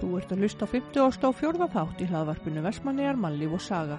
Þú 0.00 0.14
ert 0.16 0.30
að 0.32 0.40
hlusta 0.40 0.64
á 0.64 0.72
50 0.72 1.02
ást 1.04 1.24
á 1.24 1.30
fjórða 1.36 1.66
þátt 1.68 1.98
í 2.00 2.06
hlaðvarpinu 2.08 2.62
Vestmanniðar, 2.64 3.18
Mallíf 3.20 3.56
og 3.58 3.60
Saga. 3.60 3.98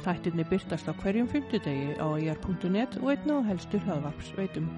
Þættirni 0.00 0.46
byrtast 0.48 0.86
á 0.88 0.96
hverjum 0.96 1.26
50 1.28 1.60
degi 1.66 1.90
á 2.00 2.08
ir.net 2.16 2.96
og 3.02 3.10
einna 3.12 3.36
á 3.36 3.48
helstu 3.50 3.80
hlaðvarpsveitum. 3.84 4.70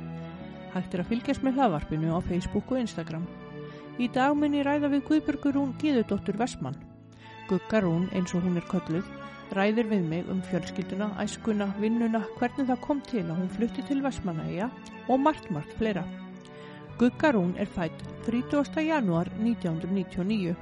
Hægt 0.72 0.96
er 0.96 1.02
að 1.04 1.12
fylgjast 1.12 1.44
með 1.46 1.60
hlaðvarpinu 1.60 2.10
á 2.10 2.18
Facebook 2.26 2.74
og 2.74 2.82
Instagram. 2.82 3.28
Í 4.02 4.08
dag 4.10 4.34
ég 4.34 4.66
ræða 4.66 4.90
við 4.90 5.04
Guðbjörgur 5.12 5.54
Rún 5.54 5.76
Gíðudóttur 5.78 6.40
Vestmann. 6.40 6.80
Gugga 7.46 7.82
Rún, 7.84 8.08
eins 8.10 8.34
og 8.34 8.42
hún 8.42 8.56
er 8.58 8.66
kölluð, 8.66 9.06
ræðir 9.54 9.86
við 9.86 10.02
mig 10.08 10.26
um 10.32 10.42
fjölskylduna, 10.42 11.12
æskuna, 11.22 11.70
vinnuna, 11.78 12.24
hvernig 12.40 12.66
það 12.66 12.82
kom 12.82 13.04
til 13.06 13.28
að 13.28 13.38
hún 13.44 13.54
flutti 13.54 13.86
til 13.86 14.02
Vestmannaeyja 14.02 14.72
og 15.06 15.22
margt 15.22 15.50
margt 15.54 15.78
fleira. 15.78 16.02
Gugga 16.98 17.32
Rún 17.32 17.54
er 17.58 17.66
fætt 17.66 18.02
30. 18.26 18.84
janúar 18.86 19.30
1999. 19.40 20.54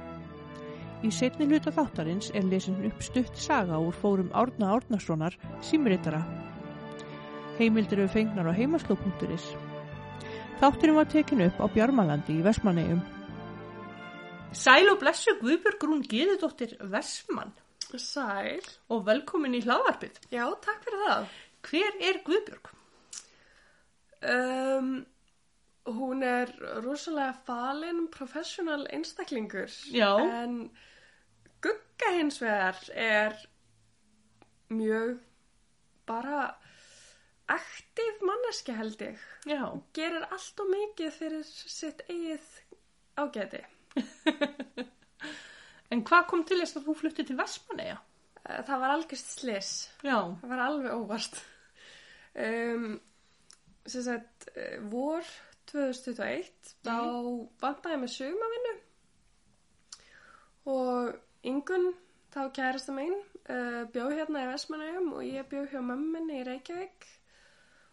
Í 1.01 1.09
setni 1.11 1.47
hluta 1.49 1.73
þáttarins 1.75 2.31
er 2.37 2.45
lesin 2.45 2.79
upp 2.87 3.01
stutt 3.03 3.37
saga 3.37 3.79
úr 3.81 3.93
fórum 3.93 4.31
Árna 4.37 4.71
Árnasonar 4.75 5.35
símritara. 5.65 6.21
Heimildir 7.59 7.99
eru 7.99 8.09
fengnar 8.09 8.49
á 8.49 8.53
heimasló.is. 8.57 9.47
Þátturinn 10.61 10.97
var 10.97 11.09
tekin 11.09 11.43
upp 11.47 11.59
á 11.61 11.65
Bjarmalandi 11.73 12.37
í 12.39 12.45
Vestmannegjum. 12.45 13.01
Sæl 14.53 14.89
og 14.91 14.99
blessu 15.01 15.35
Guðbjörg 15.41 15.87
Rún 15.87 16.03
Gíðudóttir 16.05 16.77
Vestmann 16.91 17.53
Sæl. 17.97 18.61
og 18.89 19.05
velkomin 19.05 19.55
í 19.57 19.63
hlaðvarpið. 19.65 20.19
Já, 20.31 20.45
takk 20.63 20.83
fyrir 20.85 21.01
það. 21.07 21.31
Hver 21.67 21.97
er 22.07 22.21
Guðbjörg? 22.27 22.69
Um, 24.21 24.93
hún 25.89 26.23
er 26.23 26.51
rosalega 26.83 27.33
falin 27.47 28.07
professional 28.13 28.85
einstaklingur. 28.93 29.69
Já. 29.93 30.11
En 30.21 30.71
Gugga 31.61 32.11
hins 32.17 32.39
vegar 32.41 32.77
er 32.93 33.35
mjög 34.69 35.19
bara 36.07 36.55
aktív 37.51 38.21
manneski 38.25 38.73
held 38.77 39.01
ég. 39.01 39.19
Já. 39.49 39.63
Gerir 39.93 40.25
allt 40.31 40.59
og 40.63 40.69
mikið 40.71 41.11
fyrir 41.17 41.43
sitt 41.51 42.01
eigið 42.09 42.49
ágæti. 43.21 43.63
En 45.91 46.05
hvað 46.07 46.27
kom 46.29 46.43
til 46.47 46.61
þess 46.61 46.77
að 46.79 46.85
þú 46.87 46.93
flutti 47.01 47.23
til 47.27 47.35
Vestmanneja? 47.35 47.97
Eh, 48.45 48.61
Það 48.63 48.79
var 48.79 48.93
algjörst 48.93 49.31
slis. 49.41 49.71
Já. 50.07 50.15
Það 50.39 50.53
var 50.53 50.61
alveg 50.65 50.93
óvart. 50.95 51.39
Um, 52.31 52.85
sem 53.91 54.05
sagt, 54.05 54.45
eh, 54.55 54.77
vor 54.87 55.27
2021, 55.71 56.71
þá 56.85 56.95
vantaði 57.63 57.95
ég 57.95 58.01
með 58.01 58.15
sumavinnu 58.15 58.73
og 60.71 61.19
Ingun, 61.47 61.93
þá 62.33 62.41
kærasta 62.53 62.93
mín, 62.93 63.15
uh, 63.49 63.81
bjó 63.93 64.09
hérna 64.11 64.43
í 64.45 64.49
Vestmannaugum 64.51 65.13
og 65.17 65.23
ég 65.25 65.47
bjó 65.49 65.63
hjá 65.71 65.81
mömminni 65.81 66.41
í 66.41 66.45
Reykjavík. 66.45 67.07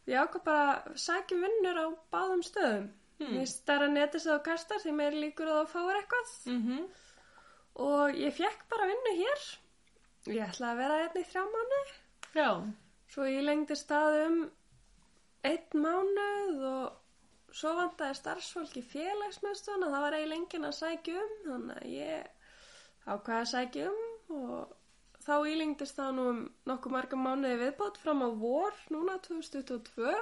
Og 0.05 0.13
ég 0.13 0.21
ákvað 0.21 0.45
bara 0.45 0.75
að 0.75 0.99
sækja 1.01 1.39
vinnur 1.41 1.81
á 1.81 1.87
báðum 2.13 2.45
stöðum. 2.45 2.91
Hmm. 3.19 3.33
Mér 3.35 3.49
stærra 3.51 3.89
netið 3.91 4.25
sem 4.25 4.35
þú 4.35 4.43
kastar 4.47 4.83
því 4.83 4.93
mér 4.99 5.17
líkur 5.17 5.49
að 5.51 5.63
þú 5.63 5.71
fáir 5.73 6.01
eitthvað. 6.03 6.35
Mm 6.53 6.61
-hmm. 6.67 6.85
Og 7.89 8.21
ég 8.21 8.37
fekk 8.37 8.69
bara 8.71 8.87
vinnu 8.87 9.17
hér. 9.23 9.41
Ég 10.27 10.49
ætlaði 10.49 10.73
að 10.73 10.79
vera 10.83 11.01
hérna 11.01 11.21
í 11.21 11.29
þrjá 11.31 11.45
mánu. 11.55 11.81
Já. 12.35 12.51
Svo 13.09 13.23
ég 13.25 13.45
lengdi 13.45 13.77
stað 13.77 14.27
um 14.27 14.51
einn 15.43 15.73
mánuð 15.73 16.65
og 16.69 16.93
svo 17.59 17.75
vantaði 17.75 18.17
starfsfólk 18.19 18.77
í 18.79 18.85
félagsmeðstofan 18.93 19.87
og 19.87 19.95
það 19.95 20.05
var 20.05 20.17
eiginlega 20.19 20.41
enginn 20.41 20.69
að 20.69 20.77
sækja 20.79 21.23
um 21.23 21.39
þannig 21.47 21.79
að 21.81 21.95
ég 21.95 22.35
ákvaði 23.09 23.39
að 23.39 23.51
sækja 23.53 23.89
um 23.93 24.37
og 24.39 24.75
þá 25.25 25.35
ílengdist 25.53 25.99
það 25.99 26.13
nú 26.17 26.27
um 26.33 26.43
nokkuð 26.69 26.95
marga 26.95 27.21
mánuði 27.21 27.61
viðbót 27.63 27.99
fram 28.03 28.23
á 28.25 28.29
vor 28.41 28.77
núna 28.95 29.19
2022 29.25 30.13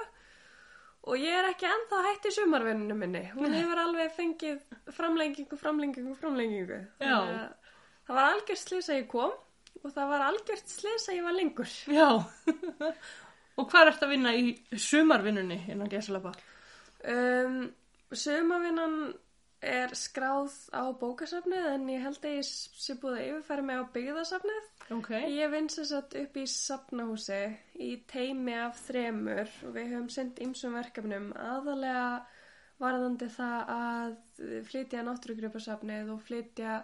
og 1.07 1.21
ég 1.21 1.37
er 1.39 1.49
ekki 1.51 1.69
ennþá 1.69 2.01
hætt 2.07 2.27
í 2.27 2.33
sumarvinninu 2.35 2.97
minni 2.97 3.23
hún 3.35 3.55
hefur 3.55 3.83
alveg 3.83 4.11
fengið 4.17 4.63
framlengingu, 4.95 5.59
framlengingu, 5.59 6.15
framlengingu. 6.19 6.81
Þannig 6.99 7.37
að 7.37 7.69
það 8.07 8.19
var 8.19 8.33
algjört 8.33 8.63
slis 8.63 8.89
að 8.91 8.99
ég 9.01 9.07
kom 9.13 9.37
og 9.83 9.93
það 9.93 10.11
var 10.11 10.27
algjört 10.31 10.73
slis 10.73 11.07
að 11.07 11.19
ég 11.19 11.27
var 11.27 11.37
lengur 11.37 11.73
Já. 11.93 12.09
og 13.59 13.71
hvað 13.71 13.93
ert 13.93 14.05
að 14.05 14.13
vinna 14.15 14.35
í 14.35 14.53
sumarvinnunni 14.73 15.61
innan 15.71 15.91
Gæsalapa? 15.91 16.33
Um, 17.07 17.59
sumavinnan 18.11 19.15
er 19.63 19.93
skráð 19.97 20.53
á 20.69 20.85
bókasafnið 20.99 21.67
en 21.71 21.87
ég 21.89 22.03
held 22.03 22.19
að 22.21 22.35
ég 22.37 22.47
sé 22.47 22.95
búið 23.01 23.15
að 23.17 23.27
yfirfæra 23.29 23.63
mig 23.65 23.79
á 23.81 23.83
byggðasafnið. 23.95 24.67
Ok. 24.93 25.09
Ég 25.33 25.51
vinn 25.51 25.69
sem 25.73 25.87
sagt 25.89 26.15
upp 26.19 26.37
í 26.37 26.45
safnahúsi 26.51 27.39
í 27.81 27.89
teimi 28.11 28.53
af 28.59 28.77
þremur 28.85 29.49
og 29.65 29.73
við 29.73 29.89
höfum 29.93 30.11
sendt 30.13 30.41
ymsum 30.45 30.77
verkefnum 30.77 31.31
aðalega 31.41 32.07
varðandi 32.77 33.29
það 33.33 33.73
að 33.73 34.15
flytja 34.69 35.03
náttúrugripasafnið 35.07 36.11
og 36.13 36.23
flytja 36.27 36.79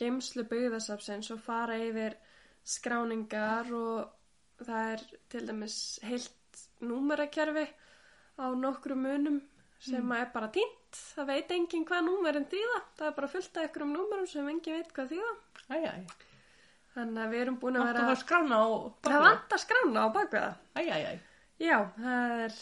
geimslu 0.00 0.44
byggðasafsins 0.50 1.30
og 1.32 1.42
fara 1.44 1.78
yfir 1.80 2.16
skráningar 2.66 3.70
og 3.76 4.64
það 4.66 4.94
er 4.96 5.04
til 5.30 5.44
dæmis 5.46 5.76
heilt 6.04 6.64
númerakerfi 6.82 7.68
á 8.36 8.46
nokkru 8.56 8.96
munum 8.98 9.38
sem 9.80 10.12
er 10.12 10.30
bara 10.32 10.48
týnt. 10.54 11.00
Það 11.16 11.26
veit 11.32 11.50
enginn 11.56 11.84
hvað 11.88 12.06
númerin 12.06 12.46
þýða. 12.50 12.78
Það 12.96 13.08
er 13.10 13.14
bara 13.18 13.28
fullt 13.28 13.56
af 13.60 13.68
ykkurum 13.68 13.92
númerum 13.92 14.26
sem 14.30 14.48
enginn 14.48 14.78
veit 14.78 14.92
hvað 14.96 15.12
þýða. 15.12 15.34
Æjæj. 15.76 16.06
Þannig 16.96 17.22
að 17.26 17.30
við 17.34 17.40
erum 17.44 17.58
búin 17.60 17.76
að 17.76 17.86
vera... 17.90 18.06
að 18.08 18.20
skrána 18.22 18.56
á 18.56 18.66
Það 19.04 19.22
vantar 19.26 19.60
skrána 19.60 20.04
á 20.04 20.08
bakveða. 20.16 20.52
Æjæjæj. 20.80 21.18
Já, 21.60 21.76
það 22.00 22.34
er 22.46 22.58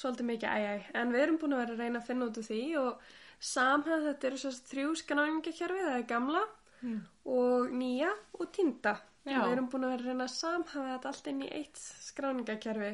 svolítið 0.00 0.28
mikið 0.30 0.54
æjæ. 0.56 0.74
En 1.00 1.12
við 1.14 1.22
erum 1.24 1.38
búin 1.40 1.56
að 1.56 1.62
vera 1.64 1.76
að 1.76 1.82
reyna 1.84 2.00
að 2.02 2.06
finna 2.10 2.28
út 2.28 2.40
úr 2.40 2.46
því 2.50 2.60
og 2.80 3.10
samhæð 3.50 4.06
þetta 4.10 4.28
eru 4.30 4.40
svo 4.44 4.52
þrjú 4.70 4.96
skráningakerfi. 5.04 5.84
Það 5.88 5.98
er 6.00 6.08
gamla 6.14 6.46
Mm. 6.80 7.00
og 7.28 7.72
nýja 7.76 8.08
og 8.40 8.46
týnda. 8.56 8.94
Já. 9.28 9.36
Við 9.44 9.50
erum 9.52 9.66
búin 9.68 9.82
að 9.84 9.90
vera 9.90 10.00
að 10.00 10.06
reyna 10.08 10.24
að 10.24 10.30
samhæfa 10.32 10.84
þetta 10.94 11.08
allt 11.10 11.26
inn 11.28 11.42
í 11.44 11.48
eitt 11.58 11.76
skráningakerfi 12.06 12.92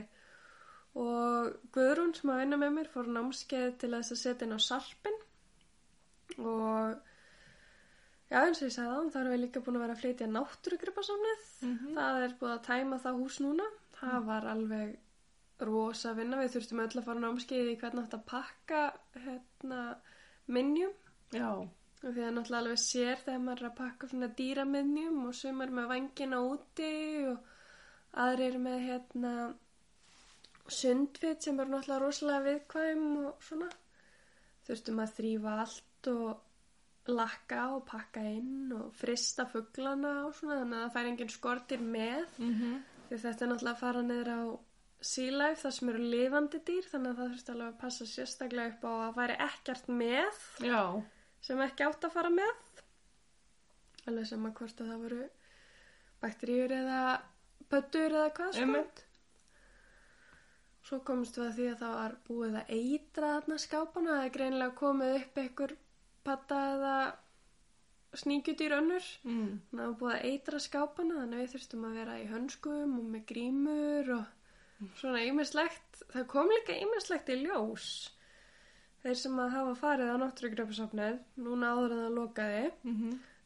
og 0.96 1.56
Guðrún 1.76 2.14
sem 2.16 2.30
að 2.32 2.40
vinna 2.42 2.56
með 2.60 2.74
mér 2.78 2.88
fór 2.94 3.08
námskeið 3.12 3.74
til 3.82 3.90
þess 3.96 4.14
að 4.14 4.20
setja 4.22 4.46
inn 4.48 4.56
á 4.56 4.60
sarpin 4.64 5.18
og 6.40 6.96
já 8.30 8.38
eins 8.42 8.60
og 8.62 8.66
ég 8.68 8.74
sagði 8.74 8.92
það, 8.92 9.10
þá 9.12 9.18
erum 9.20 9.32
við 9.34 9.42
líka 9.44 9.62
búin 9.66 9.76
að 9.78 9.84
vera 9.84 9.96
að 9.96 10.00
flytja 10.02 10.28
náttúrugripasamnið 10.36 11.42
Mhm. 11.62 11.94
það 11.98 12.22
er 12.26 12.34
búin 12.40 12.54
að 12.56 12.64
tæma 12.70 12.98
það 13.04 13.18
hús 13.20 13.36
núna. 13.44 13.66
Það 14.00 14.24
var 14.26 14.44
alveg 14.52 14.96
rosa 15.60 16.12
vinna, 16.14 16.36
við 16.42 16.50
þurftum 16.56 16.80
öll 16.84 16.98
að 17.00 17.04
fara 17.04 17.20
námskeið 17.20 17.70
í 17.72 17.76
hvernig 17.80 18.10
að 18.12 18.24
pakka 18.26 18.80
hérna, 19.24 19.96
minnjum 20.48 20.92
Já. 21.32 21.48
og 21.56 21.68
því 22.12 22.20
er 22.26 22.32
náttúrulega 22.32 22.58
alveg 22.60 22.78
sér 22.82 23.16
þegar 23.24 23.40
maður 23.46 23.62
er 23.62 23.70
að 23.70 23.76
pakka 23.76 24.06
svona 24.10 24.28
dýramiðnjum 24.36 25.22
og 25.26 25.34
sumar 25.34 25.68
með 25.70 25.88
vangina 25.88 26.36
úti 26.44 26.90
og 27.30 27.38
aðrir 28.14 28.58
með 28.58 28.78
hérna 28.88 29.54
sundfit 30.72 31.42
sem 31.42 31.60
er 31.60 31.70
náttúrulega 31.70 32.02
rosalega 32.02 32.44
viðkvæm 32.46 33.06
og 33.24 33.46
svona. 33.46 33.70
Þurftum 34.66 35.00
að 35.02 35.14
þrýfa 35.20 35.56
allt 35.62 36.10
og 36.10 37.12
lakka 37.16 37.68
og 37.76 37.84
pakka 37.86 38.22
inn 38.26 38.72
og 38.74 38.90
frista 38.98 39.46
fugglana 39.46 40.26
og 40.26 40.34
svona 40.34 40.60
þannig 40.62 40.78
að 40.78 40.84
það 40.86 40.94
fær 40.96 41.10
engin 41.12 41.34
skortir 41.34 41.82
með. 41.82 42.26
Mm 42.38 42.52
því 43.06 43.18
þetta 43.22 43.44
er 43.44 43.50
náttúrulega 43.52 43.74
að 43.76 43.82
fara 43.82 44.02
niður 44.02 44.30
á 44.34 44.40
Life 45.06 45.60
þar 45.62 45.74
sem 45.76 45.88
eru 45.92 46.06
lifandi 46.10 46.58
dýr 46.66 46.86
þannig 46.90 47.10
að 47.10 47.18
það 47.18 47.28
þurfti 47.30 47.52
alveg 47.52 47.66
að 47.68 47.80
passa 47.82 48.06
sérstaklega 48.10 48.72
upp 48.72 48.84
á 48.88 48.92
að 49.06 49.16
væri 49.18 49.36
ekkert 49.44 49.88
með 49.92 50.40
Já. 50.64 50.80
sem 51.46 51.60
ekki 51.60 51.86
átt 51.86 52.06
að 52.08 52.14
fara 52.16 52.30
með. 52.32 52.54
Alveg 54.06 54.26
sem 54.26 54.48
að 54.48 54.54
hvort 54.58 54.80
að 54.80 54.90
það 54.90 55.04
voru 55.04 55.28
bakteríur 56.24 56.74
eða 56.80 57.00
pöttur 57.70 58.16
eða 58.16 58.32
hvað 58.38 58.52
sko. 58.56 58.66
Svo 60.86 61.00
komst 61.06 61.38
við 61.38 61.46
að 61.46 61.54
því 61.58 61.68
að 61.72 61.78
það 61.82 61.94
var 61.98 62.16
búið 62.28 62.56
að 62.60 62.72
eitra 62.78 63.30
þarna 63.34 63.58
skápana 63.62 64.16
það 64.16 64.24
er 64.24 64.34
greinilega 64.36 64.78
komið 64.80 65.14
upp 65.20 65.40
einhver 65.42 65.76
patta 66.26 66.60
eða 66.72 66.96
sníkjudýr 68.16 68.74
önnur. 68.78 69.06
Mm. 69.26 69.52
það 69.72 69.84
var 69.84 69.96
búið 70.00 70.14
að 70.14 70.26
eitra 70.30 70.62
skápana 70.62 71.20
þannig 71.20 71.38
að 71.38 71.44
við 71.44 71.54
þurftum 71.54 71.86
að 71.86 72.00
vera 72.00 72.18
í 72.18 72.26
hönskum 72.32 72.98
og 73.00 73.06
með 73.14 73.24
grímur 73.32 74.12
og 74.16 74.90
svona 75.00 75.22
ýmislegt. 75.26 76.02
Það 76.14 76.28
kom 76.32 76.52
líka 76.54 76.76
ýmislegt 76.80 77.32
í 77.34 77.40
ljós 77.42 77.88
þeir 79.02 79.18
sem 79.20 79.38
að 79.38 79.54
hafa 79.54 79.78
farið 79.78 80.12
á 80.12 80.16
náttúrugröfusafnið 80.22 81.18
núna 81.38 81.74
áður 81.74 81.96
en 81.96 82.04
það 82.06 82.20
lokaði. 82.20 82.62
Mm 82.86 82.94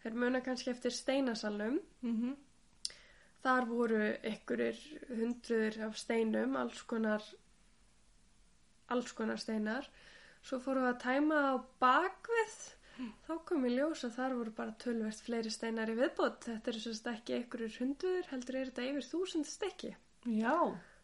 þeir 0.02 0.16
muna 0.16 0.40
kannski 0.44 0.72
eftir 0.72 0.94
steinasalum 0.94 1.80
-hmm. 2.02 2.36
Þar 3.44 3.66
voru 3.70 4.00
einhverjir 4.30 4.80
hundruður 5.08 5.78
af 5.88 5.96
steinum 6.00 6.56
alls 6.60 6.82
konar 6.90 7.24
alls 8.90 9.12
konar 9.16 9.38
steinar 9.40 9.86
svo 10.42 10.58
fórum 10.64 10.84
við 10.86 10.92
að 10.94 11.00
tæma 11.04 11.40
á 11.52 11.54
bakvið 11.82 12.54
þá 13.26 13.32
kom 13.48 13.64
í 13.68 13.72
ljós 13.74 14.02
að 14.08 14.14
þar 14.18 14.34
voru 14.38 14.52
bara 14.56 14.74
tölvert 14.82 15.20
fleiri 15.24 15.50
steinar 15.52 15.88
í 15.88 15.94
viðbót. 15.96 16.42
Þetta 16.44 16.70
eru 16.72 16.80
sérst 16.84 17.06
ekki 17.08 17.36
einhverjur 17.38 17.76
hundur, 17.80 18.26
heldur 18.28 18.58
er 18.60 18.68
þetta 18.72 18.88
yfir 18.90 19.06
þúsund 19.08 19.48
stykki. 19.48 19.94
Já, 20.36 20.56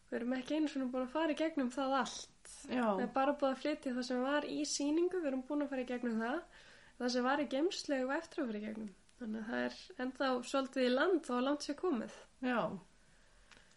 Við 0.07 0.15
erum 0.21 0.35
ekki 0.37 0.55
einu 0.55 0.69
svona 0.71 0.85
búin 0.93 1.03
að 1.07 1.15
fara 1.15 1.33
í 1.33 1.39
gegnum 1.39 1.71
það 1.73 1.95
allt. 1.97 2.51
já, 2.69 2.83
Það 2.85 3.01
er 3.03 3.09
bara 3.17 3.33
búin 3.41 3.55
að 3.55 3.63
flytja 3.63 3.95
það 3.97 4.05
sem 4.07 4.21
var 4.23 4.45
í 4.47 4.59
síningu, 4.69 5.19
við 5.23 5.27
erum 5.31 5.41
búin 5.49 5.65
að 5.65 5.71
fara 5.73 5.83
í 5.83 5.89
gegnum 5.89 6.21
það. 6.21 6.37
Það 7.01 7.11
sem 7.15 7.25
var 7.27 7.41
í 7.43 7.47
gemslegu 7.55 8.13
eftir 8.15 8.43
að 8.43 8.47
fara 8.51 8.61
í 8.61 8.65
gegnum. 8.67 8.93
Þannig 9.17 9.41
að 9.41 9.49
það 9.49 9.65
er 9.65 10.05
ennþá 10.05 10.29
svolítið 10.51 10.85
í 10.85 10.93
land 10.93 11.25
þá 11.27 11.33
að 11.39 11.43
land 11.49 11.65
sé 11.65 11.75
komið. 11.81 12.15
Já. 12.41 12.59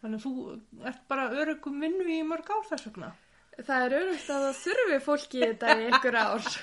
Þannig 0.01 0.17
að 0.17 0.25
þú 0.25 0.85
ert 0.89 1.03
bara 1.09 1.27
örugum 1.43 1.81
vinnu 1.85 2.07
í 2.09 2.23
mörg 2.25 2.49
ár 2.55 2.65
þess 2.71 2.87
vegna. 2.89 3.11
Það 3.61 3.83
er 3.85 3.95
auðvitað 3.99 4.37
að 4.37 4.45
það 4.47 4.61
þurfi 4.65 4.99
fólki 5.05 5.39
í 5.41 5.43
þetta 5.45 5.75
í 5.77 5.89
ykkur 5.91 6.17
ár. 6.17 6.51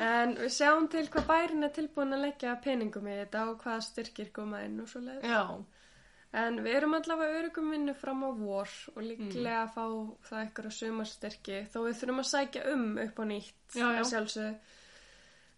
En 0.00 0.30
við 0.38 0.52
sjáum 0.54 0.86
til 0.88 1.02
hvað 1.12 1.26
bærin 1.28 1.66
er 1.66 1.72
tilbúin 1.76 2.14
að 2.16 2.22
leggja 2.24 2.54
peningum 2.64 3.08
í 3.10 3.16
þetta 3.18 3.42
og 3.50 3.58
hvað 3.60 3.82
styrkir 3.84 4.30
koma 4.32 4.62
inn 4.64 4.78
og 4.80 4.88
svo 4.88 5.02
leiðis. 5.04 5.26
Já, 5.28 5.42
En 6.40 6.60
við 6.62 6.76
erum 6.78 6.94
allavega 6.94 7.40
örugum 7.40 7.72
vinnu 7.74 7.92
fram 7.98 8.20
á 8.22 8.30
vor 8.38 8.70
og 8.94 9.00
líklega 9.02 9.64
að 9.64 9.72
fá 9.74 9.84
það 10.30 10.44
ykkur 10.46 10.68
að 10.70 10.76
sumarstyrki 10.78 11.56
þó 11.74 11.78
við 11.88 11.96
þurfum 11.98 12.22
að 12.22 12.28
sækja 12.30 12.62
um 12.70 12.84
upp 13.02 13.18
á 13.18 13.24
nýtt 13.26 13.74
Já, 13.74 13.86
já. 13.98 14.04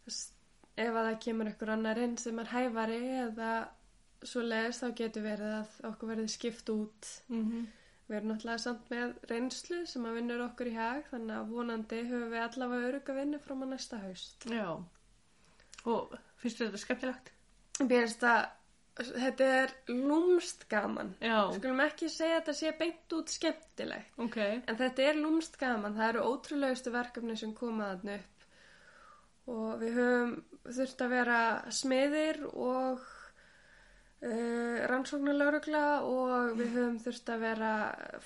Þess- 0.06 0.30
Ef 0.80 0.88
að 0.96 1.04
það 1.10 1.18
kemur 1.26 1.50
ykkur 1.52 1.72
annar 1.76 2.00
inn 2.00 2.16
sem 2.18 2.38
er 2.40 2.48
hæfari 2.54 3.00
eða 3.26 3.50
svo 4.28 4.42
leiðis 4.46 4.80
þá 4.82 4.88
getur 5.02 5.24
verið 5.26 5.54
að 5.58 5.76
okkur 5.92 6.12
verði 6.12 6.28
skipt 6.32 6.74
út. 6.74 7.12
mhm. 7.28 7.70
Við 8.08 8.16
erum 8.18 8.32
náttúrulega 8.32 8.60
samt 8.60 8.88
með 8.92 9.12
reynslu 9.30 9.76
sem 9.88 10.04
að 10.04 10.16
vinnur 10.18 10.40
okkur 10.44 10.68
í 10.68 10.72
hag 10.74 11.06
þannig 11.08 11.36
að 11.36 11.52
vonandi 11.54 12.00
höfum 12.10 12.32
við 12.34 12.42
allavega 12.42 12.88
öruga 12.90 13.14
vinnu 13.16 13.38
fram 13.40 13.62
á 13.64 13.66
næsta 13.70 14.00
haust. 14.02 14.44
já. 14.44 14.66
Og 15.86 16.12
finnst 16.42 16.58
þetta 16.60 16.80
skemmtilegt? 16.82 17.30
Finnst 17.78 18.26
að 18.26 18.42
þetta 19.00 19.48
er 19.62 19.72
lúmst 19.88 20.66
gaman. 20.68 21.14
Já, 21.22 21.38
skulum 21.56 21.80
ekki 21.86 22.10
segja 22.12 22.36
að 22.36 22.42
þetta 22.42 22.56
sé 22.58 22.74
beint 22.82 23.16
út 23.16 23.32
skemmtilegt. 23.32 24.12
ok. 24.18 24.38
En 24.66 24.76
þetta 24.82 25.08
er 25.08 25.18
lúmst 25.22 25.56
gaman. 25.60 25.96
Það 25.96 26.08
eru 26.10 26.26
ótrúlegustu 26.28 26.92
verkefni 26.92 27.36
sem 27.40 27.54
koma 27.56 27.94
þarna 27.94 28.18
upp. 28.18 28.46
Og 29.52 29.80
við 29.80 29.96
höfum 29.98 30.36
þurft 30.68 31.00
að 31.02 31.14
vera 31.16 31.40
smiðir 31.70 32.44
og 32.52 33.00
uh, 34.22 34.78
rannsóknarlaurugla 34.92 35.84
og 36.06 36.56
við 36.58 36.72
höfum 36.78 36.98
þurft 37.02 37.34
að 37.34 37.44
vera 37.48 37.74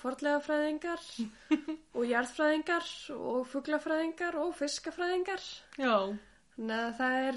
forlegafræðingar 0.01 1.05
og 1.97 2.07
jarðfræðingar 2.07 2.89
og 3.17 3.43
fuglafræðingar 3.51 4.39
og 4.41 4.55
fiskafræðingar. 4.61 5.45
Já, 5.77 6.17
Þannig 6.57 6.79
að 6.81 6.93
það 6.97 7.15
er 7.23 7.35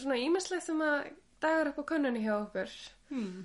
svona 0.00 0.16
ímislegt 0.16 0.64
sem 0.64 0.78
að 0.80 1.10
dagar 1.44 1.70
upp 1.70 1.80
á 1.84 1.90
könnunni 1.92 2.22
hjá 2.24 2.36
okkur. 2.38 2.78
hmm. 3.10 3.42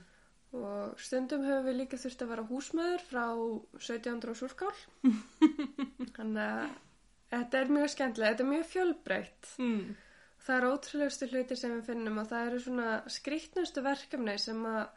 Og 0.50 1.02
stundum 1.04 1.44
höfum 1.46 1.66
við 1.68 1.76
líka 1.78 1.98
þurft 2.02 2.24
að 2.24 2.30
vera 2.32 2.46
húsmaður 2.50 3.04
frá 3.06 3.26
1700 3.78 4.32
og 4.32 4.38
súrkál. 4.40 4.78
Þannig 6.16 6.40
að 6.46 6.72
þetta 7.34 7.60
er 7.60 7.74
mjög 7.76 7.92
skemmtilega, 7.94 8.32
þetta 8.32 8.46
er 8.46 8.50
mjög 8.54 8.66
fjölbreytt. 8.72 9.52
Hmm. 9.60 9.84
Það 10.50 10.56
eru 10.58 10.70
ótrúlegustu 10.74 11.28
hluti 11.30 11.56
sem 11.60 11.76
við 11.76 11.84
finnum 11.92 12.16
og 12.18 12.30
það 12.32 12.48
eru 12.48 12.60
svona 12.64 12.94
skrýtnustu 13.14 13.84
verkefni 13.86 14.34
sem 14.42 14.64
að 14.66 14.88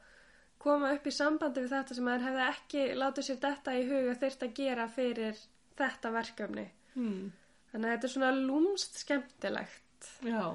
koma 0.63 0.93
upp 0.97 1.09
í 1.11 1.13
sambandi 1.13 1.61
við 1.61 1.75
þetta 1.75 1.97
sem 1.99 2.07
maður 2.09 2.25
hefði 2.29 2.45
ekki 2.47 2.85
látið 2.97 3.27
sér 3.27 3.41
þetta 3.43 3.75
í 3.77 3.83
huga 3.91 4.15
þyrft 4.23 4.47
að 4.47 4.55
gera 4.63 4.87
fyrir 4.95 5.43
þetta 5.83 6.13
verkefni. 6.15 6.65
Hmm. 6.95 7.27
Þannig 7.73 7.89
að 7.89 7.93
þetta 7.97 8.09
er 8.09 8.15
svona 8.15 8.31
lúmst 8.39 8.99
skemmtilegt 9.03 10.09
Já, 10.25 10.47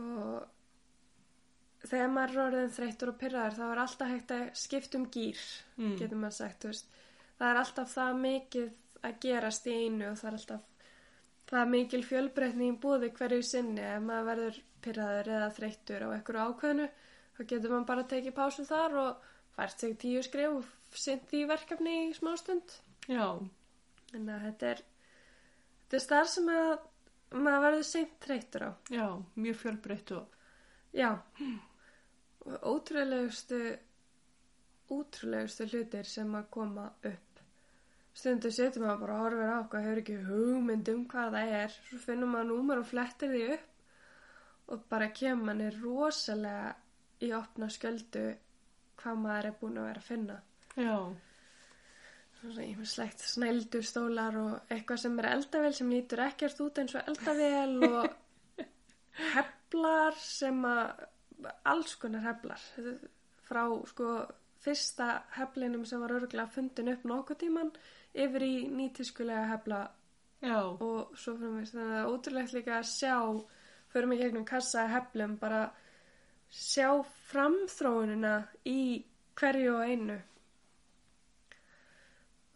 og 0.00 1.86
þegar 1.90 2.10
maður 2.14 2.34
er 2.34 2.42
orðin 2.46 2.74
þreyttur 2.76 3.12
og 3.12 3.20
pyrraður 3.20 3.58
þá 3.58 3.64
er 3.68 3.82
alltaf 3.84 4.10
hægt 4.14 4.34
að 4.36 4.46
skipta 4.64 4.98
um 5.00 5.06
gýr 5.12 5.44
Mm. 5.80 5.94
getur 5.96 6.18
maður 6.20 6.36
sagt, 6.40 6.66
það 7.38 7.50
er 7.50 7.60
alltaf 7.62 7.94
það 7.94 8.18
mikið 8.24 8.72
að 9.08 9.20
gerast 9.24 9.66
í 9.66 9.76
einu 9.84 10.10
og 10.10 10.18
það 10.20 10.28
er 10.30 10.38
alltaf 10.40 10.66
það 11.50 11.70
mikil 11.74 12.02
fjölbreytni 12.06 12.70
í 12.70 12.76
búði 12.82 13.12
hverju 13.16 13.46
sinni. 13.46 13.82
Ef 13.82 14.02
maður 14.06 14.28
verður 14.30 14.60
pyrraður 14.84 15.32
eða 15.36 15.54
þreyttur 15.56 16.06
á 16.06 16.08
einhverju 16.14 16.44
ákveðnu 16.48 16.88
þá 17.36 17.40
getur 17.52 17.74
maður 17.74 17.88
bara 17.90 18.06
tekið 18.12 18.36
pásu 18.36 18.66
þar 18.68 18.98
og 19.04 19.28
fært 19.56 19.82
sig 19.82 19.96
tíu 20.00 20.22
skrif 20.24 20.60
og 20.60 20.98
sint 21.04 21.26
því 21.30 21.42
verkefni 21.50 21.96
í 22.06 22.14
smástund 22.16 22.74
já, 23.10 23.26
en 24.16 24.30
að 24.32 24.46
þetta 24.48 24.70
er 24.74 24.82
þetta 25.84 25.98
er 25.98 26.04
starf 26.06 26.32
sem 26.32 26.50
að 26.54 26.72
maður 27.36 27.64
verður 27.66 27.86
sint 27.86 28.16
þreyttur 28.24 28.66
á. 28.66 28.70
Já, 28.90 29.06
mjög 29.38 29.58
fjölbreytt 29.62 30.14
og 30.18 30.36
Já, 30.92 31.22
og 32.40 32.64
ótrúlegustu, 32.66 33.58
ótrúlegustu 34.90 35.68
hlutir 35.70 36.08
sem 36.08 36.32
að 36.34 36.48
koma 36.50 36.88
upp. 37.06 37.29
Stundu 38.20 38.50
setur 38.52 38.84
maður 38.84 39.02
bara 39.06 39.16
og 39.16 39.24
horfir 39.24 39.48
á 39.48 39.58
hvað 39.72 39.84
hefur 39.86 40.02
ekki 40.02 40.16
hugmynd 40.26 40.92
um 40.92 41.04
hvað 41.08 41.36
það 41.38 41.56
er. 41.62 41.76
Svo 41.88 42.00
finnum 42.04 42.34
maður 42.34 42.50
númer 42.50 42.82
og 42.82 42.88
flettir 42.90 43.32
því 43.32 43.44
upp 43.54 43.70
og 44.70 44.84
bara 44.92 45.08
kemur 45.16 45.48
manni 45.48 45.70
rosalega 45.80 46.74
í 47.24 47.32
opna 47.36 47.68
sköldu 47.72 48.28
hvað 49.00 49.20
maður 49.24 49.48
er 49.48 49.58
búin 49.60 49.80
að 49.80 49.88
vera 49.88 50.02
að 50.02 50.08
finna. 50.10 50.36
já, 50.76 50.96
ímislegt 52.64 53.24
snældur 53.26 53.84
stólar 53.84 54.36
og 54.40 54.72
eitthvað 54.72 55.02
sem 55.02 55.18
er 55.20 55.30
eldavél 55.34 55.72
sem 55.76 55.90
lítur 55.92 56.22
ekkert 56.24 56.62
út 56.64 56.78
eins 56.80 56.94
og 56.96 57.10
eldavél 57.10 57.74
og 57.88 58.68
heflar 59.34 60.20
sem 60.22 60.64
að 60.64 61.50
alls 61.72 61.96
konar 62.00 62.24
heflar 62.24 62.62
frá 63.48 63.64
sko 63.90 64.12
fyrsta 64.64 65.10
heflinum 65.36 65.84
sem 65.88 66.00
var 66.00 66.16
örgulega 66.20 66.52
fundin 66.54 66.92
upp 66.94 67.04
nokkuð 67.08 67.40
tíman 67.42 67.72
yfir 68.14 68.44
í 68.46 68.54
nýtiskulega 68.74 69.46
hefla 69.52 69.80
já, 70.42 70.58
og 70.58 71.12
svo 71.18 71.36
mig 71.38 71.68
þannig 71.70 71.84
að 71.84 71.92
það 71.92 72.00
er 72.00 72.10
ótrúlegt 72.14 72.56
líka 72.56 72.78
að 72.78 72.90
sjá 72.90 73.14
fyrir 73.92 74.10
mig 74.10 74.22
gegnum 74.22 74.46
kassa 74.48 74.86
heflum 74.90 75.36
bara 75.40 75.62
sjá 76.50 76.88
framþróunina 77.30 78.34
í 78.66 79.04
hverju 79.38 79.76
og 79.76 79.86
einu. 79.86 80.18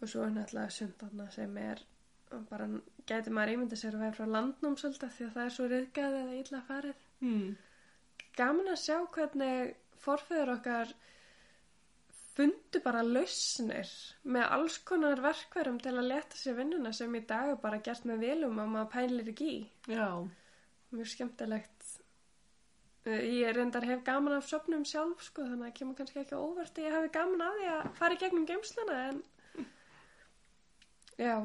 Og 0.02 0.10
svo 0.10 0.24
er 0.26 0.34
náttúrulega 0.34 0.74
sundarna 0.74 1.30
sem 1.32 1.56
er 1.58 1.80
bara 2.50 2.66
gæti 3.06 3.30
maður 3.30 3.54
ímynda 3.54 3.78
sér 3.78 3.96
að 3.96 4.04
vera 4.04 4.16
frá 4.18 4.26
landnum 4.26 4.76
svolítið 4.80 5.14
því 5.16 5.26
að 5.26 5.34
það 5.36 5.44
er 5.44 5.54
svo 5.56 5.68
riðgæð 5.70 6.18
eða 6.20 6.36
illa 6.40 6.60
farið. 6.68 7.00
Hmm. 7.24 7.56
gaman 8.36 8.68
að 8.68 8.80
sjá 8.82 8.96
hvernig 9.14 9.74
forfeyður 10.02 10.50
okkar 10.56 10.90
fundu 12.34 12.80
bara 12.82 13.02
lausnir 13.06 13.90
með 14.26 14.48
alls 14.56 14.78
konar 14.88 15.20
verkverðum 15.22 15.76
til 15.82 15.92
að 15.94 16.08
leta 16.10 16.36
sér 16.40 16.56
vinnuna 16.58 16.92
sem 16.92 17.14
í 17.14 17.20
dag 17.28 17.52
er 17.54 17.60
bara 17.62 17.78
gert 17.78 18.04
með 18.10 18.24
velum 18.26 18.58
og 18.58 18.68
maður 18.72 18.90
pælir 18.96 19.28
ekki 19.34 19.50
í. 19.52 19.60
já, 19.94 20.08
Mjög 20.94 21.08
skemmtilegt. 21.10 21.86
Eh, 23.06 23.20
Ég 23.42 23.52
reyndar 23.56 23.84
hef 23.84 24.02
gaman 24.06 24.36
af 24.38 24.46
sopnum 24.48 24.84
sjálf 24.86 25.22
sko 25.26 25.42
þannig 25.42 25.68
að 25.72 25.74
kemur 25.78 25.96
kannski 25.98 26.20
ekki 26.22 26.34
á 26.38 26.40
óvart 26.40 26.78
að 26.78 26.84
ég 26.86 26.94
hafi 26.98 27.10
gaman 27.16 27.42
af 27.42 27.56
því 27.58 27.66
að 27.72 27.88
fara 27.98 28.14
í 28.14 28.20
gegnum 28.22 28.46
geimsluna 28.46 28.98
en 29.08 29.22
já. 31.18 31.36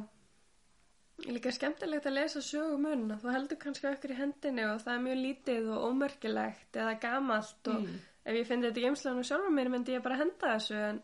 Líka 1.27 1.51
skemmtilegt 1.51 2.05
að 2.07 2.15
lesa 2.15 2.39
sögum 2.41 2.85
munna. 2.87 3.17
Þú 3.19 3.33
heldur 3.35 3.57
kannski 3.59 3.89
okkur 3.89 4.13
í 4.13 4.19
hendinni 4.21 4.63
og 4.69 4.79
það 4.85 4.93
er 4.93 5.01
mjög 5.03 5.17
lítið 5.25 5.65
og 5.75 5.87
ómerkilegt 5.89 6.77
eða 6.79 6.93
gamalt 7.03 7.67
og 7.73 7.81
Mm. 7.83 7.97
Ef 8.29 8.37
ég 8.37 8.47
fyndi 8.47 8.69
þetta 8.69 8.81
í 8.81 8.85
geimslunum 8.85 9.25
sjálfur 9.25 9.55
mér 9.57 9.71
myndi 9.73 9.95
ég 9.97 10.05
bara 10.05 10.19
henda 10.21 10.53
þessu 10.53 10.77
en 10.77 11.01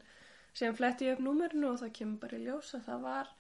síðan 0.56 0.78
fletti 0.78 1.08
ég 1.10 1.18
upp 1.18 1.26
númerinu 1.26 1.72
og 1.74 1.80
það 1.82 1.94
kemur 2.00 2.22
bara 2.22 2.38
í 2.40 2.46
ljós 2.46 2.74
að 2.78 2.86
það 2.90 3.06
var 3.10 3.32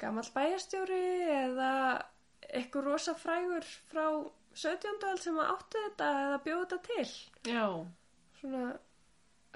gamall 0.00 0.30
bæjastjóri 0.36 1.02
eða 1.34 1.70
eitthvað 2.46 2.86
rosa 2.90 3.14
frægur 3.18 3.66
frá 3.90 4.04
17. 4.56 5.02
öld 5.10 5.20
sem 5.20 5.38
átti 5.42 5.80
þetta 5.88 6.10
eða 6.26 6.42
bjóði 6.46 6.66
þetta 6.66 6.78
til. 6.86 7.08
já, 7.52 7.64
Svona, 8.40 8.62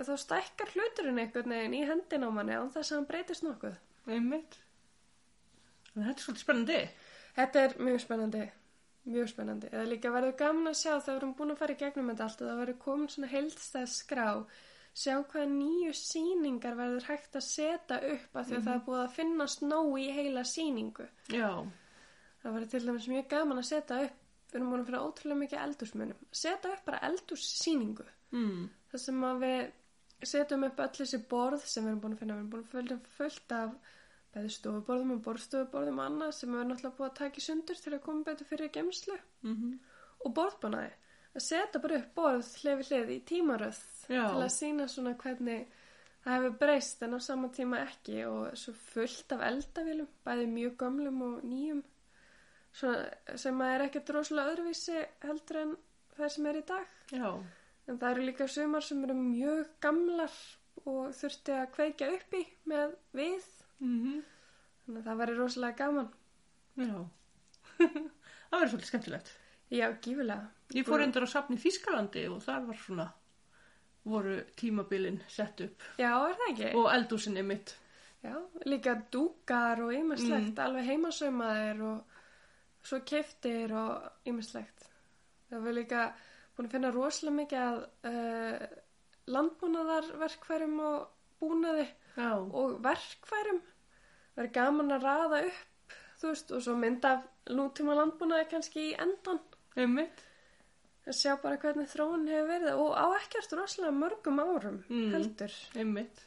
þá 0.01 0.13
stækkar 0.25 0.73
hluturinn 0.75 1.21
einhvern 1.23 1.55
veginn 1.55 1.77
í 1.79 1.85
hendin 1.89 2.25
á 2.25 2.31
manni 2.33 2.57
án 2.57 2.73
þess 2.73 2.93
að 2.93 2.99
hann 2.99 3.09
breytist 3.09 3.45
nokkuð. 3.47 3.79
einmitt. 4.09 4.59
Þetta 5.95 6.11
er 6.11 6.23
svolítið 6.25 6.43
spennandi. 6.45 6.81
Þetta 7.37 7.63
er 7.65 7.75
mjög 7.87 8.01
spennandi, 8.05 8.43
mjög 9.09 9.29
spennandi. 9.33 9.71
Eða 9.73 9.87
líka 9.89 10.11
verður 10.13 10.37
gaman 10.41 10.71
að 10.71 10.79
sjá 10.81 10.93
þegar 11.01 11.15
við 11.15 11.21
erum 11.21 11.35
búin 11.39 11.51
að 11.55 11.61
fara 11.63 11.73
í 11.75 11.81
gegnum 11.81 12.11
þetta 12.13 12.25
allt 12.27 12.43
og 12.43 12.49
það 12.51 12.61
verður 12.63 12.79
komin 12.85 13.09
svona 13.15 13.31
heildstæð 13.33 13.87
skrá, 13.95 14.27
sjá 15.01 15.15
hvaða 15.23 15.47
nýju 15.55 15.93
sýningar 15.97 16.77
verður 16.79 17.07
hægt 17.09 17.37
að 17.39 17.47
setja 17.47 18.01
upp 18.15 18.37
af 18.37 18.49
því 18.49 18.57
að 18.59 18.65
það 18.67 18.75
er 18.75 18.85
búið 18.89 19.03
að 19.05 19.15
finnast 19.17 19.63
nóg 19.63 19.93
í 20.01 20.09
heila 20.17 20.45
sýningu. 20.45 21.07
Já, 21.33 21.51
Það 22.41 22.55
verður 22.57 22.71
til 22.73 22.81
dæmis 22.87 23.07
mjög 23.13 23.27
gaman 23.29 23.59
að 23.61 23.67
setja 23.69 23.97
upp, 24.07 24.21
við 24.51 24.55
erum 24.57 24.71
búin 24.73 24.81
að 24.81 24.87
finna 24.89 25.01
ótrúlega 25.05 25.41
mikið 25.43 25.59
eldúsmunum, 25.65 26.21
setja 26.33 26.71
upp 26.73 26.85
bara 26.87 27.01
eldússýningu. 27.11 28.07
mm. 28.33 28.63
Það 28.91 29.01
sem 29.05 29.25
að 29.29 29.43
við 29.45 29.61
setjum 30.31 30.65
upp 30.67 30.81
öll 30.81 30.95
þessi 30.97 31.21
borð 31.31 31.67
sem 31.69 31.85
við 31.85 31.91
erum 31.91 32.01
búin 32.01 32.15
að 32.17 32.23
finna, 32.23 32.35
við 32.35 32.41
erum 32.41 32.51
búin 32.55 32.65
að 32.65 32.73
följa 32.73 32.97
fullt 33.17 33.53
af 33.53 33.75
bæði 34.35 34.51
stofuborðum 34.55 35.15
og 35.17 35.23
borðstofuborðum 35.27 36.03
annað 36.05 36.35
sem 36.37 36.51
við 36.51 36.61
erum 36.61 36.73
náttúrulega 36.73 36.99
búið 36.99 37.11
að 37.11 37.19
taka 37.21 37.41
í 37.41 37.47
sundur 37.47 37.81
til 37.83 37.95
að 37.95 38.05
koma 38.05 38.27
betur 38.29 38.51
fyrir 38.51 38.75
gemslu 38.75 39.19
Mm 39.43 39.79
og 40.21 40.35
borðbúnaði 40.37 40.91
að 41.31 41.45
setja 41.45 41.81
bara 41.81 41.99
upp 42.01 42.09
borð 42.19 42.49
hlið 42.61 42.81
við 42.81 42.91
hlið 42.91 43.13
í 43.15 43.19
tímaröð 43.31 43.79
Já. 44.11 44.25
til 44.27 44.43
að 44.43 44.51
sína 44.53 44.89
svona 44.91 45.15
hvernig 45.21 45.69
það 46.25 46.35
hefur 46.37 46.57
breyst 46.61 47.05
en 47.07 47.17
á 47.17 47.21
sama 47.23 47.51
tíma 47.55 47.85
ekki. 47.87 48.25
Og 48.29 48.59
svo 48.59 48.75
fullt 48.77 49.33
af 49.37 49.45
eldavélum 49.47 50.11
bæði 50.27 50.49
mjög 50.51 50.77
gömlum 50.83 51.23
og 51.29 51.47
nýjum. 51.47 51.85
Svona, 52.77 53.07
sem 53.41 53.63
að 53.65 53.75
er 53.75 53.87
ekkert 53.87 54.13
rosalega 54.15 54.55
öðruvísi 54.55 54.99
heldur 55.25 55.63
en 55.65 55.73
það 56.19 56.35
sem 56.35 56.51
er 56.51 56.61
í 56.61 56.67
dag. 56.69 56.99
Já. 57.11 57.31
en 57.89 57.99
það 57.99 58.11
eru 58.13 58.27
líka 58.29 58.47
sumar 58.47 58.85
sem 58.87 59.01
eru 59.03 59.17
mjög 59.19 59.71
gamlar 59.83 60.35
og 60.87 61.15
þurfti 61.17 61.57
að 61.57 61.73
kveikja 61.75 62.11
upp 62.15 62.37
í 62.39 62.43
með 62.71 62.93
við 63.19 63.49
Mm 63.81 64.21
þannig 64.91 65.05
að 65.05 65.09
það 65.11 65.21
væri 65.21 65.37
rosalega 65.39 65.79
gaman 65.79 66.09
Já. 66.81 66.97
það 68.51 68.57
verður 68.57 68.73
svolítið 68.73 68.89
skemmtilegt. 68.91 69.31
já, 69.71 69.87
gífulega 70.03 70.75
Ég 70.75 70.87
fór 70.87 71.05
endur 71.05 71.27
á 71.27 71.29
safni 71.31 71.59
Þískalandi 71.61 72.25
og 72.31 72.41
þar 72.45 72.67
var 72.69 72.79
svona, 72.79 73.07
voru 74.07 74.37
tímabilin 74.59 75.21
sett 75.31 75.63
upp 75.67 75.87
já, 75.99 76.11
er 76.15 76.37
það 76.39 76.51
ekki? 76.53 76.73
og 76.79 76.91
eldúsinni 76.95 77.45
mitt. 77.47 77.75
Já, 78.21 78.35
líka 78.69 78.99
dúkar 79.13 79.81
og 79.81 79.95
ýmislegt, 79.97 80.59
alveg 80.61 80.91
heimasaumaðir 80.91 81.79
og 81.89 82.19
svo 82.85 82.99
keftir 83.09 83.73
og 83.73 84.29
ýmislegt. 84.29 84.91
Það 85.49 85.65
var 85.65 85.77
líka 85.79 86.03
búin 86.57 86.69
að 86.69 86.75
finna 86.75 86.91
rosalega 86.93 87.37
mikið 87.39 87.63
að 87.65 87.79
uh, 88.11 88.67
landbúnaðarverkfærum 89.35 90.77
og 90.85 91.09
búnaði 91.41 91.87
Já. 92.17 92.33
og 92.39 92.81
verkfærum. 92.85 93.61
Það 94.35 94.45
er 94.45 94.51
gaman 94.55 94.91
að 94.97 95.03
raða 95.05 95.43
upp, 95.47 95.95
þú 96.21 96.29
veist, 96.33 96.51
og 96.53 96.63
svo 96.63 96.75
mynda 96.77 97.11
af 97.19 97.23
nútíma 97.51 97.95
landbúnaði 97.99 98.49
kannski 98.51 98.91
í 98.93 98.97
endan. 98.99 99.41
Einmitt. 99.77 100.23
Að 101.07 101.17
sjá 101.17 101.37
bara 101.43 101.57
hvernig 101.57 101.89
þróun 101.89 102.29
hefur 102.29 102.49
verið 102.51 102.75
og 102.79 102.93
á 102.95 103.07
ekkert 103.19 103.53
rosalega 103.57 103.93
mörgum 103.97 104.39
árum 104.43 104.83
Mm. 104.89 105.13
heldur. 105.15 105.55
Einmitt. 105.75 106.27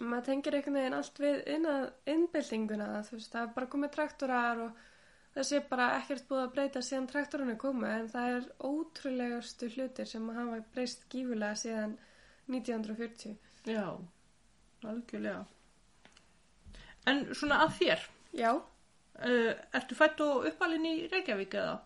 maður 0.00 0.24
tengir 0.24 0.54
einhvern 0.54 0.74
veginn 0.78 0.94
allt 0.96 1.18
við 1.20 1.42
innbyldinguna, 2.06 3.02
þú 3.04 3.10
veist, 3.18 3.32
það 3.34 3.42
er 3.42 3.50
bara 3.56 3.66
komið 3.66 3.90
traktorar 3.96 4.60
og 4.64 4.70
það 5.34 5.44
sé 5.44 5.60
bara 5.68 5.88
ekkert 6.00 6.24
búið 6.28 6.44
að 6.46 6.54
breyta 6.54 6.82
síðan 6.86 7.08
traktorinu 7.10 7.56
komið 7.60 7.90
en 7.98 8.08
það 8.08 8.36
er 8.36 8.46
ótrúlegastu 8.70 9.68
hlutir 9.74 10.06
sem 10.06 10.28
hafa 10.28 10.60
breyst 10.74 11.04
gífulega 11.12 11.52
síðan 11.60 11.98
1940. 12.48 13.36
Já, 13.66 13.84
algjörlega. 14.88 15.44
En 17.10 17.22
svona 17.34 17.62
að 17.64 17.76
þér, 17.78 18.04
Já, 18.36 18.50
uh, 18.56 19.52
ertu 19.74 19.96
fætt 19.98 20.20
og 20.24 20.46
uppalinn 20.50 20.86
í 20.86 20.94
Reykjavík 21.10 21.56
eða? 21.60 21.80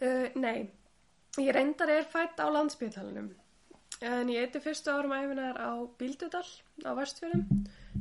uh, 0.00 0.26
nei, 0.36 0.68
ég 1.38 1.54
reyndar 1.54 1.90
er 1.94 2.10
fætt 2.10 2.42
á 2.42 2.46
landsbytalinum 2.50 3.32
en 4.04 4.28
ég 4.32 4.42
eitti 4.42 4.60
fyrstu 4.60 4.90
árum 4.90 5.14
æfinar 5.14 5.56
á 5.60 5.70
Bíldudal 5.98 6.46
á 6.84 6.90
Vestfjörðum. 6.98 7.44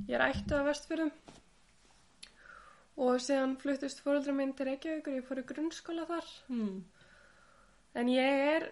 Ég 0.10 0.16
er 0.18 0.26
ættu 0.26 0.58
á 0.58 0.66
Vestfjörðum 0.66 1.12
og 3.04 3.22
síðan 3.22 3.56
fluttist 3.62 4.04
fóruldra 4.04 4.34
minn 4.36 4.54
til 4.58 4.68
Reykjavíkur, 4.70 5.16
ég 5.18 5.26
fór 5.28 5.42
í 5.42 5.46
grunnskóla 5.50 6.06
þar. 6.10 6.28
Mm. 6.50 6.84
En 7.96 8.10
ég 8.10 8.44
er 8.56 8.68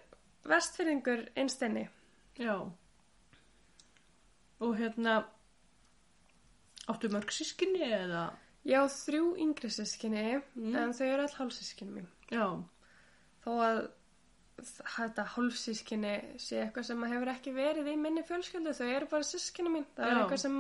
vestfyrðingur 0.49 1.27
einstenni. 1.37 1.87
Já. 2.37 2.55
Og 4.61 4.75
hérna, 4.77 5.23
áttu 6.91 7.09
mörg 7.13 7.31
sískinni 7.33 7.81
eða? 7.87 8.25
Ég 8.69 8.77
á 8.77 8.85
þrjú 8.85 9.31
yngri 9.41 9.69
sískinni 9.73 10.41
Mm. 10.55 10.75
en 10.75 10.91
þau 10.93 11.05
eru 11.07 11.23
all 11.23 11.35
hálfsískinni 11.39 11.91
mín. 11.95 12.07
Já. 12.29 12.45
Þó 13.45 13.51
að 13.57 13.79
þetta 14.61 15.25
hálfsískinni 15.35 16.39
sé 16.39 16.59
eitthvað 16.61 16.85
sem 16.85 17.03
hefur 17.03 17.31
ekki 17.33 17.53
verið 17.55 17.87
í 17.89 17.95
minni 17.97 18.21
fjölskyldu. 18.23 18.73
Þau 18.77 18.89
eru 18.95 19.07
bara 19.09 19.23
sískinni 19.23 19.69
mín. 19.73 19.85
Það 19.95 20.05
er 20.05 20.13
Já. 20.13 20.19
eitthvað 20.21 20.43
sem 20.43 20.59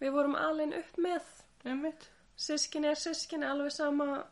við 0.00 0.12
vorum 0.12 0.34
alveg 0.36 0.78
upp 0.78 0.96
með. 1.04 1.22
Einmitt. 1.64 2.08
Sískinni 2.36 2.88
er 2.88 2.94
sískinni 2.96 3.44
alveg 3.44 3.72
sama 3.72 4.24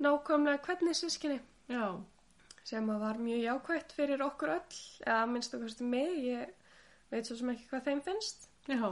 nákvæmlega 0.00 0.60
hvernig 0.66 0.94
sískinni. 0.98 1.40
Já. 1.70 2.04
Sem 2.64 2.88
að 2.90 3.00
var 3.00 3.14
mjög 3.22 3.42
jákvætt 3.46 3.92
fyrir 3.92 4.20
okkur 4.26 4.48
öll. 4.58 4.80
Eða 5.06 5.26
minnst 5.30 5.54
okkur 5.54 5.80
mig. 5.86 6.16
Ég 6.26 6.50
veit 7.10 7.26
svo 7.28 7.36
sem 7.36 7.50
ekki 7.54 7.68
hvað 7.70 7.84
þeim 7.90 8.02
finnst. 8.06 8.48
Já. 8.68 8.88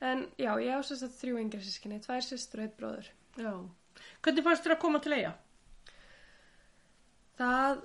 En 0.00 0.26
já, 0.38 0.52
ég 0.62 0.74
á 0.74 0.80
sérst 0.84 1.02
að 1.08 1.16
þrjú 1.20 1.38
yngri 1.42 1.60
sískinni. 1.64 2.00
Tvær 2.04 2.22
sýstur 2.22 2.60
og 2.60 2.66
eitt 2.68 2.76
bróður. 2.78 3.08
Já. 3.40 3.52
Hvernig 4.22 4.44
fannst 4.46 4.64
þér 4.66 4.74
að 4.76 4.82
koma 4.84 5.00
til 5.02 5.12
eiga? 5.16 5.32
Það 7.38 7.80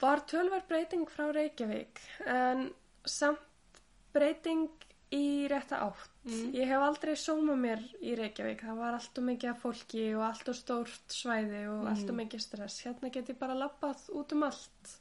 var 0.00 0.22
tölvar 0.30 0.62
breyting 0.68 1.06
frá 1.12 1.28
Reykjavík 1.34 2.00
en 2.26 2.70
samt 3.06 3.80
breyting 4.14 4.68
í 5.14 5.46
rétta 5.50 5.80
átt. 5.82 6.10
Mm. 6.24 6.52
Ég 6.54 6.68
hef 6.70 6.82
aldrei 6.86 7.14
sómað 7.18 7.58
mér 7.64 7.80
í 8.02 8.14
Reykjavík. 8.18 8.62
Það 8.66 8.78
var 8.78 8.96
allt 8.98 9.18
og 9.18 9.26
mikið 9.26 9.50
af 9.52 9.62
fólki 9.64 10.04
og 10.14 10.24
allt 10.28 10.50
og 10.52 10.58
stórt 10.58 11.14
svæði 11.14 11.62
og 11.70 11.80
Mm. 11.84 11.90
allt 11.92 12.10
og 12.10 12.16
mikið 12.22 12.40
stress. 12.44 12.80
Hérna 12.86 13.10
get 13.10 13.28
ég 13.30 13.38
bara 13.38 13.54
labbað 13.54 14.08
út 14.14 14.32
um 14.32 14.42
allt. 14.46 14.96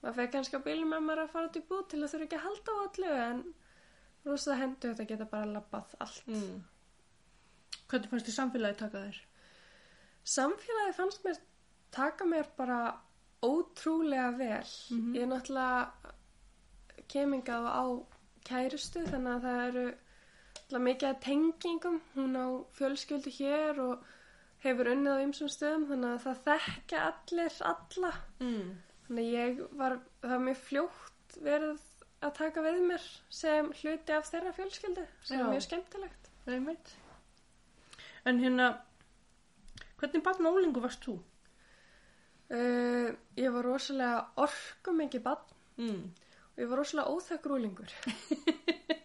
Maður 0.00 0.16
fyrir 0.16 0.30
kannski 0.34 0.56
á 0.56 0.66
bílum 0.66 0.92
með 0.94 1.02
maður 1.06 1.22
að 1.24 1.32
fara 1.34 1.48
út 1.50 1.58
í 1.60 1.64
búð 1.68 1.82
til 1.92 2.00
að 2.00 2.12
þurfa 2.12 2.26
ekki 2.26 2.38
að 2.38 2.44
halda 2.46 2.72
á 2.72 2.78
allu 2.84 3.10
en 3.24 3.42
rosa 4.24 4.56
hendu 4.60 4.88
þetta 4.92 5.08
geta 5.10 5.26
bara 5.32 5.50
labbað 5.50 5.94
allt. 6.04 6.30
Mm. 6.30 6.62
Hvernig 7.90 8.12
fannst 8.12 8.30
þér 8.30 8.36
samfélagi 8.38 8.78
taka 8.80 9.04
þér? 9.04 9.20
Samfélagi 10.34 10.96
fannst 10.96 11.24
mér 11.26 11.40
taka 11.92 12.28
mér 12.28 12.48
bara 12.56 12.80
ótrúlega 13.42 14.30
vel. 14.38 14.70
Mhm. 14.90 15.14
Ég 15.16 15.22
er 15.22 15.26
náttúrulega 15.26 16.14
kemingað 17.08 17.66
á 17.66 17.84
kærustu 18.44 19.04
þannig 19.04 19.34
að 19.36 19.44
það 19.46 19.60
eru 19.68 19.86
náttúrulega 19.90 20.86
mikið 20.88 21.08
að 21.10 21.20
tengingum. 21.26 22.00
Hún 22.14 22.36
á 22.36 22.46
fjölskyldu 22.78 23.30
hér 23.38 23.80
og 23.80 24.04
hefur 24.64 24.92
unnið 24.92 25.16
á 25.16 25.22
ymsum 25.24 25.48
stöðum 25.48 25.88
þannig 25.88 26.10
að 26.14 26.24
það 26.24 26.44
þekkja 26.46 27.02
allir 27.10 27.54
alla. 27.72 28.12
Mm. 28.40 28.70
Þannig 29.10 29.32
ég 29.34 29.56
var, 29.74 29.96
það 30.22 30.30
var 30.36 30.42
mjög 30.46 30.58
fljótt 30.68 31.34
verið 31.42 31.80
að 32.22 32.34
taka 32.36 32.62
við 32.62 32.76
mér 32.86 33.02
sem 33.32 33.72
hluti 33.80 34.14
af 34.14 34.28
þeirra 34.30 34.52
fjölskyldu 34.54 35.02
sem 35.26 35.40
Já. 35.40 35.42
er 35.42 35.50
mjög 35.50 35.64
skemmtilegt. 35.66 36.28
Einmitt. 36.46 36.92
En 38.30 38.38
hérna, 38.38 38.68
hvernig 39.98 40.22
barn 40.22 40.46
og 40.46 40.60
ólingu 40.60 40.82
varst 40.84 41.02
þú? 41.08 41.16
Uh, 42.50 43.10
ég 43.38 43.50
var 43.54 43.66
rosalega 43.66 44.22
orku 44.46 44.94
mikið 44.94 45.26
bann 45.26 45.46
Mm. 45.80 46.10
og 46.54 46.58
ég 46.60 46.68
var 46.68 46.76
rosalega 46.82 47.08
óþekkur 47.14 47.54
úlingur. 47.56 47.90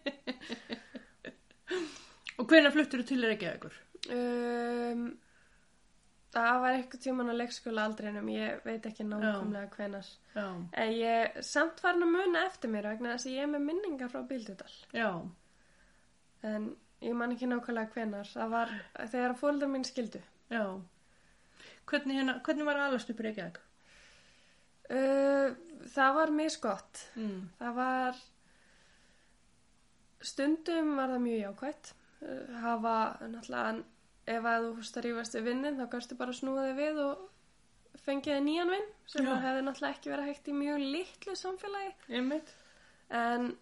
Og 2.37 2.45
hvernig 2.49 2.73
fluttur 2.75 3.01
þú 3.01 3.05
til 3.09 3.23
Reykjavíkur? 3.29 3.75
Um, 4.11 5.05
það 6.35 6.61
var 6.63 6.77
eitthvað 6.77 7.03
tíman 7.05 7.31
á 7.31 7.35
leikskóla 7.39 7.85
aldrinum, 7.87 8.29
ég 8.33 8.63
veit 8.65 8.87
ekki 8.89 9.05
nákvæmlega 9.07 9.69
hvenar. 9.75 10.09
En 10.35 10.93
ég 10.95 11.37
samt 11.45 11.83
farin 11.83 12.05
að 12.05 12.15
muna 12.15 12.45
eftir 12.49 12.71
mér 12.73 12.89
vegna 12.91 13.13
þess 13.13 13.29
að 13.29 13.37
ég 13.37 13.45
er 13.45 13.51
með 13.53 13.67
minningar 13.69 14.11
frá 14.11 14.23
Bíldudal. 14.27 14.73
Já. 14.95 15.09
En 16.45 16.67
ég 17.05 17.15
man 17.17 17.35
ekki 17.35 17.49
nákvæmlega 17.49 17.93
hvenar. 17.95 18.31
Það 18.33 18.51
var 18.57 18.75
þegar 19.13 19.37
fólkdar 19.39 19.71
mín 19.71 19.87
skildu. 19.87 20.21
Já. 20.51 20.65
Hvernig, 21.85 22.19
hérna, 22.19 22.39
hvernig 22.45 22.67
var 22.67 22.81
aðlast 22.81 23.11
upp 23.13 23.21
í 23.21 23.27
Reykjavík? 23.27 23.59
Uh, 24.85 25.55
það 25.95 26.15
var 26.19 26.33
misgott. 26.35 27.03
Mm. 27.17 27.49
Það 27.59 27.77
var 27.79 28.23
stundum 30.25 30.95
var 30.99 31.13
það 31.15 31.23
mjög 31.25 31.43
jákvætt. 31.45 31.91
Uh, 32.21 32.55
hafa 32.63 32.95
náttúrulega 33.23 33.83
ef 34.25 34.47
að 34.49 34.67
þú 34.67 34.71
fórst 34.79 34.99
að 34.99 35.05
rífast 35.05 35.37
við 35.37 35.47
vinnin 35.49 35.79
þá 35.79 35.85
kannstu 35.91 36.17
bara 36.19 36.35
snúða 36.35 36.69
þig 36.69 36.79
við 36.79 37.01
og 37.05 38.01
fengið 38.05 38.37
þig 38.37 38.45
nýjan 38.45 38.73
vinn 38.73 38.87
sem 39.11 39.27
það 39.27 39.45
hefði 39.45 39.65
náttúrulega 39.67 39.97
ekki 39.97 40.13
verið 40.13 40.31
hægt 40.31 40.49
í 40.49 40.55
mjög 40.55 40.87
litlu 40.95 41.37
samfélagi. 41.41 41.93
Einmitt. 42.09 42.55
en 43.09 43.53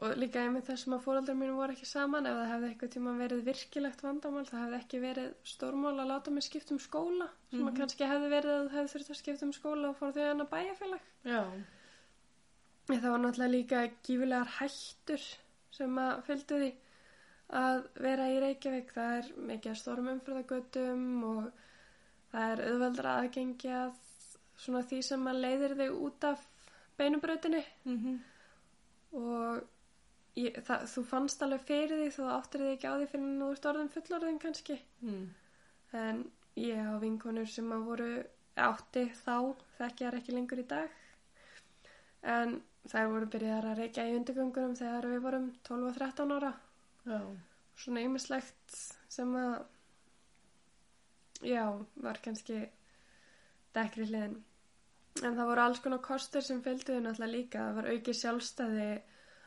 og 0.00 0.16
líka 0.16 0.40
einmitt 0.40 0.64
þessum 0.64 0.94
að 0.96 1.02
fóröldrar 1.04 1.36
mínu 1.36 1.56
voru 1.58 1.74
ekki 1.74 1.88
saman 1.88 2.28
ef 2.28 2.36
það 2.38 2.50
hefði 2.54 2.68
eitthvað 2.70 2.92
tíma 2.94 3.12
verið 3.18 3.42
virkilegt 3.48 4.04
vandamál 4.04 4.44
það 4.48 4.62
hefði 4.64 4.78
ekki 4.78 5.00
verið 5.02 5.34
stórmál 5.50 5.92
að 5.92 6.08
láta 6.08 6.32
mig 6.32 6.46
skipta 6.46 6.72
um 6.72 6.80
skóla 6.80 7.26
sem 7.50 7.66
að 7.68 7.76
kannski 7.82 8.08
hefði 8.08 8.30
verið 8.32 8.54
að 8.54 8.62
þú 8.62 8.78
hefði 8.78 8.92
þurft 8.94 9.12
að 9.12 9.18
skipta 9.20 9.46
um 9.46 9.52
skóla 9.56 9.90
og 9.90 9.98
fór 9.98 10.22
enn 10.24 10.44
að 10.44 10.50
bæjarfélag. 10.54 11.10
Já. 11.28 11.42
En 12.90 13.00
Það 13.00 13.10
var 13.12 13.20
náttúrulega 13.22 13.54
líka 13.54 13.82
gífulegar 14.06 14.54
hættur 14.56 15.26
sem 15.70 16.00
að 16.02 16.22
fylgdu 16.26 16.62
því 16.62 16.70
að 17.50 17.80
vera 17.98 18.28
í 18.30 18.38
Reykjavík. 18.44 18.92
Það 18.94 19.16
er 19.18 19.30
mikið 19.50 19.72
að 19.72 19.80
stórum 19.80 20.10
umfyrðagötum 20.14 21.06
og 21.30 21.50
það 22.30 22.52
er 22.54 22.64
auðveldra 22.68 23.16
aðgengi 23.22 23.72
að 23.74 23.92
svona 24.60 24.84
því 24.86 25.02
sem 25.02 25.28
að 25.30 25.42
leiðir 25.44 25.76
þig 25.80 25.98
út 26.06 26.26
af 26.30 26.46
beinubrautinni 27.00 27.64
Mm 27.88 28.20
og 29.10 29.64
ég, 30.38 30.54
það, 30.62 30.84
þú 30.92 31.02
fannst 31.10 31.40
alveg 31.42 31.62
fyrir 31.66 31.98
því 31.98 32.10
þú 32.14 32.26
áttir 32.30 32.62
því 32.62 32.74
ekki 32.76 32.90
á 32.90 32.94
því 32.94 33.06
fyrir 33.10 33.32
nú 33.40 33.48
ert 33.50 33.66
orðin 33.66 33.92
fullorðin 33.94 34.38
kannski 34.42 34.76
Mm. 35.02 35.24
en 35.92 36.20
ég 36.56 36.78
á 36.78 36.94
vinkonur 37.02 37.48
sem 37.50 37.72
að 37.72 37.86
voru 37.88 38.08
átti 38.54 39.06
þá 39.24 39.56
þekkjar 39.78 40.18
ekki 40.20 40.36
lengur 40.36 40.62
í 40.62 40.66
dag 40.70 40.90
en 42.22 42.60
þær 42.86 43.10
voru 43.14 43.26
byrjaðar 43.32 43.70
að 43.72 43.78
reykja 43.82 44.06
í 44.06 44.16
undirgöngunum 44.18 44.76
þegar 44.76 45.08
við 45.10 45.22
vorum 45.26 45.50
12 45.68 45.88
og 45.90 45.98
13 45.98 46.36
ára 46.36 46.52
Já. 47.06 47.20
svona 47.80 48.00
ýmislegt 48.04 48.76
sem 49.08 49.34
að 49.36 49.54
já, 51.42 51.64
var 51.96 52.20
kannski 52.22 52.60
dekri 53.74 54.06
hliðin. 54.10 54.38
En 55.24 55.36
það 55.36 55.46
voru 55.50 55.62
alls 55.64 55.80
konar 55.82 56.02
kostur 56.04 56.42
sem 56.44 56.60
fylgduði 56.62 57.00
náttúrulega 57.02 57.32
líka, 57.32 57.62
það 57.68 57.78
var 57.80 57.88
aukið 57.94 58.18
sjálfstæði 58.20 58.90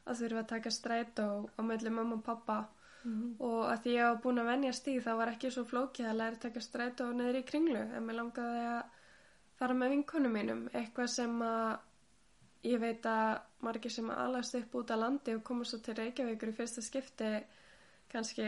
að 0.04 0.20
þurfa 0.20 0.42
að 0.44 0.50
taka 0.54 0.72
strætó 0.74 1.28
á 1.56 1.62
melli 1.64 1.90
mamma 1.94 2.20
og 2.20 2.26
pappa 2.26 2.64
Mm. 3.04 3.36
og 3.44 3.66
að 3.68 3.80
því 3.84 3.94
ég 3.98 4.06
var 4.08 4.20
búin 4.24 4.40
að 4.40 4.46
venjast 4.48 4.86
í 4.88 4.94
það 5.04 5.18
var 5.20 5.30
ekki 5.34 5.50
svo 5.52 5.64
flókið 5.68 6.06
að 6.08 6.18
læra 6.22 6.38
að 6.38 6.44
taka 6.46 6.62
strætó 6.64 7.08
neður 7.12 7.36
í 7.42 7.42
kringlu 7.50 7.82
en 7.98 8.06
mér 8.08 8.16
langaði 8.16 8.62
að 8.70 8.84
fara 9.60 9.76
með 9.76 9.90
vinkonum 9.92 10.32
mínum. 10.38 10.62
Eitthvað 10.72 11.10
sem 11.12 11.34
að 11.44 11.82
ég 12.64 12.80
veit 12.80 13.06
að 13.06 13.42
margir 13.66 13.92
sem 13.92 14.10
alast 14.14 14.56
upp 14.60 14.76
út 14.80 14.92
á 14.92 14.98
landi 15.00 15.36
og 15.38 15.44
komur 15.48 15.68
svo 15.68 15.80
til 15.84 15.96
Reykjavíkur 15.98 16.52
í 16.52 16.56
fyrsta 16.58 16.84
skipti 16.84 17.32
kannski 18.12 18.48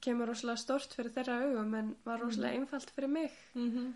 kemur 0.00 0.30
rosalega 0.30 0.62
stort 0.62 0.94
fyrir 0.96 1.12
þeirra 1.12 1.40
augum 1.44 1.74
en 1.76 1.90
var 2.04 2.22
rosalega 2.22 2.60
einfalt 2.60 2.92
fyrir 2.96 3.12
mig. 3.18 3.34
Mm 3.54 3.92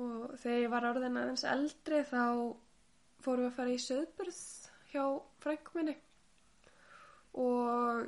og 0.00 0.38
þegar 0.40 0.62
ég 0.62 0.70
var 0.72 0.86
orðin 0.88 1.18
aðeins 1.20 1.42
eldri 1.44 1.98
þá 2.08 2.22
fórum 3.20 3.42
við 3.44 3.50
að 3.50 3.56
fara 3.58 3.74
í 3.74 3.82
söðburð 3.82 4.38
hjá 4.88 5.02
frængu 5.42 5.74
minni. 5.76 5.94
Og 7.36 8.06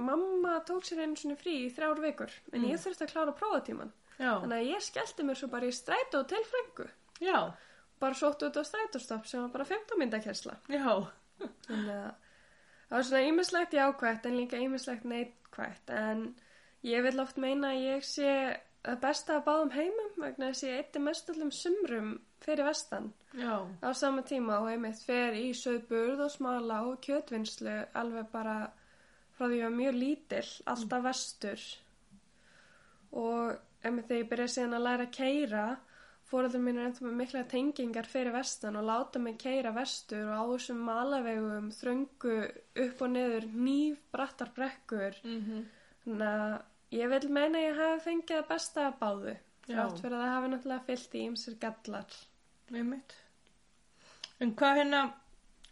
mamma 0.00 0.60
tók 0.66 0.86
sér 0.86 1.04
einu 1.04 1.18
svona 1.18 1.38
frí 1.38 1.56
í 1.64 1.72
þrjár 1.74 2.00
vikur 2.04 2.34
en 2.54 2.66
ég 2.68 2.80
þurfti 2.80 3.06
að 3.06 3.12
klára 3.14 3.34
prófatíman 3.36 3.90
Já. 4.16 4.38
þannig 4.42 4.56
að 4.56 4.68
ég 4.68 4.84
skellti 4.84 5.26
mér 5.26 5.40
svo 5.40 5.48
bara 5.52 5.68
í 5.68 5.74
strætó 5.74 6.22
til 6.28 6.40
frængu 6.46 6.86
Já. 7.20 7.52
Bara 8.00 8.16
sótt 8.16 8.42
út 8.46 8.56
á 8.56 8.62
strætóstopp 8.64 9.28
sem 9.28 9.44
var 9.44 9.54
bara 9.54 9.68
15 9.68 10.00
myndakersla 10.00 10.56
Já. 10.72 10.92
þannig 11.68 11.94
að 11.94 12.10
það 12.90 12.96
var 12.96 13.06
svona 13.06 13.26
ýmislegt 13.28 13.76
jákvætt 13.76 14.26
en 14.26 14.36
líka 14.36 14.58
ýmislegt 14.58 15.06
neikvætt. 15.06 15.92
En 15.94 16.24
ég 16.86 17.04
vil 17.06 17.22
oft 17.22 17.38
meina 17.38 17.70
að 17.70 17.84
ég 17.84 18.06
sé 18.06 18.32
að 18.80 19.00
besta 19.04 19.36
að 19.36 19.46
báðum 19.46 19.72
heimum 19.76 20.16
vegna 20.16 20.50
þess 20.50 20.64
að 20.64 20.70
ég 20.70 20.82
eitti 20.82 21.02
mest 21.04 21.30
allum 21.30 21.52
sumrum 21.54 22.10
fyrir 22.40 22.66
vestan. 22.66 23.12
Já. 23.30 23.62
á 23.78 23.88
sama 23.94 24.24
tíma 24.26 24.58
og 24.58 24.72
einmitt 24.72 25.02
fer 25.06 25.36
í 25.38 25.52
söðburð 25.54 26.24
og 26.24 26.32
smala 26.34 26.80
og 26.88 26.98
kjötvinnslu 27.04 27.76
alveg 27.94 28.26
bara 28.32 28.56
frá 29.36 29.44
því 29.44 29.52
að 29.52 29.58
ég 29.60 29.68
var 29.68 29.76
mjög 29.76 29.98
lítill, 30.00 30.48
alltaf 30.72 31.04
vestur. 31.04 31.66
Og 33.12 33.54
einmitt 33.84 34.08
þegar 34.08 34.22
ég 34.24 34.32
byrjaði 34.32 34.54
síðan 34.56 34.78
að 34.80 34.86
læra 34.88 35.06
að 35.06 35.14
keira 35.14 35.64
fóröldur 36.30 36.62
mín 36.62 36.78
er 36.78 36.88
ennþá 36.88 37.04
með 37.06 37.18
mikla 37.18 37.44
tengingar 37.50 38.08
fyrir 38.08 38.34
vestan 38.34 38.78
og 38.78 38.86
láta 38.86 39.22
mig 39.22 39.38
keira 39.40 39.74
vestur 39.74 40.30
og 40.30 40.38
á 40.38 40.44
þessum 40.52 40.80
malavegum 40.86 41.68
þröngu 41.74 42.38
upp 42.86 43.04
og 43.04 43.12
niður 43.16 43.50
nýf 43.68 44.00
brattar 44.14 44.54
brekkur 44.56 45.20
Mm 45.24 45.68
þannig 46.00 46.26
að 46.26 46.96
ég 46.96 47.10
vil 47.12 47.28
meina 47.28 47.60
ég 47.60 47.76
hafi 47.76 48.04
fengið 48.06 48.38
að 48.40 48.46
besta 48.48 48.86
að 48.88 48.94
báðu 49.02 49.34
Já. 49.34 49.74
þrátt 49.74 50.00
fyrir 50.00 50.16
að 50.16 50.22
það 50.22 50.34
hafi 50.34 50.52
náttúrulega 50.52 50.86
fyllt 50.86 51.14
í 51.14 51.24
ymsir 51.28 51.56
gallar 51.60 52.14
Einmitt. 52.70 53.16
En 54.40 54.54
hvað 54.56 54.78
hérna, 54.80 55.02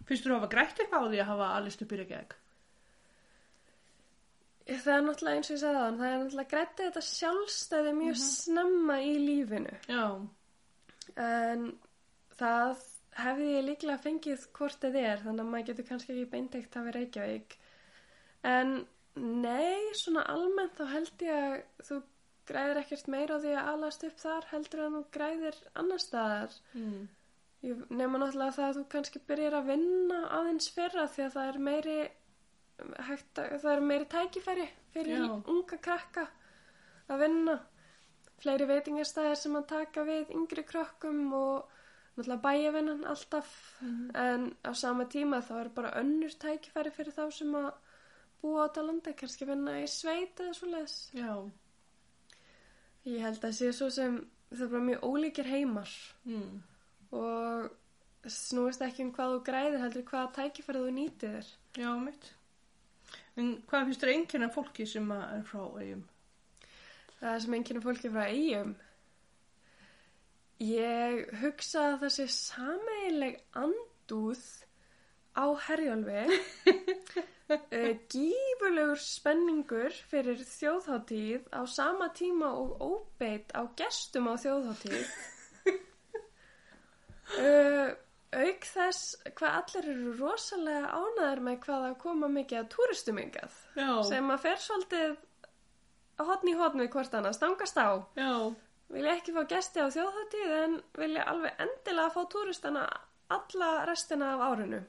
finnst 0.08 0.26
þú 0.26 0.32
að 0.32 0.40
hafa 0.40 0.50
grætt 0.54 0.80
eitthvað 0.82 1.06
á 1.06 1.10
því 1.12 1.20
að 1.22 1.30
hafa 1.30 1.50
alist 1.58 1.84
upp 1.84 1.92
í 1.94 1.98
Reykjavík? 2.00 2.34
Það 4.68 4.90
er 4.94 5.04
náttúrulega 5.06 5.38
eins 5.38 5.48
og 5.48 5.54
ég 5.54 5.60
sagði 5.62 5.82
þann, 5.82 6.00
það 6.00 6.08
er 6.08 6.18
náttúrulega 6.22 6.52
grættið 6.52 6.88
þetta 6.88 7.04
sjálfstæði 7.08 7.92
mjög 7.96 8.18
snemma 8.24 8.98
í 9.00 9.14
lífinu. 9.22 9.76
Já. 9.88 10.02
En 11.18 11.72
það 12.38 12.84
hefði 13.18 13.48
ég 13.56 13.66
líklega 13.66 14.02
fengið 14.02 14.44
hvort 14.54 14.84
þið 14.84 15.00
er, 15.00 15.24
þannig 15.24 15.44
að 15.44 15.50
maður 15.52 15.68
getur 15.70 15.88
kannski 15.88 16.14
ekki 16.14 16.30
beintegt 16.34 16.76
að 16.78 16.88
vera 16.88 17.02
Reykjavík. 17.02 17.56
En 18.46 18.74
nei, 19.18 19.94
svona 19.98 20.24
almennt 20.30 20.78
þá 20.78 20.84
held 20.92 21.24
ég 21.26 21.48
að 21.48 21.88
þú 21.88 22.00
græðir 22.48 22.80
ekkert 22.82 23.10
meira 23.12 23.36
á 23.36 23.42
því 23.42 23.54
að 23.54 23.70
alast 23.72 24.04
upp 24.08 24.20
þar 24.22 24.50
heldur 24.52 24.84
en 24.84 24.98
þú 24.98 25.02
græðir 25.16 25.62
annar 25.82 26.02
staðar. 26.02 26.54
Mm. 26.78 27.08
Nema 27.90 28.20
náttúrulega 28.22 28.54
það 28.54 28.68
að 28.68 28.76
þú 28.78 28.84
kannski 28.94 29.22
byrjar 29.28 29.58
að 29.58 29.70
vinna 29.72 30.20
aðeins 30.38 30.70
fyrra 30.76 31.08
því 31.10 31.24
að 31.24 31.34
það 31.34 31.50
er 31.50 31.58
meiri 31.68 31.96
hægt 33.08 33.40
að, 33.42 33.56
það 33.64 33.72
er 33.72 33.82
meiri 33.90 34.06
tækifæri 34.12 34.68
fyrir 34.94 35.24
Já. 35.24 35.32
unga 35.50 35.78
krakka 35.82 36.28
að 37.10 37.24
vinna 37.24 37.56
fleiri 38.42 38.66
veitingastæðir 38.70 39.36
sem 39.40 39.56
að 39.58 39.66
taka 39.72 40.04
við 40.06 40.30
yngri 40.36 40.62
krökkum 40.68 41.32
og 41.34 41.68
náttúrulega 42.16 42.42
bæjavinnan 42.44 43.04
alltaf 43.06 43.50
en 44.14 44.48
á 44.66 44.72
sama 44.74 45.04
tíma 45.10 45.40
þá 45.42 45.52
er 45.60 45.68
bara 45.74 45.92
önnur 46.00 46.34
tækifæri 46.42 46.90
fyrir 46.94 47.12
þá 47.14 47.24
sem 47.34 47.54
að 47.54 47.68
búa 48.42 48.62
á 48.62 48.66
þetta 48.68 48.82
landi, 48.86 49.12
kannski 49.18 49.46
vinna 49.48 49.76
í 49.82 49.86
sveit 49.90 50.38
eða 50.40 50.54
svoleiðis. 50.54 50.96
Já. 51.14 51.32
Ég 53.08 53.22
held 53.24 53.44
að 53.44 53.54
sé 53.58 53.70
svo 53.74 53.88
sem 53.90 54.18
það 54.52 54.64
er 54.66 54.72
bara 54.72 54.86
mjög 54.88 55.06
ólíkir 55.08 55.48
heimar 55.50 55.92
Mm. 56.26 56.62
og 57.12 57.70
snúist 58.28 58.82
ekki 58.84 59.02
um 59.06 59.12
hvað 59.16 59.32
þú 59.34 59.40
græðir 59.46 59.80
heldur 59.82 60.02
hvaða 60.10 60.32
tækifæri 60.36 60.82
þú 60.84 60.90
nýtið 60.98 61.34
þér. 61.38 61.50
Já, 61.78 61.90
mitt. 62.04 62.32
En 63.36 63.62
hvað 63.70 63.84
finnst 63.88 64.02
þér 64.02 64.12
einkenna 64.14 64.48
fólki 64.52 64.86
sem 64.86 65.10
er 65.12 65.42
frá 65.46 65.62
eigum? 65.80 66.02
Það 67.18 67.34
er 67.34 67.42
sem 67.42 67.56
einnkynna 67.58 67.82
fólki 67.82 68.10
frá 68.14 68.28
eigum. 68.30 68.76
Ég 70.62 71.32
hugsa 71.42 71.84
að 71.92 72.00
það 72.02 72.14
sé 72.16 72.26
sameiginleg 72.34 73.36
andúð 73.58 74.44
á 75.38 75.46
herjálfi, 75.68 76.38
uh, 77.54 77.92
gífurlegur 78.14 79.02
spenningur 79.02 79.94
fyrir 80.10 80.42
þjóðháttíð 80.42 81.46
á 81.54 81.62
sama 81.70 82.10
tíma 82.14 82.50
og 82.58 82.82
óbeitt 82.82 83.54
á 83.54 83.62
gestum 83.78 84.30
á 84.30 84.34
þjóðháttíð. 84.34 85.14
Uh, 87.38 87.94
auk 88.42 88.66
þess 88.68 89.14
hvað 89.38 89.54
allir 89.60 89.90
eru 89.94 90.16
rosalega 90.18 90.90
ánæður 90.90 91.40
með 91.46 91.62
hvað 91.64 91.86
að 91.88 91.96
koma 92.02 92.28
mikið 92.32 92.60
að 92.60 92.70
túristum 92.74 93.20
yngað 93.22 93.54
Já. 93.78 93.90
sem 94.10 94.34
að 94.34 94.42
fer 94.44 94.60
svolítið 94.64 95.14
hotn 96.26 96.48
í 96.50 96.56
hotn 96.58 96.82
við 96.82 96.90
hvort 96.94 97.14
annað, 97.14 97.36
stangast 97.38 97.78
á 97.78 97.88
Já. 98.18 98.32
vilja 98.94 99.14
ekki 99.14 99.34
fá 99.36 99.42
gesti 99.52 99.78
á 99.84 99.86
þjóðháttíð 99.94 100.50
en 100.62 100.74
vilja 100.98 101.22
alveg 101.30 101.52
endilega 101.64 102.10
fá 102.14 102.20
túristana 102.32 102.84
alla 103.28 103.70
restina 103.88 104.34
af 104.34 104.40
árinu 104.50 104.80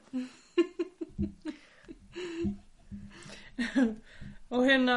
Og 4.50 4.64
hérna, 4.66 4.96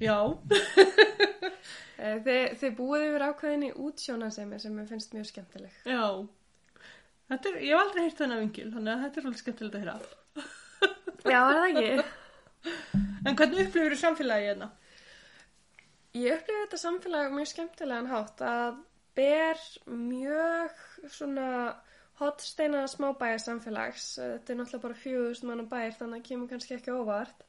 já. 0.00 0.18
Eh, 1.98 2.20
þið, 2.22 2.52
þið 2.60 2.74
búið 2.78 3.04
yfir 3.08 3.22
ákveðinni 3.26 3.68
útsjónasemi 3.82 4.58
sem 4.62 4.70
mér 4.70 4.84
finnst 4.86 5.10
mjög 5.16 5.24
skemmtileg 5.32 5.72
Já. 5.82 6.04
Er, 7.34 7.56
ég 7.58 7.72
hef 7.72 7.80
aldrei 7.80 8.04
heyrt 8.04 8.20
þennan 8.20 8.42
vingil, 8.44 8.68
þannig 8.70 8.92
að 8.92 9.00
þetta 9.02 9.18
er 9.18 9.24
svolítið 9.24 9.42
skemmtilegt 9.42 9.74
að 9.74 9.82
heyra. 9.82 9.96
Já, 11.26 11.40
er 11.40 11.58
það 11.58 11.66
ekki? 11.72 12.04
En 13.26 13.34
hvernig 13.36 13.66
upplifir 13.66 13.94
þú 13.94 14.00
samfélagi 14.02 14.50
hérna? 14.50 14.70
Ég 16.16 16.38
upplifi 16.38 16.62
þetta 16.64 16.80
samfélag 16.80 17.34
mjög 17.34 17.50
skemmtilegan 17.50 18.08
hátt 18.10 18.40
að 18.44 18.78
ber 19.18 19.60
mjög 19.86 20.78
svona 21.10 21.48
hotsteina 22.18 22.86
smábæja 22.90 23.42
samfélags. 23.42 24.06
Þetta 24.18 24.54
er 24.54 24.58
náttúrulega 24.60 24.86
bara 24.86 25.02
4000 25.02 25.50
manna 25.50 25.66
bæir 25.68 25.94
þannig 25.98 26.16
að 26.16 26.18
það 26.18 26.28
kemur 26.30 26.50
kannski 26.52 26.76
ekki 26.78 26.96
óvart. 26.96 27.44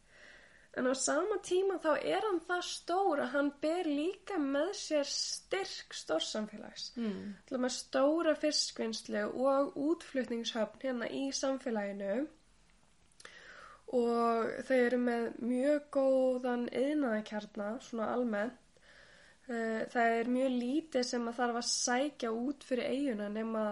En 0.78 0.86
á 0.86 0.94
sama 0.94 1.40
tíma 1.42 1.80
þá 1.82 1.92
er 1.98 2.26
hann 2.28 2.42
það 2.46 2.66
stór 2.68 3.22
að 3.24 3.32
hann 3.34 3.48
ber 3.64 3.88
líka 3.90 4.38
með 4.42 4.70
sér 4.78 5.08
styrk 5.10 5.96
stórsamfélags. 5.98 6.92
Mm. 7.00 7.70
Stóra 7.74 8.36
fiskvinnslu 8.38 9.24
og 9.34 9.74
útflutningshöfn 9.80 10.84
hérna 10.84 11.10
í 11.10 11.30
samfélaginu 11.34 12.28
og 13.98 14.50
þau 14.68 14.76
eru 14.78 15.00
með 15.02 15.28
mjög 15.42 15.88
góðan 15.96 16.68
yðnaðakjarna, 16.70 17.70
svona 17.82 18.12
almennt. 18.14 18.60
Eh, 19.50 19.82
Það 19.90 20.14
er 20.20 20.30
mjög 20.36 20.56
lítið 20.64 21.08
sem 21.10 21.28
að 21.28 21.40
þarf 21.40 21.62
að 21.62 21.70
sækja 21.72 22.32
út 22.32 22.68
fyrir 22.68 22.92
eiguna 22.94 23.30
nema 23.34 23.66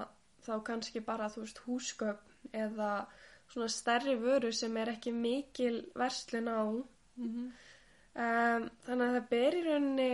þá 0.48 0.54
kannski 0.66 1.04
bara, 1.06 1.30
þú 1.30 1.44
veist, 1.46 1.64
húsgögn 1.68 2.52
eða 2.54 2.92
svona 3.48 3.70
stærri 3.72 4.18
vöru 4.20 4.52
sem 4.52 4.78
er 4.78 4.96
ekki 4.96 5.14
mikil 5.14 5.86
verslun 5.96 6.50
á. 6.50 6.62
Mm 7.18 7.48
Um, 8.18 8.64
þannig 8.82 9.04
að 9.12 9.16
það 9.16 9.26
ber 9.30 9.56
í 9.56 9.60
rauninni 9.62 10.12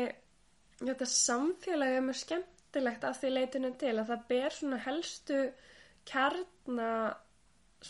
þetta 0.81 1.05
samfélagi 1.07 1.95
er 1.95 2.01
mjög 2.03 2.17
skemmtilegt 2.19 3.05
af 3.07 3.19
því 3.21 3.29
leitinu 3.31 3.69
til 3.79 3.93
að 3.93 4.09
það 4.09 4.25
ber 4.31 4.55
svona 4.57 4.79
helstu 4.83 5.37
kjarna 6.11 6.89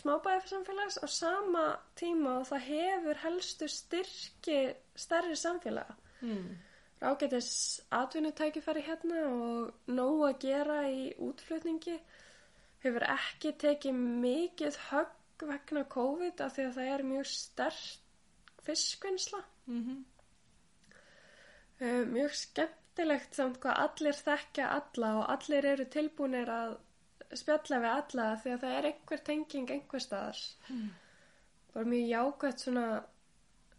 smábæðarsamfélags 0.00 0.98
á 1.02 1.06
sama 1.10 1.64
tíma 1.98 2.38
og 2.40 2.46
það 2.50 2.68
hefur 2.68 3.20
helstu 3.24 3.68
styrki 3.70 4.60
stærri 4.96 5.36
samfélaga. 5.38 5.96
Mm. 6.20 6.54
Rágætis 7.02 7.80
atvinnutækifæri 7.90 8.84
hérna 8.86 9.26
og 9.28 9.74
nóg 9.90 10.22
að 10.28 10.38
gera 10.46 10.78
í 10.88 11.12
útflutningi 11.20 11.98
hefur 12.84 13.06
ekki 13.16 13.52
tekið 13.60 14.00
mikið 14.24 14.80
högg 14.88 15.44
vegna 15.50 15.84
COVID 15.96 16.40
af 16.40 16.56
því 16.56 16.66
að 16.68 16.74
það 16.78 16.90
er 16.94 17.06
mjög 17.12 17.30
sterk 17.34 18.58
fiskvinnsla. 18.64 19.44
Mm 19.66 20.04
Uh, 21.82 22.04
mjög 22.06 22.36
skemmtilegt 22.38 23.34
samt 23.34 23.56
hvað 23.62 23.78
allir 23.82 24.14
þekkja 24.14 24.66
alla 24.76 25.08
og 25.18 25.24
allir 25.32 25.66
eru 25.66 25.86
tilbúinir 25.90 26.50
að 26.54 26.76
spjalla 27.40 27.80
við 27.82 27.90
alla 27.94 28.28
því 28.42 28.52
að 28.54 28.62
það 28.64 28.76
er 28.78 28.88
einhver 28.90 29.24
tenging 29.28 29.74
einhver 29.74 30.02
staðar. 30.02 30.44
Mm. 30.68 30.86
Bara 31.74 31.90
mjög 31.90 32.08
jákvæmt 32.12 32.64
svona 32.64 32.86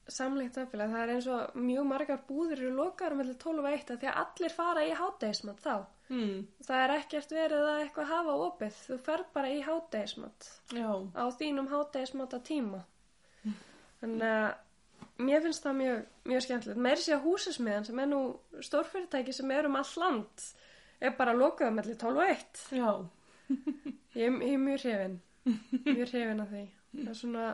samleikt 0.07 0.59
samfélag. 0.59 0.91
Það 0.93 1.03
er 1.03 1.13
eins 1.15 1.27
og 1.33 1.59
mjög 1.59 1.87
margar 1.89 2.23
búðir 2.27 2.61
eru 2.61 2.73
lokaður 2.77 3.19
með 3.21 3.31
12 3.41 3.63
og 3.63 3.69
1 3.71 3.93
því 3.93 4.09
að 4.11 4.19
allir 4.23 4.55
fara 4.55 4.83
í 4.85 4.91
hátdeismat 4.99 5.63
þá. 5.63 5.75
Mm. 6.09 6.43
Það 6.67 6.83
er 6.83 6.93
ekkert 6.99 7.31
verið 7.33 7.69
að 7.69 7.79
eitthvað 7.85 8.11
hafa 8.11 8.35
opið. 8.45 8.83
Þú 8.89 8.99
fer 9.07 9.25
bara 9.33 9.53
í 9.53 9.63
hátdeismat 9.65 10.51
Já. 10.75 10.91
á 11.17 11.25
þínum 11.39 11.71
hátdeismat 11.71 12.37
að 12.37 12.45
tíma. 12.51 12.83
Þannig 14.01 14.29
að 14.35 15.25
mér 15.25 15.43
finnst 15.45 15.65
það 15.65 15.77
mjög, 15.79 16.05
mjög 16.29 16.45
skemmtilegt. 16.45 16.83
Meiri 16.85 17.01
sé 17.01 17.15
að 17.15 17.25
húsasmiðan 17.25 17.87
sem 17.87 17.99
er 18.03 18.09
nú 18.11 18.21
stórfyrirtæki 18.67 19.33
sem 19.33 19.51
er 19.55 19.69
um 19.69 19.77
all 19.79 19.93
land 20.01 20.47
er 20.99 21.15
bara 21.17 21.35
lokuð 21.35 21.71
með 21.73 21.93
12 22.01 22.19
og 22.19 22.31
1. 22.33 22.65
Já. 22.75 22.89
Ég, 23.49 24.31
ég 24.41 24.53
er 24.53 24.61
mjög 24.61 24.79
hrifin. 24.81 25.17
Mjög 25.85 26.07
hrifin 26.09 26.39
af 26.43 26.49
því. 26.53 26.63
Það 26.95 27.09
er 27.11 27.17
svona 27.19 27.45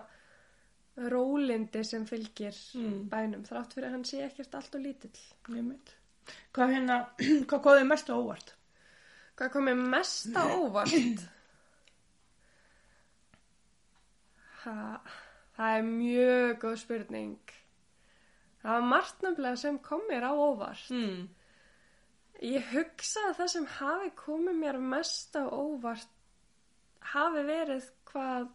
rólindi 1.12 1.84
sem 1.88 2.06
fylgir 2.06 2.56
Mm. 2.78 3.10
bænum 3.10 3.44
þrátt 3.48 3.74
fyrir 3.74 3.88
að 3.90 3.92
hann 3.98 4.06
sé 4.06 4.22
ekkert 4.26 4.56
allt 4.56 4.76
og 4.76 4.82
lítill. 4.86 5.20
Ég 5.50 5.64
mynd. 5.66 5.94
Hvað 6.54 6.74
hérna, 6.76 6.98
hvað 7.50 7.64
komið 7.66 7.88
mest 7.90 8.10
á 8.12 8.16
óvart? 8.16 8.54
Hvað 9.40 9.54
komið 9.56 9.82
mest 9.96 10.36
á 10.38 10.44
óvart? 10.56 11.24
Ha, 14.64 14.76
það 15.58 15.78
er 15.80 15.86
mjög 15.88 16.58
góð 16.62 16.76
spurning. 16.84 17.54
Það 18.62 18.76
var 18.78 18.90
margt 18.92 19.24
nefnilega 19.26 19.58
sem 19.58 19.80
kom 19.82 20.04
mér 20.10 20.28
á 20.30 20.34
óvart. 20.38 20.84
Mm. 20.94 21.24
Ég 22.42 22.64
hugsa 22.74 23.22
að 23.30 23.36
það 23.42 23.50
sem 23.54 23.66
hafi 23.78 24.10
komið 24.18 24.56
mér 24.64 24.78
mest 24.82 25.36
á 25.38 25.44
óvart 25.46 26.08
hafi 27.14 27.44
verið 27.46 27.86
hvað 28.10 28.48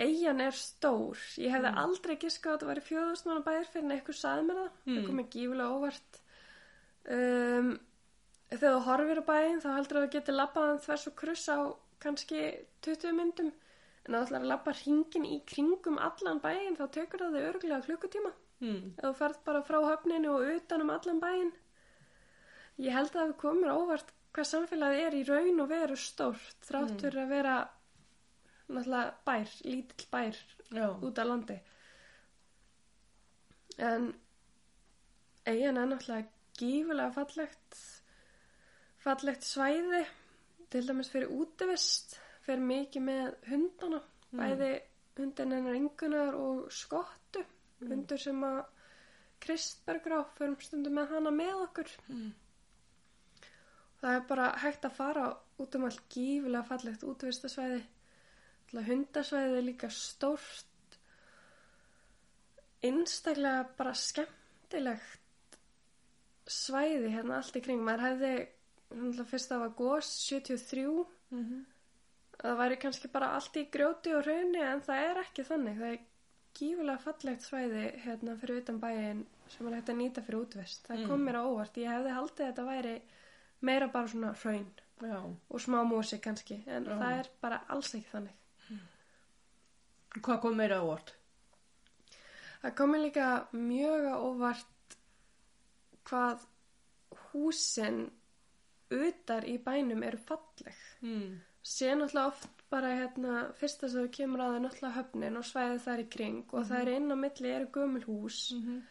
eigin 0.00 0.40
er 0.44 0.56
stór. 0.56 1.16
Ég 1.40 1.52
hefði 1.52 1.72
aldrei 1.82 2.14
giskað 2.20 2.52
að 2.52 2.56
þetta 2.58 2.70
væri 2.70 2.84
fjóðustmána 2.86 3.44
bæðir 3.46 3.68
fyrir 3.72 3.84
en 3.86 3.94
eitthvað 3.96 4.18
saði 4.20 4.46
mér 4.48 4.58
það. 4.60 4.70
Það 4.86 4.96
Mm. 4.96 5.06
kom 5.06 5.16
mér 5.20 5.28
gífulega 5.34 5.76
óvart. 5.76 6.18
Um, 7.16 7.68
þegar 8.50 8.74
þú 8.76 8.80
horfir 8.88 9.20
á 9.20 9.24
bæinn 9.30 9.60
þá 9.62 9.68
heldur 9.76 9.98
að 10.00 10.06
þú 10.06 10.10
getur 10.16 10.34
labbaðan 10.40 10.80
þvers 10.84 11.06
og 11.10 11.14
kruss 11.16 11.46
á 11.48 11.58
kannski 12.00 12.40
20 12.82 13.12
myndum 13.16 13.52
en 14.06 14.14
þú 14.14 14.20
ætlar 14.22 14.40
að 14.42 14.50
labba 14.52 14.72
hringin 14.80 15.24
í 15.26 15.38
kringum 15.46 15.98
allan 15.98 16.40
bæinn 16.40 16.76
þá 16.78 16.84
tekur 16.94 17.20
það 17.24 17.36
þig 17.36 17.48
örglega 17.52 17.84
klukkutíma 17.86 18.32
Mm. 18.60 18.94
þú 18.96 19.12
ferð 19.14 19.38
bara 19.44 19.60
frá 19.62 19.76
höfninu 19.84 20.30
og 20.32 20.56
utan 20.56 20.80
um 20.80 20.90
allan 20.90 21.20
bæinn. 21.20 21.52
Ég 22.82 22.92
held 22.92 23.14
að 23.14 23.22
það 23.22 23.36
komur 23.40 23.72
óvart 23.72 24.12
hvað 24.36 24.48
samfélagið 24.50 25.06
er 25.06 25.16
í 25.16 25.24
raun 25.24 25.62
og 25.64 25.70
veru 25.70 25.96
stórt 25.96 26.66
þrátt 26.68 27.00
fyrir 27.00 27.22
að 27.22 27.32
vera 27.32 27.56
náttúrulega 28.66 29.14
bær, 29.24 29.52
lítill 29.64 30.08
bær 30.12 30.40
Já. 30.74 30.86
út 31.00 31.18
af 31.22 31.28
landi. 31.30 31.56
En 33.78 34.10
eigin 35.46 35.80
er 35.80 35.88
náttúrulega 35.88 36.28
gífulega 36.58 37.14
fallegt, 37.16 37.80
fallegt 39.04 39.46
svæði, 39.46 40.04
til 40.72 40.86
dæmis 40.88 41.12
fyrir 41.12 41.32
útivist, 41.32 42.16
fyrir 42.44 42.64
mikið 42.66 43.06
með 43.08 43.34
hundana, 43.50 44.00
bæði 44.32 44.72
hundin 45.16 45.52
hennar 45.56 45.76
yngunar 45.78 46.36
og 46.36 46.66
skottu, 46.72 47.44
hundur 47.84 48.20
sem 48.20 48.42
að 48.44 48.64
Kristbergur 49.40 50.16
á, 50.16 50.20
förum 50.36 50.56
stundum 50.60 50.96
með 50.96 51.12
hana 51.12 51.30
með 51.32 51.62
okkur. 51.66 51.90
Mm. 52.08 52.32
Það 54.06 54.14
er 54.20 54.24
bara 54.28 54.46
hægt 54.62 54.84
að 54.86 54.92
fara 54.94 55.26
út 55.58 55.74
um 55.74 55.84
allt 55.88 56.02
gífulega 56.14 56.62
fallegt 56.68 57.02
útvistasvæði. 57.02 57.80
Hundasvæði 58.86 59.56
er 59.58 59.64
líka 59.66 59.88
stórt. 59.90 60.98
Einstaklega 62.86 63.64
bara 63.78 63.94
skemmtilegt 63.98 65.56
svæði 66.46 67.10
hérna 67.16 67.40
allt 67.40 67.56
í 67.58 67.62
kring. 67.64 67.80
Maður 67.82 68.04
hefði, 68.06 68.32
fyrst 69.32 69.50
það 69.50 69.64
var 69.64 69.72
gos 69.80 70.12
73, 70.28 70.84
Mm 71.34 71.64
það 72.36 72.58
væri 72.60 72.76
kannski 72.76 73.08
bara 73.08 73.30
allt 73.32 73.54
í 73.56 73.62
grjóti 73.72 74.10
og 74.12 74.26
raunni 74.26 74.60
en 74.60 74.82
það 74.84 74.98
er 75.06 75.18
ekki 75.22 75.44
þannig. 75.48 75.78
Það 75.80 75.92
er 75.94 76.02
gífulega 76.58 77.00
fallegt 77.00 77.46
svæði 77.46 77.84
hérna 78.04 78.34
fyrir 78.42 78.58
utan 78.60 78.80
bæin 78.82 79.22
sem 79.54 79.66
er 79.70 79.76
hægt 79.78 79.88
að 79.88 79.96
nýta 80.02 80.24
fyrir 80.26 80.42
útvist. 80.44 80.82
Það 80.84 80.98
Mm. 81.00 81.06
kom 81.08 81.24
mér 81.24 81.38
á 81.40 81.42
óvart. 81.48 81.78
Ég 81.80 81.88
hefði 81.88 82.12
haldið 82.12 82.44
að 82.44 82.50
þetta 82.50 82.66
væri 82.68 82.92
meira 83.60 83.88
bara 83.92 84.08
svona 84.08 84.34
raun 84.44 84.66
Já. 85.00 85.20
og 85.50 85.60
smá 85.60 85.82
músi 85.84 86.18
kannski 86.20 86.62
en 86.66 86.84
Já. 86.84 86.98
það 86.98 87.18
er 87.18 87.30
bara 87.40 87.60
alls 87.68 87.94
ekki 87.94 88.10
þannig. 88.12 88.34
Hvað 90.16 90.40
kom 90.40 90.56
meira 90.56 90.80
á 90.80 90.84
óvart? 90.84 91.12
Það 92.62 92.76
komi 92.76 92.98
líka 92.98 93.26
mjög 93.52 94.06
á 94.08 94.16
óvart 94.16 94.96
hvað 96.08 96.46
húsin 97.32 98.10
utar 98.90 99.44
í 99.44 99.58
bænum 99.58 100.02
eru 100.02 100.18
falleg. 100.18 100.80
Mm. 101.02 101.40
Sé 101.62 101.92
náttúrulega 101.94 102.26
oft 102.26 102.62
bara 102.70 102.94
hérna 102.96 103.52
fyrsta 103.58 103.88
sem 103.88 104.06
þú 104.06 104.10
kemur 104.10 104.40
að 104.40 104.52
það 104.52 104.56
er 104.56 104.64
náttúrulega 104.64 104.96
höfnin 104.98 105.36
og 105.36 105.44
svæðið 105.44 105.80
þar 105.86 106.02
í 106.02 106.10
kring 106.16 106.44
og 106.52 106.68
það 106.68 106.80
er 106.80 106.92
inn 106.96 107.12
á 107.12 107.16
milli 107.16 107.50
eru 107.50 107.72
gömul 107.74 108.04
hús 108.06 108.52
Mm 108.54 108.84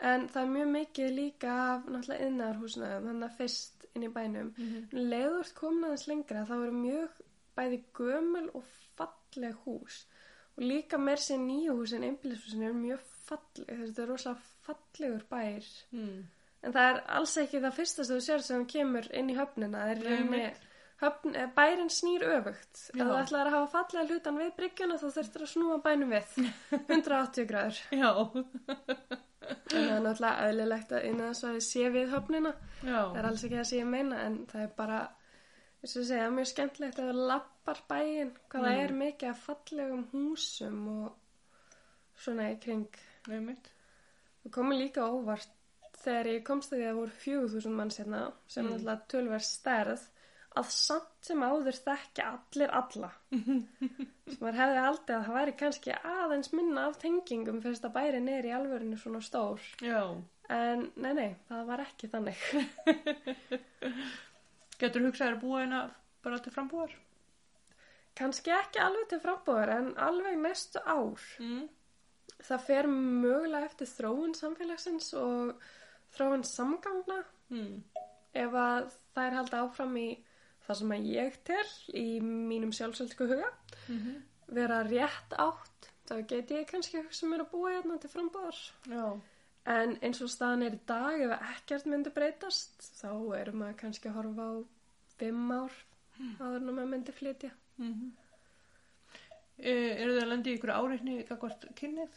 en 0.00 0.26
það 0.32 0.42
er 0.42 0.52
mjög 0.54 0.70
mikið 0.74 1.10
líka 1.16 1.54
af 1.74 1.88
náttúrulega 1.88 2.28
innarhúsnaðum 2.28 3.08
þannig 3.10 3.26
að 3.26 3.38
fyrst 3.40 3.79
inn 3.94 4.02
í 4.06 4.12
bænum. 4.12 4.54
-hmm. 4.56 4.88
Leður 4.92 5.52
komin 5.54 5.84
aðeins 5.84 6.06
lengra 6.08 6.44
þá 6.46 6.52
eru 6.62 6.72
mjög 6.72 7.20
bæði 7.56 7.82
gömul 7.94 8.48
og 8.54 8.64
falleg 8.96 9.54
hús 9.64 10.04
og 10.56 10.62
líka 10.64 10.98
meir 10.98 11.16
sér 11.18 11.38
nýju 11.38 11.72
húsin, 11.78 12.04
einbílishúsin 12.04 12.62
eru 12.62 12.74
mjög 12.74 13.00
falleg, 13.26 13.66
þetta 13.68 14.02
er 14.02 14.08
rosalega 14.08 14.40
fallegur 14.66 15.22
bær 15.30 15.64
Mm. 15.92 16.24
en 16.62 16.72
það 16.72 16.90
er 16.94 17.02
alls 17.08 17.36
ekki 17.36 17.60
það 17.60 17.72
fyrsta 17.78 18.04
sem 18.04 18.16
þú 18.16 18.20
sér 18.20 18.42
sem 18.42 18.66
kemur 18.66 19.06
inn 19.14 19.30
í 19.30 19.36
höfnina, 19.36 19.78
það 19.78 19.90
er 19.90 20.16
einmitt. 20.16 20.56
höfn, 21.00 21.34
eh, 21.36 21.46
bærin 21.56 21.88
snýr 21.88 22.22
öfugt 22.22 22.90
ef 22.90 22.94
þú 22.94 23.16
ætlar 23.22 23.46
að 23.46 23.50
hafa 23.50 23.72
fallega 23.72 24.08
hlutan 24.08 24.36
við 24.38 24.56
bryggjuna 24.56 24.94
þá 24.98 25.08
þurftur 25.16 25.42
að 25.42 25.52
snúa 25.54 25.82
bænum 25.82 26.10
við 26.10 26.26
180 26.88 27.46
gráður 27.46 27.78
Já. 27.90 28.10
en 29.40 29.56
það 29.70 29.94
er 29.96 30.02
náttúrulega 30.04 30.48
eðlilegt 30.48 30.92
að 30.92 31.04
innan 31.10 31.30
þess 31.32 31.44
að 31.48 31.54
þið 31.56 31.64
sé 31.68 31.84
við 31.94 32.10
höfnina 32.14 32.52
það 32.82 33.16
er 33.20 33.28
alls 33.30 33.44
ekki 33.46 33.56
það 33.60 33.68
sem 33.70 33.78
ég 33.80 33.86
meina 33.94 34.18
en 34.26 34.36
það 34.50 34.62
er 34.66 34.72
bara 34.76 34.98
eins 35.80 35.96
og 35.96 36.04
segja, 36.10 36.30
mjög 36.30 36.48
skemmtilegt 36.50 36.98
að 37.00 37.08
það 37.10 37.20
lappar 37.30 37.78
bæinn 37.88 38.32
hvað 38.50 38.66
það 38.66 38.74
Mm. 38.76 38.84
er 38.84 38.92
mikið 39.04 39.30
af 39.30 39.44
fallegum 39.46 40.02
húsum 40.12 40.82
og 40.88 41.12
svona 42.20 42.50
í 42.52 42.58
kring 42.60 42.86
Nei 43.28 43.40
mitt. 43.40 43.70
það 44.44 44.52
komi 44.52 44.76
líka 44.78 45.06
óvart 45.08 45.48
þegar 46.04 46.26
ég 46.34 46.44
komst 46.44 46.72
að 46.72 46.78
því 46.78 46.84
að 46.84 46.90
það 46.90 47.00
voru 47.00 47.16
4000 47.24 47.72
manns 47.76 47.98
hérna 48.00 48.20
sem 48.48 48.66
Mm. 48.66 48.72
alltaf 48.74 49.06
tölver 49.08 49.40
stærð 49.44 50.00
að 50.58 50.66
samt 50.74 51.26
sem 51.28 51.42
áður 51.46 51.76
þekki 51.84 52.22
allir 52.26 52.72
alla 52.74 53.10
sem 53.30 54.40
maður 54.40 54.58
hefði 54.60 54.80
haldið 54.84 55.14
að 55.16 55.24
það 55.28 55.36
væri 55.38 55.54
kannski 55.60 55.94
aðeins 56.14 56.50
minna 56.56 56.86
af 56.90 56.98
tengingum 57.02 57.60
fyrst 57.62 57.86
að 57.86 57.94
bærin 57.98 58.28
er 58.32 58.48
í 58.48 58.54
alvörinu 58.56 58.98
svona 58.98 59.20
stór 59.22 59.62
Já. 59.84 60.02
en 60.50 60.88
nei 60.96 61.12
nei, 61.14 61.30
það 61.48 61.66
var 61.70 61.84
ekki 61.86 62.10
þannig 62.10 62.40
Getur 64.80 65.04
hugsaður 65.04 65.36
að 65.36 65.42
búa 65.44 65.60
hérna 65.62 65.80
bara 66.24 66.38
til 66.44 66.52
frambúar? 66.54 66.92
kannski 68.20 68.50
ekki 68.52 68.80
alveg 68.82 69.06
til 69.12 69.20
frambúðar 69.22 69.70
en 69.78 69.92
alveg 70.02 70.34
næstu 70.42 70.80
ár 70.82 71.20
Mm. 71.40 71.68
það 72.42 72.64
fer 72.66 72.86
mögulega 72.90 73.68
eftir 73.70 73.86
þróun 73.88 74.34
samfélagsins 74.36 75.12
og 75.20 75.54
þróun 76.16 76.42
samgangna 76.44 77.22
Mm. 77.50 77.82
ef 78.34 78.52
að 78.52 78.90
það 79.14 79.24
er 79.26 79.36
haldið 79.38 79.60
áfram 79.62 79.96
í 79.96 80.08
það 80.70 80.80
sem 80.80 80.96
að 80.96 81.08
ég 81.12 81.38
tel 81.50 81.68
í 82.00 82.06
mínum 82.24 82.74
sjálfsöldsku 82.76 83.30
huga 83.30 83.52
Mm 83.86 84.18
vera 84.50 84.80
rétt 84.82 85.34
átt 85.38 85.90
þá 86.08 86.14
geti 86.30 86.56
ég 86.58 86.70
kannski 86.70 86.98
hugsa 86.98 87.28
mér 87.30 87.44
að 87.44 87.52
búa 87.52 87.74
hérna 87.76 87.98
til 88.02 88.10
frambúðar 88.10 88.56
Já. 88.90 89.04
en 89.74 89.92
eins 90.02 90.22
og 90.24 90.32
staðan 90.32 90.64
er 90.66 90.74
í 90.74 90.80
dag 90.90 91.22
ef 91.26 91.34
ekkert 91.52 91.86
myndi 91.90 92.10
breytast 92.14 92.82
þá 92.98 93.12
erum 93.38 93.60
maður 93.62 93.76
kannski 93.84 94.10
að 94.10 94.16
horfa 94.18 94.48
á 94.50 94.54
fimm 95.20 95.52
ár 95.54 95.76
áður 96.40 96.56
en 96.56 96.72
að 96.72 96.74
maður 96.74 96.90
myndi 96.96 97.16
flytja 97.20 97.52
Mm 97.80 98.10
E, 99.60 99.72
eru 100.00 100.14
þið 100.14 100.22
að 100.22 100.30
lendi 100.30 100.48
í 100.48 100.56
ykkur 100.56 100.70
áreitni 100.72 101.14
gagvart 101.28 101.64
kynnið? 101.76 102.14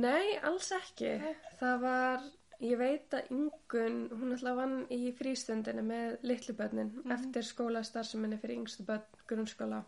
Nei, 0.00 0.38
alls 0.40 0.70
ekki. 0.72 1.10
Nei. 1.20 1.34
Það 1.58 1.82
var, 1.82 2.22
ég 2.64 2.78
veit 2.80 3.14
að 3.14 3.30
Ingun, 3.34 3.98
hún 4.10 4.34
alltaf 4.34 4.56
vann 4.58 4.78
í 4.94 5.12
frístundinu 5.18 5.84
með 5.86 6.18
litlu 6.26 6.54
börnin 6.58 6.90
eftir 7.14 7.46
skólastarfseminni 7.46 8.38
fyrir 8.42 8.60
yngstu 8.62 8.86
börn 8.88 9.24
grunnskóla. 9.30 9.82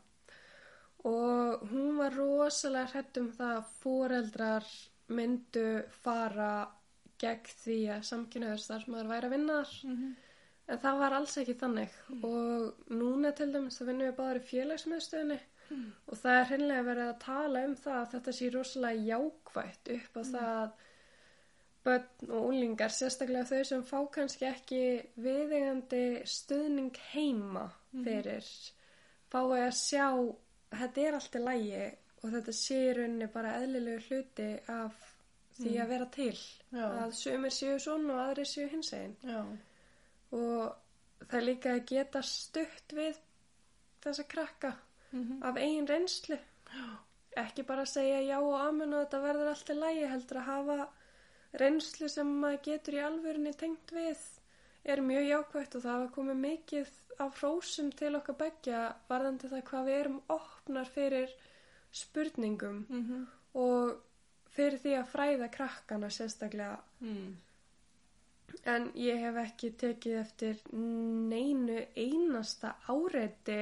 Og 1.08 1.64
hún 1.70 1.96
var 1.98 2.14
rosalega 2.14 2.92
hrætt 2.92 3.20
um 3.20 3.30
það 3.32 3.54
að 3.56 3.70
foreldrar 3.80 4.66
myndu 5.10 5.68
fara 6.04 6.52
gegn 7.20 7.54
því 7.62 7.78
að 7.96 8.08
samkynnaður 8.08 8.64
starfsmæður 8.64 9.10
væri 9.14 9.28
að 9.28 9.34
vinna 9.36 9.60
þar. 9.60 9.72
Mm 9.84 9.96
-hmm. 9.96 10.18
En 10.70 10.78
það 10.78 10.98
var 10.98 11.12
alls 11.12 11.38
ekki 11.40 11.54
þannig 11.58 11.94
og 12.22 12.92
núna 12.94 13.32
til 13.32 13.52
dæmis 13.52 13.80
þá 13.80 13.86
vinnum 13.86 14.06
við 14.06 14.18
báður 14.18 14.38
í 14.38 14.48
félagsmiðstöðinni 14.50 15.38
og 16.06 16.18
það 16.18 16.36
er 16.36 16.46
hreinlega 16.50 16.86
verið 16.86 17.08
að 17.08 17.18
tala 17.24 17.64
um 17.66 17.74
það 17.76 17.98
að 18.00 18.12
þetta 18.14 18.32
sé 18.32 18.50
rosalega 18.54 19.04
jákvætt 19.10 19.90
upp 19.96 20.16
á 20.20 20.22
það 20.30 20.48
að 20.60 20.70
börn 21.84 22.30
og 22.30 22.50
úlingar, 22.50 22.92
sérstaklega 22.92 23.48
þau 23.48 23.62
sem 23.68 23.84
fá 23.88 23.98
kannski 24.12 24.46
ekki 24.48 24.82
viðegandi 25.24 26.02
stuðning 26.28 26.98
heima 27.12 27.68
fyrir, 28.04 28.50
fái 29.32 29.62
að 29.62 29.72
sjá 29.78 30.06
þetta 30.80 31.06
er 31.06 31.18
allt 31.18 31.38
í 31.38 31.44
lægi 31.44 31.86
og 32.20 32.34
þetta 32.34 32.56
sé 32.56 32.82
í 32.90 32.92
rauninni 32.98 33.30
bara 33.32 33.56
eðlilegu 33.62 34.04
hluti 34.08 34.50
af 34.74 35.08
því 35.60 35.72
að 35.80 35.90
vera 35.94 36.10
til 36.14 36.36
Já. 36.36 36.84
að 36.84 37.16
sumir 37.16 37.54
séu 37.56 37.80
svona 37.80 38.14
og 38.14 38.22
aðrir 38.26 38.48
séu 38.48 38.68
hins 38.70 38.92
einn 38.96 39.16
Já. 39.24 39.40
og 40.36 41.24
það 41.24 41.40
er 41.40 41.48
líka 41.48 41.74
að 41.74 41.82
geta 41.90 42.22
stutt 42.24 42.94
við 42.96 43.18
þessa 44.04 44.28
krakka 44.28 44.76
Mm 45.12 45.42
af 45.42 45.56
eigin 45.56 45.88
reynslu. 45.88 46.38
Ekki 47.40 47.62
bara 47.66 47.82
að 47.86 47.92
segja 47.92 48.20
já 48.26 48.36
og 48.38 48.54
amen 48.60 48.94
og 48.94 49.04
þetta 49.04 49.20
verður 49.24 49.50
allt 49.52 49.70
í 49.70 49.76
lægi 49.78 50.08
heldur 50.10 50.40
að 50.40 50.48
hafa 50.50 50.76
reynslu 51.58 52.08
sem 52.08 52.28
maður 52.42 52.62
getur 52.68 52.98
í 52.98 53.02
alvörinni 53.04 53.54
tengt 53.58 53.94
við 53.94 54.20
er 54.84 55.02
mjög 55.04 55.26
jákvægt 55.28 55.76
og 55.76 55.84
það 55.84 55.96
hafa 55.96 56.12
komið 56.14 56.38
mikið 56.44 56.92
af 57.20 57.40
hrósum 57.40 57.90
til 57.92 58.14
okkar 58.16 58.38
begja 58.40 58.84
varðandi 59.10 59.50
það 59.50 59.66
hvað 59.70 59.88
við 59.90 59.98
erum 59.98 60.20
opnar 60.28 60.94
fyrir 60.94 61.36
spurningum 61.92 62.86
Mm 62.88 63.28
og 63.60 63.96
fyrir 64.54 64.78
því 64.78 64.92
að 64.94 65.08
fræða 65.10 65.46
krakkana 65.50 66.10
sérstaklega 66.14 66.76
mm. 67.00 67.30
En 68.70 68.88
ég 68.98 69.20
hef 69.22 69.36
ekki 69.40 69.70
tekið 69.78 70.16
eftir 70.20 70.56
neinu 70.74 71.78
einasta 71.96 72.74
áreiti 72.90 73.60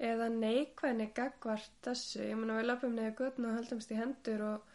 eða 0.00 0.30
neikvæðni 0.32 1.10
gagvart 1.14 1.74
þessu. 1.84 2.22
Ég 2.24 2.38
meina 2.38 2.56
við 2.58 2.68
löpum 2.70 2.96
neður 2.96 3.18
göttuna 3.20 3.50
og 3.50 3.58
höldumst 3.60 3.92
í 3.92 3.98
hendur 3.98 4.46
og 4.48 4.73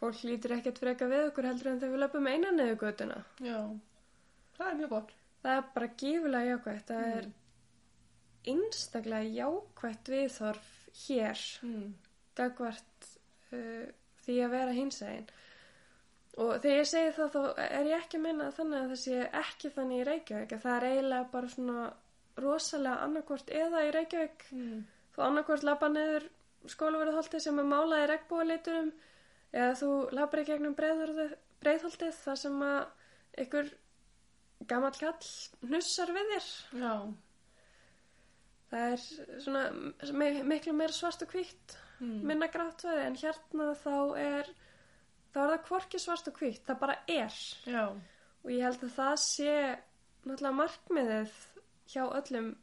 fólk 0.00 0.22
lítur 0.28 0.54
ekkert 0.58 0.78
freka 0.82 1.08
við 1.10 1.26
okkur 1.30 1.48
heldur 1.50 1.70
en 1.72 1.80
þegar 1.82 1.94
við 1.96 2.02
löpum 2.04 2.26
eina 2.30 2.50
neður 2.54 2.78
göttuna. 2.84 3.18
Já. 3.42 3.58
Það 4.58 4.70
er 4.72 4.78
mjög 4.80 4.92
gott. 4.94 5.12
Það 5.42 5.56
er 5.56 5.64
bara 5.74 5.88
gífulega 6.02 6.52
jákvætt. 6.52 6.86
Það 6.92 7.08
er 7.18 7.28
einstaklega 8.48 9.32
jákvætt 9.38 10.08
viðþorf 10.12 10.68
hér 11.06 11.42
Mm. 11.62 11.94
gagvart 12.38 13.08
uh, 13.52 13.86
því 14.24 14.36
að 14.44 14.50
vera 14.54 14.72
hinsægin. 14.76 15.28
Og 16.38 16.52
þegar 16.62 16.78
ég 16.78 16.86
segi 16.86 17.12
það 17.16 17.32
þá 17.34 17.40
er 17.66 17.86
ég 17.90 17.96
ekki 18.04 18.18
að 18.18 18.22
minna 18.28 18.50
þannig 18.54 18.78
að 18.84 18.92
það 18.92 19.00
sé 19.02 19.16
ekki 19.40 19.70
þannig 19.74 20.00
í 20.00 20.04
Reykjavík. 20.06 20.52
að 20.54 20.62
Það 20.62 20.76
er 20.76 20.86
eiginlega 20.92 21.30
bara 21.32 21.48
svona 21.54 21.86
rosalega 22.38 23.00
annarkvort 23.08 23.50
eða 23.50 23.80
í 23.88 23.90
Reykjavík. 23.96 24.44
Mm. 24.54 24.84
Þú 25.16 25.24
annarkvort 25.26 25.66
labba 25.66 25.88
niður 25.90 26.28
skólaverðholtið 26.68 27.42
sem 27.42 27.58
er 27.58 27.66
málað 27.66 28.04
í 28.04 28.08
regnbúaliturum 28.12 28.92
eða 29.52 29.74
þú 29.80 29.90
labbar 30.12 30.42
í 30.42 30.44
gegnum 30.50 30.74
breiðholtið 30.78 32.14
þar 32.24 32.36
sem 32.42 32.58
að 32.62 32.86
ykkur 33.44 33.70
gamall 34.68 34.94
kall 34.98 35.30
hnussar 35.68 36.12
við 36.12 36.32
þér. 36.34 36.48
Já. 36.82 36.92
Það 38.68 38.92
er 38.92 39.04
svona 39.40 39.62
mi- 40.12 40.42
miklu 40.44 40.74
meira 40.76 40.92
svart 40.92 41.22
og 41.24 41.30
hvítt 41.32 41.76
Mm. 42.00 42.22
minna 42.22 42.46
grátt 42.46 42.82
svæði 42.84 43.06
en 43.06 43.16
hérna 43.16 43.74
þá 43.74 43.94
er 44.22 44.50
þá 45.34 45.38
er 45.40 45.48
það 45.58 45.64
hvorki 45.68 45.98
svart 45.98 46.28
og 46.28 46.34
hvítt 46.38 46.64
það 46.66 46.78
bara 46.78 46.96
er 47.08 47.32
Já. 47.66 47.88
og 48.44 48.50
ég 48.50 48.62
held 48.62 48.82
að 48.86 48.92
það 48.94 49.16
sé 49.18 49.78
náttúrulega 50.26 50.58
markmiðið 50.60 51.32
hjá 51.88 52.04
öllum 52.20 52.56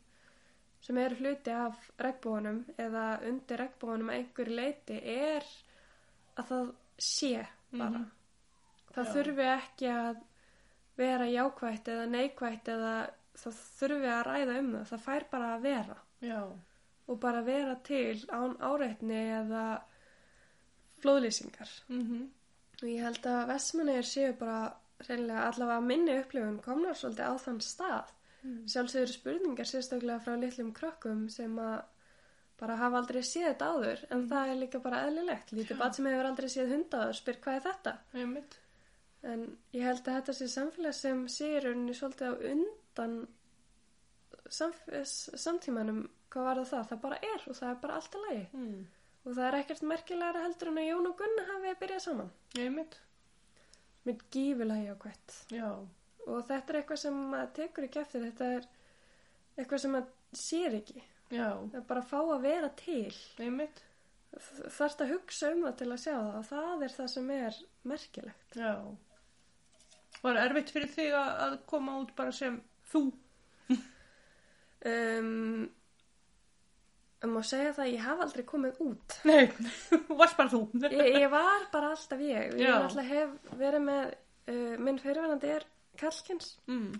sem 0.81 0.97
eru 0.97 1.15
hluti 1.15 1.51
af 1.51 1.91
regnbóðunum 1.99 2.63
eða 2.77 3.03
undir 3.27 3.57
regnbóðunum 3.57 4.09
að 4.13 4.17
einhverju 4.21 4.55
leiti 4.55 5.01
er 5.03 5.43
að 6.37 6.45
það 6.51 6.71
sé 6.99 7.45
bara 7.71 7.89
Mhm. 7.89 8.11
það 8.95 9.05
Já. 9.05 9.13
þurfi 9.13 9.45
ekki 9.57 9.87
að 9.91 10.21
vera 10.97 11.25
jákvætt 11.27 11.87
eða 11.91 12.05
neikvætt 12.09 12.67
eða 12.75 12.93
það 13.35 13.57
þurfi 13.79 14.11
að 14.15 14.25
ræða 14.29 14.59
um 14.59 14.71
það 14.75 14.85
það 14.91 15.03
fær 15.07 15.25
bara 15.31 15.55
að 15.57 15.61
vera 15.61 15.97
Já. 16.21 16.41
og 17.07 17.19
bara 17.19 17.41
vera 17.43 17.75
til 17.83 18.25
án 18.31 18.57
áreitni 18.57 19.21
eða 19.41 19.81
flóðlýsingar. 21.03 21.69
Mm 21.89 22.29
Og 22.83 22.89
ég 22.91 22.99
held 23.05 23.23
að 23.23 23.47
vestmannir 23.47 24.03
séu 24.03 24.33
bara 24.37 24.73
reynilega 25.07 25.45
allavega 25.47 25.81
minni 25.81 26.17
upplifun 26.19 26.57
komnar 26.61 26.93
svolítið 26.99 27.29
á 27.31 27.35
þann 27.39 27.61
stað. 27.63 28.09
Mm. 28.43 28.65
Sjálfsögur 28.67 29.13
spurningar 29.13 29.65
sérstaklega 29.69 30.19
frá 30.19 30.35
litlum 30.41 30.73
krökkum 30.75 31.29
sem 31.31 31.55
að 31.55 31.83
bara 32.59 32.77
hafa 32.79 33.01
aldrei 33.01 33.21
séð 33.25 33.49
þetta 33.49 33.69
áður 33.73 34.03
en 34.15 34.27
það 34.31 34.51
er 34.51 34.59
líka 34.61 34.81
bara 34.83 35.01
eðlilegt. 35.07 35.55
Lítið 35.55 35.81
bat 35.81 35.97
sem 35.97 36.09
hefur 36.09 36.29
aldrei 36.29 36.49
séð 36.51 36.75
hundaður 36.75 37.17
spyr 37.19 37.39
hvað 37.43 37.57
er 37.59 37.65
þetta? 37.69 37.95
Einmitt. 38.15 38.59
En 39.25 39.47
ég 39.73 39.87
held 39.87 40.03
að 40.05 40.19
þetta 40.19 40.35
sé 40.37 40.49
samfélag 40.53 40.95
sem 40.95 41.23
sé 41.31 41.49
í 41.55 41.63
rauninni 41.63 41.95
svolítið 41.97 42.29
á 42.29 42.33
undan 42.51 43.15
samtímanum 44.45 46.05
hvað 46.29 46.47
var 46.49 46.61
það? 46.69 46.85
Það 46.91 47.01
bara 47.05 47.17
er 47.23 47.47
og 47.49 47.57
það 47.57 47.71
er 47.71 47.81
bara 47.81 47.97
allt 47.99 48.15
í 48.15 48.21
lagi. 48.25 48.45
Mm. 48.53 48.85
Og 49.25 49.33
það 49.33 49.47
er 49.47 49.57
ekkert 49.59 49.85
merkilegra 49.89 50.43
heldur 50.43 50.71
en 50.71 50.79
að 50.81 50.87
Jón 50.89 51.09
og 51.09 51.17
Gunna 51.19 51.45
hafi 51.49 51.73
byrjað 51.81 52.03
saman. 52.03 52.31
Einmitt. 52.61 52.99
Með 54.05 54.25
gífulega 54.35 54.91
jákvætt. 54.91 55.37
Já. 55.55 55.69
Og 56.25 56.43
þetta 56.45 56.73
er 56.73 56.79
eitthvað 56.81 57.01
sem 57.01 57.17
maður 57.31 57.53
tekur 57.57 57.87
ekki 57.87 58.01
eftir. 58.03 58.27
Þetta 58.27 58.51
er 58.59 58.67
eitthvað 59.57 59.81
sem 59.81 59.95
maður 59.95 60.39
sér 60.45 60.77
ekki. 60.81 61.05
Já. 61.33 61.49
Bara 61.87 62.03
fá 62.05 62.19
að 62.21 62.45
vera 62.45 62.69
til. 62.79 63.13
Einmitt. 63.41 63.81
Þarft 64.35 65.01
að 65.05 65.13
hugsa 65.15 65.51
um 65.55 65.63
það 65.65 65.77
til 65.79 65.89
að 65.89 66.01
sjá 66.03 66.13
það. 66.15 66.35
Og 66.39 66.47
það 66.49 66.85
er 66.87 66.95
það 66.97 67.11
sem 67.13 67.29
er 67.35 67.59
merkilegt. 67.91 68.57
Já. 68.59 68.73
Var 70.25 70.41
erfitt 70.41 70.73
fyrir 70.73 70.91
þig 70.91 71.15
að 71.19 71.55
koma 71.69 71.97
út 72.01 72.13
bara 72.17 72.33
sem 72.35 72.59
þú? 72.91 73.07
Um, 74.85 75.63
um 77.25 77.37
að 77.39 77.47
segja 77.49 77.71
það, 77.73 77.87
ég 77.89 78.03
hafa 78.05 78.25
aldrei 78.27 78.43
komið 78.45 78.81
út. 78.85 79.15
Nei, 79.29 79.47
þú 79.89 80.17
varst 80.19 80.37
bara 80.37 80.51
þú. 80.51 80.61
Ég, 80.83 81.07
ég 81.23 81.27
var 81.33 81.65
bara 81.73 81.93
alltaf 81.95 82.21
ég. 82.21 82.53
Ég 82.59 82.69
Já. 82.69 82.75
alltaf 82.83 83.09
hef 83.09 83.33
verið 83.57 83.85
með, 83.87 84.13
uh, 84.51 84.75
minn 84.85 85.01
fyrirvænandi 85.01 85.53
er 85.55 85.65
Kallkins. 85.97 86.57
Mm. 86.67 86.99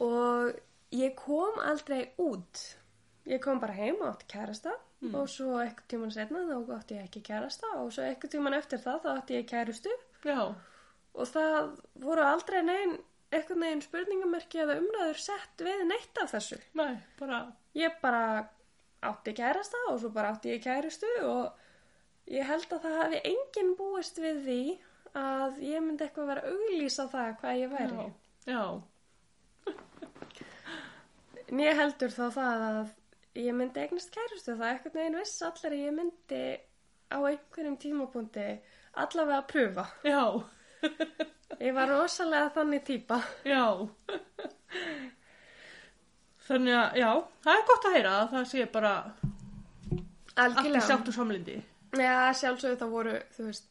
og 0.00 0.54
ég 0.94 1.16
kom 1.18 1.58
aldrei 1.66 2.04
út 2.22 2.60
ég 3.30 3.42
kom 3.44 3.60
bara 3.62 3.76
heim 3.76 4.00
og 4.00 4.08
átti 4.12 4.26
kærasta 4.32 4.72
og 5.14 5.28
svo 5.32 5.60
eitthvað 5.62 5.86
tíman 5.92 6.10
setna 6.12 6.42
þá 6.48 6.72
átti 6.76 6.96
ég 6.98 7.06
ekki 7.06 7.22
kærasta 7.24 7.70
og 7.80 7.92
svo 7.94 8.04
eitthvað 8.04 8.34
tíman 8.34 8.56
eftir 8.58 8.82
það 8.82 8.98
þá 9.04 9.10
átti 9.14 9.38
ég 9.38 9.46
kærustu 9.48 9.92
Já. 10.26 10.40
og 11.14 11.30
það 11.30 11.70
voru 12.02 12.26
aldrei 12.26 12.60
neinn 12.66 12.98
eitthvað 13.30 13.62
neginn 13.62 13.82
spurningamerki 13.86 14.60
eða 14.64 14.76
umræður 14.82 15.22
sett 15.22 15.64
við 15.64 15.86
neitt 15.86 16.20
af 16.20 16.34
þessu 16.34 16.58
Nei, 16.74 16.98
bara, 17.20 17.40
ég 17.78 17.96
bara 18.02 18.22
átti 19.06 19.34
kærasta 19.38 19.80
og 19.88 20.00
svo 20.02 20.10
bara 20.12 20.34
átti 20.34 20.52
ég 20.52 20.62
kærustu 20.64 21.10
og 21.24 22.30
ég 22.30 22.46
held 22.50 22.68
að 22.74 22.84
það 22.84 22.98
hafi 23.00 23.22
enginn 23.32 23.74
búist 23.78 24.18
við 24.20 24.42
því 24.44 24.60
að 25.20 25.62
ég 25.64 25.82
myndi 25.82 26.06
eitthvað 26.06 26.32
vera 26.34 26.50
auglýsa 26.50 27.08
það 27.10 27.36
hvað 27.40 27.60
ég 27.62 27.72
væri 27.72 27.94
já. 27.96 28.10
Já. 28.50 28.64
Ég 31.50 31.78
heldur 31.80 32.12
þá 32.14 32.24
það 32.36 32.64
að 32.66 32.90
ég 33.38 33.54
myndi 33.54 33.80
eignast 33.80 34.10
kærustu 34.14 34.56
það 34.58 34.74
ekkert 34.74 34.94
neginn 34.98 35.18
viss 35.20 35.42
allir 35.46 35.76
að 35.76 35.84
ég 35.84 35.96
myndi 35.96 36.42
á 37.10 37.18
einhverjum 37.18 37.76
tímapunkti 37.82 38.46
allavega 38.98 39.38
að 39.42 39.50
pröfa. 39.52 39.86
Já. 40.06 40.22
Ég 41.60 41.74
var 41.76 41.90
rosalega 41.90 42.52
þannig 42.54 42.84
típa. 42.86 43.18
Já. 43.44 43.64
Þannig 46.46 46.76
að, 46.78 46.96
já, 47.02 47.10
það 47.44 47.58
er 47.58 47.66
gott 47.68 47.86
að 47.86 47.96
heyra 47.96 48.14
að 48.20 48.30
það 48.32 48.46
sé 48.52 48.64
bara 48.72 48.92
Algjörlega. 50.40 50.86
sátt 50.86 51.10
og 51.10 51.14
samlindi. 51.14 51.58
Já, 51.98 52.14
sjálfsögðu 52.38 52.78
það 52.80 52.94
voru, 52.94 53.14
þú 53.36 53.46
veist, 53.50 53.68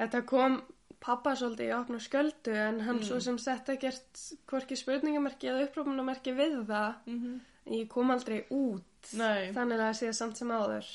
þetta 0.00 0.22
kom 0.28 0.58
pappa 1.00 1.32
svolítið 1.38 1.70
í 1.70 1.76
opna 1.76 2.00
sköldu 2.02 2.56
en 2.60 2.80
hann 2.84 3.00
svo 3.04 3.20
sem 3.24 3.38
sett 3.40 3.68
ekkert 3.72 4.24
hvorki 4.50 4.76
spurningamerki 4.76 5.48
eða 5.52 5.68
upprópunamerki 5.68 6.34
við 6.36 6.58
það. 6.68 6.98
Mm 7.06 7.20
-hmm. 7.20 7.38
Ég 7.78 7.88
kom 7.88 8.10
aldrei 8.10 8.44
út 8.50 8.89
Nei. 9.12 9.52
þannig 9.56 9.80
að 9.80 9.94
sé 10.00 10.12
samt 10.14 10.36
sem 10.36 10.48
áður. 10.54 10.86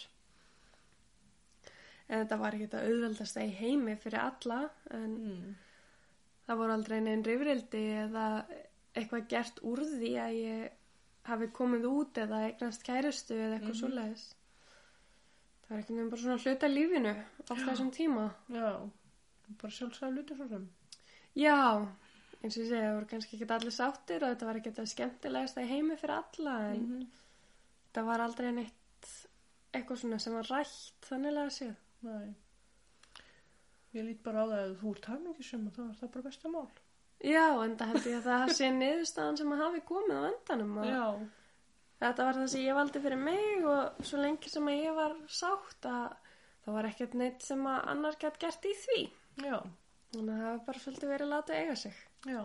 en 2.10 2.22
þetta 2.22 2.38
var 2.40 2.54
ekki 2.56 2.68
þetta 2.68 2.82
auðveldasta 2.86 3.44
í 3.48 3.54
heimi 3.60 3.96
fyrir 3.98 4.20
alla 4.22 4.58
en 4.94 5.14
Mm. 5.18 5.56
það 6.48 6.58
voru 6.60 6.74
aldrei 6.76 7.00
neinn 7.02 7.24
rifrildi 7.26 7.82
eða 8.06 8.26
eitthvað 8.96 9.28
gert 9.28 9.60
úr 9.66 9.80
því 9.82 10.12
að 10.22 10.36
ég 10.40 10.70
hafi 11.26 11.48
komið 11.48 11.86
út 11.90 12.14
eða 12.22 12.44
eignast 12.52 12.84
kærustu 12.86 13.34
eða 13.34 13.58
eitthvað 13.58 13.74
Mhm. 13.74 13.82
svoleiðis 13.82 14.26
það 15.66 15.70
var 15.70 15.80
ekki 15.80 15.94
nefnum 15.96 16.10
bara 16.14 16.22
svona 16.22 16.44
hluta 16.44 16.68
lífinu 16.70 17.16
á 17.50 17.54
þessum 17.66 17.92
tíma 17.92 18.28
Já, 18.50 18.90
bara 19.62 19.72
sjálfsagt 19.74 20.14
luti 20.14 20.36
svo 20.36 20.48
sem. 20.48 20.70
já, 21.36 21.88
eins 22.44 22.58
og 22.58 22.64
ég 22.64 22.70
segja, 22.70 22.86
það 22.86 22.96
voru 23.00 23.08
kannski 23.10 23.36
ekki 23.40 23.50
allir 23.58 23.72
sáttir 23.82 24.22
og 24.24 24.30
þetta 24.38 24.46
var 24.46 24.56
ekki 24.62 24.72
þetta 24.72 24.94
skemmtilegasta 24.94 25.62
í 25.66 25.68
heimi 25.68 25.98
fyrir 25.98 26.22
alla 26.22 26.60
en 26.70 26.78
Mm 26.86 27.08
það 27.96 28.10
var 28.10 28.24
aldrei 28.26 28.50
neitt 28.56 29.12
eitthvað 29.76 30.02
svona 30.02 30.20
sem 30.24 30.36
var 30.38 30.50
rætt 30.52 31.08
þannig 31.10 31.40
að 31.42 31.54
séð 31.60 31.76
Nei. 32.06 32.34
Ég 33.96 34.04
lít 34.06 34.20
bara 34.26 34.44
á 34.44 34.46
það 34.52 34.60
að 34.64 34.74
þú 34.82 34.92
ert 34.96 35.08
hamingisum 35.10 35.64
og 35.70 35.74
þá 35.78 35.82
er 35.86 35.96
það 36.02 36.12
bara 36.16 36.26
besta 36.28 36.52
mál. 36.52 36.68
já, 37.24 37.46
en 37.64 37.78
það 37.80 37.92
held 37.94 38.10
ég 38.12 38.18
að 38.20 38.28
það 38.28 38.54
sé 38.60 38.70
niðurstaðan 38.76 39.40
sem 39.40 39.56
að 39.56 39.64
hafi 39.64 39.82
komið 39.88 40.20
á 40.20 40.24
endanum 40.30 40.76
þetta 42.04 42.26
var 42.28 42.40
það 42.42 42.50
sem 42.52 42.66
ég 42.66 42.76
valdi 42.78 43.02
fyrir 43.06 43.22
mig 43.24 43.66
og 43.72 44.04
svo 44.06 44.20
lengi 44.22 44.52
sem 44.52 44.68
að 44.68 44.82
ég 44.84 44.98
var 45.00 45.16
sátt 45.32 45.88
að 45.90 46.18
það 46.66 46.78
var 46.78 46.90
ekkert 46.92 47.16
neitt 47.22 47.46
sem 47.46 47.64
að 47.72 47.90
annar 47.94 48.20
gætt 48.20 48.40
gert 48.42 48.68
í 48.68 48.74
því 48.84 49.00
Já. 49.48 49.58
þannig 50.12 50.34
að 50.36 50.42
það 50.42 50.50
hafi 50.50 50.66
bara 50.68 50.84
svolítið 50.84 51.14
verið 51.16 51.32
látið 51.32 51.62
eiga 51.62 51.76
sig 51.86 52.04
Já. 52.28 52.42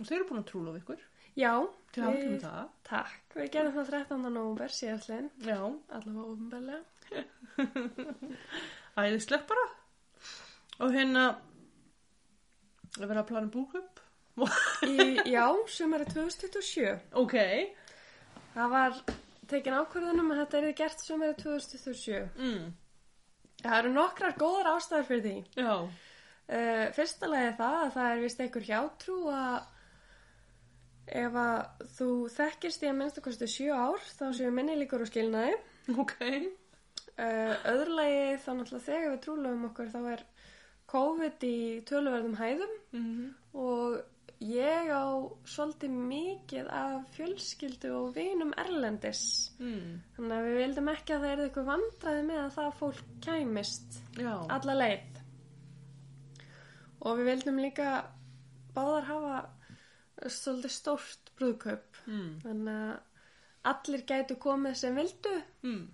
Og 0.00 0.06
þeir 0.06 0.16
eru 0.20 0.28
búin 0.30 0.40
að 0.40 0.46
trúla 0.48 0.72
við 0.72 0.80
ykkur. 0.84 1.00
Já, 1.36 1.52
Til 1.90 2.02
að 2.06 2.18
með 2.22 2.40
það. 2.44 2.66
takk, 2.86 3.34
við 3.34 3.48
gerum 3.54 3.72
það 3.74 3.88
13. 3.90 4.28
november 4.30 4.68
síðastlinn, 4.74 5.30
Já. 5.42 5.58
allavega 5.90 6.26
ofinbeglega 6.30 6.82
Æðislegt 9.00 9.46
bara. 9.50 9.64
Og 10.80 10.92
hérna, 10.94 11.24
að 12.98 13.06
vera 13.10 13.22
að 13.24 13.28
plana 13.30 13.50
búkup. 13.52 14.00
já, 15.34 15.44
sumari 15.68 16.06
2027 16.08 16.94
Ok. 17.20 17.34
það 18.54 18.70
var 18.72 18.94
tekin 19.50 19.74
ákvörðunum 19.76 20.30
að 20.32 20.38
þetta 20.44 20.60
er 20.60 20.68
gert 20.78 21.02
sumari 21.04 21.34
2027 21.36 22.30
Mm. 22.38 22.70
það 23.60 23.74
eru 23.82 23.90
nokkrar 23.92 24.38
góðar 24.40 24.70
ástæður 24.76 25.08
fyrir 25.10 25.26
því 25.26 25.34
Já. 25.60 25.74
Uh, 26.50 26.86
fyrsta 26.96 27.28
lagi 27.28 27.50
er 27.50 27.58
það 27.58 27.76
að 27.82 27.92
það 27.98 28.08
er 28.14 28.22
vist 28.24 28.40
einhver 28.46 28.64
hjátrú 28.70 29.18
að 29.34 29.58
ef 31.06 31.36
að 31.42 31.86
þú 31.96 32.10
þekkist 32.34 32.84
í 32.84 32.90
að 32.90 32.96
minnst 32.98 33.20
að 33.20 33.26
kosti 33.26 33.48
sjö 33.50 33.74
ár 33.74 34.04
þá 34.18 34.24
séu 34.36 34.52
minni 34.54 34.76
líkur 34.78 35.04
og 35.04 35.10
skilnaði. 35.10 35.56
Ok. 36.00 36.16
Uh, 37.20 37.54
öðru 37.68 37.96
lagi 37.98 38.20
þá 38.40 38.50
náttúrulega 38.54 38.86
þegar 38.86 39.10
við 39.10 39.18
trúlum 39.24 39.66
okkur 39.70 39.90
þá 39.92 40.00
er 40.14 40.22
COVID 40.90 41.44
í 41.46 41.58
töluverðum 41.88 42.38
hæðum 42.40 42.78
Mm 42.94 43.28
og 43.50 43.98
ég 44.40 44.88
á 44.88 45.04
svolítið 45.44 45.96
mikið 46.08 46.68
af 46.72 47.08
fjölskyldu 47.16 47.90
og 47.98 48.12
vinum 48.14 48.54
erlendis. 48.62 49.50
Mm. 49.58 49.98
Þannig 50.16 50.36
að 50.36 50.46
við 50.46 50.58
vildum 50.62 50.90
ekki 50.94 51.16
að 51.16 51.24
það 51.24 51.32
er 51.32 51.42
eitthvað 51.44 51.70
vandraði 51.70 52.22
með 52.28 52.40
að 52.44 52.54
það 52.54 52.70
fólk 52.78 53.02
kæmist 53.26 53.98
Já. 54.16 54.32
alla 54.46 54.76
leið 54.78 55.18
og 57.00 57.16
við 57.18 57.30
vildum 57.30 57.60
líka 57.60 57.90
báðar 58.76 59.08
hafa 59.08 59.36
svolítið 60.28 60.70
stórt 60.74 61.30
brúðkaup 61.38 61.86
Mm. 62.06 62.40
þannig 62.42 62.80
að 62.80 62.98
allir 63.70 64.02
gætu 64.08 64.34
komið 64.40 64.74
sem 64.76 64.94
vildu 64.96 65.42
Mm. 65.62 65.88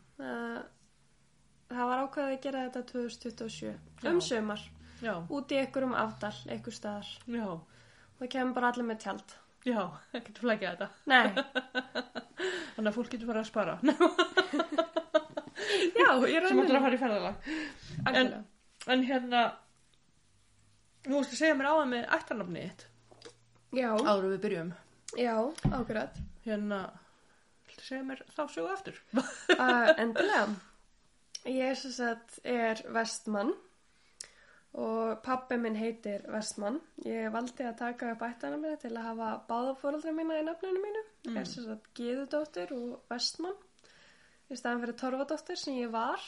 það 1.70 1.86
var 1.90 1.98
ákveðið 2.06 2.32
að 2.36 2.42
gera 2.42 2.68
þetta 2.68 2.82
2027 2.92 3.74
Já. 4.02 4.10
um 4.10 4.20
sömar, 4.20 4.60
Já. 5.02 5.14
út 5.30 5.48
í 5.52 5.56
einhverjum 5.60 5.94
afdal 5.94 6.34
einhver 6.48 6.72
staðar 6.72 7.06
Já. 7.26 7.46
og 7.46 7.60
það 8.20 8.28
kemur 8.30 8.54
bara 8.54 8.68
allir 8.72 8.84
með 8.86 8.98
tjald 9.04 9.34
Já. 9.66 9.90
Ekkert 10.14 10.38
flækja 10.38 10.76
þetta. 10.76 10.88
nei, 11.06 11.32
Þannig 12.76 12.90
að 12.90 12.94
fólk 12.94 13.10
getur 13.10 13.26
farið 13.26 13.42
að 13.42 13.50
spara. 13.50 13.78
já, 15.96 16.08
ég 16.28 16.48
Sem 16.48 16.60
ætlar 16.62 16.76
að 16.78 16.82
fara 16.84 16.96
í 16.96 16.98
ferðalag. 17.00 17.34
algjörlega 18.06 18.44
En 18.94 19.00
hérna, 19.02 19.40
þú 21.02 21.10
veist 21.16 21.32
að 21.34 21.40
segja 21.40 21.56
mér 21.58 21.66
á 21.66 21.74
það 21.74 21.88
með 21.90 22.04
ættarnafnið. 22.14 22.84
Já, 23.74 23.90
Áður 23.96 24.30
við 24.34 24.40
byrjum. 24.46 24.72
já, 25.18 25.34
ákveðat 25.72 26.18
Hérna, 26.46 26.80
segja 27.82 28.02
mér 28.06 28.22
þá 28.36 28.42
sögu 28.52 28.70
aftur? 28.72 28.98
uh, 29.18 29.90
endilega. 29.98 30.46
Ég 31.46 31.70
er 31.72 31.78
sem 31.78 31.92
sagt 31.94 32.38
er 32.46 32.80
vestmann 32.94 33.52
og 34.76 35.20
pappi 35.24 35.56
minn 35.58 35.76
heitir 35.78 36.24
vestmann. 36.30 36.80
Ég 37.06 37.30
valdi 37.34 37.64
að 37.66 37.78
taka 37.80 38.12
upp 38.12 38.22
ættana 38.26 38.58
minni 38.60 38.78
til 38.82 38.92
að 38.94 39.06
hafa 39.10 39.28
báða 39.48 39.74
fóröldra 39.80 40.12
mína 40.14 40.40
í 40.40 40.46
nafninu 40.46 40.82
mínu. 40.82 41.04
Ég 41.30 41.38
er 41.42 41.48
sem 41.50 41.64
sagt 41.66 41.90
Gíðudóttir 41.98 42.74
og 42.76 42.98
vestmann 43.10 43.56
í 44.50 44.58
staðan 44.58 44.82
fyrir 44.84 44.98
Torfadóttir 45.00 45.58
sem 45.58 45.78
ég 45.80 45.90
var 45.94 46.22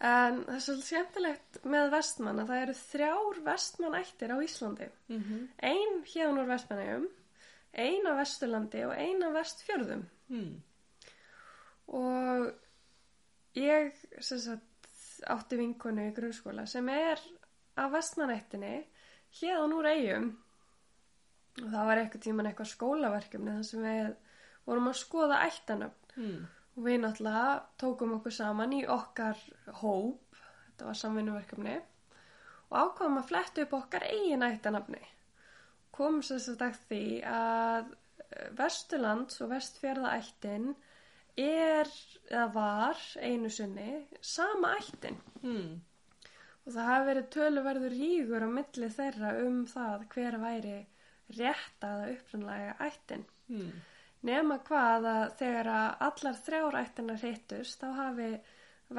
en 0.00 0.42
það 0.46 0.54
er 0.54 0.62
svolítið 0.64 0.86
skemmtilegt 0.86 1.58
með 1.68 1.90
vestmann 1.92 2.40
að 2.40 2.52
það 2.52 2.62
eru 2.64 2.74
þrjár 2.80 3.40
vestmann 3.44 3.98
ættir 4.00 4.32
á 4.32 4.36
Íslandi 4.40 4.88
Mm 5.08 5.22
-hmm. 5.22 5.48
ein 5.62 6.02
hérna 6.04 6.42
úr 6.42 6.48
vestmannegum 6.48 7.08
ein 7.72 8.06
á 8.06 8.12
vesturlandi 8.18 8.84
og 8.86 8.94
ein 8.98 9.22
á 9.22 9.30
vestfjörðum 9.30 10.04
mm. 10.28 10.62
og 11.86 12.52
ég 13.54 13.92
sagt, 14.20 14.62
átti 15.26 15.56
vinkonu 15.56 16.08
í 16.08 16.14
grunnskóla 16.14 16.66
sem 16.66 16.88
er 16.88 17.20
á 17.76 17.84
vestmanættinni 17.92 18.84
hérðan 19.40 19.76
úr 19.76 19.86
eigum 19.86 20.30
og 21.60 21.68
það 21.70 21.86
var 21.86 21.98
eitthvað 21.98 22.24
tíman 22.26 22.46
eitthvað 22.50 22.72
skólaverkefni 22.74 23.56
þar 23.56 23.68
sem 23.68 23.82
við 23.82 24.14
vorum 24.66 24.88
að 24.88 25.00
skoða 25.04 25.44
ættanöfn 25.46 25.96
Mm. 26.16 26.46
Og 26.76 26.84
við 26.86 27.00
náttúrulega 27.02 27.54
tókum 27.80 28.16
okkur 28.18 28.34
saman 28.34 28.74
í 28.76 28.82
okkar 28.88 29.38
hóp. 29.80 30.36
Þetta 30.66 30.88
var 30.88 30.98
samvinnuverkefni. 31.00 31.78
Og 32.70 32.76
ákvaðum 32.78 33.18
að 33.20 33.30
fletta 33.32 33.64
upp 33.64 33.74
okkar 33.80 34.06
eigin 34.06 34.46
sem 36.22 36.38
sagt 36.40 36.62
að 36.64 36.78
því 36.88 37.04
að 37.26 37.90
eh, 37.90 38.46
Vesturlands 38.56 39.42
og 39.42 39.50
Vestfjörðaættin 39.52 40.70
er 41.40 41.90
eða 42.30 42.46
var 42.54 43.02
einu 43.20 43.50
sinni 43.52 44.04
sama 44.20 44.76
ættin. 44.78 45.18
Mm. 45.42 45.80
og 46.60 46.72
það 46.74 46.88
hafi 46.90 47.06
verið 47.10 47.28
töluverður 47.34 47.94
rígur 47.96 48.46
á 48.46 48.50
milli 48.54 48.90
þeirra 48.94 49.30
um 49.44 49.60
það 49.66 50.08
hver 50.14 50.38
væri 50.42 50.78
rétta 51.38 51.94
eða 51.96 52.10
upprannlega 52.14 52.74
ættin. 52.86 53.24
Mm. 53.50 53.70
Nema 54.28 54.58
hvað 54.68 55.06
að 55.14 55.26
þegar 55.40 55.68
að 55.74 56.04
allar 56.08 56.38
þrjár 56.46 56.78
ættina 56.82 57.16
hittust 57.22 57.80
þá 57.80 57.88
hafi 57.98 58.30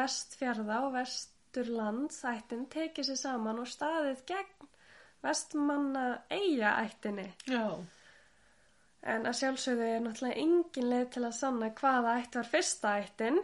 vestfjörða 0.02 0.80
og 0.88 0.94
vesturlands 0.96 2.22
ættin 2.32 2.66
tekið 2.74 3.10
sér 3.12 3.20
saman 3.22 3.60
og 3.62 3.70
staðið 3.70 4.24
gegn 4.32 4.70
vestmanna 5.22 6.06
eiga 6.34 6.76
ættinni 6.82 7.28
Já. 7.46 7.66
En 9.02 9.26
að 9.26 9.38
sjálfsögðu 9.40 9.86
er 9.96 10.02
náttúrulega 10.06 10.42
engin 10.44 10.90
leið 10.92 11.08
til 11.16 11.24
að 11.26 11.38
sanna 11.38 11.70
hvaða 11.78 12.12
ætt 12.22 12.36
var 12.38 12.50
fyrsta 12.52 12.92
ættin. 13.02 13.40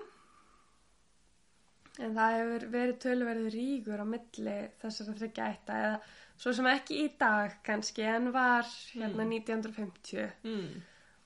En 1.97 2.13
það 2.13 2.35
hefur 2.37 2.65
verið 2.75 2.99
tölverið 3.05 3.47
ríkur 3.55 4.01
á 4.01 4.05
milli 4.05 4.57
þessara 4.83 5.15
þryggja 5.17 5.47
ætta 5.55 5.77
eða 5.85 5.95
svo 6.37 6.53
sem 6.53 6.69
ekki 6.69 6.99
í 7.01 7.07
dag 7.17 7.55
kannski 7.65 8.05
en 8.05 8.29
var 8.35 8.69
hérna 8.91 9.25
1950 9.25 10.27
Mm. 10.45 10.75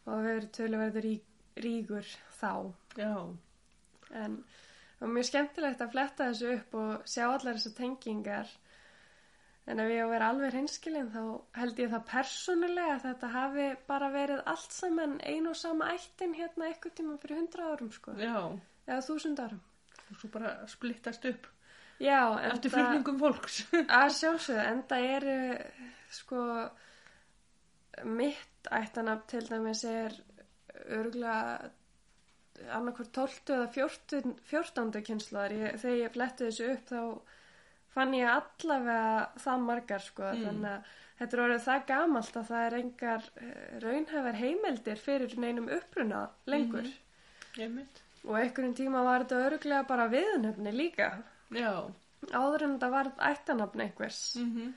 Og 0.05 0.15
hefur 0.15 0.27
verið 0.27 0.51
tölverið 0.57 0.99
rík, 1.05 1.29
ríkur 1.65 2.09
þá. 2.39 2.51
Já. 2.97 3.13
En 4.21 4.41
var 5.01 5.13
mjög 5.15 5.29
skemmtilegt 5.29 5.81
að 5.81 5.93
fletta 5.95 6.27
þessu 6.31 6.51
upp 6.57 6.75
og 6.81 7.07
sjá 7.09 7.25
allar 7.27 7.57
þessar 7.59 7.77
tengingar. 7.77 8.51
En 9.69 9.79
ef 9.79 9.91
ég 9.93 10.01
á 10.01 10.05
að 10.07 10.13
vera 10.15 10.29
alveg 10.33 10.53
hreinskilin 10.55 11.11
þá 11.13 11.21
held 11.59 11.79
ég 11.79 11.91
það 11.93 12.07
persónulega 12.09 12.95
að 12.95 13.03
þetta 13.05 13.31
hafi 13.35 13.67
bara 13.87 14.09
verið 14.13 14.43
allt 14.51 14.73
saman 14.73 15.17
ein 15.21 15.47
og 15.47 15.57
sama 15.57 15.91
ættin 15.93 16.33
hérna 16.35 16.67
eitthvað 16.71 16.95
tíma 16.97 17.17
fyrir 17.21 17.41
hundra 17.43 17.69
árum 17.71 17.91
sko. 17.93 18.15
Já. 18.17 18.37
Eða 18.89 19.01
þúsund 19.05 19.41
árum. 19.43 19.61
Og 20.09 20.19
svo 20.19 20.31
bara 20.33 20.55
splittast 20.67 21.27
upp 21.29 21.47
Já, 22.01 22.33
eftir 22.49 22.73
flutningum 22.73 23.19
fólks. 23.21 23.59
að 24.01 24.13
sjálfsögðu, 24.17 24.61
en 24.71 24.79
það 24.89 25.03
eru 25.15 25.35
sko 26.17 26.45
mitt 28.09 28.50
ættanab 28.71 29.23
til 29.27 29.45
dæmis 29.49 29.83
er 29.89 30.15
örgulega 30.89 31.69
annarkvort 32.71 33.11
12 33.15 33.53
eða 33.55 33.67
14, 33.73 34.33
14. 34.49 35.01
kynsluðar 35.07 35.53
ég, 35.55 35.77
þegar 35.81 36.01
ég 36.03 36.13
fletti 36.15 36.47
þessu 36.49 36.67
upp 36.75 36.91
þá 36.91 36.99
fann 37.95 38.13
ég 38.15 38.29
allavega 38.31 39.29
það 39.43 39.63
margar 39.67 40.03
sko 40.05 40.23
Mm. 40.31 40.43
þannig 40.45 40.71
að 40.71 40.91
þetta 41.21 41.37
er 41.37 41.43
orðið 41.45 41.65
það 41.65 41.81
gamalt 41.89 42.37
að 42.41 42.45
það 42.51 42.65
er 42.67 42.75
engar 42.81 43.25
eh, 43.41 43.79
raunhæfar 43.83 44.37
heimildir 44.41 45.01
fyrir 45.01 45.35
neinum 45.37 45.67
uppruna 45.69 46.21
lengur 46.47 46.87
Ég 47.57 47.69
mynd. 47.73 47.99
og 48.23 48.37
einhverjum 48.39 48.75
tíma 48.77 49.03
var 49.03 49.25
þetta 49.25 49.41
öruglega 49.49 49.87
bara 49.87 50.07
viðnöfni 50.13 50.71
líka 50.75 51.09
Já. 51.51 51.73
áður 52.31 52.63
en 52.63 52.77
þetta 52.77 52.89
var 52.93 53.11
ættanafn 53.31 53.81
einhvers 53.87 54.21
Mm 54.37 54.73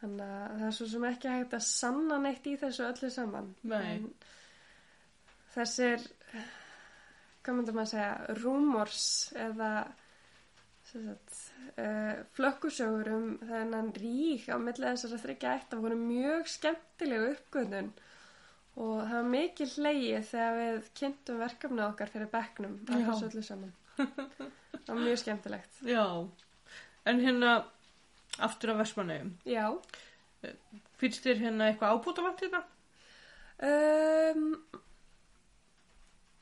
þannig 0.00 0.32
að 0.36 0.54
það 0.60 0.66
er 0.68 0.76
svo 0.78 0.88
sem 0.92 1.08
ekki 1.10 1.32
hægt 1.32 1.56
að 1.56 1.66
sanna 1.70 2.18
neitt 2.22 2.46
í 2.46 2.56
þessu 2.60 2.86
öllu 2.90 3.10
saman. 3.12 3.52
Þessir 5.56 6.04
hvað 7.46 7.56
myndum 7.60 7.78
maður 7.78 7.86
að 7.86 7.92
segja 7.92 8.40
rumors 8.42 9.06
eða 9.38 9.70
sagt, 10.86 11.36
uh, 11.78 12.16
flökkusögur 12.36 13.12
um 13.14 13.28
þennan 13.46 13.92
rík 13.96 14.48
á 14.50 14.56
milli 14.62 14.88
þessara 14.88 15.20
þryggja 15.22 15.54
ætta. 15.60 15.80
Voru 15.82 15.98
mjög 16.00 16.50
skemmtilegu 16.50 17.30
uppgöðun 17.34 17.92
og 18.76 18.96
það 19.06 19.14
var 19.16 19.30
mikil 19.32 19.68
hleyið 19.72 20.26
þegar 20.30 20.58
við 20.60 20.90
kynntum 21.00 21.40
verkefni 21.40 21.84
okkar 21.86 22.12
fyrir 22.12 22.30
saman. 23.46 23.72
Það 23.96 24.90
var 24.90 25.00
mjög 25.00 25.22
skemmtilegt. 25.22 25.78
Já. 25.88 26.04
En 27.06 27.22
hérna, 27.22 27.52
aftur 28.38 28.70
af 28.74 28.78
Vestmanneum. 28.82 29.36
já 29.46 29.66
Finnst 30.96 31.24
þér 31.26 31.40
hérna 31.42 31.70
eitthvað 31.70 31.96
ábútavant 31.96 32.40
hérna? 32.44 32.62
Um, 33.66 34.44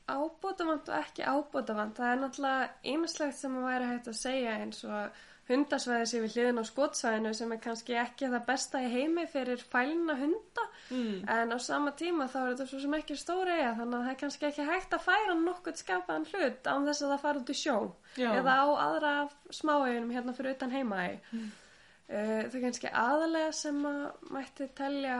ábótavant 0.07 0.89
og 0.91 0.97
ekki 0.99 1.23
ábótavant 1.25 1.95
það 1.97 2.11
er 2.11 2.19
náttúrulega 2.21 2.67
einslegt 2.91 3.39
sem 3.39 3.55
að 3.57 3.65
væri 3.69 3.87
hægt 3.89 4.09
að 4.11 4.17
segja 4.19 4.51
eins 4.61 4.83
og 4.85 5.23
hundasvæði 5.49 6.05
sé 6.09 6.19
við 6.23 6.35
hliðin 6.35 6.61
á 6.61 6.63
skotsvæðinu 6.65 7.31
sem 7.37 7.51
er 7.55 7.59
kannski 7.61 7.95
ekki 8.01 8.29
það 8.33 8.45
besta 8.47 8.81
í 8.81 8.87
heimi 8.93 9.25
fyrir 9.31 9.61
fælina 9.71 10.15
hunda 10.21 10.67
Mm. 10.85 11.23
en 11.33 11.49
á 11.49 11.57
sama 11.57 11.91
tíma 11.97 12.27
þá 12.29 12.35
er 12.43 12.49
þetta 12.51 12.65
svo 12.69 12.79
sem 12.83 12.93
ekki 12.93 13.15
stóri 13.17 13.53
eiga 13.55 13.71
þannig 13.79 13.95
að 13.97 14.03
það 14.05 14.11
er 14.11 14.17
kannski 14.21 14.45
ekki 14.51 14.65
hægt 14.67 14.91
að 14.93 15.01
færa 15.07 15.33
nokkurt 15.39 15.79
skapaðan 15.81 16.27
hlut 16.29 16.67
án 16.69 16.85
þess 16.85 17.01
að 17.01 17.09
það 17.13 17.21
fara 17.23 17.39
út 17.41 17.49
í 17.49 17.55
sjó 17.57 17.77
Já. 18.21 18.27
eða 18.37 18.53
á 18.61 18.65
aðra 18.85 19.13
af 19.23 19.31
smáeginum 19.49 20.11
hérna 20.13 20.35
fyrir 20.37 20.53
utan 20.53 20.75
heimaði 20.75 21.15
mm. 21.31 21.47
Það 22.07 22.55
er 22.55 22.61
kannski 22.63 22.89
aðalega 22.93 23.51
sem 23.57 23.79
að 23.89 24.29
mætti 24.35 24.67
telja 24.77 25.19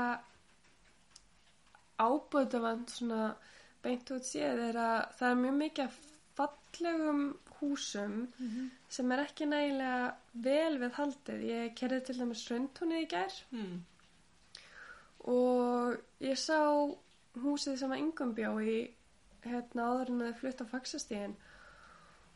áböðavand 2.00 2.92
svona 2.92 3.22
beint 3.86 4.12
út 4.12 4.26
séð 4.28 4.62
er 4.70 4.78
að 4.82 5.00
það 5.20 5.30
er 5.32 5.40
mjög 5.42 5.58
mikið 5.62 5.86
af 5.86 5.98
fallegum 6.36 7.22
húsum 7.60 8.16
sem 8.92 9.12
er 9.16 9.22
ekki 9.24 9.46
nægilega 9.48 10.16
vel 10.44 10.78
við 10.82 10.92
haldið. 10.98 11.44
Ég 11.48 11.76
kerði 11.80 12.02
til 12.06 12.18
dæmis 12.20 12.46
Röntúnið 12.52 13.06
í 13.06 13.08
gær 13.14 13.34
Mm. 13.52 13.78
og 15.26 15.98
ég 16.22 16.38
sá 16.38 16.60
húsið 17.42 17.78
sem 17.80 17.92
að 17.92 18.02
yngum 18.04 18.34
bjó 18.36 18.52
í 18.62 18.76
hérna 19.46 19.88
áður 19.90 20.10
en 20.12 20.20
þau 20.26 20.40
flutt 20.40 20.62
á 20.62 20.66
faxastíðin 20.74 21.36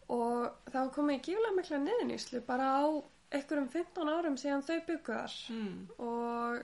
og 0.10 0.72
var 0.74 0.90
komið 0.96 1.20
í 1.20 1.22
gíflega 1.28 1.56
mikla 1.56 1.78
niðurnýslu 1.84 2.42
bara 2.48 2.66
á 2.82 2.86
einhverjum 3.32 3.68
15 3.74 4.10
árum 4.16 4.38
síðan 4.42 4.64
þau 4.66 4.80
bygguðar 4.88 5.34
Mm. 5.50 5.88
og 6.00 6.64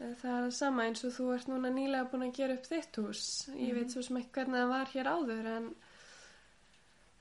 eh, 0.00 0.14
það 0.22 0.46
er 0.46 0.50
sama 0.56 0.84
eins 0.88 1.04
og 1.04 1.12
þú 1.16 1.26
ert 1.34 1.48
núna 1.50 1.70
nýlega 1.74 2.08
búin 2.12 2.26
að 2.28 2.34
gera 2.38 2.54
upp 2.54 2.66
þitt 2.70 2.96
hús. 3.02 3.22
Ég 3.56 3.74
veit 3.74 3.90
svo 3.92 4.02
sem 4.06 4.16
ekki 4.20 4.32
hvernig 4.38 4.60
það 4.62 4.72
var 4.72 4.92
hér 4.94 5.10
áður 5.12 5.46
en 5.56 5.68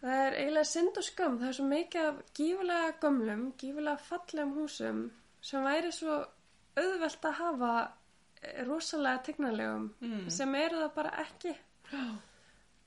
það 0.02 0.24
er 0.28 0.36
eiginlega 0.40 0.70
synd 0.72 0.98
og 1.02 1.08
skömm. 1.08 1.38
Það 1.42 1.48
er 1.52 1.58
svo 1.60 1.68
mikið 1.72 2.08
af 2.12 2.20
gífulega 2.38 2.92
gömlum 3.02 3.46
gífulega 3.58 3.98
fallegum 4.08 4.54
húsum 4.60 5.00
sem 5.42 5.64
væri 5.66 5.92
svo 5.92 6.18
auðvelt 6.78 7.26
að 7.26 7.38
hafa 7.42 7.72
eh, 8.44 8.64
rosalega 8.68 9.24
tegnalegum 9.32 9.90
Mm. 10.02 10.30
sem 10.30 10.56
eru 10.56 10.84
það 10.86 10.94
bara 10.96 11.12
ekki. 11.26 11.56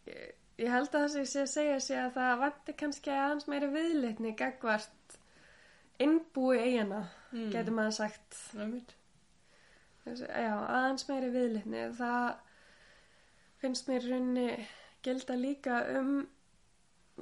Ég, 0.06 0.30
ég 0.60 0.70
held 0.70 0.88
að 0.88 0.94
það 1.02 1.08
sem 1.12 1.20
ég 1.24 1.28
sé 1.34 1.42
að 1.42 1.52
segja 1.54 1.80
sé 1.80 1.98
að 2.04 2.14
það 2.16 2.38
vanti 2.44 2.72
kannski 2.84 3.10
aðeins 3.14 3.46
meiri 3.50 3.68
viðlitni 3.74 4.32
gagvart 4.38 4.96
innbúi 6.00 6.58
eigina 6.58 7.02
Mm. 7.32 7.50
getur 7.52 7.72
maður 7.76 7.92
sagt. 7.94 8.36
Þessi- 10.04 10.26
já, 10.28 10.54
aðeins 10.66 11.04
meiri 11.08 11.28
viðlitni 11.30 11.82
það 11.98 12.36
finnst 13.60 13.86
mér 13.88 14.02
í 14.06 14.10
rauninni 14.10 14.66
gilda 15.04 15.34
líka 15.36 15.76
um 16.00 16.26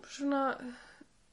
svona 0.03 0.43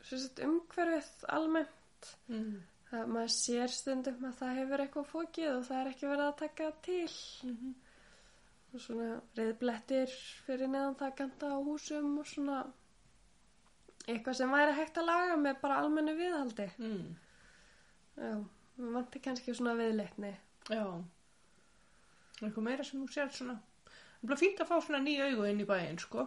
umhverfið 0.09 1.25
almennt 1.29 2.09
Mm. 2.29 2.61
það 2.91 3.07
maður 3.13 3.31
sér 3.33 3.67
stundum 3.73 4.25
að 4.29 4.35
það 4.41 4.55
hefur 4.59 4.83
eitthvað 4.85 5.09
fókið 5.13 5.51
og 5.57 5.63
það 5.69 5.79
er 5.81 5.89
ekki 5.91 6.07
verið 6.11 6.27
að 6.27 6.37
taka 6.37 6.71
til 6.81 7.09
Mhm. 7.43 7.73
og 8.73 8.79
svona 8.81 9.21
reyðblettir 9.37 10.09
fyrir 10.45 10.67
neðan 10.67 10.95
það 10.99 11.15
ganda 11.15 11.47
á 11.47 11.57
húsum 11.63 12.17
og 12.19 12.25
svona 12.25 12.65
eitthvað 14.07 14.35
sem 14.35 14.49
væri 14.51 14.73
hægt 14.77 14.97
að 14.97 15.05
laga 15.05 15.35
með 15.37 15.61
bara 15.61 15.77
almennu 15.81 16.15
viðhaldi 16.17 16.69
Mm. 16.77 17.15
Já, 18.15 18.33
við 18.79 18.97
vanti 18.97 19.21
kannski 19.23 19.55
svona 19.55 19.75
viðleitni 19.79 20.33
Já. 20.73 20.85
Eitthvað 22.41 22.65
meira 22.65 22.85
sem 22.85 23.01
þú 23.03 23.11
sér 23.13 23.29
svona. 23.33 23.59
Það 24.21 24.33
er 24.33 24.41
fínt 24.41 24.61
að 24.63 24.71
fá 24.71 24.75
svona 24.81 25.01
nýja 25.03 25.29
augu 25.29 25.45
inn 25.49 25.61
í 25.61 25.67
bæinn, 25.69 25.99
sko. 26.01 26.25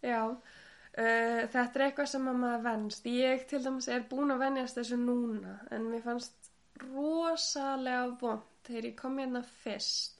Já, 0.00 0.22
uh, 0.32 1.40
þetta 1.52 1.64
er 1.66 1.84
eitthvað 1.86 2.10
sem 2.12 2.28
að 2.30 2.40
maður 2.42 2.66
venst. 2.66 3.08
Ég 3.12 3.46
til 3.50 3.62
dæmis 3.64 3.88
er 3.92 4.06
búin 4.10 4.32
að 4.32 4.44
venjast 4.46 4.80
þessu 4.80 4.98
núna 5.02 5.58
en 5.76 5.88
mér 5.92 6.04
fannst 6.06 6.50
rosalega 6.86 8.08
vond 8.20 8.52
þegar 8.66 8.88
ég 8.90 8.96
kom 8.98 9.20
hérna 9.20 9.42
fyrst 9.64 10.16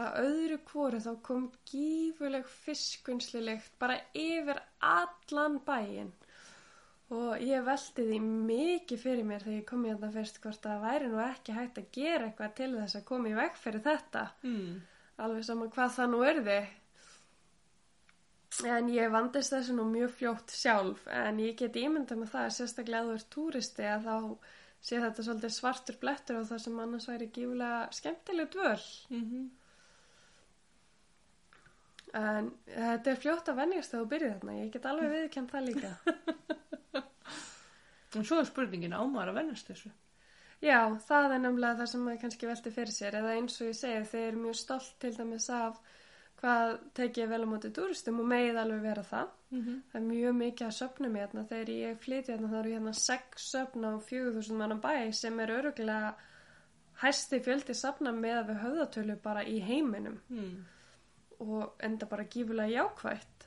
að 0.00 0.16
öðru 0.24 0.58
hvoru 0.68 0.98
þá 1.00 1.10
kom 1.28 1.44
gífuleg 1.70 2.48
fiskvinnslilegt 2.64 3.76
bara 3.78 4.00
yfir 4.18 4.58
allan 4.82 5.60
bæinn 5.68 6.10
og 7.12 7.42
ég 7.44 7.66
velti 7.66 8.06
því 8.08 8.20
mikið 8.24 9.02
fyrir 9.02 9.26
mér 9.28 9.42
þegar 9.44 9.58
ég 9.58 9.66
kom 9.68 9.84
hérna 9.84 10.08
fyrst 10.14 10.40
hvort 10.40 10.62
það 10.64 10.86
væri 10.86 11.10
nú 11.12 11.20
ekki 11.24 11.56
hægt 11.56 11.80
að 11.80 11.90
gera 11.92 12.28
eitthvað 12.28 12.54
til 12.60 12.70
þess 12.78 12.98
að 13.00 13.04
koma 13.10 13.30
í 13.30 13.36
veg 13.36 13.60
fyrir 13.60 13.84
þetta. 13.84 14.24
Mm. 14.46 14.80
alveg 15.24 15.44
saman 15.46 15.70
hvað 15.74 15.94
það 15.98 16.10
nú 16.10 16.22
erði 16.26 16.58
en 18.70 18.88
ég 18.92 19.10
vandist 19.10 19.52
þessu 19.54 19.74
nú 19.76 19.84
mjög 19.90 20.14
fljótt 20.18 20.54
sjálf. 20.54 21.06
En 21.10 21.40
ég 21.42 21.56
get 21.58 21.76
ímyndað 21.78 22.22
með 22.22 22.32
það 22.36 22.52
sérstaklega 22.58 23.02
að 23.02 23.10
þú 23.10 23.18
ert 23.18 23.30
túristi 23.34 23.88
að 23.90 24.08
þá 24.08 24.16
sé 24.84 25.00
þetta 25.00 25.26
svolítið 25.26 25.54
svartur 25.54 26.00
blettur 26.00 26.38
og 26.40 26.48
það 26.50 26.62
sem 26.64 26.80
annars 26.84 27.08
væri 27.10 27.30
gífulega 27.34 27.84
skemmtileg 27.98 28.50
dvöl. 28.54 28.80
Mm 29.10 29.28
en 32.14 32.50
þetta 32.66 33.10
er 33.10 33.16
fljótt 33.22 33.48
að 33.50 33.56
venjast 33.62 33.90
þegar 33.90 34.04
þú 34.04 34.10
byrjið 34.14 34.32
þarna 34.34 34.56
ég 34.60 34.72
get 34.72 34.84
alveg 34.86 35.10
viðkjönd 35.14 35.50
það 35.50 35.64
líka 35.68 35.92
En 38.14 38.22
svo 38.24 38.36
er 38.38 38.46
spurningin 38.46 38.94
á 38.94 39.02
maður 39.10 39.32
að 39.32 39.38
vennast 39.40 39.70
þessu. 39.72 39.90
já, 40.62 40.78
það 41.08 41.32
er 41.34 41.40
nefnilega 41.42 41.78
það 41.80 41.88
sem 41.90 42.04
maður 42.06 42.20
kannski 42.22 42.46
velti 42.46 42.70
fyrir 42.76 42.94
sér 42.94 43.16
eða 43.20 43.32
eins 43.34 43.56
og 43.60 43.66
ég 43.68 43.74
segi 43.78 44.04
þeir 44.12 44.28
eru 44.28 44.42
mjög 44.44 44.54
stolt 44.60 44.92
til 45.02 45.10
dæmis 45.16 45.48
af 45.50 45.80
hvað 46.40 46.76
tekið 46.94 47.28
vel 47.32 47.40
á 47.42 47.48
móti 47.50 47.70
túristum 47.74 48.20
og 48.22 48.28
megið 48.30 48.60
alveg 48.62 48.82
vera 48.90 49.02
það 49.14 49.32
Mm 49.54 49.60
-hmm. 49.62 49.80
Það 49.92 50.00
er 50.00 50.06
mjög 50.06 50.32
mikið 50.34 50.66
að 50.66 50.72
söfnum 50.76 51.14
hérna. 51.16 51.42
Þegar 51.48 51.68
ég 51.70 51.98
flytja 51.98 52.32
hérna 52.34 52.48
þá 52.50 52.56
eru 52.58 52.70
hérna 52.74 52.92
sex 52.92 53.24
söfn 53.52 53.84
á 53.86 53.92
4000 54.02 54.56
mann 54.58 54.80
bæ 54.80 55.12
sem 55.12 55.40
er 55.40 55.48
öruglega 55.50 56.14
hæsti 57.02 57.38
fjöldi 57.40 57.74
safna 57.74 58.10
með 58.12 58.34
að 58.38 58.48
við 58.48 58.58
höfðatölu 58.64 59.16
bara 59.22 59.44
í 59.44 59.60
heiminum 59.60 60.18
Mm. 60.30 60.64
Og 61.40 61.74
enda 61.82 62.06
bara 62.06 62.24
gífulega 62.24 62.68
jákvætt. 62.82 63.46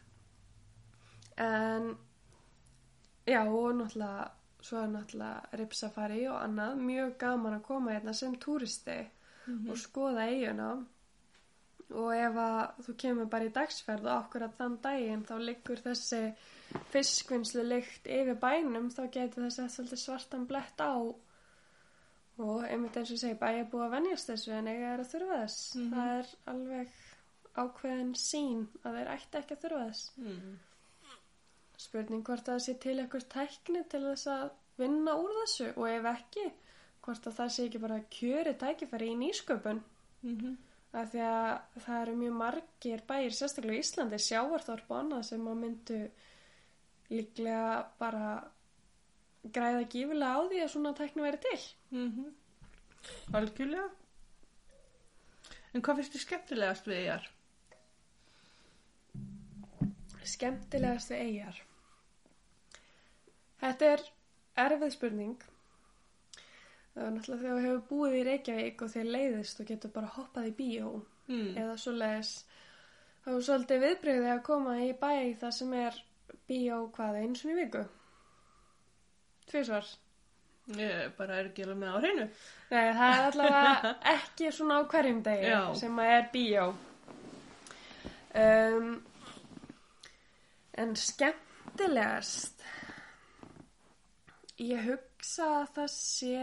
En 1.38 1.98
já 3.28 3.42
og 3.48 3.74
náttúrulega 3.76 4.30
svo 4.62 4.78
er 4.84 4.88
náttúrulega 4.88 5.58
ripsafari 5.60 6.28
og 6.28 6.42
annað 6.44 6.78
mjög 6.82 7.18
gaman 7.18 7.54
að 7.60 7.64
koma 7.68 7.92
hérna 7.92 8.14
sem 8.14 8.36
túristi 8.36 9.08
Mhm. 9.48 9.70
og 9.70 9.78
skoða 9.78 10.26
eiguna 10.28 10.86
og 11.92 12.12
ef 12.16 12.34
að 12.36 12.72
þú 12.84 12.96
kemur 12.98 13.26
bara 13.30 13.46
í 13.46 13.52
dagsferð 13.54 14.06
og 14.06 14.24
okkur 14.26 14.42
að 14.44 14.56
þann 14.58 14.82
daginn 14.82 15.24
þá 15.26 15.38
liggur 15.40 15.78
þessi 15.86 16.36
fiskvinnslu 16.92 17.64
lykt 17.64 18.08
yfir 18.08 18.36
bænum 18.42 18.90
þá 18.90 19.08
getur 19.12 19.44
þessi 19.48 19.96
svartan 19.98 20.46
blett 20.48 20.78
á 20.84 20.98
og 22.40 22.64
einmitt 22.70 22.98
eins 22.98 23.12
og 23.12 23.18
segi 23.18 23.40
bæja 23.40 23.64
búið 23.72 23.86
að 23.88 23.92
venjast 23.96 24.28
þessu 24.30 24.52
en 24.52 24.68
eiga 24.68 24.94
er 24.94 25.00
að 25.00 25.12
þurfa 25.14 25.38
þess 25.44 25.76
Mhm. 25.76 25.94
það 25.94 26.20
er 26.20 26.28
alveg 26.48 26.90
ákveðin 27.64 28.14
sín 28.20 28.64
að 28.84 29.00
þeir 29.00 29.12
ætti 29.16 29.42
ekki 29.42 29.58
að 29.58 29.64
þurfa 29.66 29.84
þess 29.88 30.12
Mm. 30.18 30.56
spurning 31.78 32.24
hvort 32.26 32.48
að 32.48 32.54
það 32.54 32.64
sé 32.66 32.78
til 32.86 32.96
eitthvað 33.00 33.28
tækni 33.34 33.84
til 33.90 34.04
þess 34.06 34.28
að 34.34 34.48
vinna 34.78 35.18
úr 35.18 35.36
þessu 35.42 35.68
og 35.76 35.90
ef 35.90 36.08
ekki 36.14 36.48
hvort 37.02 37.28
að 37.28 37.38
það 37.40 37.52
sé 37.56 37.68
ekki 37.68 37.84
bara 37.84 38.00
kjöri 38.18 38.54
tækifæri 38.64 39.12
í 39.14 39.20
nýsköpun 39.26 39.84
Mm 40.24 40.58
af 40.98 41.12
því 41.12 41.24
að 41.28 41.82
það 41.84 42.02
eru 42.02 42.16
mjög 42.22 42.36
margir 42.40 43.02
bæir, 43.10 43.34
sérstaklega 43.36 43.78
í 43.78 43.84
Íslandi, 43.84 44.20
sjávarþorp 44.24 44.92
og 44.92 45.00
annað 45.02 45.26
sem 45.30 45.48
að 45.52 45.60
myndu 45.62 46.00
líklega 47.12 47.86
bara 48.00 48.32
græða 49.54 49.84
gífulega 49.92 50.32
á 50.34 50.42
því 50.48 50.62
að 50.64 50.72
svona 50.74 50.94
tækni 50.98 51.26
væri 51.26 51.42
til. 51.44 51.60
-hmm. 51.92 52.32
Algjörlega. 53.34 53.90
En 55.74 55.82
hvað 55.82 55.96
finnst 55.96 56.14
þið 56.14 56.26
skemmtilegast 56.26 56.88
við 56.88 57.04
þér? 57.06 57.28
Skemmtilegast 60.34 61.12
við 61.14 61.24
eigjar 61.26 61.62
Þetta 63.62 63.92
er 63.96 64.04
erfið 64.68 64.92
spurning 64.94 65.38
það 66.98 67.04
er 67.08 67.12
náttúrulega 67.16 67.42
þegar 67.44 67.58
þú 67.58 67.66
hefur 67.68 67.84
búið 67.92 68.16
í 68.18 68.24
Reykjavík 68.28 68.82
og 68.86 68.92
þér 68.96 69.10
leiðist 69.16 69.60
og 69.64 69.68
getur 69.72 69.92
bara 70.00 70.14
hoppað 70.18 70.50
í 70.52 70.56
bíó 70.64 70.96
Mm. 71.28 71.58
eða 71.60 71.74
svo 71.76 71.92
leiðis 71.92 72.30
þá 73.26 73.30
er 73.34 73.42
svolítið 73.44 73.82
viðbreyði 73.84 74.28
að 74.32 74.38
koma 74.48 74.76
í 74.80 74.94
bæ 74.96 75.10
það 75.42 75.52
sem 75.58 75.74
er 75.76 75.98
bíó 76.48 76.78
hvað 76.96 77.18
eins 77.20 77.42
og 77.44 77.52
í 77.52 77.56
viku 77.58 77.82
tvísvar 79.52 79.90
Ég 80.78 81.12
bara 81.18 81.36
er 81.42 81.50
ekki 81.50 81.64
alveg 81.66 81.78
með 81.80 81.92
á 81.92 81.98
hreinu. 82.00 82.24
Nei, 82.72 82.88
það 82.96 83.12
er 83.18 83.26
allavega 83.28 83.92
ekki 84.14 84.50
svona 84.56 84.80
á 84.80 84.88
hverjum 84.92 85.20
degi 85.24 85.52
Já. 85.52 85.60
sem 85.80 86.00
að 86.04 86.14
er 86.16 86.26
bíó. 86.34 86.66
Um, 88.38 88.90
en 90.78 90.94
skemmtilegast, 91.00 92.64
ég 94.62 94.86
hugsa 94.88 95.50
að 95.62 95.68
það 95.76 95.92
sé, 95.94 96.40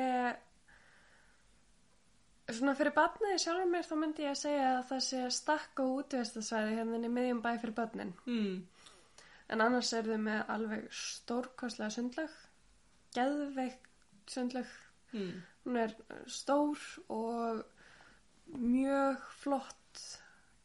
svona 2.51 2.77
fyrir 2.79 2.95
barniði 2.97 3.41
sjálfur 3.43 3.73
mér 3.73 3.89
þá 3.89 3.97
myndi 4.01 4.27
ég 4.27 4.35
að 4.35 4.41
segja 4.43 4.71
að 4.77 4.87
það 4.93 5.03
sé 5.09 5.25
stakk 5.39 5.83
á 5.83 5.85
útvistasvæði 5.87 6.79
hérna 6.79 7.03
í 7.03 7.13
miðjum 7.19 7.43
bæ 7.45 7.51
fyrir 7.57 7.77
barnin. 7.79 8.15
Mm. 8.29 8.57
En 9.55 9.61
annars 9.61 9.93
er 9.97 10.09
þau 10.09 10.21
með 10.25 10.55
alveg 10.55 10.89
stórkostlega 10.95 11.93
sundlag, 11.93 12.41
geðveikt 13.15 13.93
sundlag 14.31 14.71
Mm. 15.15 15.43
Hún 15.65 15.77
er 15.77 15.95
stór 16.27 16.79
og 17.09 17.63
mjög 18.47 19.21
flott, 19.39 19.84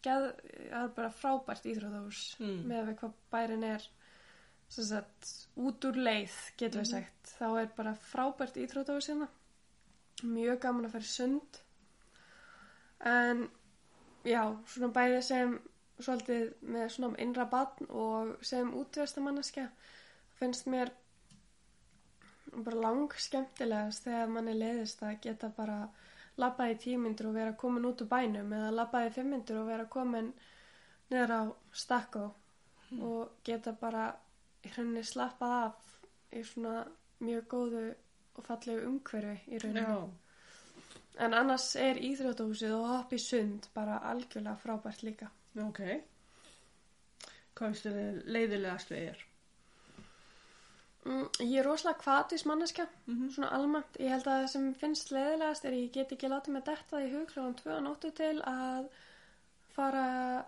það 0.03 0.27
er 0.71 0.91
bara 0.95 1.09
frábært 1.11 1.65
íþróðahús 1.71 2.21
Mm. 2.39 2.59
með 2.69 2.85
við 2.89 2.99
hvað 3.01 3.13
bærin 3.31 3.63
er 3.63 3.87
sagt, 4.69 5.29
út 5.57 5.85
úr 5.89 5.95
leið, 5.97 6.35
getur 6.57 6.81
við 6.83 6.91
sagt. 6.91 7.31
Þá 7.39 7.47
er 7.61 7.69
bara 7.77 7.95
frábært 7.95 8.57
íþróðahús 8.61 9.09
hérna, 9.09 9.27
mjög 10.23 10.59
gaman 10.61 10.85
að 10.85 10.91
fara 10.91 11.03
sund. 11.03 11.59
En 12.99 13.49
já, 14.23 14.43
svona 14.67 14.93
bæði 14.93 15.21
sem 15.23 15.59
svolítið 15.99 16.53
með 16.61 16.89
svona 16.93 17.19
innra 17.19 17.45
barn 17.49 17.89
og 17.89 18.37
sem 18.45 18.69
útverstamannaskja 18.73 19.69
finnst 20.39 20.67
mér 20.71 20.91
bara 22.53 22.79
lang 22.81 23.11
skemmtilegast 23.19 24.03
þegar 24.07 24.31
manni 24.31 24.53
leiðist 24.57 25.03
að 25.03 25.19
geta 25.21 25.49
bara 25.57 25.89
labbað 26.39 26.73
í 26.73 26.77
tímyndur 26.85 27.29
og 27.29 27.37
vera 27.37 27.55
komin 27.59 27.87
út 27.89 28.03
úr 28.03 28.09
bænum 28.11 28.53
eða 28.55 28.71
labbað 28.75 29.09
í 29.09 29.13
fimmyndur 29.17 29.61
og 29.61 29.69
vera 29.69 29.85
komin 29.95 30.31
niður 31.09 31.35
á 31.35 31.41
stakko 31.83 32.25
og 33.09 33.43
geta 33.45 33.73
bara 33.81 34.07
í 34.65 34.71
rauninni 34.75 35.03
slappað 35.05 35.55
af 35.59 35.93
í 36.35 36.43
svona 36.45 36.83
mjög 37.25 37.47
góðu 37.53 37.83
og 38.39 38.45
fallegu 38.47 38.87
umhverfi 38.87 39.55
í 39.55 39.61
rauninni. 39.63 39.85
Já. 39.85 40.09
En 41.25 41.35
annars 41.35 41.73
er 41.75 41.99
íþrótahúsið 41.99 42.75
og 42.77 42.85
hopp 42.93 43.13
í 43.13 43.19
sund 43.19 43.67
bara 43.75 43.99
algjörlega 44.11 44.55
frábært 44.61 45.03
líka. 45.03 45.27
Ok. 45.59 45.81
Hvað 47.57 47.73
finnst 47.73 47.89
þið 47.89 48.21
leiðilegast 48.35 48.93
við 48.93 49.09
er? 49.09 49.25
Mm, 51.09 51.25
ég 51.41 51.57
er 51.59 51.65
rosalega 51.65 51.97
kvatis 52.03 52.43
manneskja, 52.45 52.85
Mhm. 53.07 53.29
svona 53.33 53.49
almennt. 53.55 53.97
Ég 53.99 54.09
held 54.13 54.27
að 54.27 54.43
það 54.43 54.49
sem 54.53 54.73
finnst 54.75 55.11
leiðilegast 55.11 55.65
er 55.65 55.71
að 55.73 55.83
ég 55.83 55.91
get 55.93 56.11
ekki 56.11 56.29
látið 56.29 56.53
mig 56.53 56.63
detta 56.65 56.97
í 57.01 57.11
hug 57.11 57.27
kljóðan 57.31 57.55
2 57.63 57.79
nóttu 57.81 58.11
til 58.13 58.41
að 58.41 58.89
fara 59.73 60.45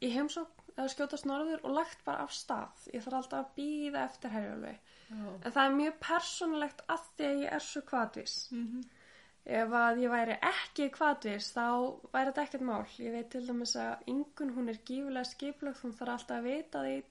í 0.00 0.10
heimsókn 0.14 0.54
eða 0.78 0.88
skjótast 0.94 1.26
norður 1.26 1.64
og 1.64 1.74
lagt 1.74 2.04
bara 2.06 2.22
af 2.22 2.30
stað. 2.32 2.86
Ég 2.94 3.02
þarf 3.02 3.18
alltaf 3.18 3.40
að 3.44 3.54
býða 3.58 4.04
eftir 4.04 4.30
herjálfi. 4.30 4.76
Já. 5.10 5.16
En 5.44 5.52
það 5.52 5.64
er 5.66 5.76
mjög 5.80 5.98
persónulegt 6.00 6.80
að 6.88 7.00
því 7.16 7.24
að 7.28 7.42
ég 7.42 7.52
er 7.52 7.60
svo 7.60 7.80
kvatis. 7.82 8.48
Mm 8.52 8.84
Ef 9.48 9.70
að 9.72 10.02
ég 10.02 10.10
væri 10.12 10.34
ekki 10.44 10.90
kvatis 10.92 11.52
þá 11.54 11.64
væri 12.12 12.32
þetta 12.32 12.42
ekkert 12.42 12.64
mál. 12.68 12.84
Ég 12.98 13.12
veit 13.14 13.30
til 13.30 13.46
dæmis 13.46 13.76
að 13.80 14.02
yngun 14.12 14.50
hún 14.54 14.68
er 14.68 14.76
gífulega 14.84 15.24
skiplögt, 15.24 15.80
hún 15.80 15.94
þarf 15.96 16.08
alltaf 16.18 16.36
að 16.36 16.42
vita 16.42 16.82
því 16.84 17.02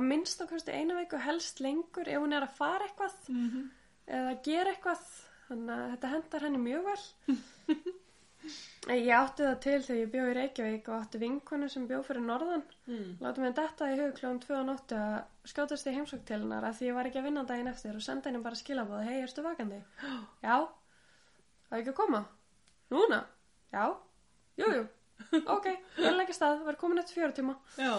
að 0.00 0.08
minnst 0.10 0.42
á 0.42 0.48
hverstu 0.50 0.74
eina 0.74 0.98
veiku 0.98 1.20
helst 1.20 1.62
lengur 1.64 2.08
ef 2.08 2.22
hún 2.22 2.36
er 2.36 2.46
að 2.46 2.56
fara 2.58 2.88
eitthvað 2.88 3.16
-hmm. 3.28 3.64
eða 4.18 4.36
gera 4.44 4.74
eitthvað. 4.74 5.08
Þannig 5.50 5.74
að 5.76 5.90
þetta 5.90 6.12
hendar 6.14 6.46
henni 6.46 6.58
mjög 6.62 6.84
vel. 6.90 7.00
Ég 8.88 9.10
átti 9.12 9.44
það 9.44 9.56
til 9.60 9.78
þegar 9.84 9.98
ég 10.00 10.10
bjó 10.12 10.22
í 10.24 10.34
Reykjavík 10.36 10.86
og 10.88 10.94
átti 10.96 11.18
vinkonu 11.20 11.66
sem 11.68 11.86
bjó 11.88 11.98
fyrir 12.06 12.22
norðan. 12.24 12.62
Mm. 12.88 13.10
Látum 13.20 13.44
við 13.44 13.56
detta 13.58 13.88
í 13.90 13.98
hug 13.98 14.14
kljóðan 14.16 14.40
2 14.44 14.56
á 14.56 14.62
nóttu 14.64 14.96
að 14.96 15.50
skjótast 15.52 15.90
í 15.90 15.94
heimsókn 15.96 16.24
til 16.30 16.38
hennar 16.38 16.64
að 16.64 16.78
því 16.78 16.88
ég 16.88 16.96
var 16.96 17.10
ekki 17.10 17.20
að 17.20 17.26
vinna 17.28 17.44
daginn 17.50 17.72
eftir 17.72 17.98
og 17.98 18.06
senda 18.06 18.30
henni 18.30 18.40
bara 18.46 18.60
skilabóð, 18.60 19.04
hei, 19.04 19.18
erstu 19.20 19.44
vakandi? 19.44 19.82
Já, 20.46 20.56
það 21.68 21.76
er 21.76 21.82
ekki 21.82 21.92
að 21.92 21.98
koma. 22.00 22.22
Núna? 22.94 23.20
Já, 23.74 23.84
jú, 24.62 24.72
jú, 24.78 24.86
ok, 25.56 25.66
ég 26.00 26.20
ekki 26.24 26.36
stað, 26.36 26.62
var 26.66 26.78
komin 26.80 27.00
eftir 27.02 27.18
fjóra 27.20 27.34
tíma 27.36 27.54
Já. 27.78 27.92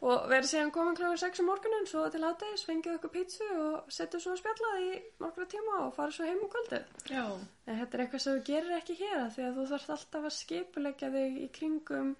og 0.00 0.28
verið 0.30 0.50
síðan 0.52 0.72
komin 0.74 0.96
kljóðan 0.98 1.20
6 1.24 1.42
um 1.42 1.50
morgunin 1.50 1.88
svo 1.90 2.04
til 2.12 2.22
háttegis, 2.24 2.64
fengið 2.68 2.96
okkur 2.98 3.14
pítsu 3.16 3.48
og 3.58 3.92
setja 3.92 4.20
svo 4.22 4.34
að 4.36 4.40
spjalla 4.42 4.72
í 4.84 4.88
nokkra 5.24 5.48
tíma 5.50 5.76
og 5.86 5.92
fara 5.98 6.14
svo 6.14 6.28
heim 6.28 6.40
um 6.44 6.50
kvöldið. 6.52 6.88
Já. 7.10 7.24
En 7.66 7.78
þetta 7.82 7.98
er 7.98 8.04
eitthvað 8.06 8.24
sem 8.24 8.38
þú 8.38 8.46
gerir 8.52 8.78
ekki 8.78 8.98
hér 9.02 9.28
því 9.36 9.46
að 9.48 9.60
þú 9.60 9.68
þarfst 9.72 9.94
alltaf 9.96 10.28
að 10.30 10.36
skipulegja 10.38 11.12
þig 11.18 11.38
í 11.44 11.52
kringum 11.58 12.16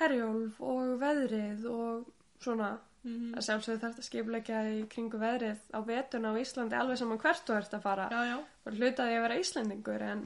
herjólf 0.00 0.62
og 0.64 0.94
veðrið 1.02 1.66
og 1.70 2.06
svona 2.40 2.76
Mm 3.00 3.30
að 3.32 3.44
sjálfsögðu 3.46 3.80
þarfst 3.80 4.00
að 4.02 4.04
skipulegja 4.04 4.58
í 4.74 4.80
kringum 4.92 5.22
veðrið 5.22 5.60
á 5.72 5.80
vetuna 5.88 6.32
á 6.36 6.40
Íslandi 6.40 6.76
alveg 6.76 6.98
saman 7.00 7.20
hvert 7.22 7.46
þú 7.48 7.54
ert 7.56 7.76
að 7.78 7.84
fara 7.86 8.08
Já, 8.12 8.18
já. 8.28 8.34
og 8.66 8.74
hlutaði 8.76 9.14
að 9.16 9.22
vera 9.24 9.38
Íslandingur 9.40 10.02
en 10.04 10.20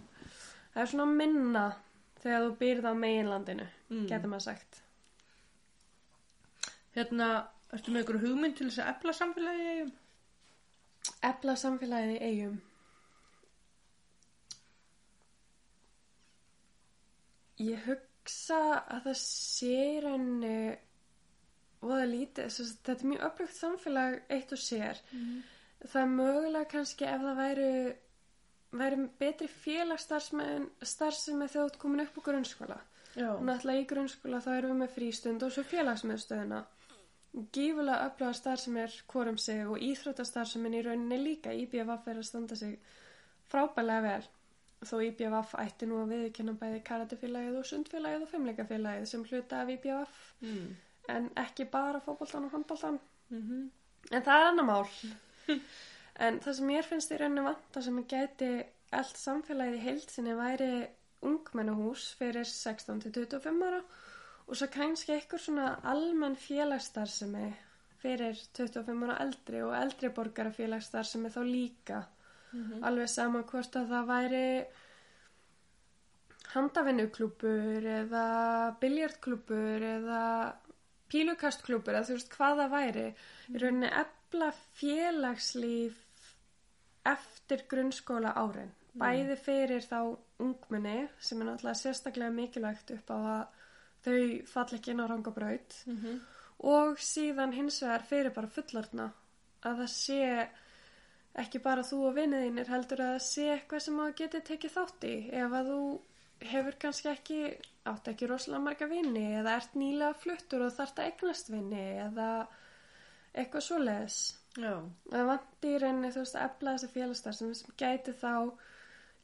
það 0.75 0.81
er 0.83 0.91
svona 0.91 1.07
minna 1.21 1.63
þegar 2.25 2.47
þú 2.49 2.53
býrð 2.63 2.89
á 2.91 2.93
meginlandinu 3.05 3.67
Mm. 3.91 4.07
getur 4.11 4.31
maður 4.33 4.47
sagt 4.49 4.81
Hérna, 6.97 7.27
ertu 7.75 7.91
með 7.93 8.05
ykkur 8.05 8.21
hugmynd 8.23 8.57
til 8.59 8.69
þess 8.71 8.81
að 8.85 8.91
efla 8.95 9.13
samfélagi 9.19 9.65
í 9.65 9.71
eigum? 9.75 9.93
Efla 11.31 11.55
samfélagið 11.61 12.15
í 12.15 12.23
eigum 12.29 12.61
Ég 17.65 17.85
hugsa 17.87 18.59
að 18.91 19.05
það 19.09 19.19
sé 19.21 19.75
í 19.95 20.01
rauninni 20.03 20.57
voða 21.85 22.07
lítið, 22.09 22.49
þetta 22.57 22.95
er 22.97 23.11
mjög 23.13 23.27
öflugt 23.29 23.59
samfélag 23.59 24.17
eitt 24.33 24.55
og 24.57 24.61
sér. 24.65 25.01
Það 25.85 26.01
er 26.03 26.11
mögulega 26.15 26.71
kannski 26.73 27.07
ef 27.07 27.21
það 27.23 27.39
væri, 27.43 27.69
væri 28.75 29.09
betri 29.21 29.47
félagsstarfsmenn 29.49 30.69
starfsemi 30.83 31.47
þegar 31.49 31.65
þú 31.65 31.71
ert 31.71 31.79
komin 31.83 32.05
upp 32.05 32.19
á 32.19 32.23
grunnskóla. 32.29 32.79
Já. 33.15 33.31
Náttúrulega 33.47 33.83
í 33.83 33.89
grunnskóla 33.93 34.41
þá 34.43 34.51
erum 34.59 34.73
við 34.75 34.81
með 34.83 34.95
frístund 34.97 35.43
og 35.47 35.53
svo 35.55 35.63
félagsmiðstöðuna. 35.71 36.63
Gífulega 37.55 38.07
öfluga 38.09 38.33
starfsemi 38.39 38.81
er 38.85 38.97
hvorum 39.11 39.39
sig 39.39 39.65
og 39.67 39.79
íþróttastarfsemin 39.83 40.75
í 40.79 40.83
rauninni 40.87 41.19
líka. 41.23 41.53
IBFF 41.53 42.09
er 42.11 42.21
að 42.21 42.27
standa 42.29 42.57
sig 42.59 42.77
frábælega 43.51 44.03
vel. 44.07 44.27
Þó 44.85 44.97
IBFF 45.09 45.55
ætti 45.63 45.87
nú 45.89 46.01
að 46.03 46.13
viðkynna 46.15 46.55
bæði 46.61 46.83
karatefélagið 46.87 47.59
og 47.61 47.67
sundfélagið 47.71 48.27
og 48.27 48.31
fimmleikafélagið 48.35 49.07
sem 49.11 49.25
hluta 49.31 49.63
af 49.63 49.73
IBFF 49.77 50.21
Mm. 50.45 50.77
en 51.09 51.31
ekki 51.37 51.65
bara 51.71 52.01
fótboltan 52.01 52.45
og 52.45 52.51
handboltan. 52.53 52.99
Mm 53.31 53.71
En 54.13 54.23
það 54.23 54.41
er 54.41 54.47
annar 54.51 54.65
mál. 54.69 54.89
en 56.23 56.41
það 56.45 56.57
sem 56.59 56.71
mér 56.71 56.89
finnst 56.89 57.13
í 57.13 57.19
rauninni 57.19 57.47
vanta 57.47 57.83
sem 57.83 57.99
ég 57.99 58.11
gæti 58.11 58.51
allt 58.95 59.19
samfélagið 59.19 59.79
í 59.79 59.85
heild 59.85 60.11
sinni 60.11 60.37
væri 60.39 60.71
ungmennuhús 61.25 62.11
fyrir 62.19 62.47
16 62.47 63.03
til 63.03 63.13
25 63.15 63.69
ára 63.69 63.81
og 64.45 64.59
svo 64.59 64.69
kannski 64.73 65.15
eitthvað 65.15 65.47
svona 65.47 65.69
almenn 65.91 66.37
félagsstarfsemi 66.39 67.49
fyrir 68.05 68.39
25 68.59 69.07
ára 69.07 69.21
eldri 69.25 69.63
og 69.65 69.75
eldri 69.79 70.11
borgara 70.15 70.53
félagsstarfsemi 70.53 71.33
þá 71.33 71.41
líka. 71.49 72.03
Alveg 72.87 73.09
sama 73.11 73.43
hvort 73.49 73.77
að 73.81 73.89
það 73.91 74.11
væri 74.11 74.49
handavinnuklúpur 76.55 77.89
eða 77.97 78.27
biljartklúpur 78.83 79.87
eða 79.89 80.21
pílukastklúpur 81.11 81.97
eða 81.97 82.07
þú 82.11 82.19
veist 82.19 82.37
hvað 82.37 82.61
það 82.61 82.75
væri. 82.77 83.07
Í 83.51 83.63
rauninni 83.63 83.91
efla 84.05 84.53
félagslíf 84.79 86.04
eftir 87.05 87.67
grunnskóla 87.69 88.33
árin 88.41 88.73
bæði 88.99 89.37
fyrir 89.41 89.83
þá 89.83 89.99
ungmenni 90.43 91.09
sem 91.19 91.41
er 91.41 91.49
náttúrulega 91.49 91.81
sérstaklega 91.81 92.35
mikilvægt 92.35 92.93
upp 92.95 93.11
á 93.11 93.19
að 93.19 93.45
þau 94.05 94.19
fall 94.53 94.77
ekki 94.77 94.93
inn 94.93 95.03
á 95.03 95.07
rangabraut. 95.11 95.77
-hmm. 95.87 96.21
og 96.59 96.99
síðan 96.99 97.53
hins 97.53 97.83
vegar 97.83 98.03
fyrir 98.11 98.35
bara 98.35 98.55
fullorna 98.57 99.13
að 99.63 99.79
það 99.81 99.91
sé 99.91 100.49
ekki 101.43 101.59
bara 101.59 101.83
þú 101.83 102.01
og 102.09 102.17
vinniðinir 102.19 102.69
heldur 102.71 103.01
að 103.01 103.19
sé 103.27 103.47
eitthvað 103.53 103.81
sem 103.87 104.01
að 104.01 104.17
geti 104.21 104.41
tekið 104.41 104.75
þátt 104.77 105.05
í. 105.05 105.17
Ef 105.33 105.53
að 105.53 105.71
þú 105.71 105.81
hefur 106.51 106.77
kannski 106.79 107.09
ekki 107.09 107.41
átt 107.85 108.09
ekki 108.09 108.27
rosalega 108.27 108.63
marga 108.63 108.87
vinni 108.87 109.25
eða 109.41 109.57
ert 109.57 109.75
nýlega 109.75 110.15
fluttur 110.15 110.67
og 110.67 110.73
þarft 110.77 110.99
að 110.99 111.11
eignast 111.11 111.51
vinni 111.51 111.85
eða 112.07 112.47
eitthvað 113.35 113.67
svoleiðis 113.67 114.21
Já. 114.55 114.75
það 115.11 115.27
vanti 115.27 115.75
í 115.75 115.79
rauninni 115.83 116.13
þú 116.15 116.23
veist 116.23 116.37
að 116.39 116.47
efla 116.49 116.75
þessi 116.77 116.93
félagstar 116.95 117.37
sem 117.39 117.53
gæti 117.81 118.13
þá 118.21 118.35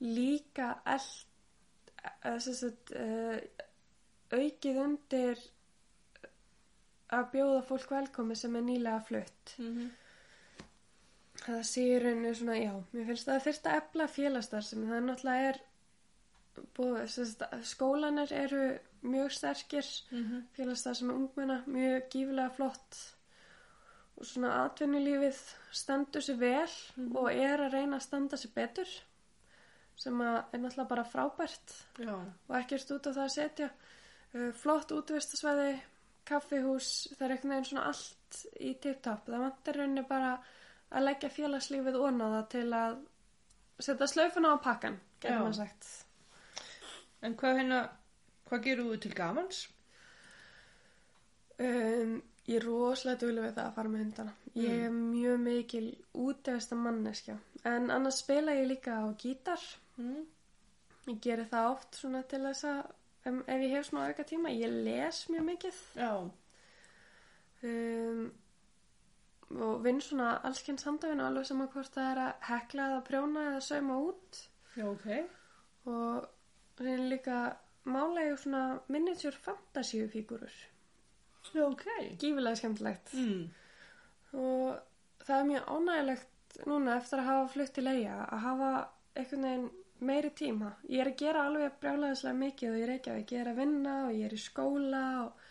líka 0.00 0.68
eld, 0.88 1.92
sagt, 2.40 2.92
uh, 2.96 3.38
aukið 4.32 4.80
undir 4.84 5.42
að 7.14 7.30
bjóða 7.34 7.62
fólk 7.68 7.90
velkomi 7.94 8.36
sem 8.38 8.56
er 8.56 8.66
nýlega 8.66 9.00
flutt 9.06 9.54
Mm 9.58 9.70
-hmm. 9.76 9.88
það 11.44 11.62
sé 11.62 11.82
í 11.82 11.98
rauninni 12.02 12.34
svona, 12.34 12.56
já, 12.56 12.74
mér 12.92 13.06
finnst 13.06 13.28
það 13.28 13.42
fyrst 13.46 13.66
að 13.66 13.76
efla 13.76 14.06
félagstar 14.08 14.62
sem 14.62 14.84
það 14.88 15.04
náttúrulega 15.04 15.48
er 15.48 15.60
búið, 16.76 17.06
sagt, 17.08 17.42
skólanir 17.62 18.32
eru 18.32 18.78
mjög 19.02 19.30
sterkir 19.32 19.86
Mm 20.10 20.24
-hmm. 20.24 20.42
félagstar 20.52 20.94
sem 20.94 21.10
er 21.10 21.14
ungmenna, 21.14 21.62
mjög 21.66 22.08
gífilega 22.10 22.50
flott 22.50 23.16
og 24.20 24.26
svona 24.28 24.50
atvinnulífið 24.66 25.38
stendur 25.72 26.20
sér 26.24 26.36
vel 26.38 26.68
Mhm. 26.96 27.16
og 27.16 27.30
er 27.32 27.58
að 27.66 27.72
reyna 27.72 27.96
að 27.96 28.02
standa 28.06 28.36
sér 28.36 28.52
betur 28.54 28.90
sem 29.96 30.18
að 30.20 30.36
er 30.54 30.58
náttúrulega 30.58 30.88
bara 30.88 31.04
frábært 31.04 31.74
Já. 31.98 32.14
og 32.48 32.56
ekkert 32.56 32.90
út 32.96 33.06
á 33.08 33.10
það 33.12 33.24
að 33.24 33.34
setja 33.34 33.70
uh, 34.34 34.52
flott 34.52 34.92
útvistasvæði 34.92 35.80
kaffihús, 36.30 37.08
það 37.16 37.24
er 37.26 37.30
einhvern 37.34 37.50
veginn 37.50 37.64
svona 37.70 37.86
allt 37.90 38.38
í 38.60 38.74
tip-top, 38.80 39.26
það 39.26 39.40
vantar 39.44 39.74
rauninni 39.80 40.04
bara 40.08 40.34
að 40.92 41.04
leggja 41.04 41.30
félagslífið 41.30 41.96
onna 42.00 42.28
það 42.36 42.48
til 42.54 42.68
að 42.72 42.98
setja 43.80 44.06
slaufuna 44.06 44.52
á 44.54 44.56
pakkan, 44.62 45.00
getur 45.20 45.38
maður 45.40 45.54
sagt 45.64 45.88
En 47.22 47.34
hvað 47.36 47.56
hérna, 47.58 47.80
hvað 48.48 48.62
gerur 48.64 48.84
þú 48.94 49.00
til 49.00 49.14
gamans? 49.14 49.68
Um, 51.60 52.22
ég 52.50 52.58
er 52.58 52.66
rosalega 52.66 53.20
duglega 53.22 53.46
við 53.46 53.56
það 53.56 53.68
að 53.68 53.76
fara 53.78 53.92
með 53.92 54.04
hundana. 54.04 54.34
Ég 54.58 54.84
er 54.86 54.94
mjög 54.96 55.40
mikil 55.44 55.86
útvesta 56.26 56.78
manneskja. 56.78 57.36
En 57.70 57.90
annars 57.94 58.20
spila 58.24 58.56
ég 58.58 58.68
líka 58.72 58.98
á 58.98 59.06
gítar. 59.20 59.62
Mm. 60.00 60.24
Ég 61.10 61.20
geri 61.22 61.46
það 61.50 61.70
oft 61.70 61.98
svona 62.00 62.22
til 62.28 62.42
þess 62.48 62.66
að 62.68 62.80
um, 63.30 63.40
ef 63.46 63.64
ég 63.64 63.74
hef 63.76 63.88
svona 63.88 64.10
auka 64.10 64.26
tíma. 64.26 64.54
Ég 64.54 64.74
les 64.88 65.22
mjög 65.30 65.46
mikið. 65.52 65.82
Já. 66.00 66.12
Um, 67.70 68.24
og 69.50 69.80
vinn 69.84 70.02
svona 70.02 70.32
allskinn 70.46 70.78
samdöfinu 70.78 71.26
alveg 71.26 71.48
sem 71.48 71.62
að 71.62 71.72
hvort 71.74 71.94
það 71.94 72.10
er 72.10 72.22
að 72.24 72.44
hekla 72.50 72.90
eða 72.90 73.06
prjóna 73.06 73.46
eða 73.52 73.62
sauma 73.66 73.98
út. 74.10 74.42
Já, 74.78 74.84
ok. 74.90 75.08
Og 75.90 76.82
reyna 76.82 77.08
líka 77.10 77.38
mála 77.90 78.26
ég 78.28 78.38
svona 78.38 78.64
miniature 78.88 79.38
fantasíu 79.46 80.06
fígurur. 80.10 80.54
Ok. 81.64 81.84
Gífilega 82.20 82.56
skemmtilegt. 82.56 83.12
Mm. 83.14 83.50
og 84.32 84.78
það 85.26 85.36
er 85.40 85.46
mjög 85.48 85.70
ánægilegt 85.74 86.58
núna 86.66 86.96
eftir 86.96 87.18
að 87.18 87.30
hafa 87.30 87.52
flutt 87.52 87.72
til 87.74 87.86
eiga 87.86 88.16
að 88.24 88.42
hafa 88.44 88.70
einhvern 89.16 89.46
veginn 89.46 89.70
meiri 90.00 90.30
tíma 90.30 90.68
ég 90.88 91.00
er 91.00 91.10
að 91.10 91.16
gera 91.22 91.46
alveg 91.46 91.78
brjálæðislega 91.82 92.38
mikið 92.42 92.70
og 92.70 92.78
ég 92.78 92.84
er 92.86 92.92
ekki 92.94 93.10
að 93.10 93.18
ég 93.20 93.40
er 93.40 93.50
að 93.50 93.60
vinna 93.62 93.94
og 94.06 94.12
ég 94.14 94.26
er 94.26 94.36
í 94.36 94.40
skóla 94.44 95.02
og 95.24 95.42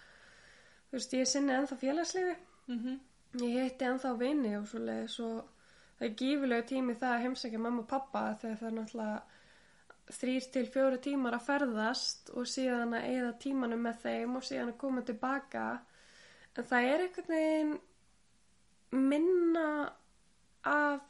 þú 0.89 0.97
veist 0.97 1.13
ég 1.13 1.27
sinni 1.29 1.53
ennþá 1.57 1.77
félagsliði 1.83 2.35
Mm 2.69 2.79
-hmm. 2.79 2.97
ég 3.43 3.63
hitti 3.63 3.85
ennþá 3.85 4.17
vini 4.17 4.57
og 4.57 4.67
svoleiðis 4.67 5.19
og 5.19 5.37
það 5.99 6.07
er 6.07 6.15
gífilegu 6.19 6.65
tími 6.67 6.93
það 6.93 7.13
að 7.13 7.21
heimsækja 7.21 7.59
mamma 7.59 7.81
og 7.81 7.87
pappa 7.87 8.35
þegar 8.41 8.57
það 8.57 8.67
er 8.67 8.75
náttúrulega 8.77 9.21
þrýr 10.15 10.47
til 10.53 10.65
fjóru 10.73 10.97
tímar 11.03 11.37
að 11.37 11.45
ferðast 11.47 12.31
og 12.33 12.47
síðan 12.49 12.95
að 12.97 13.07
eigða 13.11 13.33
tímanum 13.43 13.85
með 13.85 14.01
þeim 14.05 14.39
og 14.39 14.47
síðan 14.47 14.73
að 14.73 14.79
koma 14.81 15.03
tilbaka 15.05 15.65
en 16.57 16.67
það 16.71 16.89
er 16.89 17.05
einhvern 17.05 17.31
veginn 17.35 17.75
minna 19.09 19.67
af 20.67 21.05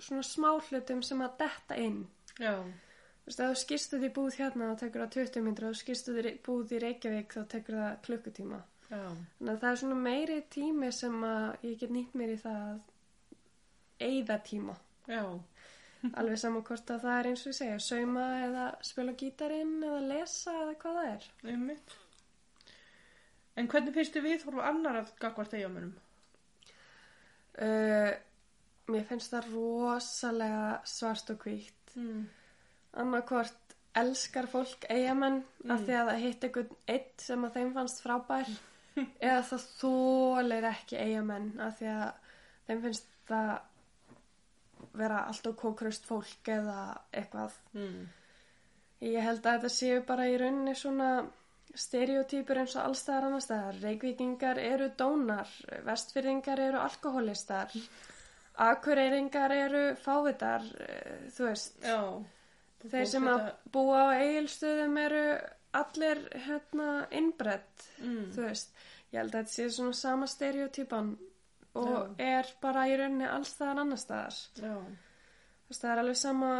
svona 0.00 0.26
smá 0.26 0.50
hlutum 0.68 1.02
sem 1.04 1.24
að 1.24 1.38
detta 1.44 1.80
inn 1.80 2.02
Já. 2.40 2.54
Þú 2.60 3.28
veist, 3.28 3.40
ef 3.40 3.48
þú 3.50 3.56
skýrstu 3.60 3.98
því 4.00 4.10
búð 4.16 4.36
hérna 4.40 4.68
þá 4.70 4.82
tekur 4.84 5.02
það 5.04 5.16
20 5.16 5.42
myndir, 5.44 5.64
ef 5.64 5.74
þú 5.74 5.80
skýrstu 5.80 6.14
því 6.16 6.34
búð 6.46 6.76
í 6.76 6.82
Reykjavík 6.84 7.34
þá 7.36 7.42
tekur 7.54 7.80
það 7.80 7.98
klukkutíma 8.06 8.60
Já. 8.90 9.02
Þannig 9.38 9.52
að 9.52 9.60
það 9.62 9.70
er 9.70 9.80
svona 9.82 9.98
meiri 10.04 10.36
tími 10.50 10.88
sem 10.94 11.20
að 11.26 11.66
ég 11.68 11.76
get 11.78 11.92
nýtt 11.94 12.16
mér 12.18 12.32
í 12.34 12.38
það 12.40 12.62
að 12.68 12.80
eigða 14.00 14.38
tíma. 14.48 14.74
Já. 15.06 15.22
Alveg 16.00 16.38
saman 16.40 16.64
hvort 16.64 16.90
að 16.94 17.02
það 17.04 17.18
er 17.18 17.28
eins 17.30 17.42
og 17.44 17.50
ég 17.50 17.56
segja, 17.58 17.80
sauma 17.84 18.26
eða 18.46 18.66
spila 18.88 19.12
gítarinn 19.20 19.74
eða 19.84 20.00
lesa 20.08 20.54
eða 20.62 20.76
hvað 20.80 20.98
það 20.98 21.10
er. 21.10 21.26
Einmitt. 21.52 21.96
En 23.60 23.68
hvernig 23.68 23.96
finnst 23.96 24.16
þið 24.16 24.28
viðhorfa 24.28 24.68
annar 24.70 25.00
að 25.02 25.12
gagvart 25.20 25.56
eigamönnum? 25.58 25.96
Uh, 27.60 28.12
mér 28.88 29.04
finnst 29.08 29.34
það 29.34 29.50
rosalega 29.52 30.78
svart 30.88 31.34
og 31.34 31.44
hvítt. 31.44 31.96
Mm. 31.98 32.24
Annarkvort 33.02 33.76
elskar 34.00 34.46
fólk 34.50 34.86
eigamenn 34.88 35.42
af 35.68 35.82
því 35.82 35.96
að 35.98 36.10
það 36.10 36.24
hitt 36.24 36.44
einhvern 36.46 36.74
eitt 36.94 37.24
sem 37.24 37.46
að 37.46 37.56
þeim 37.58 37.72
fannst 37.74 38.02
frábær 38.04 38.50
eða 39.26 39.40
það 39.50 39.64
þólir 39.80 40.66
ekki 40.70 41.00
eigamenn 41.00 41.50
af 41.62 41.80
því 41.80 41.90
að 41.96 42.36
þeim 42.68 42.84
finnst 42.86 43.10
það 43.30 43.50
vera 44.96 45.24
alltaf 45.26 45.56
kókraust 45.56 46.06
fólk 46.08 46.48
eða 46.48 47.00
eitthvað. 47.12 47.52
Mm. 47.74 48.08
Ég 49.00 49.22
held 49.24 49.46
að 49.46 49.58
þetta 49.58 49.68
séu 49.74 50.00
bara 50.06 50.26
í 50.28 50.36
rauninni 50.40 50.74
svona 50.76 51.10
stereotýpur 51.74 52.58
eins 52.60 52.74
og 52.76 52.84
allstæðar 52.88 53.28
annars 53.28 53.46
staðar. 53.46 53.78
Reykvíkingar 53.84 54.58
eru 54.58 54.90
dónar, 54.98 55.48
vestfyrringar 55.86 56.60
eru 56.60 56.80
alkoholistar, 56.82 57.70
akureyringar 58.60 59.54
eru 59.54 59.84
fávitar, 59.96 60.66
eh, 60.80 61.30
þú 61.36 61.46
veist. 61.48 61.80
Já. 61.84 62.24
Þeir 62.90 63.06
sem 63.06 63.24
að 63.28 63.52
búa 63.72 64.02
á 64.08 64.16
eigilstöðum 64.20 64.98
eru 64.98 65.24
allir 65.72 66.28
hérna 66.46 67.06
innbrett, 67.10 67.88
Mm. 68.00 68.32
þú 68.32 68.48
veist. 68.48 68.70
Ég 69.12 69.18
held 69.18 69.32
að 69.34 69.40
þetta 69.44 69.54
sé 69.54 69.68
svona 69.70 69.94
sama 69.94 70.26
stereotýpan 70.26 71.16
og 71.78 72.20
er 72.20 72.48
bara 72.62 72.86
í 72.90 72.96
rauninni 72.98 73.28
allstæðar 73.30 73.82
annars 73.84 74.06
staðar. 74.06 74.38
Já. 74.58 74.74
Það 75.70 75.90
er 75.92 76.02
alveg 76.02 76.18
sama 76.18 76.52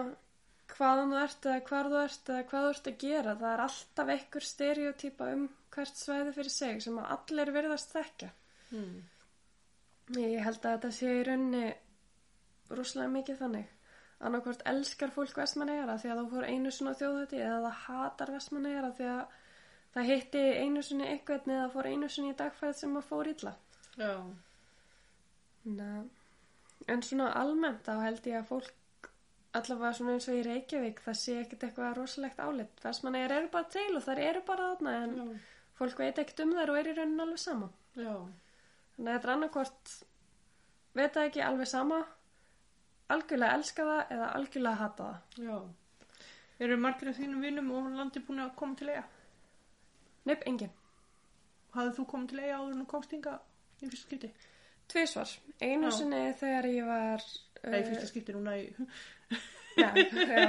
hvaðan 0.70 1.14
þú 1.14 1.22
ert 1.24 1.48
eða 1.50 1.62
hvar 1.66 1.88
þú 1.90 2.02
ert 2.04 2.30
eða 2.30 2.44
hvað 2.50 2.66
þú 2.66 2.74
ert 2.74 2.90
að 2.90 3.00
gera. 3.04 3.36
Það 3.40 3.54
er 3.54 3.62
alltaf 3.64 4.12
einhver 4.14 4.46
stereotýpa 4.46 5.30
um 5.34 5.48
hvert 5.74 5.98
svæði 5.98 6.34
fyrir 6.36 6.54
sig 6.54 6.82
sem 6.84 7.00
að 7.00 7.11
allir 7.16 7.52
virðast 7.56 7.94
þekka. 7.96 8.30
Mm. 8.70 8.96
Ég 10.18 10.44
held 10.44 10.64
að 10.64 10.74
þetta 10.76 10.92
sé 10.94 11.12
í 11.14 11.26
rauninni 11.26 11.66
rúslega 12.70 13.11
mikið 13.11 13.42
þannig. 13.44 13.76
Annarkvort 14.20 14.62
elskar 14.68 15.12
fólk 15.14 15.38
vestmannegjara 15.40 15.96
því 15.98 16.11
að 16.12 16.18
þú 16.20 16.26
fór 16.34 16.48
einu 16.50 16.72
svona 16.76 16.96
þjóðuti 16.98 17.38
eða 17.40 17.61
það 17.64 17.78
hatar 17.86 18.32
vestmannegjara 18.34 18.90
því 18.98 19.06
að 19.14 19.38
það 19.94 20.11
hitti 20.11 20.42
einu 20.61 20.82
svona 20.86 21.08
eitthvað 21.14 21.50
eða 21.54 21.70
fór 21.72 21.88
einu 21.88 22.11
svona 22.12 22.34
í 22.34 22.38
dagfæð 22.42 22.74
sem 22.82 22.98
að 23.00 23.08
fór 23.08 23.30
illa. 23.32 23.54
Já. 23.96 24.12
Nei. 25.64 26.04
En 26.88 27.02
svona 27.04 27.32
almennt 27.36 27.82
þá 27.84 27.98
held 28.00 28.26
ég 28.30 28.38
að 28.40 28.46
fólk 28.48 28.76
allavega 29.58 29.92
svona 29.98 30.14
eins 30.14 30.28
og 30.30 30.38
í 30.38 30.44
Reykjavík 30.46 31.00
það 31.04 31.16
sé 31.18 31.34
ekkert 31.40 31.64
eitthvað 31.66 31.96
rosalegt 31.98 32.38
álit 32.42 32.84
Vestmannegar 32.84 33.34
eru 33.36 33.50
bara 33.50 33.68
til 33.74 33.88
og 33.98 34.04
þær 34.06 34.20
eru 34.22 34.42
bara 34.46 34.68
þarna 34.74 34.92
en 35.04 35.16
Já. 35.18 35.24
fólk 35.80 35.98
veit 35.98 36.20
ekkert 36.22 36.44
um 36.44 36.54
þær 36.54 36.70
og 36.72 36.78
er 36.78 36.90
í 36.92 36.94
rauninni 36.98 37.24
alveg 37.24 37.42
sama 37.42 37.68
Já. 37.98 38.14
þannig 38.94 39.11
að 39.11 39.12
þetta 39.16 39.28
er 39.28 39.34
annarkvort 39.34 39.94
veit 41.00 41.14
það 41.16 41.26
ekki 41.30 41.44
alveg 41.48 41.70
sama 41.72 42.00
algjörlega 43.11 43.58
elska 43.58 43.86
það 43.90 44.14
eða 44.16 44.28
algjörlega 44.38 44.82
hata 44.84 45.08
það 45.11 45.48
Já. 45.50 45.58
Eru 46.61 46.76
margir 46.76 47.11
af 47.11 47.18
þínum 47.18 47.42
vinnum 47.42 47.70
og 47.74 47.90
landi 47.96 48.22
búin 48.22 48.44
að 48.44 48.54
koma 48.61 48.76
til 48.78 48.90
eiga? 48.92 49.02
Neipp, 50.28 50.46
engin 50.46 50.70
Hafðu 51.74 51.96
þú 51.98 52.06
komið 52.12 52.32
til 52.32 52.40
eiga 52.44 52.58
áður 52.61 52.72
en 52.76 52.82
þú 52.84 52.88
komst 52.94 53.14
hinga 53.16 53.34
í 53.80 53.88
fyrsta 53.88 54.06
skipti? 54.06 54.30
Tvísvar, 54.91 55.30
einu 55.68 55.91
sinni 55.95 56.24
þegar 56.41 56.68
ég 56.72 56.88
var 56.88 57.24
Nei, 57.62 57.80
í 57.80 57.86
fyrsta 57.91 58.09
skipti 58.09 58.32
núna 58.36 58.57
í... 58.57 58.66
Já, 59.78 59.91
já. 59.95 60.49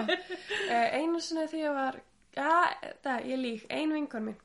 Eh, 0.71 0.97
Einu 0.97 1.19
sinni 1.21 1.43
því 1.51 1.59
ég 1.65 1.75
var, 1.75 1.97
já, 2.35 2.53
það, 3.03 3.25
ég 3.29 3.39
lík, 3.41 3.65
ein 3.71 3.91
vinkon 3.93 4.25
mín 4.31 4.37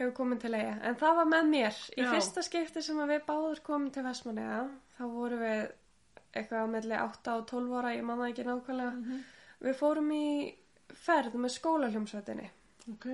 hefur 0.00 0.14
komið 0.16 0.38
til 0.46 0.54
eiga, 0.56 0.76
en 0.88 0.96
það 0.96 1.18
var 1.18 1.26
með 1.28 1.48
mér. 1.50 1.80
Í 1.92 2.00
Já. 2.06 2.08
fyrsta 2.14 2.42
skipti 2.46 2.80
sem 2.82 3.00
við 3.10 3.20
báður 3.26 3.60
komum 3.66 3.90
til 3.92 4.04
Vestmanniða, 4.06 4.62
þá 4.96 5.02
vorum 5.12 5.42
við 5.44 5.60
eitthvað 6.30 6.64
á 6.64 6.66
melli 6.72 6.96
8 6.96 7.34
og 7.36 7.44
12 7.50 7.76
ára, 7.82 7.92
ég 7.98 8.06
man 8.08 8.22
það 8.22 8.30
ekki 8.32 8.46
nákvæmlega. 8.48 9.18
Við 9.66 9.76
fórum 9.82 10.08
í 10.16 10.24
ferð 11.04 11.36
með 11.42 11.52
skólaljómsveitinni 11.58 12.48
Ok. 12.94 13.06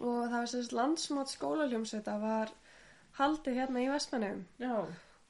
og 0.00 0.18
það 0.26 0.34
var 0.40 0.50
sérst 0.50 0.74
landsmátt 0.74 1.30
skólaljómsveita 1.36 2.16
var 2.24 2.50
haldið 3.20 3.60
hérna 3.60 3.84
í 3.84 3.90
Vestmanniðum. 3.92 4.42
Já. 4.58 4.74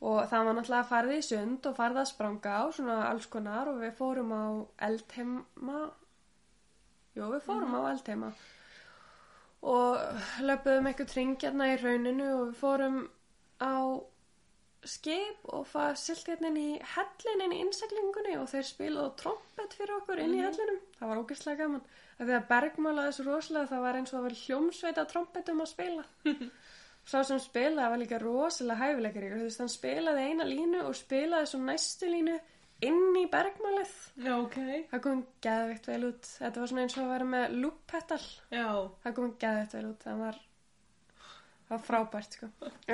Og 0.05 0.19
það 0.29 0.49
var 0.49 0.57
náttúrulega 0.59 0.89
farið 0.91 1.17
í 1.17 1.23
sund 1.25 1.69
og 1.69 1.77
farið 1.79 2.03
að 2.03 2.11
spranga 2.11 2.57
á 2.61 2.65
svona 2.77 2.97
alls 3.09 3.29
konar 3.33 3.71
og 3.71 3.79
við 3.81 3.95
fórum 3.97 4.35
á 4.37 4.45
eldheima. 4.89 5.79
Jú, 7.17 7.31
við 7.33 7.47
fórum 7.47 7.79
á 7.79 7.81
eldheima. 7.95 8.35
Og 9.67 10.21
löpuðum 10.45 10.91
eitthvað 10.91 11.15
tringjarna 11.15 11.71
í 11.73 11.79
rauninu 11.81 12.29
og 12.35 12.45
við 12.51 12.61
fórum 12.61 13.01
á 13.57 13.77
skip 14.87 15.49
og 15.51 15.65
það 15.71 15.97
silt 15.99 16.29
hérna 16.31 16.53
í 16.61 16.69
hellin 16.95 17.43
inn 17.47 17.55
í 17.57 17.63
innseglingunni 17.65 18.37
og 18.39 18.51
þeir 18.53 18.69
spilaðu 18.69 19.15
trompet 19.23 19.75
fyrir 19.79 19.97
okkur 19.97 20.21
inn 20.23 20.37
í 20.37 20.45
hellinum. 20.45 20.79
Það 20.99 21.11
var 21.11 21.23
ógeðslega 21.23 21.63
gaman. 21.65 21.87
Að 22.21 22.37
bergmálaði 22.51 23.17
svo 23.17 23.27
rosalega 23.31 23.73
það 23.73 23.85
var 23.87 23.99
eins 23.99 24.13
og 24.13 24.21
að 24.21 24.29
vera 24.29 24.43
hljómsveit 24.45 25.01
að 25.01 25.11
trompetum 25.15 25.65
að 25.65 25.73
spila. 25.73 26.07
Sá 27.07 27.21
sem 27.23 27.39
spilaði 27.39 27.91
var 27.93 28.01
líka 28.03 28.19
rosalega 28.19 28.81
hæfileikari. 28.83 29.29
Þú 29.37 29.45
veist, 29.47 29.61
hann 29.63 29.71
spilaði 29.71 30.25
eina 30.27 30.47
línu 30.49 30.81
og 30.89 30.97
spilaði 30.99 31.47
svo 31.53 31.61
næstu 31.63 32.09
línu 32.11 32.35
inn 32.87 33.15
í 33.21 33.23
bergmálið. 33.31 33.93
Já, 34.25 34.33
ok. 34.41 34.57
Það 34.91 35.03
kom 35.05 35.21
geðvikt 35.47 35.87
vel 35.93 36.01
út. 36.09 36.27
Þetta 36.41 36.63
var 36.63 36.73
svona 36.73 36.83
eins 36.83 36.97
og 36.99 37.05
að 37.05 37.13
vera 37.15 37.29
með. 37.31 37.55
Já. 38.51 38.67
Það 39.05 39.15
kom 39.21 39.31
geðvikt 39.45 39.77
vel 39.79 39.85
út. 39.93 40.03
Það 40.03 40.19
var, 40.25 40.41
það 41.69 41.75
var 41.77 41.85
frábært, 41.87 42.37
sko. 42.41 42.49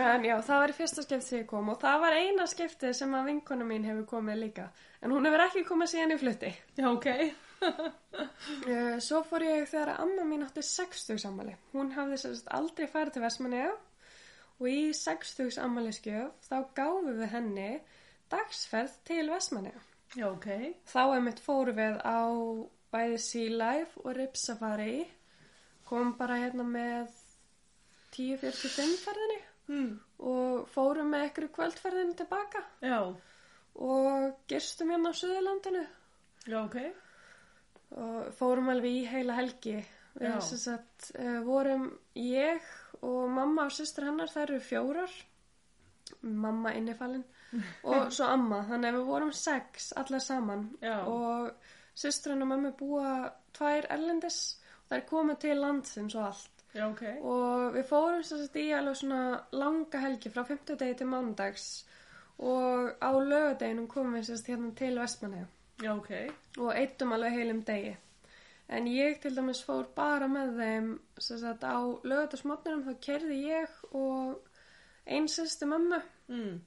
En 0.04 0.26
já, 0.28 0.34
það 0.50 0.60
var 0.64 0.74
í 0.74 0.76
fyrsta 0.76 1.04
skipti 1.06 1.28
þegar 1.30 1.40
ég 1.40 1.48
kom 1.54 1.72
og 1.72 1.80
það 1.86 2.04
var 2.04 2.16
eina 2.20 2.46
skiptið 2.52 2.92
sem 3.00 3.16
að 3.16 3.30
vinkona 3.30 3.68
mín 3.68 3.88
hefur 3.88 4.04
komið 4.12 4.42
líka. 4.44 4.66
En 5.00 5.16
hún 5.16 5.24
hefur 5.30 5.46
ekki 5.46 5.64
komið 5.72 5.90
síðan 5.94 6.14
í 6.14 6.20
flutti. 6.20 6.52
Já, 6.76 6.90
ok. 6.92 7.08
Eh, 8.66 8.96
Svo 8.98 9.20
fór 9.22 9.44
ég 9.46 9.68
þegar 9.70 9.92
að 9.92 10.00
amma 10.02 10.24
mín 10.26 10.42
átti 10.42 10.64
60 10.66 11.20
sammali. 11.22 11.52
Hún 11.70 11.92
hafði 11.94 12.16
sérst 12.18 12.48
aldrei 12.50 12.88
farið 12.90 13.14
til 13.14 13.22
Vestmanniða 13.22 13.68
og 14.62 14.68
í 14.70 14.92
60 14.94 15.58
ammali 15.62 15.90
skjöf 15.96 16.46
þá 16.46 16.56
gáfum 16.78 17.08
við 17.18 17.32
henni 17.34 17.68
dagsferð 18.32 18.94
til 19.08 19.24
Vestmanniða. 19.32 19.82
Já, 20.16 20.26
ok. 20.30 20.46
Þá 20.86 21.02
einmitt 21.16 21.40
fórum 21.42 21.76
við 21.80 21.98
á 22.06 22.22
bæði 22.92 23.18
Sea 23.24 23.50
Life 23.58 24.00
og 24.04 24.14
Rip 24.16 24.36
Safari. 24.36 25.00
Kom 25.88 26.14
bara 26.18 26.38
hérna 26.44 26.64
með 26.68 27.10
10.45 28.16 29.00
ferðinni 29.06 29.40
Mm. 29.72 29.92
og 30.18 30.66
fórum 30.74 31.12
með 31.14 31.28
ykkur 31.28 31.44
kvöldferðinni 31.54 32.16
tilbaka 32.18 32.60
Já. 32.82 32.98
og 33.78 34.32
gistum 34.50 34.90
hérna 34.90 35.12
á 35.14 35.14
Suðurlandinu 35.14 35.84
Já, 36.50 36.64
ok. 36.64 36.76
og 37.96 38.32
fórum 38.34 38.68
alveg 38.72 38.90
í 38.90 39.04
heila 39.06 39.36
helgi. 39.38 39.76
Við 40.18 40.28
Já. 40.34 40.40
sem 40.44 40.58
sagt, 40.58 41.12
uh, 41.18 41.40
vorum 41.46 41.86
ég 42.18 42.60
og 43.02 43.20
mamma 43.30 43.66
og 43.68 43.74
systur 43.74 44.06
hennar, 44.08 44.30
þær 44.30 44.48
eru 44.50 44.60
fjórar, 44.62 45.14
mamma 46.22 46.72
innifalinn 46.78 47.24
og 47.90 48.10
svo 48.14 48.28
amma, 48.32 48.62
þannig 48.68 48.92
að 48.92 48.98
við 48.98 49.06
vorum 49.10 49.32
sex 49.36 49.92
allar 50.00 50.24
saman 50.24 50.66
Já. 50.82 50.96
og 51.08 51.52
systur 51.94 52.34
hennar 52.34 52.48
og 52.48 52.52
mamma 52.54 52.74
búa 52.78 53.12
tvær 53.56 53.88
erlendis 53.92 54.40
og 54.82 54.92
þær 54.92 55.06
koma 55.08 55.38
til 55.40 55.60
landsins 55.60 56.16
og 56.16 56.28
allt 56.30 56.66
Já, 56.72 56.86
ok. 56.88 57.02
og 57.28 57.74
við 57.74 57.88
fórum 57.90 58.22
sagt 58.24 58.56
í 58.56 58.68
alveg 58.72 58.96
svona 58.96 59.22
langa 59.52 60.04
helgi 60.06 60.32
frá 60.32 60.44
50 60.48 60.78
degi 60.80 61.00
til 61.00 61.10
mánudags 61.12 61.66
og 62.38 62.94
á 62.96 63.10
lögadeginum 63.12 63.90
komum 63.90 64.16
við 64.16 64.30
sagt 64.30 64.48
hérna 64.48 64.72
til 64.78 64.96
Vestmannaja 65.00 65.50
Já, 65.82 65.92
ok. 65.96 66.10
og 66.58 66.72
eittum 66.76 67.12
alveg 67.12 67.36
heilum 67.36 67.60
degi. 67.66 67.92
En 68.68 68.86
ég 68.86 69.18
til 69.20 69.34
dæmis 69.36 69.62
fór 69.66 69.88
bara 69.96 70.28
með 70.30 70.52
þeim, 70.60 70.86
sagt 71.20 71.64
á 71.66 71.76
lögatarsmotnunum 72.08 72.84
þá 72.86 72.92
kerði 73.04 73.40
ég 73.50 73.74
og 73.92 74.38
einn 75.06 75.28
sýsti 75.28 75.66
mamma 75.68 76.02
Mm. 76.28 76.60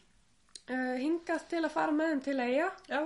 uh, 0.69 0.95
hingað 1.01 1.47
til 1.49 1.63
að 1.63 1.71
fara 1.73 1.91
með 1.95 2.11
þeim 2.11 2.21
til 2.25 2.39
eiga 2.39 2.67
Já. 2.91 2.99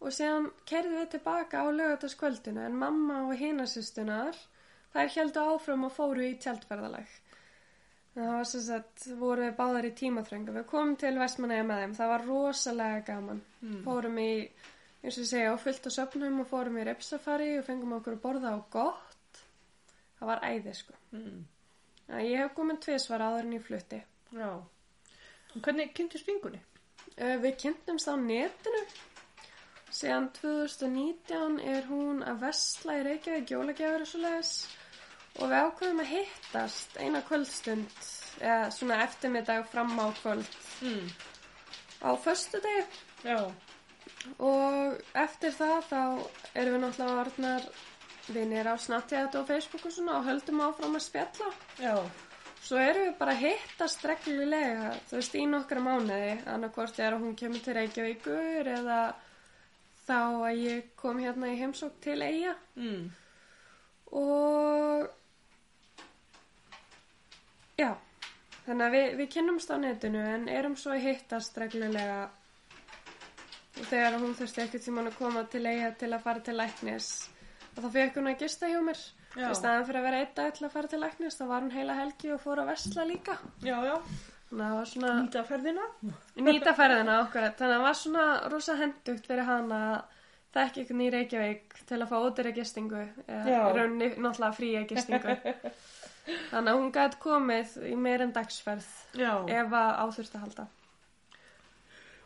og 0.00 0.12
síðan 0.14 0.50
kerði 0.68 0.98
við 1.00 1.08
tilbaka 1.16 1.64
á 1.64 1.66
lögatarskvöldinu 1.72 2.62
en 2.66 2.76
mamma 2.78 3.22
og 3.26 3.34
hinasýstunar 3.40 4.36
þær 4.94 5.10
heldu 5.16 5.40
áfram 5.54 5.84
og 5.88 5.92
fóru 5.96 6.22
í 6.28 6.36
tjaldferðalag. 6.38 7.08
Það 8.14 8.30
var 8.36 8.44
sem 8.50 8.60
sagt, 8.60 9.04
voru 9.18 9.44
við 9.48 9.56
báðar 9.56 9.86
í 9.86 9.92
tímaþröngu. 9.94 10.52
Við 10.56 10.64
komum 10.66 10.96
til 10.98 11.12
Vestmanæja 11.18 11.62
með 11.66 11.82
þeim, 11.82 11.92
það 11.94 12.08
var 12.12 12.24
rosalega 12.26 13.02
gaman. 13.06 13.42
Mm. 13.62 13.82
Fórum 13.84 14.18
í, 14.18 14.32
eins 15.02 15.16
og 15.16 15.22
ég 15.24 15.30
segja, 15.30 15.52
á 15.54 15.56
fullt 15.62 15.86
á 15.88 15.90
söfnum 15.96 16.40
og 16.42 16.48
fórum 16.50 16.76
í 16.80 16.84
repsafari 16.84 17.54
og 17.58 17.64
fengum 17.68 17.92
okkur 17.98 18.16
að 18.18 18.22
borða 18.24 18.52
á 18.52 18.58
gott. 18.70 19.40
Það 20.18 20.28
var 20.32 20.42
æði, 20.44 20.74
sko. 20.76 20.94
Mm. 21.16 21.44
Ég 22.20 22.42
hef 22.42 22.54
komið 22.56 22.80
tvisvar 22.84 23.22
áður 23.24 23.46
en 23.46 23.54
ég 23.56 23.62
flutti. 23.64 24.00
Já. 24.36 24.50
Og 25.54 25.62
hvernig 25.64 25.94
kynntist 25.96 26.26
vingunni? 26.28 26.60
Við 27.16 27.56
kynntumst 27.62 28.08
á 28.10 28.14
netinu. 28.20 28.82
Síðan 29.90 30.28
2019 30.36 31.58
er 31.66 31.88
hún 31.88 32.20
að 32.22 32.44
vestla 32.44 32.98
í 33.00 33.06
Reykjavík 33.08 33.50
jólagjafur 33.50 34.04
og 34.04 34.10
svo 34.10 34.20
leiðis. 34.22 34.52
Og 35.40 35.48
við 35.50 35.64
ákveðum 35.64 36.02
að 36.04 36.10
hittast 36.12 36.96
eina 37.00 37.22
kvöldstund, 37.26 37.96
eða 38.42 38.70
svona 38.74 39.00
eftirmiddag 39.06 39.66
fram 39.70 39.96
á 39.98 40.06
kvöld 40.20 40.46
Mm. 40.82 41.10
á 42.02 42.10
föstudegi. 42.16 42.86
Já. 43.24 43.50
Og 44.38 44.98
eftir 45.16 45.54
það 45.56 45.78
þá 45.90 46.00
erum 46.54 46.74
við 46.76 46.82
náttúrulega 46.84 47.20
orðnar 47.24 47.68
vinir 48.30 48.68
á 48.68 48.74
Snapchat 48.78 49.34
og 49.40 49.46
Facebook 49.48 49.86
og 49.88 49.94
svona 49.94 50.18
og 50.18 50.26
höldum 50.28 50.60
áfram 50.66 50.98
að 50.98 51.06
spjalla. 51.06 51.48
Já. 51.80 51.94
Svo 52.60 52.76
erum 52.78 53.06
við 53.08 53.14
bara 53.18 53.34
hittast 53.40 54.04
reglulega, 54.04 54.90
þú 55.08 55.16
veist, 55.16 55.34
í 55.40 55.46
nokkra 55.48 55.80
mánuði, 55.80 56.34
annarkvort 56.52 56.98
er 57.00 57.16
að 57.16 57.24
hún 57.24 57.36
kemur 57.40 57.62
til 57.64 57.74
Reykjavíkur 57.78 58.68
eða 58.76 58.98
þá 60.04 60.18
að 60.50 60.60
ég 60.60 60.90
kom 61.00 61.18
hérna 61.22 61.48
í 61.54 61.56
heimsók 61.60 61.96
til 62.04 62.20
Eyja 62.22 62.52
Mm. 62.76 63.08
og 64.12 65.08
já, 67.78 67.94
þannig 68.66 68.84
að 68.86 68.94
við, 68.96 69.08
við 69.20 69.30
kynnumst 69.34 69.70
á 69.72 69.76
netinu 69.80 70.22
en 70.34 70.48
erum 70.52 70.76
svo 70.76 70.92
að 70.96 71.04
hittast 71.06 71.56
reglulega 71.60 72.28
og 73.78 73.86
þegar 73.90 74.16
hún 74.18 74.34
þurfti 74.38 74.62
ekkert 74.64 74.84
tímann 74.86 75.10
að 75.10 75.18
koma 75.20 75.44
til 75.52 75.62
Eyja 75.70 75.92
til 76.00 76.10
að 76.12 76.24
fara 76.26 76.42
til 76.46 76.56
læknis 76.58 77.08
og 77.76 77.84
þá 77.84 77.88
fekk 77.94 78.18
hún 78.18 78.30
að 78.32 78.40
gista 78.42 78.68
hjá 78.70 78.80
mér. 78.84 79.00
Í 79.38 79.50
staðan 79.54 79.84
fyrir 79.86 80.00
að 80.00 80.06
vera 80.08 80.20
einn 80.24 80.32
dag 80.34 80.54
til 80.56 80.64
að 80.66 80.72
fara 80.74 80.90
til 80.90 81.00
læknis 81.04 81.36
þá 81.38 81.44
var 81.52 81.62
hún 81.62 81.74
heila 81.74 81.94
helgi 82.00 82.32
og 82.34 82.40
fór 82.42 82.62
að 82.64 82.72
vesla 82.72 83.04
líka. 83.06 83.36
Já, 83.62 83.76
já. 83.86 83.94
þannig 84.50 84.64
að 84.64 84.70
það 84.70 84.78
var 84.80 84.88
svona 84.92 85.12
Nýta 85.20 85.44
ferðina? 85.46 85.84
nýta 86.48 86.72
ferðina 86.80 87.18
okkur 87.26 87.46
þannig 87.46 87.60
að 87.68 87.76
það 87.76 87.84
var 87.86 88.00
svona 88.00 88.24
rosa 88.50 88.76
hendugt 88.80 89.30
fyrir 89.30 89.46
hana 89.46 89.78
að 89.92 90.18
þekki 90.56 90.82
ykkur 90.82 91.04
í 91.04 91.08
Reykjavík 91.14 91.78
til 91.86 92.00
að 92.00 92.10
fá 92.10 92.16
ódýra 92.18 92.54
gistingu 92.56 93.04
eða 93.28 93.60
rauninni 93.76 94.08
náttúrulega 94.16 94.56
fría 94.58 94.82
gistingu. 94.90 95.38
Þannig 96.50 96.72
að 96.72 96.76
hún 96.80 96.90
gæti 96.94 97.18
komið 97.22 97.78
í 97.86 97.94
meir 97.98 98.26
en 98.26 98.34
dagsferð 98.34 98.90
Já. 99.18 99.32
ef 99.46 99.72
að 99.78 99.94
áþurft 100.02 100.34
að 100.36 100.44
halda 100.44 100.66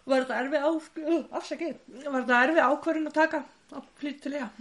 Var 0.04 0.24
þetta 0.24 0.40
erfið 0.42 0.64
á... 0.64 0.70
Afsakið. 1.40 1.76
Var 2.04 2.24
þetta 2.24 2.40
erfið 2.46 2.64
ákvörðin 2.68 3.10
að 3.10 3.16
taka 3.16 3.42
að 3.74 3.86
flytja 3.98 4.24
til 4.26 4.34
ég? 4.36 4.58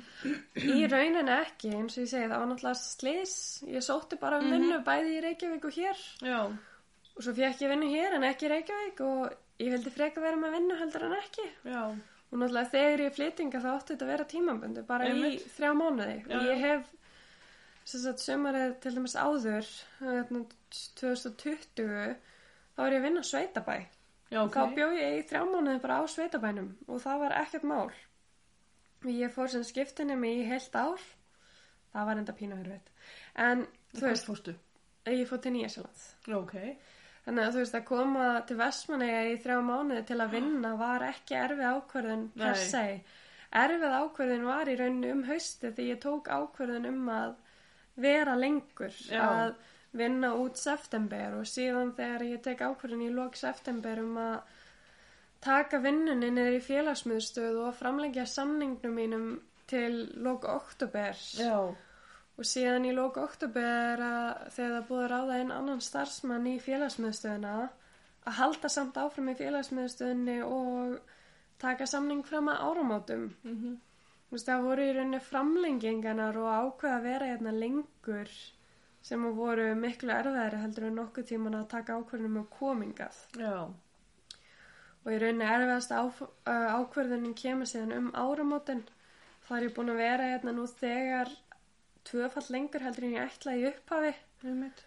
í 0.64 0.86
rauninni 0.90 1.36
ekki, 1.36 1.74
eins 1.76 1.98
og 1.98 2.06
ég 2.06 2.10
segi 2.12 2.30
það 2.30 2.40
var 2.40 2.50
náttúrulega 2.50 2.80
slis, 2.80 3.36
ég 3.68 3.86
sótti 3.86 4.20
bara 4.22 4.40
um 4.42 4.50
vinnu 4.54 4.80
bæði 4.88 5.18
í 5.18 5.22
Reykjavík 5.26 5.68
og 5.68 5.76
hér 5.76 6.02
Já. 6.24 6.40
og 6.48 7.20
svo 7.20 7.36
fekk 7.38 7.66
ég 7.66 7.74
vinnu 7.74 7.92
hér 7.92 8.18
en 8.18 8.26
ekki 8.30 8.48
í 8.48 8.52
Reykjavík 8.54 9.04
og 9.06 9.36
ég 9.62 9.76
vildi 9.76 9.94
freka 9.94 10.24
vera 10.24 10.40
með 10.40 10.58
vinnu 10.58 10.80
heldur 10.80 11.08
en 11.10 11.16
ekki 11.20 11.48
Já. 11.68 11.84
Og 12.34 12.40
náttúrulega 12.42 12.72
þegar 12.74 13.02
ég 13.04 13.14
flytinga 13.14 13.60
þá 13.62 13.70
átti 13.76 13.94
þetta 13.94 14.06
að 14.08 14.12
vera 14.16 14.30
tímabundu, 14.32 14.84
bara 14.88 15.06
Einmitt. 15.06 15.44
í 15.44 15.52
þrjá 15.54 15.74
mánuði. 15.78 16.16
Já, 16.26 16.38
og 16.40 16.48
ég 16.50 16.64
hef, 16.64 16.88
sömarið 18.24 18.72
til 18.82 18.94
dæmis 18.96 19.14
áður, 19.14 19.68
hérna, 20.00 20.42
2020, 20.98 22.16
þá 22.74 22.82
er 22.88 22.96
ég 22.96 23.04
að 23.04 23.06
vinna 23.06 23.22
á 23.22 23.30
sveitabæ. 23.30 23.76
Já, 24.34 24.40
ok. 24.42 24.56
Þá 24.56 24.76
bjó 24.78 24.88
ég 24.98 25.20
í 25.20 25.26
þrjá 25.30 25.44
mánuði 25.46 25.82
bara 25.84 26.00
á 26.02 26.04
sveitabænum 26.10 26.72
og 26.88 27.02
það 27.04 27.20
var 27.24 27.36
ekkert 27.44 27.68
mál. 27.70 27.92
Ég 29.14 29.34
fór 29.36 29.52
sem 29.52 29.66
skiptinni 29.68 30.16
mig 30.18 30.40
í 30.42 30.48
heilt 30.48 30.76
ár. 30.80 31.02
Það 31.94 32.08
var 32.10 32.22
enda 32.22 32.34
pínu 32.34 32.58
hérfitt. 32.58 32.90
En, 33.38 33.66
þú 33.94 34.08
veist 34.08 34.10
veist, 34.10 34.30
fórstu. 34.30 34.56
ég 35.12 35.28
fór 35.30 35.42
til 35.44 35.54
Nýjasjöland. 35.54 36.06
Já, 36.26 36.38
ok. 36.40 36.56
Þannig 37.24 37.46
að 37.46 37.54
þú 37.54 37.62
veist 37.62 37.78
að 37.78 37.86
koma 37.88 38.30
til 38.48 38.58
Vestmanneja 38.60 39.20
í 39.30 39.36
þrjá 39.44 39.60
mánuði 39.64 40.06
til 40.10 40.18
að 40.20 40.34
vinna 40.34 40.74
var 40.80 41.06
ekki 41.08 41.38
erfið 41.40 41.70
ákvörðun 41.70 42.26
per 42.40 42.58
se. 42.60 42.84
Erfið 43.64 43.94
ákvörðun 44.00 44.48
var 44.50 44.72
í 44.72 44.76
rauninu 44.80 45.12
um 45.14 45.24
hausti 45.30 45.72
því 45.78 45.86
ég 45.92 46.02
tók 46.04 46.32
ákvörðun 46.34 46.90
um 46.90 47.14
að 47.14 47.36
vera 48.04 48.34
lengur, 48.36 48.96
Já. 49.08 49.22
að 49.22 49.54
vinna 49.94 50.34
út 50.42 50.58
september 50.58 51.38
og 51.40 51.48
síðan 51.50 51.94
þegar 51.98 52.26
ég 52.28 52.44
tek 52.46 52.62
ákvörðun 52.66 53.06
í 53.08 53.14
lok 53.14 53.38
september 53.38 54.02
um 54.02 54.18
að 54.18 54.36
taka 55.44 55.80
vinnunni 55.84 56.32
niður 56.34 56.58
í 56.58 56.64
félagsmiðstöð 56.64 57.60
og 57.68 57.76
framlengja 57.78 58.26
samningnum 58.30 58.96
mínum 58.98 59.28
til 59.70 60.06
lok 60.24 60.48
oktober 60.50 61.18
Já. 61.38 61.58
og 62.38 62.48
síðan 62.48 62.88
í 62.90 62.94
lóku 62.96 63.22
oktober 63.24 64.04
að 64.08 64.50
þegar 64.56 64.76
það 64.76 64.90
búið 64.90 65.04
að 65.06 65.12
ráða 65.14 65.40
einn 65.40 65.56
annan 65.56 65.84
starfsmann 65.84 66.50
í 66.50 66.58
félagsmiðstöðuna 66.64 67.56
að 68.24 68.38
halda 68.40 68.72
samt 68.72 69.00
áfram 69.00 69.32
í 69.34 69.38
félagsmiðstöðunni 69.40 70.40
og 70.48 71.00
taka 71.64 71.88
samning 71.88 72.24
fram 72.28 72.52
að 72.52 72.64
áramótum. 72.70 73.28
Mm 73.44 73.82
Þú 74.34 74.38
veist, 74.40 74.48
það 74.50 74.64
voru 74.66 74.84
í 74.84 74.94
rauninni 74.96 75.18
framlenginganar 75.22 76.38
og 76.42 76.48
ákveða 76.50 76.94
að 76.96 77.04
vera 77.06 77.26
hérna 77.30 77.52
lengur 77.54 78.32
sem 79.04 79.24
voru 79.38 79.70
miklu 79.76 80.14
erfiðari 80.16 80.62
heldur 80.62 80.88
en 80.88 81.00
nokkuð 81.02 81.30
tíman 81.32 81.58
að 81.60 81.72
taka 81.76 81.98
ákvörðunum 82.00 82.42
og 82.44 82.50
komingað. 82.58 83.18
Já. 83.40 83.56
og 85.04 85.10
í 85.12 85.18
rauninni 85.20 85.48
erfiðast 85.52 85.92
ákverðunin 86.48 87.36
kemur 87.36 87.68
síðan 87.68 87.98
um 87.98 88.12
áramótin. 88.16 88.86
Það 89.44 89.58
er 89.58 89.66
ég 89.68 89.74
búin 89.76 89.92
að 89.92 90.00
vera 90.00 90.30
hérna 90.32 90.54
nú 90.56 90.68
þegar 90.72 91.32
tvöfall 92.08 92.46
lengur 92.56 92.86
heldur 92.86 93.08
en 93.10 93.18
ég 93.18 93.32
ætla 93.34 93.58
í 93.60 93.66
upphafi. 93.68 94.14
Einmitt. 94.44 94.86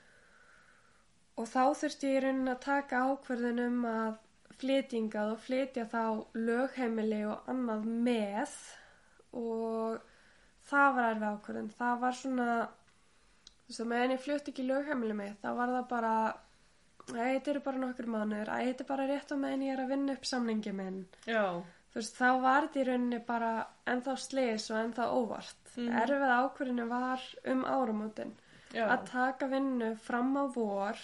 Og 1.37 1.49
þá 1.51 1.62
þurfti 1.83 2.09
ég 2.09 2.17
í 2.17 2.25
rauninni 2.25 2.55
að 2.55 2.64
taka 2.64 3.03
ákverðun 3.11 3.62
um 3.67 3.85
að 3.91 4.17
flytingað 4.57 5.35
og 5.35 5.43
flytja 5.45 5.85
þá 5.93 6.03
lögheimili 6.39 7.21
og 7.29 7.49
annað 7.53 7.85
með 8.07 8.55
og 9.37 9.99
það 10.71 10.95
var 10.97 11.11
erfið 11.11 11.29
ákverðun. 11.35 11.71
Það 11.77 11.99
var 12.05 12.19
svona, 12.21 12.49
þú 13.67 13.73
veist 13.73 13.83
að 13.83 13.89
meðan 13.93 14.14
ég 14.14 14.21
flytti 14.23 14.53
ekki 14.53 14.67
lögheimili 14.67 15.17
með, 15.19 15.33
þá 15.43 15.49
var 15.59 15.73
það 15.75 15.89
bara, 15.91 16.12
æ, 17.11 17.23
þetta 17.23 17.51
eru 17.53 17.62
bara 17.64 17.83
nokkur 17.83 18.11
mánuður, 18.14 18.53
æ, 18.55 18.59
þetta 18.71 18.85
er 18.85 18.91
bara 18.93 19.07
rétt 19.11 19.35
á 19.35 19.37
meðan 19.43 19.67
ég 19.67 19.75
er 19.75 19.83
að 19.83 19.93
vinna 19.95 20.14
upp 20.17 20.29
samningi 20.31 20.73
minn. 20.77 21.01
Já. 21.27 21.45
Þú 21.91 22.01
veist, 22.01 22.17
þá 22.19 22.31
var 22.45 22.67
þetta 22.67 22.81
í 22.81 22.87
rauninni 22.91 23.21
bara 23.27 23.53
ennþá 23.89 24.17
slis 24.21 24.71
og 24.71 24.81
ennþá 24.83 25.07
óvart. 25.17 25.62
Mhm. 25.77 25.95
Erfið 26.03 26.35
ákverðinu 26.39 26.89
var 26.89 27.23
um 27.53 27.64
áramótin 27.64 28.35
Já. 28.73 28.87
að 28.87 29.07
taka 29.11 29.47
vinnu 29.49 29.97
fram 29.97 30.37
á 30.37 30.45
vor 30.55 31.01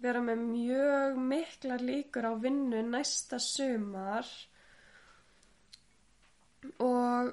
vera 0.00 0.20
með 0.22 0.42
mjög 0.52 1.16
miklar 1.18 1.82
líkur 1.82 2.28
á 2.30 2.32
vinnu 2.38 2.82
næsta 2.86 3.40
sumar 3.42 4.26
og 6.78 7.32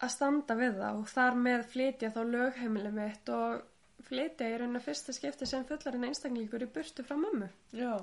að 0.00 0.12
standa 0.14 0.56
við 0.58 0.78
það 0.80 1.00
og 1.00 1.10
þar 1.12 1.38
með 1.44 1.64
flytja 1.74 2.10
þá 2.14 2.20
lögheimili 2.34 2.92
mitt 2.94 3.28
og 3.34 3.62
flytja 4.10 4.50
í 4.50 4.58
rauninu 4.60 4.82
fyrsta 4.84 5.14
skipti 5.16 5.46
sem 5.48 5.64
fullarinn 5.68 6.04
einstaklingur 6.10 6.66
í 6.66 6.70
burtu 6.74 7.06
frá 7.06 7.16
mömmu. 7.16 7.48
Já. 7.72 7.94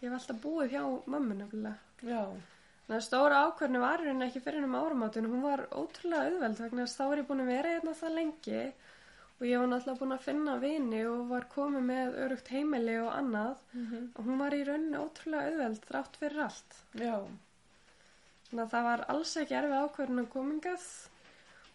Ég 0.00 0.08
hef 0.08 0.16
alltaf 0.20 0.40
búið 0.44 0.72
hjá 0.76 0.82
mömmu 1.10 1.36
nefnilega. 1.42 1.76
Já. 2.06 2.22
Þannig 2.86 2.96
að 2.96 3.04
stóra 3.06 3.40
ákvörnu 3.46 3.80
var 3.82 4.00
rauninni 4.02 4.26
ekki 4.30 4.40
fyrir 4.42 4.64
um 4.66 4.72
áramátun. 4.78 5.26
Hún 5.30 5.42
var 5.44 5.66
ótrúlega 5.70 6.30
auðveld 6.30 6.62
vegna 6.64 6.86
þess 6.86 6.96
að 6.96 7.02
þá 7.04 7.12
er 7.12 7.20
ég 7.22 7.28
búin 7.28 7.42
að 7.44 7.50
vera 7.52 7.74
hérna 7.76 7.92
það 8.00 8.14
lengi 8.16 8.62
og 9.40 9.44
ég 9.46 9.60
var 9.62 9.68
náttúrulega 9.70 10.00
búin 10.00 10.16
að 10.16 10.24
finna 10.24 10.56
vini 10.64 11.02
og 11.08 11.20
var 11.30 11.46
komið 11.54 11.84
með 11.90 12.18
örugt 12.24 12.48
heimili 12.52 12.96
og 13.04 13.12
annað 13.14 13.60
Mhm. 13.76 14.10
og 14.16 14.24
hún 14.26 14.38
var 14.42 14.52
í 14.58 14.64
rauninni 14.66 14.98
ótrúlega 15.04 15.46
auðveld 15.52 15.86
þrátt 15.86 16.18
fyrir 16.20 16.42
allt. 16.48 16.76
Já. 16.94 17.14
Þannig 18.50 18.64
að 18.66 18.70
það 18.74 18.84
var 18.90 19.04
alls 19.14 19.36
ekki 19.36 19.54
erfið 19.60 19.78
ákvörðun 19.84 20.22
að 20.24 20.28
komingað 20.34 20.86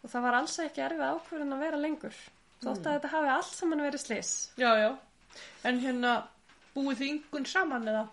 og 0.04 0.10
það 0.12 0.22
var 0.28 0.34
alls 0.42 0.60
ekki 0.60 0.82
erfið 0.90 1.08
ákvörðun 1.16 1.56
að 1.56 1.64
vera 1.66 1.78
lengur. 1.86 2.18
Þótt 2.64 2.86
að 2.86 2.94
þetta 2.96 3.12
hafi 3.14 3.32
allt 3.36 3.52
saman 3.54 3.84
verið 3.86 4.04
slis. 4.04 4.32
Já, 4.60 4.70
já. 4.80 4.92
En 5.68 5.82
hérna, 5.84 6.14
búið 6.76 7.02
þið 7.02 7.12
yngun 7.14 7.50
saman 7.50 7.90
eða? 7.92 8.06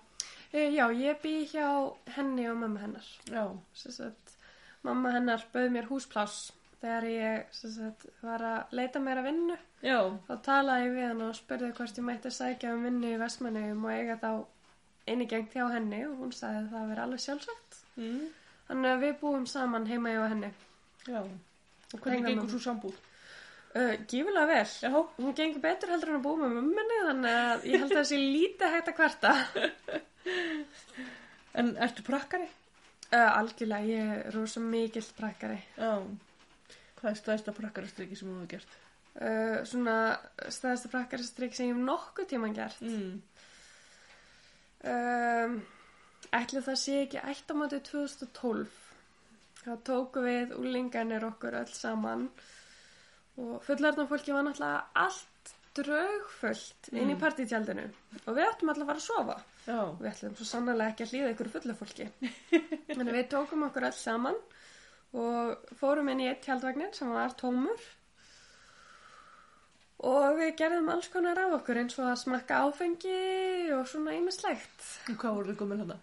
E, 0.53 0.67
já, 0.75 0.85
ég 0.93 1.21
bý 1.23 1.35
hjá 1.49 1.69
henni 2.17 2.49
og 2.51 2.59
mamma 2.61 2.83
hennar. 2.83 3.07
Já. 3.31 3.45
Sagt, 3.79 4.35
mamma 4.85 5.15
hennar 5.15 5.45
bauð 5.55 5.71
mér 5.73 5.89
húspláss 5.89 6.51
þegar 6.83 7.07
ég 7.09 7.55
sagt, 7.55 8.09
var 8.25 8.43
að 8.45 8.75
leita 8.77 9.01
mér 9.01 9.23
að 9.23 9.29
vinnu. 9.31 9.59
Já. 9.87 9.99
Þá 10.27 10.35
talaði 10.49 10.89
ég 10.89 10.97
við 10.97 11.09
hann 11.09 11.23
og 11.29 11.39
spurði 11.39 11.71
hvort 11.79 12.01
ég 12.01 12.07
mætti 12.09 12.35
sækja 12.35 12.75
um 12.75 12.85
vinnu 12.89 13.15
í 13.15 13.21
Vestmannegjum 13.23 13.87
og 13.87 13.95
eiga 13.95 14.19
þá 14.21 14.33
eini 15.07 15.29
gengt 15.31 15.55
hjá 15.57 15.65
henni 15.73 16.03
og 16.09 16.19
hún 16.21 16.35
sagði 16.35 16.65
að 16.65 16.75
það 16.75 16.91
veri 16.93 17.05
alveg 17.07 17.25
sjálfsagt. 17.25 17.79
Mm. 17.97 18.27
Þannig 18.69 18.93
að 18.93 19.07
við 19.07 19.17
búum 19.23 19.47
saman 19.51 19.89
heima 19.89 20.13
hjá 20.15 20.27
henni. 20.35 20.53
Já. 21.07 21.23
Og 21.23 21.97
hvernig 22.05 22.29
gengur 22.29 22.53
svo 22.53 22.63
sambúð? 22.67 23.01
Uh, 23.73 23.95
gífulega 24.05 24.47
vel. 24.51 24.73
Já. 24.85 24.91
Hún 25.17 25.37
gengur 25.37 25.63
betur 25.65 25.93
heldur 25.95 26.13
en 26.13 26.19
að 26.19 26.25
búa 26.27 26.41
með 26.43 26.57
mumminni 26.59 26.99
þannig 27.07 27.37
að 27.43 27.63
ég 27.71 27.81
held 27.81 27.93
að 27.95 27.99
það 27.99 28.09
sé 28.11 28.19
lítið 28.21 28.75
hægt 28.77 28.91
að 28.93 28.99
kvarta. 29.01 29.37
En 31.53 31.75
ertu 31.85 32.01
prakkari? 32.07 32.47
Uh, 33.13 33.27
algjörlega, 33.37 33.85
ég 33.85 34.13
er 34.15 34.31
rosa 34.33 34.61
mikill 34.65 35.05
prakkari. 35.19 35.59
Já. 35.77 35.99
Hvað 36.97 37.11
er 37.11 37.19
stæðsta 37.19 37.53
prakkarastriki 37.57 38.17
sem 38.17 38.31
þú 38.31 38.37
hefur 38.39 38.51
gert? 38.55 38.79
Uh, 39.13 39.59
svona 39.69 39.97
staðasta 40.49 40.89
prakkaristrygg 40.95 41.53
sem 41.57 41.69
ég 41.69 41.75
hef 41.75 41.83
nokkuð 41.85 42.31
tíman 42.31 42.57
gert. 42.57 42.81
Mm. 42.81 43.19
Um, 44.93 45.59
ætli 46.33 46.63
það 46.65 46.81
sé 46.81 46.97
ekki 47.03 47.21
ættamátið 47.21 47.85
2012. 47.91 48.81
Þá 49.63 49.73
tóku 49.87 50.25
við 50.25 50.57
úlinganir 50.57 51.29
okkur 51.29 51.61
öll 51.61 51.77
saman 51.77 52.31
og 53.41 53.63
fullarðan 53.67 54.09
fólki 54.11 54.35
var 54.35 54.45
náttúrulega 54.45 54.83
allt 54.95 55.53
draugfullt 55.77 56.91
inn 56.93 57.09
í 57.11 57.15
Mm. 57.15 57.21
partítjaldinu 57.23 57.85
og 58.27 58.35
við 58.37 58.45
ættum 58.51 58.69
alltaf 58.69 58.83
að 58.83 58.91
fara 58.91 59.01
að 59.01 59.07
sofa. 59.07 59.37
Já. 59.67 59.79
Við 60.03 60.11
ætlum 60.11 60.35
svo 60.37 60.45
sannlega 60.51 60.91
ekki 60.93 61.05
að 61.07 61.13
hlýða 61.15 61.31
ykkur 61.33 61.49
fullu 61.55 61.75
fólki. 61.79 62.09
Þannig 62.93 63.15
við 63.17 63.29
tókum 63.33 63.65
okkur 63.69 63.87
öll 63.89 63.97
saman 63.97 64.37
og 65.15 65.73
fórum 65.81 66.09
inn 66.13 66.21
í 66.21 66.29
eitt 66.29 66.43
tjaldvagnin 66.45 66.93
sem 66.97 67.09
var 67.13 67.33
tómur 67.41 67.81
og 70.03 70.37
við 70.39 70.57
gerðum 70.59 70.89
alls 70.93 71.09
konar 71.13 71.39
af 71.39 71.53
okkur 71.61 71.79
eins 71.83 71.97
og 72.01 72.09
að 72.11 72.21
smakka 72.25 72.61
áfengi 72.67 73.19
og 73.77 73.85
svona 73.89 74.17
ýmislegt. 74.19 74.87
Og 75.13 75.17
hvað 75.21 75.37
voru 75.39 75.53
þið 75.53 75.59
komin 75.63 75.83
hérna? 75.85 75.99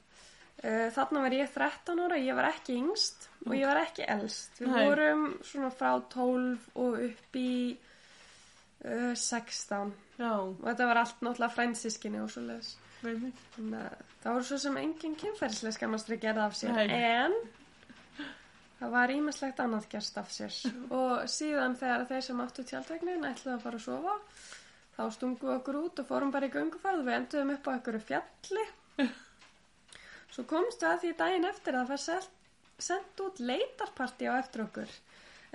Uh, 0.60 0.90
Þarna 0.92 1.22
var 1.24 1.36
ég 1.38 1.52
13 1.56 2.02
ára, 2.04 2.18
ég 2.20 2.36
var 2.36 2.50
ekki 2.50 2.76
yngst 2.76 3.30
og 3.46 3.54
ég 3.56 3.70
var 3.70 3.80
ekki 3.86 4.04
elst. 4.12 4.58
Við 4.60 4.74
Nei. 4.74 4.82
vorum 4.90 5.22
svona 5.48 5.70
frá 5.72 5.94
12 6.12 6.66
og 6.84 6.98
upp 7.06 7.40
í 7.40 7.54
uh, 8.84 9.14
16 9.16 9.94
Já. 10.20 10.34
og 10.36 10.60
þetta 10.66 10.90
var 10.90 11.00
allt 11.06 11.24
náttúrulega 11.24 11.56
frændsískinni 11.56 12.20
og 12.20 12.34
svo 12.34 12.44
leiðis. 12.44 12.74
Veinið. 13.00 13.46
Þannig 13.56 13.86
að 13.86 14.04
það 14.20 14.36
voru 14.36 14.50
svo 14.50 14.60
sem 14.66 14.82
engin 14.82 15.16
kynferðislega 15.22 15.78
skammastri 15.78 16.20
gerði 16.20 16.44
af 16.44 16.60
sér 16.60 16.76
Nei. 16.76 16.90
en 16.92 17.38
það 18.82 18.94
var 18.98 19.14
ímislegt 19.16 19.64
annað 19.64 19.88
gerst 19.94 20.20
af 20.20 20.34
sér 20.36 20.60
og 21.00 21.24
síðan 21.32 21.78
þegar 21.80 22.06
þeir 22.12 22.28
sem 22.28 22.44
áttu 22.44 22.68
tjaldvegnin 22.68 23.30
ætlaði 23.32 23.56
að 23.56 23.64
fara 23.64 23.80
að 23.80 23.88
sofa 23.88 24.18
þá 24.98 25.16
stungum 25.16 25.48
við 25.48 25.56
okkur 25.56 25.80
út 25.86 26.04
og 26.04 26.12
fórum 26.12 26.36
bara 26.36 26.52
í 26.52 26.54
gönguferð 26.54 27.00
og 27.00 27.08
við 27.08 27.18
enduðum 27.22 27.56
upp 27.56 27.72
á 27.72 27.74
einhverju 27.78 28.04
fjalli 28.10 28.68
svo 30.34 30.46
komstu 30.50 30.88
að 30.90 31.04
því 31.04 31.14
daginn 31.22 31.48
eftir 31.50 31.78
að 31.78 31.92
það 31.94 31.94
var 31.94 32.28
sendt 32.90 33.24
út 33.26 33.40
leitarparti 33.44 34.30
á 34.30 34.34
eftir 34.40 34.64
okkur 34.66 34.92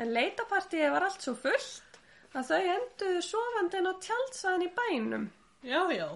en 0.03 0.13
leitarpartíið 0.13 0.93
var 0.95 1.07
allt 1.09 1.25
svo 1.25 1.35
fullt 1.39 1.99
að 2.35 2.49
þau 2.51 2.63
enduðu 2.75 3.23
sofandi 3.25 3.81
inn 3.81 3.91
á 3.91 3.95
tjaldsvæðin 4.07 4.67
í 4.67 4.71
bænum 4.79 5.27
Já, 5.65 5.81
já. 5.95 6.09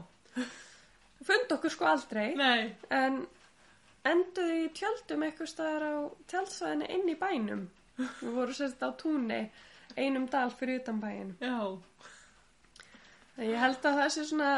fund 1.25 1.55
okkur 1.57 1.73
sko 1.73 1.87
aldrei 1.89 2.35
Nei. 2.37 2.75
en 2.91 3.23
enduðu 4.09 4.59
í 4.65 4.69
tjöldum 4.77 5.25
eitthvað 5.27 5.53
staðar 5.53 5.87
á 5.89 5.95
tjaldsvæðinu 6.33 6.91
inn 6.97 7.09
í 7.09 7.17
bænum 7.21 7.65
við 7.99 8.35
vorum 8.35 8.55
sérst 8.59 8.83
á 8.83 8.91
túnni 8.99 9.41
einum 9.97 10.29
dal 10.31 10.51
fyrir 10.55 10.83
utan 10.83 11.01
bæin 11.03 11.33
Já. 11.41 11.57
en 13.39 13.49
ég 13.49 13.59
held 13.63 13.81
að 13.87 14.03
það 14.03 14.13
sé 14.15 14.27
svona 14.29 14.53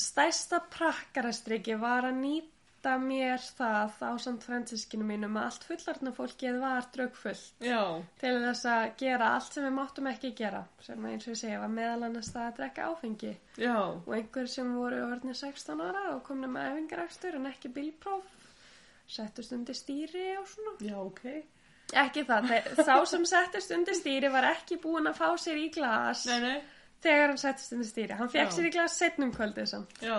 stærsta 0.00 0.62
prakkarastriki 0.72 1.74
var 1.80 2.06
að 2.08 2.20
nýta 2.22 2.51
mér 2.98 3.38
það 3.56 3.92
á 4.02 4.10
samt 4.18 4.42
fransískinu 4.46 5.04
mínum 5.06 5.36
að 5.38 5.44
allt 5.48 5.64
fullarna 5.68 6.12
fólkið 6.16 6.56
var 6.62 6.86
draugfullt 6.94 7.62
til 8.20 8.32
þess 8.42 8.64
að 8.72 8.86
gera 8.98 9.28
allt 9.36 9.52
sem 9.54 9.64
við 9.68 9.74
máttum 9.76 10.08
ekki 10.10 10.32
gera 10.42 10.64
sem 10.82 11.06
eins 11.06 11.26
og 11.28 11.34
ég 11.34 11.40
segja 11.44 11.60
var 11.62 11.72
meðal 11.76 12.02
annars 12.08 12.32
það 12.34 12.46
að 12.48 12.56
drekka 12.58 12.88
áfengi 12.90 13.32
Já. 13.62 13.76
og 13.78 14.12
einhver 14.16 14.50
sem 14.50 14.74
voru 14.76 14.98
orðnir 15.06 15.38
16 15.38 15.80
ára 15.86 16.04
og 16.16 16.22
komna 16.26 16.50
með 16.50 16.70
æfingarækstur 16.72 17.38
en 17.38 17.46
ekki 17.52 17.70
bílpróf 17.76 18.34
settust 19.06 19.52
undir 19.52 19.78
stýri 19.78 20.26
og 20.40 20.46
svona 20.50 20.74
Já, 20.82 20.98
ok. 20.98 21.24
ekki 22.02 22.26
það, 22.28 22.52
sá 22.82 22.94
sem 23.06 23.24
settist 23.28 23.70
undir 23.76 23.94
stýri 23.98 24.30
var 24.32 24.50
ekki 24.54 24.80
búinn 24.82 25.06
að 25.10 25.18
fá 25.22 25.30
sér 25.38 25.58
í 25.60 25.70
glas 25.74 26.26
Nei, 26.30 26.38
nei. 26.40 26.58
þegar 27.04 27.32
hann 27.34 27.38
settist 27.46 27.72
undir 27.76 27.90
stýri 27.90 28.18
hann 28.18 28.30
fekk 28.32 28.50
Já. 28.50 28.54
sér 28.58 28.68
í 28.70 28.74
glas 28.78 28.98
setnum 28.98 29.32
kvöldið 29.34 29.70
samt 29.76 30.02
Já. 30.02 30.18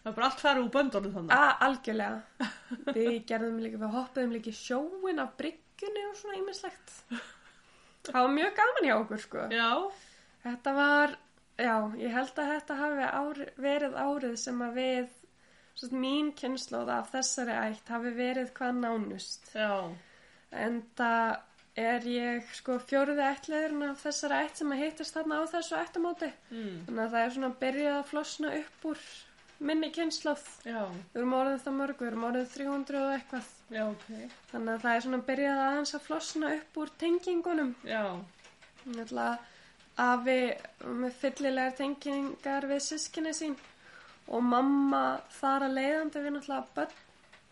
Það 0.00 0.10
er 0.10 0.16
bara 0.16 0.28
allt 0.30 0.40
farið 0.40 0.62
úr 0.64 0.70
böndunum 0.74 1.12
þannig. 1.16 1.32
að 1.36 1.64
algjörlega 1.66 2.46
við 2.96 3.16
gerðum 3.28 3.58
líka, 3.60 3.80
við 3.82 3.96
hoppuðum 3.98 4.32
líka 4.36 4.52
í 4.52 4.56
sjóin 4.56 5.20
á 5.20 5.26
bryggjunni 5.40 6.04
og 6.08 6.16
svona 6.16 6.38
ýmislegt 6.40 6.94
það 8.08 8.20
var 8.24 8.32
mjög 8.38 8.54
gaman 8.60 8.86
hjá 8.88 8.94
okkur 8.96 9.20
sko 9.26 9.48
Já. 9.52 9.68
Þetta 10.40 10.72
var, 10.72 11.10
já, 11.60 11.74
ég 12.00 12.14
held 12.16 12.38
að 12.40 12.50
þetta 12.54 12.76
hafi 12.78 13.08
ári, 13.20 13.46
verið 13.60 13.96
árið 14.00 14.36
sem 14.40 14.62
að 14.64 14.78
við, 14.80 15.10
svo 15.76 15.88
mín 16.00 16.30
kynnslóð 16.38 16.92
af 16.94 17.10
þessari 17.12 17.56
ætt 17.60 17.92
hafi 17.92 18.12
verið 18.16 18.54
hvað 18.56 18.78
nánust. 18.80 19.50
Já. 19.52 19.92
En 20.50 20.80
það 20.96 21.36
er 21.80 22.06
ég 22.08 22.48
sko 22.56 22.78
fjóruði 22.88 23.26
ættleðurinn 23.28 23.90
af 23.90 24.00
þessari 24.06 24.40
ætt 24.46 24.62
sem 24.62 24.72
að 24.72 24.80
hittist 24.86 25.18
þarna 25.18 25.42
á 25.44 25.52
þessu 25.52 25.76
ættamóti. 25.76 26.30
Mm. 26.48 26.72
Þannig 26.88 27.04
að 27.04 27.12
það 27.12 27.26
er 27.26 27.34
svona 27.36 27.52
byrjað 27.66 27.98
að 27.98 28.08
flosna 28.14 28.54
upp 28.62 28.88
úr 28.94 29.04
minni 29.60 29.90
kynnslóð. 29.92 30.42
Við 30.64 31.20
erum 31.20 31.34
orðið 31.36 31.62
það 31.66 31.74
mörg, 31.78 31.98
við 32.00 32.08
erum 32.10 32.26
orðið 32.30 32.52
300 32.56 33.00
og 33.04 33.14
eitthvað. 33.16 33.48
Já, 33.70 33.82
ok. 33.86 34.06
Þannig 34.52 34.74
að 34.74 34.84
það 34.84 34.94
er 34.96 35.04
svona 35.06 35.22
byrjað 35.30 35.62
aðeins 35.66 35.94
að 35.98 36.04
flosna 36.06 36.52
upp 36.56 36.78
úr 36.84 36.92
tengingunum. 37.02 37.74
Já. 37.84 38.02
Náttúrulega 38.86 39.38
afi 40.00 40.38
með 41.02 41.12
fyllilegar 41.20 41.74
tengingar 41.76 42.66
við 42.70 42.80
sískinni 42.86 43.34
sín 43.36 43.56
og 44.30 44.42
mamma 44.46 45.02
þar 45.40 45.66
að 45.68 45.74
leiðandi 45.76 46.22
við 46.24 46.34
náttúrulega 46.38 46.74
börn 46.74 46.96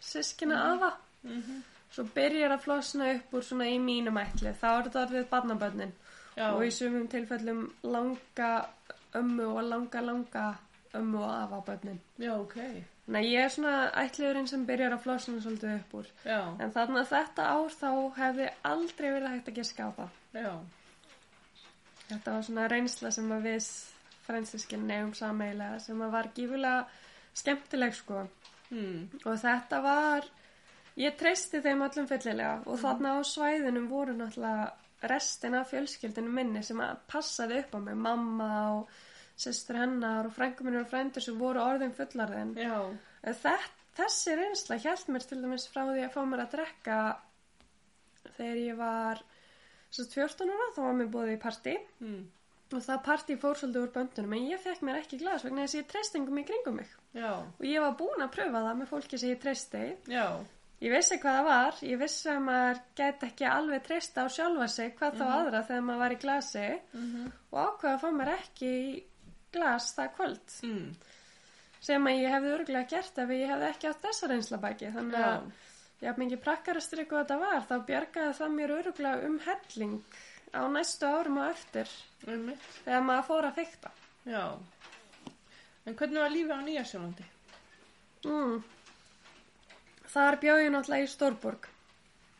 sískina 0.00 0.58
afa 0.72 0.92
Mhm. 1.24 1.62
svo 1.92 2.04
byrjar 2.14 2.52
að 2.54 2.60
flosna 2.62 3.08
upp 3.16 3.32
úr 3.34 3.42
svona 3.42 3.66
í 3.66 3.78
mínum 3.82 4.16
ætli 4.22 4.52
þá 4.60 4.66
er 4.78 4.82
þetta 4.88 5.02
orðið 5.06 5.28
barnabönnin 5.32 5.92
Já. 6.36 6.52
og 6.54 6.62
í 6.62 6.70
sumum 6.70 7.08
tilfellum 7.08 7.72
langa 7.82 8.68
ömmu 9.14 9.46
og 9.56 9.62
langa 9.64 10.00
langa 10.00 10.44
ömmu 10.94 11.20
og 11.20 11.34
afa 11.34 11.60
bönnin 11.66 12.00
Já, 12.18 12.32
ok. 12.38 12.56
Þannig 13.08 13.20
að 13.20 13.30
ég 13.32 13.44
er 13.44 13.52
svona 13.52 13.74
ætliðurinn 14.02 14.48
sem 14.50 14.64
byrjar 14.68 14.96
að 14.96 15.04
flosna 15.04 15.40
svolítið 15.40 15.74
upp 15.74 15.94
úr. 16.00 16.08
Já, 16.24 16.40
en 16.60 16.72
þannig 16.72 17.02
að 17.02 17.12
þetta 17.12 17.46
ár 17.52 17.76
þá 17.76 17.90
hefði 18.18 18.48
aldrei 18.70 19.06
verið 19.10 19.30
hægt 19.34 19.52
að 19.52 19.60
giska 19.60 19.88
á 19.88 19.90
það 19.98 20.42
já. 20.42 20.52
Þetta 22.08 22.34
var 22.34 22.44
svona 22.46 22.66
reynsla 22.72 23.12
sem 23.12 23.32
að 23.32 23.46
við 23.48 23.70
fransískinn 24.28 24.86
nefum 24.88 25.14
sameilega 25.16 25.80
sem 25.84 26.02
að 26.04 26.14
var 26.16 26.30
gífulega 26.36 26.84
skemmtileg 27.36 27.96
sko. 27.96 28.26
Mm. 28.68 29.08
og 29.24 29.38
þetta 29.40 29.78
var 29.80 30.26
ég 31.00 31.14
treysti 31.16 31.62
þeim 31.64 31.86
öllum 31.86 32.08
fyllilega. 32.10 32.58
Og 32.68 32.80
þarna 32.82 33.16
á 33.16 33.18
svæðinum 33.24 33.88
voru 33.88 34.16
náttúrulega 34.16 35.08
restin 35.08 35.54
af 35.54 35.70
fjölskyldinu 35.70 36.32
minni 36.32 36.62
sem 36.66 36.80
að 36.82 36.98
passaði 37.10 37.62
upp 37.62 37.76
á 37.76 37.80
mig. 37.86 37.96
Mamma 37.96 38.50
og 38.74 38.90
sestur 39.38 39.78
hennar 39.78 40.26
og 40.26 40.34
frænguminur 40.34 40.82
og 40.84 40.90
frændur 40.90 41.22
sem 41.24 41.38
voru 41.38 41.62
orðin 41.62 41.92
fullarðin 41.94 42.54
þessi 43.98 44.34
reynsla 44.38 44.76
hjælt 44.82 45.08
mér 45.14 45.26
til 45.28 45.40
dæmis 45.42 45.68
frá 45.70 45.84
því 45.88 46.02
að 46.06 46.12
fá 46.16 46.20
mér 46.26 46.42
að 46.44 46.52
drekka 46.56 46.98
þegar 48.36 48.58
ég 48.62 48.76
var 48.78 49.22
svo 49.90 50.04
14 50.04 50.50
ára, 50.52 50.66
þá 50.76 50.80
var 50.84 50.98
mér 50.98 51.08
búið 51.14 51.32
í 51.36 51.38
partí 51.42 51.76
Mm. 52.02 52.26
og 52.76 52.82
það 52.84 52.98
partí 53.06 53.36
fór 53.40 53.56
svolítið 53.56 53.82
úr 53.86 53.92
böndunum 53.94 54.34
en 54.36 54.48
ég 54.52 54.60
fekk 54.60 54.82
mér 54.84 54.98
ekki 55.00 55.18
glas 55.22 55.44
vegna 55.44 55.62
þess 55.64 55.74
að 55.74 55.80
ég 55.80 55.88
treysti 55.92 56.18
engum 56.20 56.38
í 56.38 56.44
kringum 56.44 56.76
mig 56.76 56.90
Já. 57.16 57.30
og 57.40 57.64
ég 57.64 57.80
var 57.80 57.94
búin 57.96 58.20
að 58.26 58.32
pröfa 58.36 58.60
það 58.66 58.76
með 58.82 58.90
fólki 58.92 59.18
sem 59.18 59.30
ég 59.32 59.40
treysti 59.40 59.84
Já. 60.12 60.26
ég 60.84 60.92
vissi 60.92 61.16
hvað 61.18 61.38
það 61.38 61.48
var 61.48 61.80
ég 61.88 61.98
vissi 62.02 62.28
að 62.28 62.42
maður 62.44 62.80
gæti 63.00 63.26
ekki 63.30 63.48
alveg 63.48 63.82
treysta 63.88 64.22
á 64.22 64.28
sjálfa 64.28 64.68
sig 64.68 64.92
hvað 64.98 65.16
þá 65.18 65.24
aðra 65.38 65.62
þegar 65.70 65.86
maður 65.88 65.98
var 66.04 66.12
í 66.12 66.20
glasi 66.26 66.66
Mhm. 66.92 67.32
og 67.50 67.58
ákveða 67.66 67.94
að 67.94 68.00
fá 68.04 68.10
mér 68.20 68.32
ekki 68.36 68.72
glas 69.52 69.92
það 69.96 70.12
kvöld 70.16 70.54
Mm. 70.62 70.94
sem 71.80 72.06
að 72.10 72.18
ég 72.22 72.32
hefði 72.34 72.52
örgulega 72.58 72.88
gert 72.90 73.18
ef 73.18 73.30
ég 73.30 73.48
hefði 73.52 73.68
ekki 73.72 73.88
átt 73.92 74.02
þessa 74.02 74.28
reynsla 74.32 74.58
baki 74.62 74.90
þannig 74.96 75.18
Já. 75.18 75.28
að 76.00 76.08
haf 76.08 76.18
mikið 76.18 76.40
prakkarastryk 76.44 77.12
og 77.12 77.20
þetta 77.22 77.38
var 77.42 77.62
þá 77.68 77.76
bjargaði 77.86 78.34
það 78.40 78.52
mér 78.58 78.74
örgulega 78.78 79.26
um 79.28 79.38
helling 79.46 79.94
á 80.54 80.62
næstu 80.72 81.06
árum 81.06 81.38
og 81.38 81.50
eftir 81.52 81.88
Einmitt. 82.26 82.66
þegar 82.84 83.02
maður 83.08 83.26
fór 83.30 83.48
að 83.50 83.58
fykta 83.62 83.90
Já. 84.26 84.44
En 85.86 85.94
hvernig 85.96 86.20
var 86.20 86.30
lífið 86.34 86.52
á 86.52 86.60
Nýjasjólandi? 86.66 87.24
mm. 88.24 88.62
þar 90.12 90.36
bjóð 90.42 90.62
ég 90.64 90.70
náttúrulega 90.74 91.06
í 91.06 91.12
Stórborg 91.12 91.68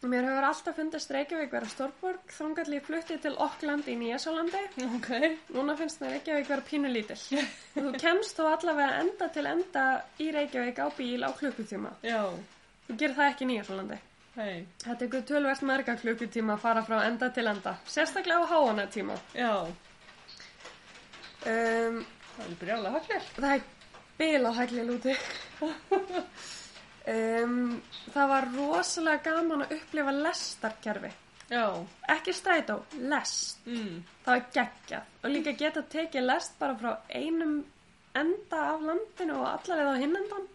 mér 0.07 0.24
hefur 0.28 0.44
alltaf 0.46 0.76
fundist 0.78 1.11
Reykjavík 1.11 1.51
vera 1.53 1.66
Stórborg 1.68 2.30
þangall 2.30 2.74
ég 2.76 2.84
flutti 2.86 3.16
til 3.18 3.34
Okkland 3.42 3.88
í 3.90 3.96
Nýjasólandi 3.99 4.61
Ok. 4.94 5.09
núna 5.57 5.74
finnst 5.76 6.01
mér 6.03 6.12
Reykjavík 6.16 6.49
vera 6.53 6.62
pínu 6.68 6.92
lítill 6.92 7.40
og 7.40 7.80
þú 7.88 7.94
kemst 7.99 8.38
þó 8.38 8.44
allavega 8.53 9.01
enda 9.03 9.28
til 9.34 9.46
enda 9.51 9.86
í 10.22 10.28
Reykjavík 10.36 10.78
á 10.78 10.86
bíl 10.99 11.24
á 11.26 11.30
klukkutíma 11.34 11.90
Já. 12.07 12.22
þú 12.86 12.99
gerir 13.01 13.16
það 13.18 13.32
ekki 13.32 13.44
í 13.49 13.51
Nýjasólandi 13.55 13.99
Hei. 14.38 14.59
Þetta 14.84 15.03
er 15.09 15.22
tölvert 15.26 15.62
marga 15.66 15.96
klukkutíma 15.99 16.55
að 16.55 16.61
fara 16.62 16.82
frá 16.86 17.01
enda 17.09 17.26
til 17.34 17.42
enda. 17.51 17.72
Sérstaklega 17.90 18.44
á 18.46 18.51
háana 18.53 18.84
tíma. 18.86 19.16
Já. 19.34 19.66
Um, 21.49 22.05
Það 22.36 22.44
er 22.44 22.55
brjála 22.61 22.92
haklir. 22.94 23.24
það 23.34 23.57
er 23.57 23.64
bilað 24.20 24.57
hægli 24.61 24.84
lúti. 24.86 25.16
um, 27.14 27.80
það 28.14 28.28
var 28.32 28.50
rosalega 28.56 29.24
gaman 29.30 29.64
að 29.64 29.74
upplifa 29.78 30.14
lestarkerfi. 30.18 31.11
Já. 31.48 31.64
Ekki 32.12 32.34
strætó, 32.36 32.82
lest. 33.09 33.64
Mm. 33.66 34.04
Það 34.24 34.34
var 34.34 34.44
geggjað. 34.59 35.16
Og 35.22 35.32
líka 35.32 35.56
geta 35.56 35.82
tekið 35.94 36.28
lest 36.28 36.59
bara 36.61 36.76
frá 36.76 36.92
einum 37.09 37.59
enda 38.18 38.62
af 38.74 38.84
landinu 38.84 39.40
og 39.40 39.50
allarið 39.54 39.92
á 39.92 40.02
hinnendan. 40.02 40.46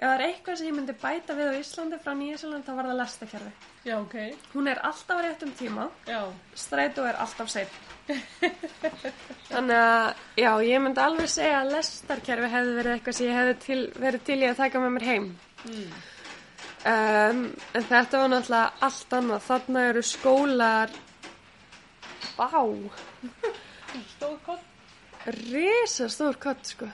Ef 0.00 0.06
það 0.06 0.14
er 0.14 0.22
eitthvað 0.24 0.56
sem 0.56 0.70
ég 0.70 0.76
myndi 0.78 0.96
bæta 0.96 1.36
við 1.36 1.50
á 1.52 1.60
Íslandi 1.60 2.00
frá 2.00 2.14
Nýjasjöland 2.16 2.64
þá 2.64 2.72
var 2.78 2.88
það 2.88 3.00
lestarkerfi. 3.02 3.50
Já, 3.84 3.94
ok. 4.00 4.16
Hún 4.54 4.72
er 4.72 4.80
alltaf 4.88 5.20
á 5.20 5.24
réttum 5.26 5.52
tíma. 5.58 5.90
Já. 6.08 6.22
strætó 6.56 7.04
er 7.04 7.20
alltaf 7.20 7.52
seinn 7.52 7.90
þannig 9.50 9.76
að 9.76 10.22
já, 10.40 10.50
ég 10.66 10.82
myndi 10.82 11.02
alveg 11.02 11.30
segja 11.30 11.60
að 11.60 11.72
lestarkerfi 11.76 12.50
hefði 12.52 12.74
verið 12.78 12.94
eitthvað 12.96 13.16
sem 13.18 13.28
ég 13.28 13.38
hefði 13.38 13.56
til, 13.64 13.80
verið 14.02 14.24
til 14.26 14.38
í 14.40 14.48
að 14.48 14.60
taka 14.62 14.82
með 14.82 14.94
mér 14.96 15.06
heim 15.10 15.28
Mm. 15.60 15.92
um, 16.88 17.42
en 17.76 17.84
þetta 17.90 18.22
var 18.22 18.30
náttúrulega 18.32 18.86
allt 18.86 19.16
annað 19.18 19.42
þarna 19.48 19.82
eru 19.90 20.02
skólar 20.08 20.94
vá 22.38 22.48
Stóð 24.14 24.36
kott. 24.46 24.64
risa 25.50 26.08
stór 26.08 26.38
kott 26.40 26.64
sko 26.72 26.88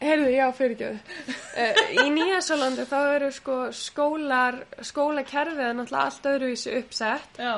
heyrðu, 0.00 0.28
já, 0.32 0.46
fyrirgjöðu 0.56 0.98
uh, 0.98 1.80
í 2.04 2.06
Nýjasólandi 2.14 2.84
þá 2.88 2.98
eru 3.14 3.30
sko 3.36 3.56
skólar 3.76 4.60
skólakerfið 4.84 5.64
er 5.70 5.78
náttúrulega 5.78 6.04
allt 6.10 6.28
öðruvísi 6.34 6.76
uppsett 6.80 7.40
Já. 7.40 7.54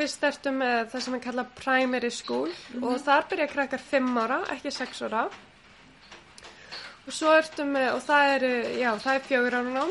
Fyrst 0.00 0.22
ertu 0.24 0.52
með 0.54 0.86
það 0.94 1.02
sem 1.04 1.14
er 1.18 1.22
kallað 1.26 1.48
primary 1.58 2.10
school 2.14 2.48
og 2.80 2.94
þar 3.04 3.26
byrja 3.28 3.48
krakkar 3.52 3.82
5 3.84 4.20
ára, 4.22 4.38
ekki 4.54 4.70
6 4.72 5.02
ára. 5.10 5.26
Og 7.10 7.14
svo 7.16 7.30
ertu 7.34 7.64
með, 7.66 7.88
og 7.96 8.02
það 8.06 8.32
er, 8.36 8.44
já, 8.78 8.90
það 9.02 9.16
er 9.16 9.24
fjögur 9.26 9.54
ára 9.58 9.70
nám. 9.74 9.88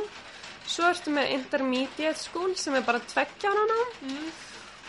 Svo 0.70 0.86
ertu 0.88 1.12
með 1.12 1.34
intermediate 1.36 2.22
school 2.22 2.54
sem 2.56 2.78
er 2.80 2.86
bara 2.88 3.02
tveggja 3.04 3.52
ára 3.52 3.66
nám. 3.68 3.90
Mm. 4.08 4.30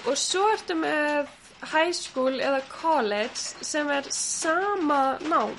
Og 0.06 0.18
svo 0.20 0.44
ertu 0.52 0.76
með 0.78 1.32
high 1.72 1.90
school 1.90 2.38
eða 2.38 2.60
college 2.70 3.66
sem 3.66 3.90
er 3.90 4.06
sama 4.14 5.18
nám. 5.26 5.58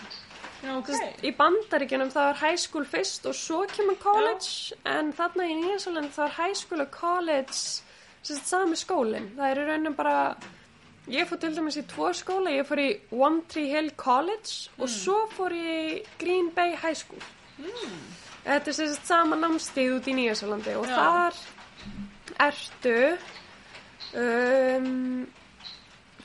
Já, 0.61 0.77
ok. 0.77 0.87
Þú 0.87 0.95
veist, 0.95 1.27
Í 1.27 1.33
bandaríkjunum 1.41 2.13
þá 2.15 2.21
er 2.29 2.41
high 2.45 2.63
school 2.63 2.87
fyrst 2.87 3.27
og 3.27 3.35
svo 3.35 3.65
kemur 3.67 3.99
college 3.99 4.79
en 4.87 5.11
þarna 5.17 5.51
í 5.51 5.59
Nýjasólandi 5.59 6.15
þá 6.15 6.23
er 6.29 6.35
high 6.39 6.55
school 6.55 6.85
og 6.85 6.95
college 6.95 8.39
sami 8.47 8.79
skólinn. 8.79 9.33
Það 9.35 9.49
er 9.49 9.59
í 9.59 9.67
rauninu 9.67 9.95
bara, 9.99 10.15
ég 11.09 11.27
fór 11.29 11.39
til 11.41 11.55
dæmis 11.55 11.79
í 11.79 11.85
tvo 11.89 12.11
skóla, 12.13 12.53
ég 12.53 12.67
fór 12.67 12.81
í 12.83 12.89
One 13.11 13.41
Tree 13.49 13.71
Hill 13.71 13.91
College 13.97 14.69
og 14.77 14.89
svo 14.91 15.23
fór 15.33 15.55
ég 15.55 15.95
í 15.95 16.01
Green 16.21 16.51
Bay 16.55 16.75
High 16.75 16.97
School. 16.97 17.21
Þetta 18.45 18.71
er 18.71 18.77
sagt 18.77 19.07
sama 19.09 19.37
námstíð 19.37 19.97
út 19.97 20.09
í 20.09 20.15
Nýjasólandi 20.17 20.75
og 20.79 20.87
Já. 20.89 20.95
þar 20.97 21.41
ertu 22.47 22.95
um, 24.17 25.27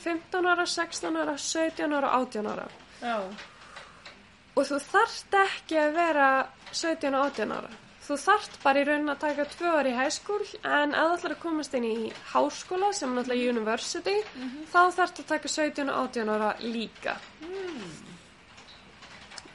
15 0.01 0.49
ára, 0.49 0.66
16 0.66 1.16
ára, 1.16 1.37
17 1.37 1.93
ára, 1.93 2.12
18 2.20 2.47
ára. 2.53 2.68
Já. 3.03 3.18
Og 4.57 4.64
þú 4.64 4.79
þarft 4.81 5.35
ekki 5.43 5.81
að 5.81 5.99
vera 5.99 6.29
17 6.72 7.12
og 7.12 7.27
18 7.27 7.53
ára. 7.59 7.72
Þú 8.07 8.16
þarft 8.22 8.61
bara 8.62 8.78
í 8.78 8.86
raunin 8.86 9.11
að 9.11 9.22
taka 9.24 9.44
tvö 9.50 9.70
ári 9.80 9.92
í 9.98 10.11
school 10.14 10.44
en 10.62 10.92
að 10.94 11.09
þú 11.09 11.14
ætlar 11.16 11.32
að 11.34 11.40
komast 11.42 11.72
inn 11.74 11.86
í 11.88 12.12
háskóla 12.30 12.92
sem 12.94 13.11
er 13.11 13.16
náttúrulega 13.18 13.54
university 13.57 14.14
þá 14.70 14.80
þarft 14.94 15.22
að 15.22 15.30
taka 15.32 15.50
17 15.50 15.90
og 15.90 15.96
18 16.04 16.30
ára 16.36 16.52
líka. 16.62 17.16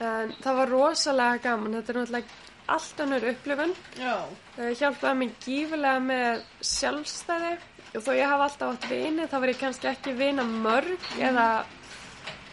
En 0.01 0.33
það 0.43 0.59
var 0.59 0.73
rosalega 0.73 1.43
gaman. 1.45 1.77
Þetta 1.79 1.93
er 1.93 1.99
náttúrulega 2.01 2.39
allt 2.75 3.03
önnur 3.05 3.27
upplifun. 3.31 3.73
Það 4.57 4.75
hjálpaði 4.81 5.19
mig 5.21 5.33
gífilega 5.45 6.03
með 6.09 6.43
sjálfstæði. 6.73 7.53
Og 7.91 8.03
þó 8.05 8.11
ég 8.15 8.29
hafa 8.31 8.49
alltaf 8.49 8.75
átt 8.75 8.89
vini 8.91 9.29
þá 9.31 9.39
var 9.43 9.51
ég 9.51 9.63
kannski 9.63 9.89
ekki 9.91 10.17
vina 10.19 10.43
mörg 10.47 11.07
eða 11.19 11.47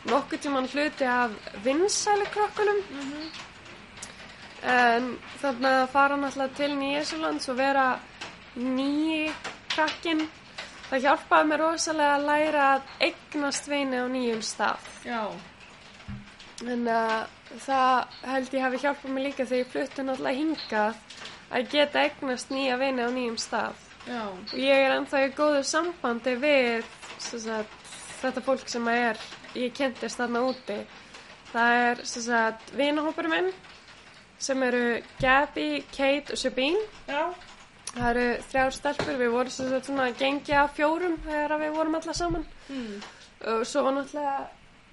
nokkuð 0.08 0.46
tíman 0.46 0.70
hluti 0.72 1.06
af 1.10 1.34
vinsæli 1.66 2.26
krokkunum 2.34 2.80
en 4.62 5.12
þannig 5.38 5.78
að 5.82 5.90
fara 5.92 6.16
náttúrulega 6.18 6.56
til 6.58 6.72
Nýjæsulands 6.78 7.48
og 7.52 7.58
vera 7.58 7.86
nýji 8.58 9.30
krakkin 9.70 10.24
það 10.88 11.04
hjálpaði 11.04 11.48
mér 11.50 11.62
rosalega 11.62 12.14
að 12.16 12.28
læra 12.30 12.68
að 12.74 12.92
eignast 13.08 13.68
vini 13.70 14.00
á 14.02 14.06
nýjum 14.10 14.42
stað 14.42 14.88
Já. 15.06 15.22
En 16.66 16.88
uh, 16.90 17.22
það 17.62 18.16
held 18.26 18.54
ég 18.56 18.64
hafi 18.64 18.80
hjálpað 18.82 19.12
mér 19.14 19.26
líka 19.28 19.46
þegar 19.46 19.60
ég 19.62 19.72
flutti 19.72 20.04
náttúrulega 20.04 20.40
hingað 20.40 21.02
að 21.54 21.68
geta 21.72 22.02
eignast 22.02 22.50
nýja 22.52 22.78
vini 22.80 23.06
á 23.06 23.10
nýjum 23.14 23.38
stað. 23.40 23.84
Já. 24.08 24.22
Og 24.26 24.56
ég 24.58 24.84
er 24.84 24.96
ennþá 24.96 25.22
í 25.26 25.32
góðu 25.36 25.62
sambandi 25.68 26.34
við 26.42 26.88
sagt, 27.18 27.88
þetta 28.18 28.42
fólk 28.44 28.68
sem 28.70 28.90
að 28.90 29.02
er, 29.06 29.22
ég 29.54 29.74
kynntist 29.76 30.20
þarna 30.20 30.44
úti. 30.48 30.78
Það 31.52 31.82
er 31.86 32.04
sem 32.10 32.26
sagt, 32.26 32.72
vinahópur 32.76 33.30
minn 33.30 33.52
sem 34.38 34.62
eru 34.62 34.82
Gabi, 35.20 35.68
Kate 35.92 36.34
og 36.34 36.38
Sabine. 36.40 36.82
Já. 37.08 37.24
Það 37.94 38.10
eru 38.10 38.26
þrjár 38.50 38.74
stelpur, 38.76 39.16
við 39.18 39.32
vorum 39.32 39.54
sagt 39.54 39.88
svona 39.88 40.10
að 40.10 40.18
gengja 40.20 40.66
fjórum 40.76 41.16
þegar 41.24 41.56
við 41.62 41.74
vorum 41.78 41.98
alla 41.98 42.14
saman. 42.14 42.46
Mm. 42.68 42.98
og 43.48 43.62
svo 43.66 43.82
var 43.86 43.94
náttúrulega 43.96 44.38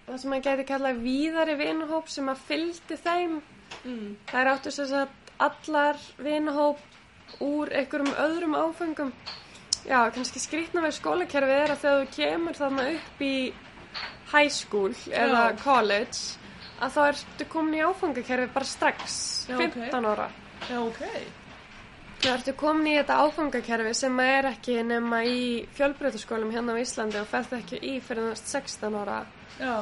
það 0.05 0.19
sem 0.21 0.29
maður 0.31 0.43
gæti 0.45 0.65
kallað 0.69 0.99
víðari 1.01 1.55
vinahóp 1.59 2.09
sem 2.13 2.29
að 2.29 2.43
fylgdi 2.47 2.97
þeim 3.01 3.39
Mm. 3.85 4.15
Þær 4.29 4.51
áttu 4.55 4.73
sem 4.73 4.87
sagt 4.89 5.33
allar 5.41 5.99
vinahóp 6.21 6.79
úr 7.43 7.71
einhverjum 7.73 8.13
öðrum 8.21 8.55
áfengum. 8.57 9.11
Já, 9.85 10.07
kannski 10.13 10.41
skrýtna 10.41 10.81
við 10.85 10.95
skólakerfið 10.97 11.59
er 11.59 11.73
að 11.73 11.83
þegar 11.83 11.99
þú 11.99 12.15
kemur 12.15 12.57
þarna 12.57 12.87
upp 12.95 13.21
í 13.21 13.35
high 14.31 14.49
school 14.53 14.93
eða 15.11 15.43
college 15.61 16.39
að 16.83 16.95
þá 16.95 17.01
ertu 17.07 17.47
komin 17.51 17.77
í 17.79 17.83
áfangakerfið 17.85 18.53
bara 18.55 18.69
strax, 18.69 19.17
Já, 19.49 19.55
ok. 19.55 19.75
15 19.77 20.07
ára. 20.11 20.29
Já, 20.69 20.79
ok. 20.81 21.03
Þú 22.23 22.31
ertu 22.31 22.55
komin 22.57 22.89
í 22.89 22.97
þetta 22.97 23.19
áfangakerfi 23.21 23.93
sem 23.99 24.19
er 24.23 24.49
ekki 24.49 24.79
nema 24.87 25.21
í 25.27 25.39
fjölbreytaskólum 25.77 26.51
hérna 26.55 26.73
á 26.73 26.81
Íslandi 26.81 27.19
og 27.21 27.29
ferð 27.29 27.57
ekki 27.59 27.79
í 27.83 27.95
fyrir 28.03 28.31
ert 28.31 28.51
16 28.51 28.99
ára. 29.03 29.21
Já. 29.59 29.75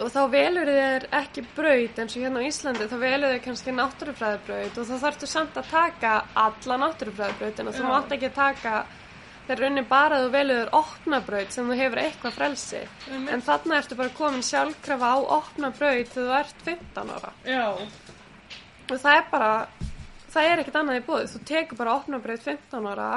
Og 0.00 0.08
þá 0.08 0.20
velur 0.32 0.68
þér 0.72 1.04
ekki 1.18 1.44
braut 1.54 1.98
eins 2.00 2.16
og 2.16 2.24
hérna 2.24 2.40
á 2.40 2.48
Íslandi, 2.48 2.88
þá 2.88 2.96
velur 3.02 3.34
þér 3.34 3.42
kannski 3.44 3.74
náttúrufræðibraut 3.76 4.80
og 4.80 4.88
þá 4.88 4.94
þarftu 5.04 5.28
samt 5.28 5.60
að 5.60 5.68
taka 5.70 6.12
alla 6.40 6.78
náttúrufræðibrautina. 6.86 7.74
Þú 7.76 7.84
mátt 7.90 8.14
ekki 8.16 8.30
taka, 8.34 8.74
þeir 9.48 9.62
raunir 9.64 9.86
bara 9.90 10.18
að 10.18 10.26
þú 10.26 10.30
velur 10.34 10.60
þér 10.60 10.72
opna 10.78 11.20
braut 11.26 11.54
sem 11.54 11.70
þú 11.70 11.78
hefur 11.80 12.02
eitthvað 12.04 12.36
frelsi. 12.36 12.82
Einmitt. 13.10 13.32
En 13.34 13.44
þarna 13.48 13.80
ertu 13.80 13.98
bara 13.98 14.14
komin 14.20 14.46
sjálfkrafa 14.46 15.10
á 15.10 15.18
opna 15.40 15.72
braut 15.74 16.14
þegar 16.14 16.30
þú 16.30 16.38
ert 16.38 16.64
15 16.68 17.12
ára. 17.16 17.32
Já. 17.48 17.66
Og 18.90 18.96
það 18.96 19.16
er 19.16 19.26
bara, 19.30 19.50
það 20.30 20.48
er 20.50 20.62
ekkert 20.62 20.80
annað 20.80 21.00
í 21.00 21.04
búið. 21.08 21.28
Þú 21.34 21.42
tekur 21.52 21.80
bara 21.82 21.98
opnabrið 21.98 22.48
15 22.48 22.88
ára 22.92 23.10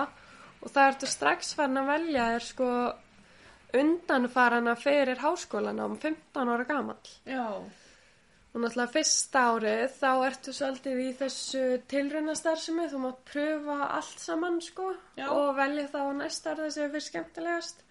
og 0.63 0.71
það 0.71 0.89
ertu 0.89 1.09
strax 1.11 1.55
farin 1.57 1.81
að 1.81 1.89
velja 1.91 2.27
þér 2.33 2.45
sko 2.47 2.73
undanfarana 3.73 4.75
fyrir 4.77 5.21
háskólana 5.23 5.87
um 5.89 5.95
15 5.97 6.51
ára 6.53 6.67
gamall. 6.69 7.15
Já. 7.25 7.47
Og 8.53 8.61
náttúrulega 8.61 8.93
fyrsta 8.93 9.41
árið 9.49 9.93
þá 9.97 10.09
ertu 10.27 10.51
svolítið 10.53 10.99
í 11.01 11.07
þessu 11.17 11.61
tilraunastarfsemi, 11.89 12.83
þú 12.91 12.99
mátt 13.01 13.23
pröfa 13.25 13.77
allt 13.97 14.19
saman 14.21 14.59
sko 14.61 14.91
Já. 15.17 15.25
og 15.33 15.55
velja 15.57 15.87
þá 15.89 16.01
næsta 16.19 16.51
árið 16.53 16.69
sem 16.75 16.83
er 16.85 16.91
fyrir 16.93 17.05
skemmtilegast. 17.07 17.81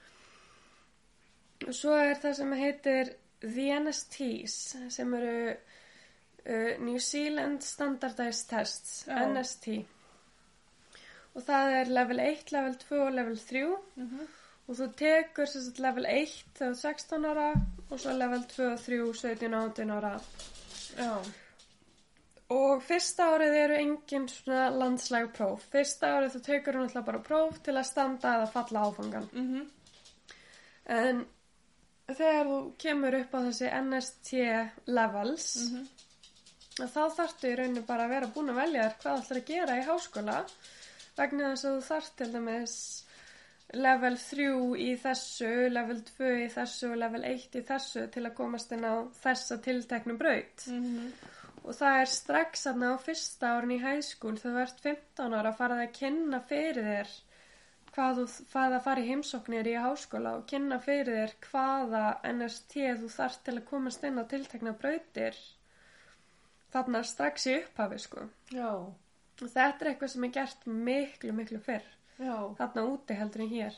Og 1.66 1.74
svo 1.74 1.96
er 1.98 2.14
það 2.22 2.36
sem 2.38 2.52
heitir 2.60 3.10
The 3.42 3.66
NSTs 3.80 4.54
sem 4.94 5.14
eru 5.18 5.34
uh, 5.50 6.70
New 6.86 6.98
Zealand 7.02 7.66
Standardized 7.66 8.46
Tests, 8.54 9.02
Já. 9.08 9.18
NST. 9.32 9.66
Og 11.34 11.42
það 11.46 11.74
er 11.80 11.90
level 11.98 12.22
1, 12.22 12.52
level 12.54 12.78
2 12.86 13.02
og 13.08 13.12
level 13.18 13.38
3 13.50 13.64
Mhm. 13.96 14.30
Og 14.72 14.78
þú 14.80 14.86
tekur 14.98 15.48
sagt 15.52 15.78
level 15.84 16.06
1 16.08 16.32
þegar 16.56 16.74
þú 16.80 16.88
ert 16.90 17.04
16 17.04 17.28
ára 17.30 17.46
og 17.92 18.00
svo 18.00 18.16
level 18.16 18.42
2 18.56 18.66
og 18.72 18.82
3, 18.86 18.98
17 19.20 19.54
og 19.58 19.68
18 19.70 19.94
ára. 19.98 20.12
Já. 20.96 21.12
Og 22.52 22.82
fyrsta 22.84 23.26
árið 23.32 23.54
eru 23.62 23.76
engin 23.80 24.26
svona 24.28 24.66
landslæg 24.76 25.30
próf. 25.36 25.62
Fyrsta 25.72 26.10
árið 26.18 26.34
þú 26.36 26.42
tekur 26.48 26.76
hún 26.76 26.88
alltaf 26.88 27.06
bara 27.06 27.22
próf 27.24 27.60
til 27.64 27.76
að 27.78 27.86
standa 27.88 28.34
eða 28.38 28.50
falla 28.52 28.82
áfangan. 28.88 29.28
Mhm. 29.32 29.62
En 30.92 31.22
þegar 32.08 32.46
þú 32.50 32.58
kemur 32.78 33.14
upp 33.20 33.34
á 33.34 33.40
þessi 33.46 33.70
NST 33.80 34.32
levels, 34.86 35.56
Mhm. 35.56 35.86
að 36.80 36.90
þá 36.96 37.02
þarftu 37.16 37.48
í 37.52 37.56
rauninu 37.56 37.86
bara 37.86 38.04
að 38.04 38.08
vera 38.10 38.26
búin 38.26 38.50
að 38.50 38.60
velja 38.64 38.94
hvað 39.00 39.22
ætlar 39.22 39.40
að 39.40 39.46
gera 39.46 39.76
í 39.80 39.86
háskóla 39.86 40.44
vegna 41.16 41.52
þess 41.52 41.64
að 41.64 41.76
þú 41.76 41.82
þarft 41.88 42.16
til 42.16 42.32
dæmis 42.32 43.01
level 43.72 44.16
3 44.20 44.48
í 44.84 44.90
þessu, 45.00 45.50
level 45.72 46.00
2 46.08 46.30
í 46.44 46.48
þessu 46.52 46.92
og 46.92 46.98
level 47.00 47.22
1 47.28 47.58
í 47.60 47.64
þessu 47.68 48.06
til 48.12 48.24
að 48.26 48.36
komast 48.36 48.72
inn 48.76 48.84
á 48.84 48.94
þessa 49.22 49.58
tilteknu 49.64 50.16
braut. 50.20 50.66
Mhm. 50.68 51.12
Og 51.62 51.76
það 51.78 52.00
er 52.00 52.10
strax 52.10 52.66
aðna 52.66 52.94
á 52.94 52.96
fyrsta 52.98 53.52
árin 53.56 53.76
í 53.76 53.82
hæskúl 53.82 54.38
þegar 54.38 54.56
þú 54.56 54.62
ert 54.62 54.80
15 54.86 55.36
ára 55.38 55.52
að 55.52 55.60
fara 55.60 55.76
að 55.82 55.92
kynna 55.98 56.40
fyrir 56.48 56.88
þér 56.90 57.12
hvað 57.92 58.18
þú 58.18 58.24
hvað 58.50 58.74
að 58.74 58.84
fara 58.86 59.00
í 59.02 59.82
háskóla 59.84 60.36
og 60.38 60.46
kynna 60.48 60.78
fyrir 60.80 61.18
þér 61.18 61.34
hvaða 61.46 62.04
NST 62.32 62.74
þú 63.00 63.08
þarft 63.16 63.44
til 63.44 63.56
að 63.58 63.66
komast 63.68 64.04
inn 64.04 64.18
á 64.18 64.24
tiltekna 64.24 64.72
brautir 64.72 65.36
þarna 66.72 67.02
strax 67.04 67.46
í 67.46 67.56
upphafi 67.60 67.98
sko. 68.00 68.28
Já. 68.50 68.70
Og 69.42 69.48
þetta 69.50 69.84
er 69.84 69.90
eitthvað 69.92 70.12
sem 70.14 70.24
er 70.24 70.32
gert 70.36 70.66
miklu, 70.66 71.32
miklu 71.36 71.60
fyrr. 71.60 71.84
Já. 72.22 72.36
Þarna 72.58 72.86
úti 72.92 73.18
heldur 73.18 73.44
en 73.44 73.52
hér. 73.52 73.76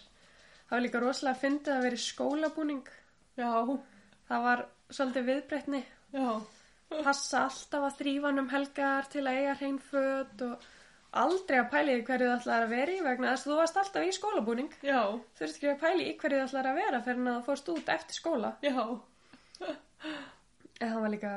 Það 0.65 0.77
var 0.77 0.85
líka 0.85 1.03
rosalega 1.03 1.41
fyndið 1.41 1.75
að 1.75 1.85
vera 1.87 1.99
í 1.99 2.05
skólabúning. 2.05 2.93
Já. 3.41 3.53
Það 4.29 4.47
var 4.49 4.65
svolítið 4.91 5.29
viðbreytni. 5.31 5.83
Já. 6.15 6.29
Passa 6.95 7.45
alltaf 7.49 7.89
að 7.89 7.99
þrýfa 8.01 8.33
um 8.45 8.51
helgar 8.53 9.11
til 9.13 9.25
að 9.25 9.41
eiga 9.41 9.55
hrein 9.59 9.79
föt 9.83 10.45
og 10.47 10.67
aldrei 11.25 11.59
að 11.61 11.71
pæli 11.73 11.97
í 11.99 12.05
hverju 12.07 12.29
það 12.29 12.39
ætlaði 12.39 12.67
að 12.67 12.75
vera 12.75 12.95
í 12.95 13.03
vegna 13.07 13.33
þess 13.33 13.47
að 13.47 13.51
þú 13.51 13.59
varst 13.61 13.81
alltaf 13.83 14.07
í 14.07 14.15
skólabúning. 14.19 14.71
Já. 14.85 15.01
Ert 15.41 15.49
ekki 15.49 15.73
að 15.73 15.83
pæli 15.83 16.07
í 16.11 16.15
hverju 16.21 16.39
það 16.41 16.47
ætlaði 16.49 16.73
að 16.73 16.81
vera 16.83 17.03
fyrir 17.09 17.25
að 17.25 17.35
það 17.35 17.45
fórst 17.49 17.71
út 17.75 17.93
eftir 17.97 18.19
skóla. 18.19 18.55
Já. 18.65 18.79
En 20.83 20.91
það 20.91 21.01
var 21.05 21.13
líka, 21.13 21.35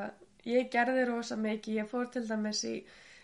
ég 0.49 0.71
gerði 0.73 1.03
rosa 1.07 1.37
mikið, 1.39 1.81
ég 1.81 1.91
fór 1.91 2.09
til 2.13 2.25
dæmis 2.27 2.63
í 2.67 2.75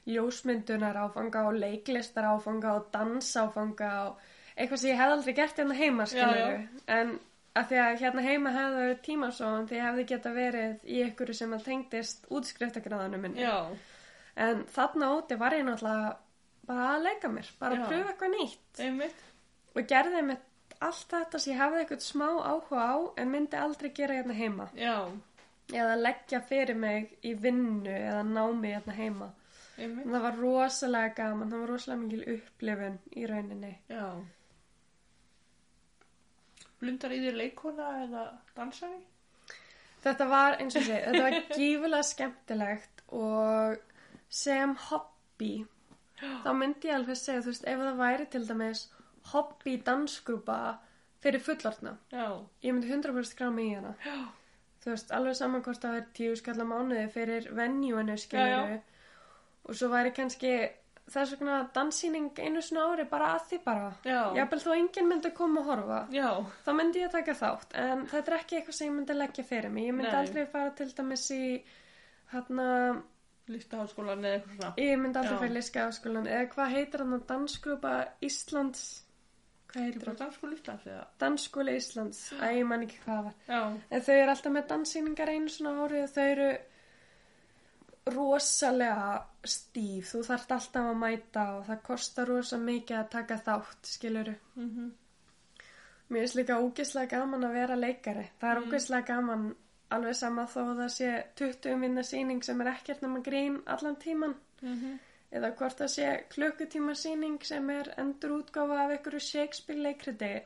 ljósmyndunar 0.09 0.97
áfanga 1.05 1.45
og 1.47 1.59
leiklistar 1.59 2.27
áfanga 2.33 2.73
og 2.79 2.89
dansáfanga 2.93 3.91
og 4.07 4.23
eitthvað 4.57 4.81
sem 4.81 4.91
ég 4.91 4.99
hef 4.99 5.13
aldrei 5.15 5.35
gert 5.37 5.61
hérna 5.61 5.77
heima, 5.77 6.05
skilur 6.09 6.67
En 6.87 7.15
að 7.53 7.69
því 7.69 7.79
að 7.83 7.99
hérna 8.01 8.25
heima 8.25 8.53
hefði 8.53 8.77
verið 8.81 9.01
tímasóðan 9.07 9.67
því 9.69 9.77
ég 9.77 9.87
hefði 9.87 10.05
geta 10.11 10.31
verið 10.33 10.85
í 10.89 11.01
ykkur 11.07 11.33
sem 11.37 11.53
að 11.53 11.67
tengdist 11.67 12.25
útskriftagraðanum 12.33 13.21
minni. 13.27 13.43
Já. 13.45 13.67
En 14.35 14.63
þarna 14.73 15.11
úti 15.19 15.37
var 15.37 15.53
ég 15.53 15.67
náttúrulega 15.67 16.15
bara 16.67 16.87
að 16.95 17.05
leika 17.07 17.29
mér, 17.29 17.51
bara 17.59 17.77
Já. 17.77 17.83
að 17.83 17.91
pröfa 17.91 18.13
eitthvað 18.13 18.33
nýtt 18.37 18.81
Einmitt. 18.87 19.21
og 19.75 19.87
gerði 19.91 20.23
með 20.29 20.81
allt 20.87 21.13
þetta 21.13 21.39
sem 21.39 21.53
ég 21.53 21.61
hafði 21.61 21.83
eitthvað 21.83 22.05
smá 22.07 22.27
áhuga 22.31 22.87
á 22.89 22.95
en 23.21 23.31
myndi 23.31 23.59
aldrei 23.59 23.91
gera 23.95 24.17
hérna 24.17 24.37
heima 24.37 24.67
Já. 24.77 24.95
eða 25.69 25.99
leggja 26.01 26.41
fyrir 26.49 26.75
mig 26.79 27.13
í 27.23 27.35
vinnu 27.39 27.93
eða 27.93 28.23
námi 28.27 28.73
hérna 28.73 28.97
heima. 28.97 29.29
Einmitt. 29.77 30.05
Það 30.05 30.21
var 30.27 30.37
rosalega 30.37 31.13
gaman, 31.17 31.49
það 31.51 31.63
var 31.63 31.71
rosalega 31.73 32.01
mikil 32.03 32.23
upplifun 32.35 32.99
í 33.17 33.25
rauninni. 33.29 33.71
Já. 33.89 34.05
Blundar 36.83 37.15
í 37.15 37.21
þér 37.23 37.39
leikona 37.39 37.89
eða 38.03 38.23
dansari? 38.57 39.01
Þetta 40.03 40.27
var 40.27 40.57
eins 40.59 40.75
og 40.75 40.83
sé, 40.83 40.99
þetta 41.05 41.23
var 41.23 41.37
gífulega 41.55 42.03
skemmtilegt 42.09 43.03
og 43.15 43.77
sem 44.33 44.73
hobby 44.89 45.53
þá 46.43 46.49
myndi 46.55 46.89
ég 46.89 46.97
alveg 46.97 47.19
segja, 47.19 47.41
þú 47.43 47.51
veist, 47.51 47.67
ef 47.67 47.83
það 47.83 47.99
væri 48.01 48.25
til 48.31 48.43
dæmis 48.47 48.81
hobby 49.31 49.75
dansgrúpa 49.87 50.57
fyrir 51.23 51.43
fullortna, 51.43 51.95
Já. 52.11 52.27
ég 52.63 52.75
myndi 52.75 52.91
100% 52.91 53.29
skrá 53.31 53.49
mig 53.51 53.71
í 53.71 53.75
hana. 53.77 53.93
Já. 54.03 54.17
Þú 54.83 54.91
veist, 54.91 55.13
alveg 55.15 55.37
saman 55.39 55.63
hvort 55.63 55.79
það 55.83 55.95
væri 55.97 56.09
tíu 56.17 56.35
skalla 56.35 56.65
mánuði 56.67 57.05
fyrir 57.13 57.47
venjúinu, 57.55 58.17
Já, 58.17 58.23
skiluru. 58.25 58.81
Og 59.69 59.75
svo 59.79 59.87
væri 59.93 60.11
kannski 60.15 60.53
þess 61.13 61.33
vegna 61.35 61.57
danssýning 61.75 62.29
einu 62.39 62.61
svona 62.63 62.85
ári 62.93 63.05
bara 63.09 63.33
að 63.35 63.47
því 63.49 63.57
bara. 63.65 63.87
Já. 64.07 64.19
Jafnvel 64.37 64.59
þó 64.63 64.73
enginn 64.77 65.07
myndi 65.09 65.31
koma 65.35 65.61
að 65.61 65.69
horfa. 65.71 66.01
Já. 66.15 66.29
Þá 66.65 66.69
myndi 66.79 67.01
ég 67.03 67.11
taka 67.11 67.33
þátt, 67.39 67.73
en 67.79 68.05
þetta 68.11 68.31
er 68.31 68.37
ekki 68.39 68.57
eitthvað 68.59 68.77
sem 68.77 68.87
ég 68.87 68.95
myndi 68.97 69.17
leggja 69.17 69.43
fyrir 69.47 69.69
mig. 69.71 69.87
Ég 69.89 69.97
myndi 69.97 70.11
Nei. 70.11 70.19
aldrei 70.21 70.45
fara 70.51 70.71
til 70.77 70.89
dæmis 70.95 71.25
í, 71.35 71.41
hérna, 72.33 72.67
Listaháskólan 73.51 74.23
eða 74.23 74.37
eitthvað 74.37 74.59
svona. 74.61 74.73
ég 74.79 74.99
myndi 75.01 75.19
aldrei 75.19 75.35
Já. 75.35 75.39
fyrir 75.41 75.55
liskaafskólan, 75.57 76.27
eða 76.31 76.49
hvað 76.53 76.69
heitir 76.77 77.01
hann 77.03 77.23
dansgrúpa 77.27 77.93
Íslands, 78.23 78.83
hvað 79.67 79.83
heitir 79.83 79.99
hann? 79.99 80.05
bara 80.05 80.21
dansskóla 80.23 80.55
Íslands 80.55 80.85
eða? 80.87 81.03
Dansskóli 81.19 81.75
Íslands, 81.75 82.21
æ, 82.39 82.45
ég 82.61 82.65
man 82.69 82.85
ekki 82.87 83.01
hvað 83.03 83.23
var. 83.27 83.35
En 83.91 84.01
þau 84.07 84.15
eru 84.15 84.31
alltaf 84.31 84.55
með 84.55 84.67
danssýningar 84.71 85.33
einu 85.35 85.51
svona 85.51 85.75
ári 85.83 86.03
og 86.05 86.09
þau 86.15 86.23
eru 86.31 86.49
rosalega 88.15 89.25
stíf. 89.45 90.11
Þú 90.11 90.23
þarft 90.27 90.51
alltaf 90.55 90.89
að 90.89 90.99
mæta 90.99 91.45
og 91.57 91.65
það 91.67 91.81
kostar 91.87 92.29
rosa 92.29 92.57
mikið 92.57 92.99
að 92.99 93.09
taka 93.09 93.37
þátt, 93.47 93.89
skiluru. 93.95 94.35
Mhm. 94.55 94.91
Mér 96.09 96.25
finnst 96.25 96.35
líka 96.35 96.59
ógeðslega 96.61 97.09
gaman 97.09 97.43
að 97.47 97.53
vera 97.53 97.75
leikari. 97.75 98.25
Það 98.39 98.51
er 98.51 98.61
ógeðslega 98.63 99.05
gaman 99.07 99.55
alveg 99.89 100.15
sama 100.15 100.45
þó 100.45 100.59
að 100.61 100.81
það 100.81 100.91
sé 100.97 101.09
20 101.39 101.77
minna 101.79 102.03
sýning 102.03 102.43
sem 102.43 102.61
er 102.61 102.67
ekkert 102.73 103.01
nema 103.01 103.23
grín 103.23 103.61
allan 103.65 103.95
tíman. 103.95 104.35
Mhm. 104.61 104.99
Eða 105.33 105.55
hvort 105.57 105.79
það 105.79 105.87
sé 105.87 106.09
klukkutíma 106.29 106.93
sýning 106.95 107.43
sem 107.43 107.69
er 107.69 107.93
endur 107.97 108.35
útgáfa 108.43 108.83
af 108.83 108.91
einhverju 108.91 109.19
Shakespeare 109.19 109.81
leikriti. 109.81 110.43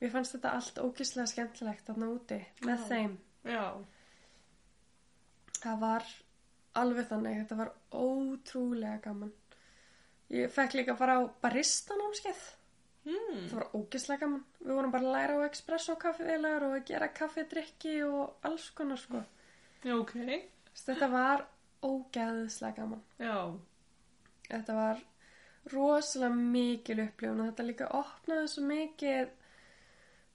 Mér 0.00 0.10
fannst 0.10 0.36
þetta 0.36 0.52
allt 0.54 0.78
ógeðslega 0.78 1.26
skemmtilegt 1.26 1.86
þarna 1.88 2.06
úti 2.14 2.38
með 2.62 2.78
Já. 2.78 2.86
þeim. 2.88 3.18
Já. 3.44 3.84
Það 5.64 5.80
var 5.80 6.04
alveg 6.80 7.08
þannig, 7.10 7.40
þetta 7.42 7.58
var 7.60 7.72
ótrúlega 7.94 8.98
gaman. 9.04 9.32
Ég 10.34 10.52
fekk 10.52 10.78
líka 10.78 10.94
að 10.94 11.00
fara 11.02 11.16
á 11.20 11.22
baristanámskeið. 11.44 12.44
Mm. 13.04 13.40
Það 13.50 13.56
var 13.58 13.66
ógeðslega 13.76 14.22
gaman. 14.24 14.44
Við 14.60 14.78
vorum 14.78 14.94
bara 14.94 15.08
að 15.08 15.16
læra 15.16 15.36
á 15.36 15.46
espresso 15.50 15.96
kaffiðilar 16.00 16.66
og 16.68 16.76
að 16.78 16.86
gera 16.88 17.10
kaffidrykki 17.18 17.96
og 18.06 18.46
alls 18.48 18.70
konar 18.76 19.00
sko. 19.00 19.20
Já, 19.84 19.94
ok. 19.98 20.14
Þetta 20.84 21.10
var 21.12 21.44
ógeðslega 21.84 22.78
gaman. 22.80 23.04
Já. 23.20 23.36
Þetta 24.48 24.78
var 24.78 25.04
rosalega 25.72 26.34
mikil 26.36 26.98
upplifun 27.04 27.40
og 27.40 27.50
þetta 27.50 27.68
líka 27.68 27.92
opnaði 27.96 28.50
svo 28.52 28.64
mikið 28.68 29.30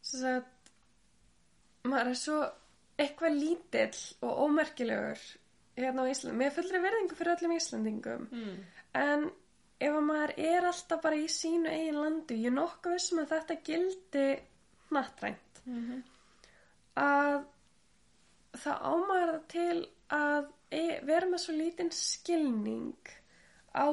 svo 0.10 0.32
að 0.38 0.48
maður 1.90 2.12
er 2.12 2.18
svo 2.18 2.40
eitthvað 3.00 3.38
lítill 3.38 4.00
og 4.26 4.42
ómerkilegur 4.46 5.22
hérna 5.88 6.06
á 6.06 6.12
Íslandi. 6.12 6.38
Mér 6.38 6.52
fullri 6.56 6.84
verðingu 6.84 7.16
fyrir 7.16 7.36
öllum 7.36 7.56
Íslandingum 7.56 8.28
Mm. 8.32 8.56
en 8.94 9.32
ef 9.80 9.94
að 9.96 10.04
maður 10.04 10.34
er 10.38 10.66
alltaf 10.68 11.02
bara 11.02 11.16
í 11.16 11.28
sínu 11.32 11.70
eigin 11.72 12.02
landi, 12.02 12.36
ég 12.44 12.52
er 12.52 12.58
nokkuð 12.58 12.94
vissum 12.98 13.20
að 13.20 13.32
þetta 13.36 13.62
gildi 13.64 14.26
hnattrænt 14.90 15.62
Mm 15.66 16.04
að 17.00 17.44
það 18.60 18.82
ámæður 18.92 19.30
það 19.34 19.44
til 19.54 19.76
að 20.16 20.48
e 20.74 20.86
vera 21.06 21.30
með 21.30 21.44
svo 21.44 21.56
lítinn 21.56 21.92
skilning 21.96 23.12
á 23.78 23.88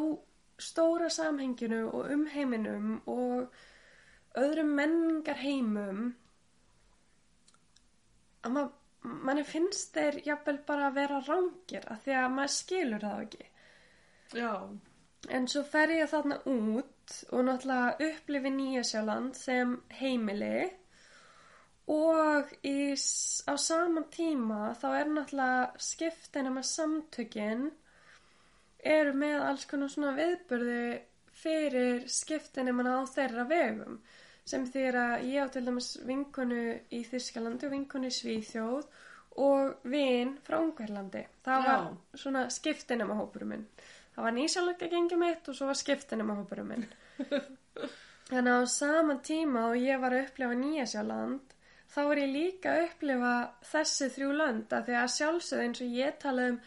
stóra 0.58 1.10
samhenginu 1.12 1.82
og 1.92 2.10
umheiminum 2.14 2.96
og 3.12 3.52
öðrum 4.40 4.72
menningar 4.78 5.38
heimum 5.40 6.08
að 8.46 8.54
mað, 8.56 8.72
manni 9.06 9.44
finnst 9.46 9.94
þeir 9.96 10.20
jafnvel 10.26 10.58
bara 10.68 10.90
að 10.90 10.98
vera 11.00 11.20
rángir 11.26 11.86
af 11.92 12.02
því 12.04 12.16
að 12.20 12.34
maður 12.38 12.54
skilur 12.56 13.06
það 13.06 13.22
ekki 13.26 13.46
Já. 14.34 14.52
En 15.30 15.46
svo 15.50 15.62
fer 15.66 15.92
ég 15.94 16.10
þarna 16.10 16.40
út 16.50 17.14
og 17.30 17.46
náttúrulega 17.46 18.10
upplifi 18.10 18.50
Nýjasjáland 18.52 19.38
sem 19.38 19.76
heimili 20.00 20.66
og 21.86 22.50
í, 22.66 22.94
á 23.46 23.54
sama 23.62 24.02
tíma 24.10 24.72
þá 24.80 24.86
er 24.90 25.10
náttúrulega 25.12 25.82
skiptina 25.88 26.52
með 26.54 26.66
samtökin 26.70 27.68
eru 28.96 29.14
með 29.18 29.44
alls 29.48 29.66
konar 29.70 29.92
svona 29.92 30.14
viðburði 30.18 30.80
fyrir 31.36 32.06
skiptina 32.10 32.74
manna 32.74 32.98
á 32.98 33.04
þeirra 33.10 33.46
vegum 33.50 34.00
sem 34.46 34.64
því 34.70 34.84
að 34.92 35.26
ég 35.26 35.42
á 35.42 35.46
til 35.52 35.64
dæmis 35.66 35.90
vinkonu 36.06 36.62
í 36.94 37.02
Þískalandi 37.10 37.68
og 37.68 37.74
vinkonu 37.74 38.10
í 38.10 38.14
Svíþjóð 38.14 38.86
og 39.46 39.90
vin 39.90 40.36
frá 40.46 40.60
Ungverlandi. 40.62 41.24
Það 41.44 41.66
Já. 41.66 41.68
var 41.68 42.22
svona 42.22 42.46
skiptinema 42.54 43.18
hópurum 43.18 43.52
minn. 43.52 43.66
Það 44.14 44.28
var 44.28 44.36
nýsjálflega 44.38 44.92
gengið 44.94 45.20
mitt 45.20 45.50
og 45.50 45.58
svo 45.58 45.68
var 45.68 45.80
skiptinema 45.82 46.38
hópurum 46.38 46.72
minn. 46.72 46.86
Þannig 48.30 48.52
að 48.54 48.64
á 48.64 48.74
sama 48.74 49.18
tíma 49.22 49.68
og 49.70 49.76
ég 49.78 50.00
var 50.02 50.14
að 50.14 50.24
upplifa 50.26 50.56
Nýjasjáland 50.62 51.52
þá 51.92 52.00
var 52.08 52.20
ég 52.20 52.32
líka 52.32 52.72
að 52.72 52.86
upplifa 52.88 53.34
þessi 53.70 54.08
þrjú 54.16 54.32
lönd 54.40 54.74
að 54.74 54.88
því 54.88 54.96
að 55.00 55.12
sjálfsögð 55.16 55.62
eins 55.66 55.82
og 55.84 55.94
ég 55.96 56.18
talaði 56.22 56.54
um 56.54 56.58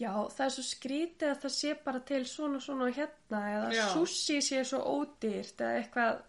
já 0.00 0.12
það 0.32 0.44
er 0.46 0.52
svo 0.54 0.64
skrítið 0.66 1.28
að 1.28 1.40
það 1.42 1.54
sé 1.56 1.72
bara 1.84 2.00
til 2.08 2.22
svona 2.26 2.60
svona 2.64 2.88
hérna 2.96 3.42
eða 3.52 3.72
Já. 3.76 3.82
sushi 3.92 4.38
sé 4.42 4.62
svo 4.66 4.80
ódýrt 4.96 5.60
eða 5.60 5.82
eitthvað 5.82 6.22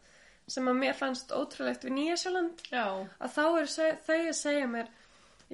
sem 0.48 0.68
að 0.68 0.80
mér 0.82 0.98
fannst 0.98 1.32
ótrúlegt 1.32 1.86
við 1.88 1.96
Nýjasjáland 1.98 2.66
Já. 2.72 2.86
að 3.20 3.36
þá 3.38 3.46
er 3.62 3.72
þau 4.08 4.18
að 4.18 4.36
segja 4.40 4.68
mér 4.68 4.92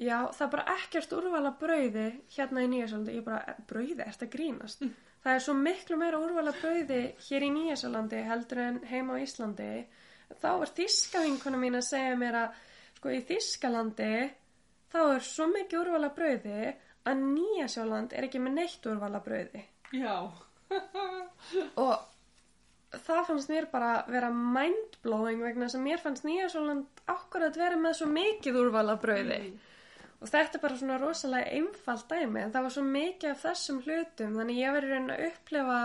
já 0.00 0.16
það 0.32 0.44
er 0.46 0.52
bara 0.54 0.74
ekkert 0.78 1.14
úrvala 1.18 1.52
brauði 1.60 2.08
hérna 2.34 2.64
í 2.64 2.70
Nýjasjálandi 2.72 3.16
ég 3.18 3.26
bara 3.26 3.54
brauði, 3.68 4.02
ert 4.06 4.24
að 4.24 4.32
grínast? 4.34 4.84
Það 5.20 5.36
er 5.36 5.42
svo 5.44 5.54
miklu 5.54 5.98
meira 6.00 6.20
úrvala 6.20 6.54
brauði 6.56 7.00
hér 7.28 7.46
í 7.46 7.52
Nýjasjálandi 7.54 8.24
heldur 8.24 8.62
en 8.64 8.82
heima 8.88 9.18
á 9.18 9.22
Íslandi. 9.22 9.70
Þá 10.40 10.50
er 10.54 10.72
þíska 10.78 11.24
vinkona 11.26 11.60
mín 11.60 11.76
að 11.76 11.88
segja 11.90 12.16
mér 12.16 12.38
að 12.44 12.60
sko 13.00 13.12
í 13.12 13.20
Þískalandi 13.28 14.12
þá 14.92 15.00
er 15.02 15.26
svo 15.26 15.46
mikið 15.50 15.82
úrvala 15.82 16.10
brauði 16.16 16.72
að 17.08 17.22
Nýjasjáland 17.24 18.14
er 18.16 18.26
ekki 18.26 18.40
með 18.42 18.56
neitt 18.58 18.88
úrvala 18.90 19.20
brauði. 19.24 19.62
Já. 19.96 20.16
og 21.84 21.94
það 22.90 23.26
fannst 23.28 23.50
mér 23.52 23.66
bara 23.70 23.90
vera 24.10 24.30
mindblowing 24.34 25.42
vegna 25.44 25.66
þess 25.66 25.78
að 25.78 25.84
mér 25.86 26.02
fannst 26.02 26.26
Nýjasjóland 26.26 27.02
akkurat 27.12 27.58
vera 27.58 27.78
með 27.78 27.98
svo 28.00 28.08
mikið 28.10 28.62
úrvala 28.64 28.96
brauði 29.02 29.42
og 30.20 30.28
þetta 30.28 30.58
er 30.58 30.62
bara 30.62 30.76
svona 30.76 31.00
rosalega 31.00 31.56
einfalt 31.56 32.08
dæmi 32.10 32.42
en 32.42 32.54
það 32.54 32.66
var 32.66 32.74
svo 32.74 32.86
mikið 32.86 33.30
af 33.30 33.44
þessum 33.46 33.82
hlutum 33.86 34.34
þannig 34.36 34.58
ég 34.60 34.74
verið 34.76 34.94
raun 34.94 35.12
að 35.14 35.26
upplifa 35.30 35.82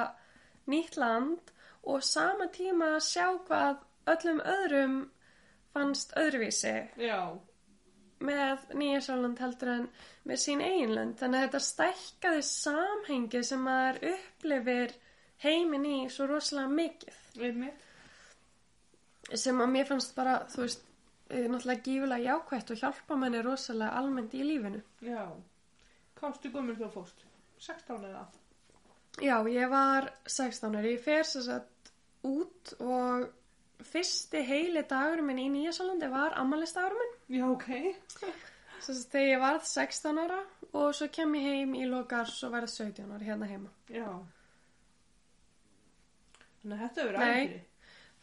nýtt 0.74 0.98
land 1.00 1.54
og 1.86 2.04
sama 2.04 2.50
tíma 2.54 2.96
að 2.96 3.06
sjá 3.06 3.28
hvað 3.48 3.84
öllum 4.16 4.42
öðrum 4.42 4.98
fannst 5.76 6.14
öðruvísi. 6.18 6.76
Já. 6.98 7.38
með 8.26 8.62
Nýjasjóland 8.80 9.40
heldur 9.44 9.70
en 9.74 9.88
með 10.26 10.40
sín 10.42 10.62
eiginlönd 10.64 11.18
þannig 11.20 11.42
að 11.42 11.46
þetta 11.46 11.60
stækkaði 11.66 12.46
samhengið 12.48 13.44
sem 13.46 13.66
maður 13.68 14.00
upplifir 14.14 14.94
heimin 15.44 15.86
í 15.86 15.98
svo 16.14 16.28
rosalega 16.30 16.72
mikið 16.80 17.44
Einmitt. 17.50 17.84
sem 19.34 19.62
að 19.62 19.72
mér 19.74 19.90
fannst 19.90 20.16
bara, 20.16 20.38
þú 20.52 20.62
veist 20.64 20.84
eh, 21.30 21.48
náttúrulega 21.50 21.86
gífulega 21.88 22.32
jákvætt 22.32 22.72
og 22.72 22.82
hjálpa 22.84 23.20
manni 23.20 23.42
rosalega 23.44 24.00
almennt 24.00 24.34
í 24.34 24.44
lífinu 24.46 24.82
Já. 25.04 25.26
Kástu 26.16 26.52
gömur 26.54 26.78
þú 26.80 26.92
fóst? 26.94 27.26
16 27.60 28.06
eða? 28.10 28.26
Já, 29.24 29.38
ég 29.48 29.70
var 29.72 30.12
16 30.28 30.76
ári, 30.76 30.96
ég 30.96 31.04
fer 31.04 31.24
sér 31.28 31.46
satt 31.48 31.92
út 32.26 32.74
og 32.84 33.30
fyrsti 33.86 34.42
heili 34.48 34.84
dagurum 34.88 35.30
minn 35.30 35.40
í 35.44 35.50
Nýjasálandi 35.52 36.10
var 36.12 36.36
ammaliðstagurum 36.40 37.00
minn 37.02 37.40
Já, 37.40 37.46
ok. 37.52 37.68
Svo 38.86 38.94
að 38.94 39.04
þegar 39.12 39.30
ég 39.30 39.42
varð 39.42 39.68
16 39.70 40.20
ára 40.22 40.40
og 40.76 40.96
svo 40.96 41.08
kem 41.14 41.36
ég 41.40 41.46
heim 41.50 41.76
í 41.80 41.86
lokar 41.90 42.30
og 42.30 42.52
verð 42.54 42.72
17 42.74 43.12
ára 43.16 43.24
hérna 43.24 43.48
heima. 43.50 43.72
Já. 43.90 44.10
Þannig 46.66 46.82
að 46.82 46.96
þetta 46.98 47.20
Nei. 47.22 47.42
æfiri. 47.46 47.60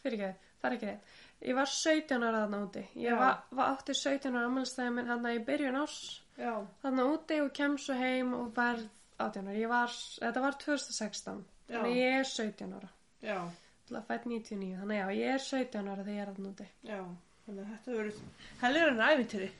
Fyrir 0.03 0.17
ekki, 0.19 0.49
það 0.59 0.67
er 0.69 0.73
ekki 0.77 0.87
rétt. 0.89 1.11
Ég 1.43 1.55
var 1.55 1.69
17 1.71 2.23
ára 2.27 2.41
þarna 2.43 2.57
úti. 2.65 2.81
Ég 2.99 3.15
var, 3.19 3.37
var 3.55 3.69
átti 3.71 3.95
17 3.95 4.35
ára 4.35 4.49
ammælstæði 4.49 4.91
minn 4.97 5.11
hann 5.11 5.29
í 5.31 5.39
byrjun 5.47 5.79
ás 5.79 5.95
Já. 6.35 6.51
þarna 6.83 7.05
úti 7.13 7.39
og 7.43 7.51
kem 7.55 7.77
svo 7.79 7.95
heim 7.99 8.33
og 8.35 8.51
verð 8.57 8.83
18 9.23 9.47
ára. 9.47 9.55
Ég 9.61 9.71
var, 9.71 9.95
þetta 10.19 10.43
var 10.43 10.57
2016. 10.65 11.41
Já. 11.69 11.77
Þannig 11.77 11.99
ég 12.01 12.19
er 12.19 12.29
17 12.33 12.75
ára. 12.79 12.91
Já. 13.23 13.39
Það 13.87 13.99
er 14.01 14.07
fætt 14.11 14.29
99. 14.31 14.71
Þannig 14.81 14.99
já, 14.99 15.05
ég 15.23 15.33
er 15.37 15.43
17 15.47 15.91
ára 15.93 16.03
þegar 16.03 16.15
ég 16.19 16.23
er 16.27 16.33
þarna 16.33 16.53
úti. 16.53 16.69
Já. 16.91 17.01
Þannig 17.47 17.63
að 17.63 17.73
þetta 17.73 17.91
hefur 17.91 18.63
hellir 18.63 18.91
en 18.91 19.03
æfintýri. 19.07 19.51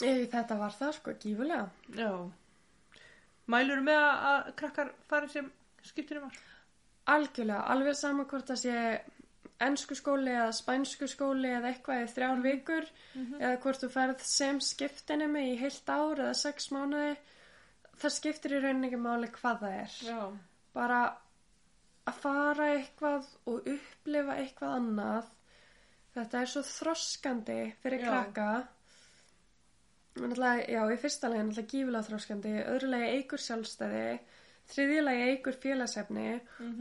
Ég, 0.00 0.26
þetta 0.32 0.60
var 0.60 0.76
það 0.80 0.94
sko, 0.96 1.16
gífulega. 1.20 1.64
Já. 1.96 2.12
Mælur 3.50 3.82
með 3.84 4.00
að, 4.00 4.24
að 4.30 4.54
krakkar 4.60 4.92
fari 5.10 5.28
sem 5.32 5.52
skiptir 5.84 6.20
um 6.20 6.28
var? 6.28 6.40
Algjörlega, 7.10 7.64
alveg 7.72 7.96
sama 7.98 8.26
hvort 8.30 8.50
það 8.52 8.60
sé 8.62 8.76
ennsku 9.60 9.96
skóli 9.98 10.32
eða 10.32 10.52
spænsku 10.56 11.08
skóli 11.10 11.50
eða 11.52 11.72
eitthvað 11.72 12.04
í 12.04 12.12
þrjár 12.14 12.44
vikur 12.44 12.86
eða 13.40 13.56
hvort 13.64 13.82
þú 13.82 13.90
ferð 13.92 14.22
sem 14.24 14.60
skiptinemi 14.64 15.42
í 15.50 15.58
heilt 15.60 15.90
ár 15.92 16.22
eða 16.22 16.36
sex 16.38 16.70
mánuði 16.72 17.16
það 18.00 18.14
skiptir 18.16 18.56
í 18.56 18.62
rauninni 18.62 18.88
ekki 18.88 19.00
máli 19.04 19.28
hvað 19.34 19.64
það 19.64 19.76
er 19.82 19.98
Já. 20.08 20.20
bara 20.76 21.00
að 22.08 22.20
fara 22.22 22.70
eitthvað 22.78 23.28
og 23.52 23.68
upplifa 23.74 24.38
eitthvað 24.40 24.76
annað 24.78 25.30
þetta 26.16 26.40
er 26.40 26.52
svo 26.54 26.62
þroskandi 26.66 27.58
fyrir 27.82 28.06
Já. 28.06 28.08
krakka 28.08 28.50
já, 30.16 30.82
í 30.90 30.96
fyrsta 30.98 31.28
lagi 31.30 31.40
er 31.40 31.46
náttúrulega 31.48 31.70
gífulega 31.70 32.06
þroskandi, 32.08 32.54
öðru 32.66 32.88
lagi 32.90 33.10
eigur 33.14 33.40
sjálfstæði, 33.40 34.18
þriðja 34.70 35.04
lagi 35.04 35.26
eigur 35.30 35.56
félagsefni 35.62 36.26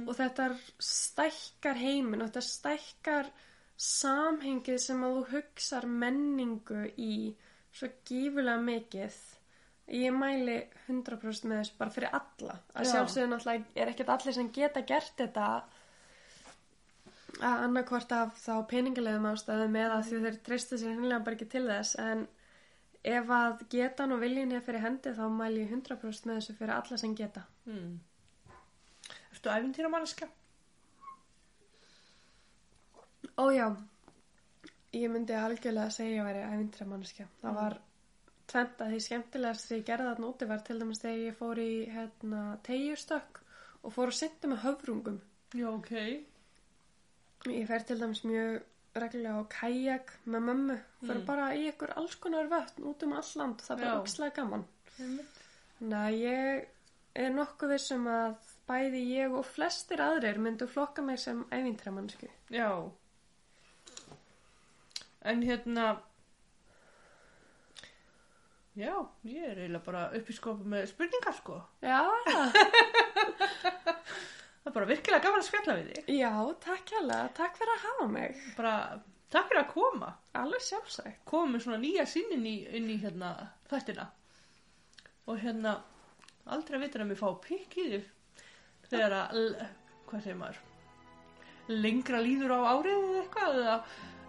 og 0.05 0.13
þetta 0.17 0.49
stækkar 0.89 1.79
heiminn 1.79 2.21
og 2.21 2.29
þetta 2.29 2.45
stækkar 2.45 3.31
samhengið 3.79 4.79
sem 4.83 5.03
að 5.07 5.17
þú 5.17 5.25
hugsar 5.33 5.87
menningu 5.87 6.85
í 6.99 7.13
svo 7.71 7.89
gífulega 8.07 8.59
mikið. 8.63 9.19
Ég 9.89 10.13
mæli 10.13 10.57
100% 10.87 11.49
með 11.49 11.61
þessu 11.63 11.77
bara 11.79 11.93
fyrir 11.95 12.13
alla. 12.13 12.57
Að 12.75 12.85
Já. 12.85 12.91
sjálfsögðu 12.91 13.29
náttúrulega 13.31 13.81
er 13.81 13.91
ekkert 13.93 14.11
allir 14.13 14.35
sem 14.35 14.51
geta 14.53 14.83
gert 14.85 15.15
þetta 15.17 15.45
að 17.39 17.63
annarkvort 17.63 18.11
af 18.11 18.35
þá 18.41 18.53
peningalegum 18.69 19.29
ástæðum 19.31 19.77
eða 19.79 20.01
því 20.05 20.21
þeir 20.25 20.37
treysta 20.45 20.79
sér 20.79 20.93
hinnlega 20.93 21.23
bara 21.25 21.37
ekki 21.37 21.49
til 21.53 21.65
þess 21.69 21.95
en 22.03 22.25
ef 23.03 23.29
að 23.31 23.63
getan 23.71 24.11
og 24.11 24.21
viljin 24.23 24.51
er 24.51 24.63
fyrir 24.65 24.83
hendi 24.83 25.13
þá 25.15 25.23
mæli 25.31 25.63
ég 25.63 25.71
100% 25.71 26.27
með 26.27 26.39
þessu 26.39 26.55
fyrir 26.57 26.75
alla 26.75 26.97
sem 26.99 27.15
geta. 27.15 27.45
Hmm. 27.65 27.99
Ertu 29.31 29.51
æfintýra 29.53 29.91
manneska? 29.91 30.27
Ó 33.39 33.45
já, 33.55 33.67
ég 34.91 35.11
myndi 35.11 35.35
algjörlega 35.37 35.93
segja 35.95 36.09
að 36.11 36.17
ég 36.17 36.25
væri 36.27 36.47
ævindra 36.49 36.87
manneskja. 36.89 37.27
Það 37.41 37.59
var 37.59 37.77
tvent 38.49 38.81
að 38.83 38.91
því 38.93 38.99
skemmtilegast 39.05 39.67
þegar 39.67 39.79
ég 39.79 39.85
gerði 39.87 40.09
þarna 40.09 40.31
úti 40.31 40.49
var 40.49 40.65
til 40.65 40.79
dæmis 40.81 41.03
þegar 41.03 41.21
ég 41.23 41.37
fór 41.37 41.61
í 41.63 41.69
hérna, 41.93 42.41
tegjustökk 42.67 43.39
og 43.83 43.95
fór 43.95 44.11
að 44.11 44.17
synda 44.19 44.51
með 44.51 44.61
höfrungum. 44.65 45.21
Já, 45.55 45.69
ok. 45.71 45.93
Ég 47.47 47.69
fer 47.69 47.85
til 47.87 47.99
dæmis 48.01 48.25
mjög 48.27 48.59
reglulega 49.03 49.41
á 49.41 49.45
kajak 49.53 50.07
með 50.27 50.41
mömmu. 50.49 50.77
Fyrir 51.01 51.21
Mm. 51.21 51.25
bara 51.25 51.47
í 51.55 51.67
ykkur 51.71 51.93
alls 51.97 52.15
konar 52.15 52.47
vötn 52.51 52.83
út 52.89 53.03
um 53.03 53.13
all 53.13 53.31
land. 53.35 53.61
Það 53.61 53.81
er 53.83 53.99
ókslega 54.01 54.35
gaman. 54.35 54.65
Þannig 54.97 55.99
að 55.99 56.19
ég 56.19 56.65
er 57.15 57.29
nokkuð 57.31 57.69
vissum 57.73 58.05
að 58.07 58.35
bæði 58.69 59.01
ég 59.15 59.31
og 59.33 59.45
flestir 59.45 59.97
aðrir 60.03 60.37
myndu 60.37 60.67
flokka 60.67 61.01
mig 61.01 61.19
sem 61.19 61.43
ævintræmannsku. 61.51 62.27
Já. 62.51 62.91
En 65.21 65.41
hérna, 65.43 65.97
já, 68.77 68.93
ég 69.25 69.43
er 69.49 69.57
eiginlega 69.57 69.83
bara 69.85 70.05
upp 70.15 70.29
í 70.29 70.33
skopu 70.37 70.63
með 70.63 70.85
spurningar 70.93 71.33
sko. 71.35 71.61
Já, 71.83 72.05
Það 74.59 74.69
er 74.71 74.75
bara 74.75 74.89
virkilega 74.89 75.23
gaman 75.23 75.39
að 75.41 75.47
spjalla 75.47 75.75
við 75.79 75.89
þig. 75.93 76.09
já, 76.19 76.31
takk 76.65 76.91
hérlega, 76.93 77.29
takk 77.37 77.57
fyrir 77.57 77.73
að 77.75 77.83
hafa 77.87 78.07
mig. 78.11 78.39
Bara, 78.57 78.73
takk 79.31 79.47
fyrir 79.49 79.61
að 79.63 79.69
koma. 79.73 80.09
Alveg 80.41 80.65
sjálfsagt. 80.67 81.19
Koma 81.25 81.51
með 81.53 81.63
svona 81.65 81.79
nýja 81.83 82.05
sín 82.11 82.33
inn 82.35 82.45
í, 82.45 82.55
inn 82.77 82.89
í 82.91 82.97
hérna 83.01 83.29
þættina. 83.71 84.07
Og 85.29 85.39
hérna, 85.43 85.75
aldrei 86.49 86.79
vita 86.81 86.99
að 86.99 87.07
mér 87.11 87.21
fá 87.21 87.29
pikk 87.45 87.77
í 87.79 87.87
þig. 87.93 88.09
Þegar 88.89 89.15
að, 89.19 89.39
hvað 90.09 90.23
segir 90.25 90.37
maður, 90.39 90.59
lengra 91.69 92.19
líður 92.25 92.55
á 92.57 92.59
árið 92.73 92.97
eða 92.97 93.19
eitthvað, 93.23 93.57
eða, 93.63 93.77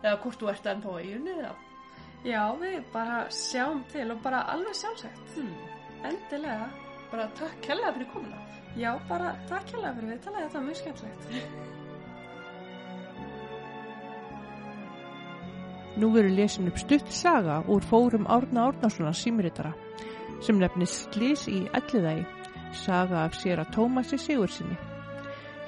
eða 0.04 0.16
hvort 0.24 0.40
þú 0.42 0.50
ert 0.52 0.70
ennþá 0.74 0.94
á 0.94 1.00
eiginni, 1.00 1.36
eða, 1.40 1.52
Já, 2.20 2.42
við 2.60 2.82
bara 2.92 3.20
sjáum 3.32 3.78
til 3.88 4.10
og 4.12 4.18
bara 4.20 4.42
alveg 4.52 4.74
sjálfsagt. 4.76 5.30
hmm, 5.34 5.54
Endilega. 6.04 6.66
bara 7.10 7.24
takk 7.38 7.62
kærlega 7.64 7.94
fyrir 7.96 8.10
komuna. 8.12 8.42
Já, 8.78 8.94
bara 9.08 9.34
takk 9.50 9.72
hérlega 9.72 9.96
fyrir 9.96 10.10
viðtalið, 10.14 10.42
þetta 10.44 10.58
var 10.58 10.66
mjög 10.68 10.78
skemmtilegt. 10.78 11.22
Nú 16.00 16.12
veru 16.14 16.30
lesin 16.32 16.70
upp 16.70 16.78
stutt 16.78 17.10
saga 17.12 17.58
úr 17.66 17.82
fórum 17.82 18.28
Árna 18.30 18.68
Árnasonar 18.70 19.16
símritara 19.18 19.72
sem 20.40 20.56
nefnist 20.60 21.10
Slís 21.10 21.48
í 21.50 21.66
Elliðægi, 21.76 22.24
saga 22.72 23.24
af 23.26 23.34
sér 23.36 23.60
að 23.60 23.74
Tómasi 23.74 24.18
Sigursinni. 24.22 24.78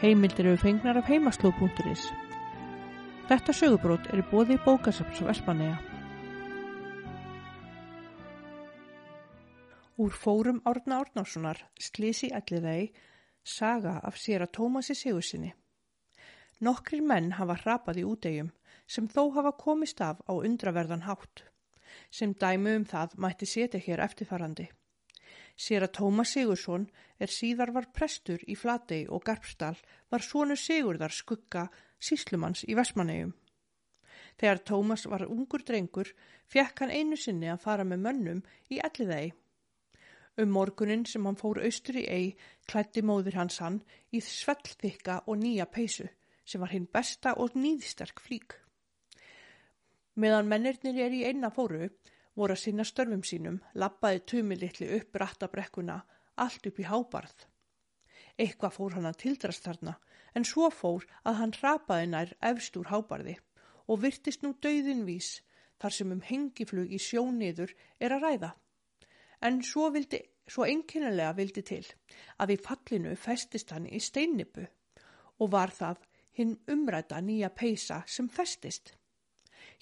Heimildir 0.01 0.47
eru 0.47 0.59
fengnar 0.62 1.03
af 1.03 1.11
heimaslóð.is. 1.11 2.07
Þetta 3.29 3.53
sögubrót 3.55 4.09
er 4.12 4.23
í 4.23 4.29
bóði 4.31 4.57
bókasaps 4.65 5.20
Vestmanneja. 5.27 5.91
Úr 9.97 10.10
fórum 10.10 10.62
Árna 10.64 11.02
Árnasonar, 11.02 11.59
Slís 11.77 12.23
í 12.24 12.31
Elliðægi, 12.32 12.93
saga 13.44 13.98
af 14.01 14.16
sér 14.16 14.47
að 14.47 14.55
Tómasi 14.56 14.94
Sigursinni. 14.97 15.51
Nokkrir 16.64 17.02
menn 17.05 17.35
hafa 17.36 17.59
hrapað 17.60 18.01
í 18.01 18.05
útegjum 18.09 18.48
sem 18.89 19.09
þó 19.12 19.35
hafa 19.36 19.52
komist 19.60 20.01
af 20.01 20.23
á 20.24 20.32
undraverðan 20.32 21.05
hátt. 21.05 21.43
Sem 22.09 22.32
dæmi 22.32 22.73
um 22.78 22.86
það 22.89 23.19
mætti 23.20 23.48
setja 23.51 23.82
hér 23.85 24.01
eftirfarandi. 24.06 24.70
Sér 25.60 25.85
að 25.85 25.94
Tómas 25.98 26.32
Sigursson 26.32 26.89
er 27.20 27.28
síðar 27.28 27.74
var 27.77 27.90
prestur 27.93 28.40
í 28.48 28.56
Flatey 28.56 29.05
og 29.12 29.27
Garpsdal 29.28 29.77
var 30.09 30.24
svonu 30.24 30.56
Sigurðar 30.56 31.12
skugga 31.12 31.66
síslumanns 32.01 32.64
í 32.64 32.78
Vestmannegjum. 32.81 33.36
Þegar 34.40 34.64
Tómas 34.73 35.05
var 35.05 35.28
ungur 35.28 35.60
drengur 35.69 36.14
fekk 36.48 36.81
hann 36.81 36.97
einu 36.97 37.20
sinni 37.20 37.52
að 37.52 37.60
fara 37.69 37.85
með 37.85 38.05
mönnum 38.09 38.44
í 38.73 38.81
Elliðegi. 38.81 39.35
Um 40.41 40.49
morgunin 40.49 41.05
sem 41.05 41.27
hann 41.29 41.37
fór 41.37 41.61
austur 41.61 41.99
í 42.01 42.07
ei 42.09 42.29
klætti 42.71 43.03
móðir 43.05 43.37
hans 43.37 43.59
hann 43.61 43.83
í 44.17 44.21
svellþykka 44.25 45.19
og 45.27 45.37
nýja 45.43 45.67
peysu 45.69 46.07
sem 46.49 46.63
var 46.63 46.73
hinn 46.73 46.89
besta 46.89 47.35
og 47.37 47.53
nýðsterk 47.59 48.23
flík. 48.25 48.57
Meðan 50.17 50.49
mennirnir 50.49 50.99
er 51.05 51.13
í 51.17 51.23
einna 51.29 51.51
fóru, 51.53 51.91
voru 52.37 52.57
að 52.57 52.63
sinna 52.63 52.85
störfum 52.89 53.23
sínum, 53.25 53.61
lappaði 53.75 54.25
tumi 54.33 54.57
litli 54.57 54.89
upp 54.97 55.21
rattabrekkuna, 55.21 55.99
allt 56.37 56.67
upp 56.69 56.81
í 56.81 56.89
hábarð. 56.89 57.47
Eitthvað 58.41 58.77
fór 58.77 58.97
hann 58.97 59.09
að 59.09 59.21
tildrast 59.25 59.69
þarna, 59.69 59.99
en 60.33 60.49
svo 60.49 60.71
fór 60.73 61.05
að 61.29 61.39
hann 61.43 61.57
rapaði 61.61 62.09
nær 62.09 62.35
efst 62.41 62.77
úr 62.81 62.89
hábarði 62.89 63.37
og 63.89 64.01
virtist 64.05 64.45
nú 64.45 64.55
dauðin 64.65 65.05
vís 65.05 65.43
þar 65.83 65.97
sem 65.97 66.13
um 66.15 66.25
hengiflug 66.25 66.93
í 66.93 67.01
sjóniður 67.03 67.73
er 68.01 68.17
að 68.17 68.29
ræða. 68.29 68.53
En 69.43 69.59
svo, 69.66 69.89
vildi, 69.90 70.20
svo 70.47 70.66
einkennilega 70.69 71.35
vildi 71.35 71.64
til 71.66 71.85
að 72.43 72.55
í 72.55 72.59
fallinu 72.62 73.14
festist 73.19 73.73
hann 73.74 73.89
í 73.90 73.98
steinnipu 73.98 74.66
og 75.43 75.52
var 75.55 75.73
það 75.74 76.02
hinn 76.39 76.56
umræta 76.70 77.20
nýja 77.20 77.51
peisa 77.51 78.02
sem 78.06 78.28
festist. 78.31 78.94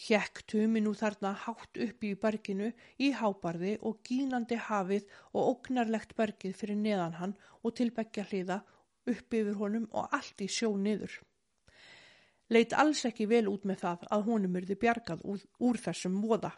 Hjekk 0.01 0.43
tumi 0.49 0.81
nú 0.81 0.95
þarna 0.97 1.35
hátt 1.45 1.77
upp 1.85 2.05
í 2.09 2.15
berginu 2.23 2.70
í 3.05 3.11
hábarði 3.16 3.74
og 3.85 4.01
gínandi 4.09 4.57
hafið 4.69 5.11
og 5.35 5.51
ógnarlegt 5.53 6.15
bergið 6.16 6.57
fyrir 6.57 6.81
neðan 6.81 7.19
hann 7.20 7.35
og 7.61 7.77
til 7.77 7.91
beggja 7.97 8.24
hliða 8.31 8.62
upp 9.12 9.37
yfir 9.41 9.59
honum 9.61 9.87
og 9.93 10.09
allt 10.16 10.41
í 10.41 10.49
sjó 10.49 10.73
niður. 10.77 11.12
Leit 12.51 12.73
alls 12.73 13.05
ekki 13.07 13.28
vel 13.31 13.47
út 13.53 13.69
með 13.69 13.85
það 13.85 14.09
að 14.16 14.27
honum 14.27 14.57
yrði 14.59 14.77
bjargað 14.81 15.20
úr, 15.23 15.45
úr 15.61 15.78
þessum 15.85 16.16
voða. 16.24 16.51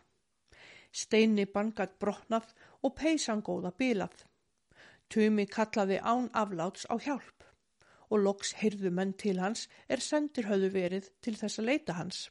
Steini 0.92 1.44
bangat 1.48 1.98
brotnað 2.00 2.52
og 2.82 2.94
peysan 2.98 3.42
góða 3.46 3.72
bilað. 3.78 4.24
Tumi 5.12 5.46
kallaði 5.46 5.98
án 6.00 6.28
afláts 6.42 6.86
á 6.88 6.96
hjálp 6.96 7.46
og 8.12 8.22
loks 8.26 8.52
heyrðu 8.60 8.90
menn 8.92 9.12
til 9.22 9.38
hans 9.40 9.66
er 9.88 10.02
sendir 10.04 10.48
höfðu 10.50 10.70
verið 10.74 11.08
til 11.24 11.34
þess 11.40 11.60
að 11.60 11.68
leita 11.70 11.96
hans. 11.96 12.28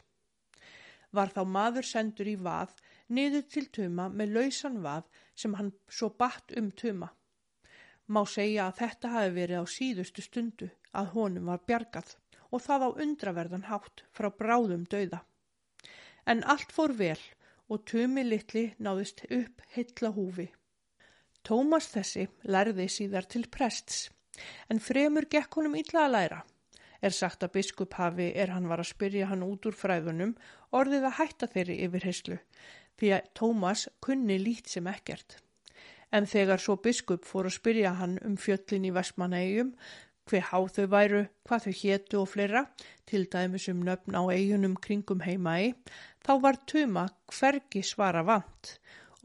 Var 1.11 1.31
þá 1.35 1.41
maður 1.55 1.87
sendur 1.87 2.29
í 2.29 2.35
vað 2.37 2.75
niður 3.17 3.47
til 3.53 3.65
Tuma 3.77 4.07
með 4.09 4.35
lausan 4.37 4.77
vað 4.85 5.09
sem 5.43 5.57
hann 5.59 5.73
svo 5.89 6.11
batt 6.23 6.53
um 6.61 6.69
Tuma. 6.71 7.09
Má 8.07 8.21
segja 8.27 8.67
að 8.67 8.77
þetta 8.81 9.13
hafi 9.15 9.33
verið 9.39 9.63
á 9.63 9.65
síðustu 9.75 10.23
stundu 10.25 10.69
að 10.91 11.11
honum 11.15 11.51
var 11.51 11.65
bjargað 11.67 12.15
og 12.51 12.63
það 12.65 12.87
á 12.87 12.89
undraverðan 13.05 13.69
hátt 13.69 14.03
frá 14.15 14.29
bráðum 14.41 14.87
dauða. 14.93 15.21
En 16.27 16.43
allt 16.53 16.73
fór 16.75 16.93
vel 16.97 17.19
og 17.71 17.85
Tumi 17.87 18.23
litli 18.27 18.65
náðist 18.83 19.23
upp 19.31 19.61
heilla 19.75 20.11
húfi. 20.11 20.49
Tómas 21.47 21.87
þessi 21.93 22.27
lærði 22.43 22.87
síðar 22.91 23.27
til 23.31 23.47
prests, 23.49 24.09
en 24.69 24.81
fremur 24.83 25.25
gekk 25.31 25.55
honum 25.57 25.77
illa 25.79 26.05
að 26.05 26.15
læra. 26.15 26.41
Er 27.01 27.15
sagt 27.15 27.41
að 27.41 27.55
biskup 27.55 27.95
hafi, 27.97 28.27
er 28.35 28.51
hann 28.53 28.67
var 28.69 28.83
að 28.83 28.91
spyrja 28.91 29.31
hann 29.31 29.45
út 29.47 29.65
úr 29.65 29.77
fræðunum, 29.77 30.35
orðið 30.69 31.07
að 31.07 31.17
hætta 31.17 31.49
þeirri 31.49 31.77
yfir 31.87 32.05
heyslu, 32.05 32.37
því 32.99 33.15
að 33.15 33.31
Tómas 33.39 33.87
kunni 34.05 34.37
lít 34.37 34.69
sem 34.69 34.91
ekkert. 34.91 35.39
En 36.11 36.27
þegar 36.27 36.59
svo 36.61 36.75
biskup 36.75 37.25
fór 37.25 37.47
að 37.47 37.57
spyrja 37.57 37.95
hann 37.97 38.19
um 38.27 38.35
fjöllin 38.37 38.85
í 38.85 38.93
Vestmannegjum, 38.93 39.71
hver 40.31 40.47
há 40.47 40.59
þau 40.71 40.85
væru, 40.87 41.21
hvað 41.47 41.65
þau 41.65 41.73
hétu 41.81 42.19
og 42.21 42.29
fleira, 42.31 42.61
til 43.05 43.25
dæmis 43.31 43.67
um 43.71 43.81
nöfn 43.83 44.15
á 44.15 44.23
eigunum 44.31 44.77
kringum 44.79 45.23
heimægi, 45.25 45.73
þá 46.23 46.33
var 46.45 46.59
Tuma 46.69 47.05
hvergi 47.27 47.83
svara 47.83 48.23
vant 48.23 48.77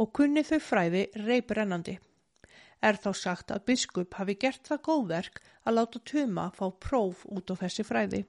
og 0.03 0.11
kunni 0.13 0.43
þau 0.45 0.59
fræði 0.61 1.07
reybrennandi. 1.23 1.97
Er 2.83 2.99
þá 3.01 3.11
sagt 3.17 3.53
að 3.55 3.65
biskup 3.71 4.19
hafi 4.19 4.35
gert 4.37 4.67
það 4.69 4.83
góðverk 4.89 5.41
að 5.65 5.79
láta 5.79 6.03
Tuma 6.11 6.51
fá 6.57 6.67
próf 6.83 7.23
út 7.31 7.55
á 7.55 7.55
þessi 7.63 7.87
fræði. 7.87 8.25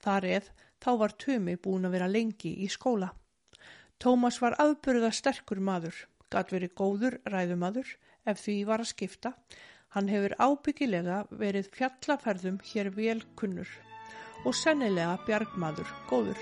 Þar 0.00 0.28
eð 0.38 0.48
þá 0.80 0.90
var 1.02 1.18
Tumi 1.18 1.58
búin 1.60 1.84
að 1.88 1.98
vera 1.98 2.08
lengi 2.08 2.54
í 2.64 2.70
skóla. 2.72 3.10
Tómas 4.00 4.40
var 4.42 4.56
aðburða 4.62 5.10
sterkur 5.12 5.60
maður, 5.60 5.94
gatt 6.30 6.50
verið 6.54 6.74
góður 6.78 7.20
ræðumadur 7.28 7.94
ef 8.24 8.40
því 8.40 8.56
var 8.70 8.82
að 8.82 8.92
skipta. 8.94 9.34
Hann 9.94 10.08
hefur 10.10 10.32
ábyggilega 10.42 11.20
verið 11.40 11.68
fjallaferðum 11.76 12.56
hér 12.66 12.90
vel 12.96 13.20
kunnur 13.38 13.70
og 14.44 14.56
sennilega 14.58 15.20
bjargmaður 15.28 15.92
góður. 16.10 16.40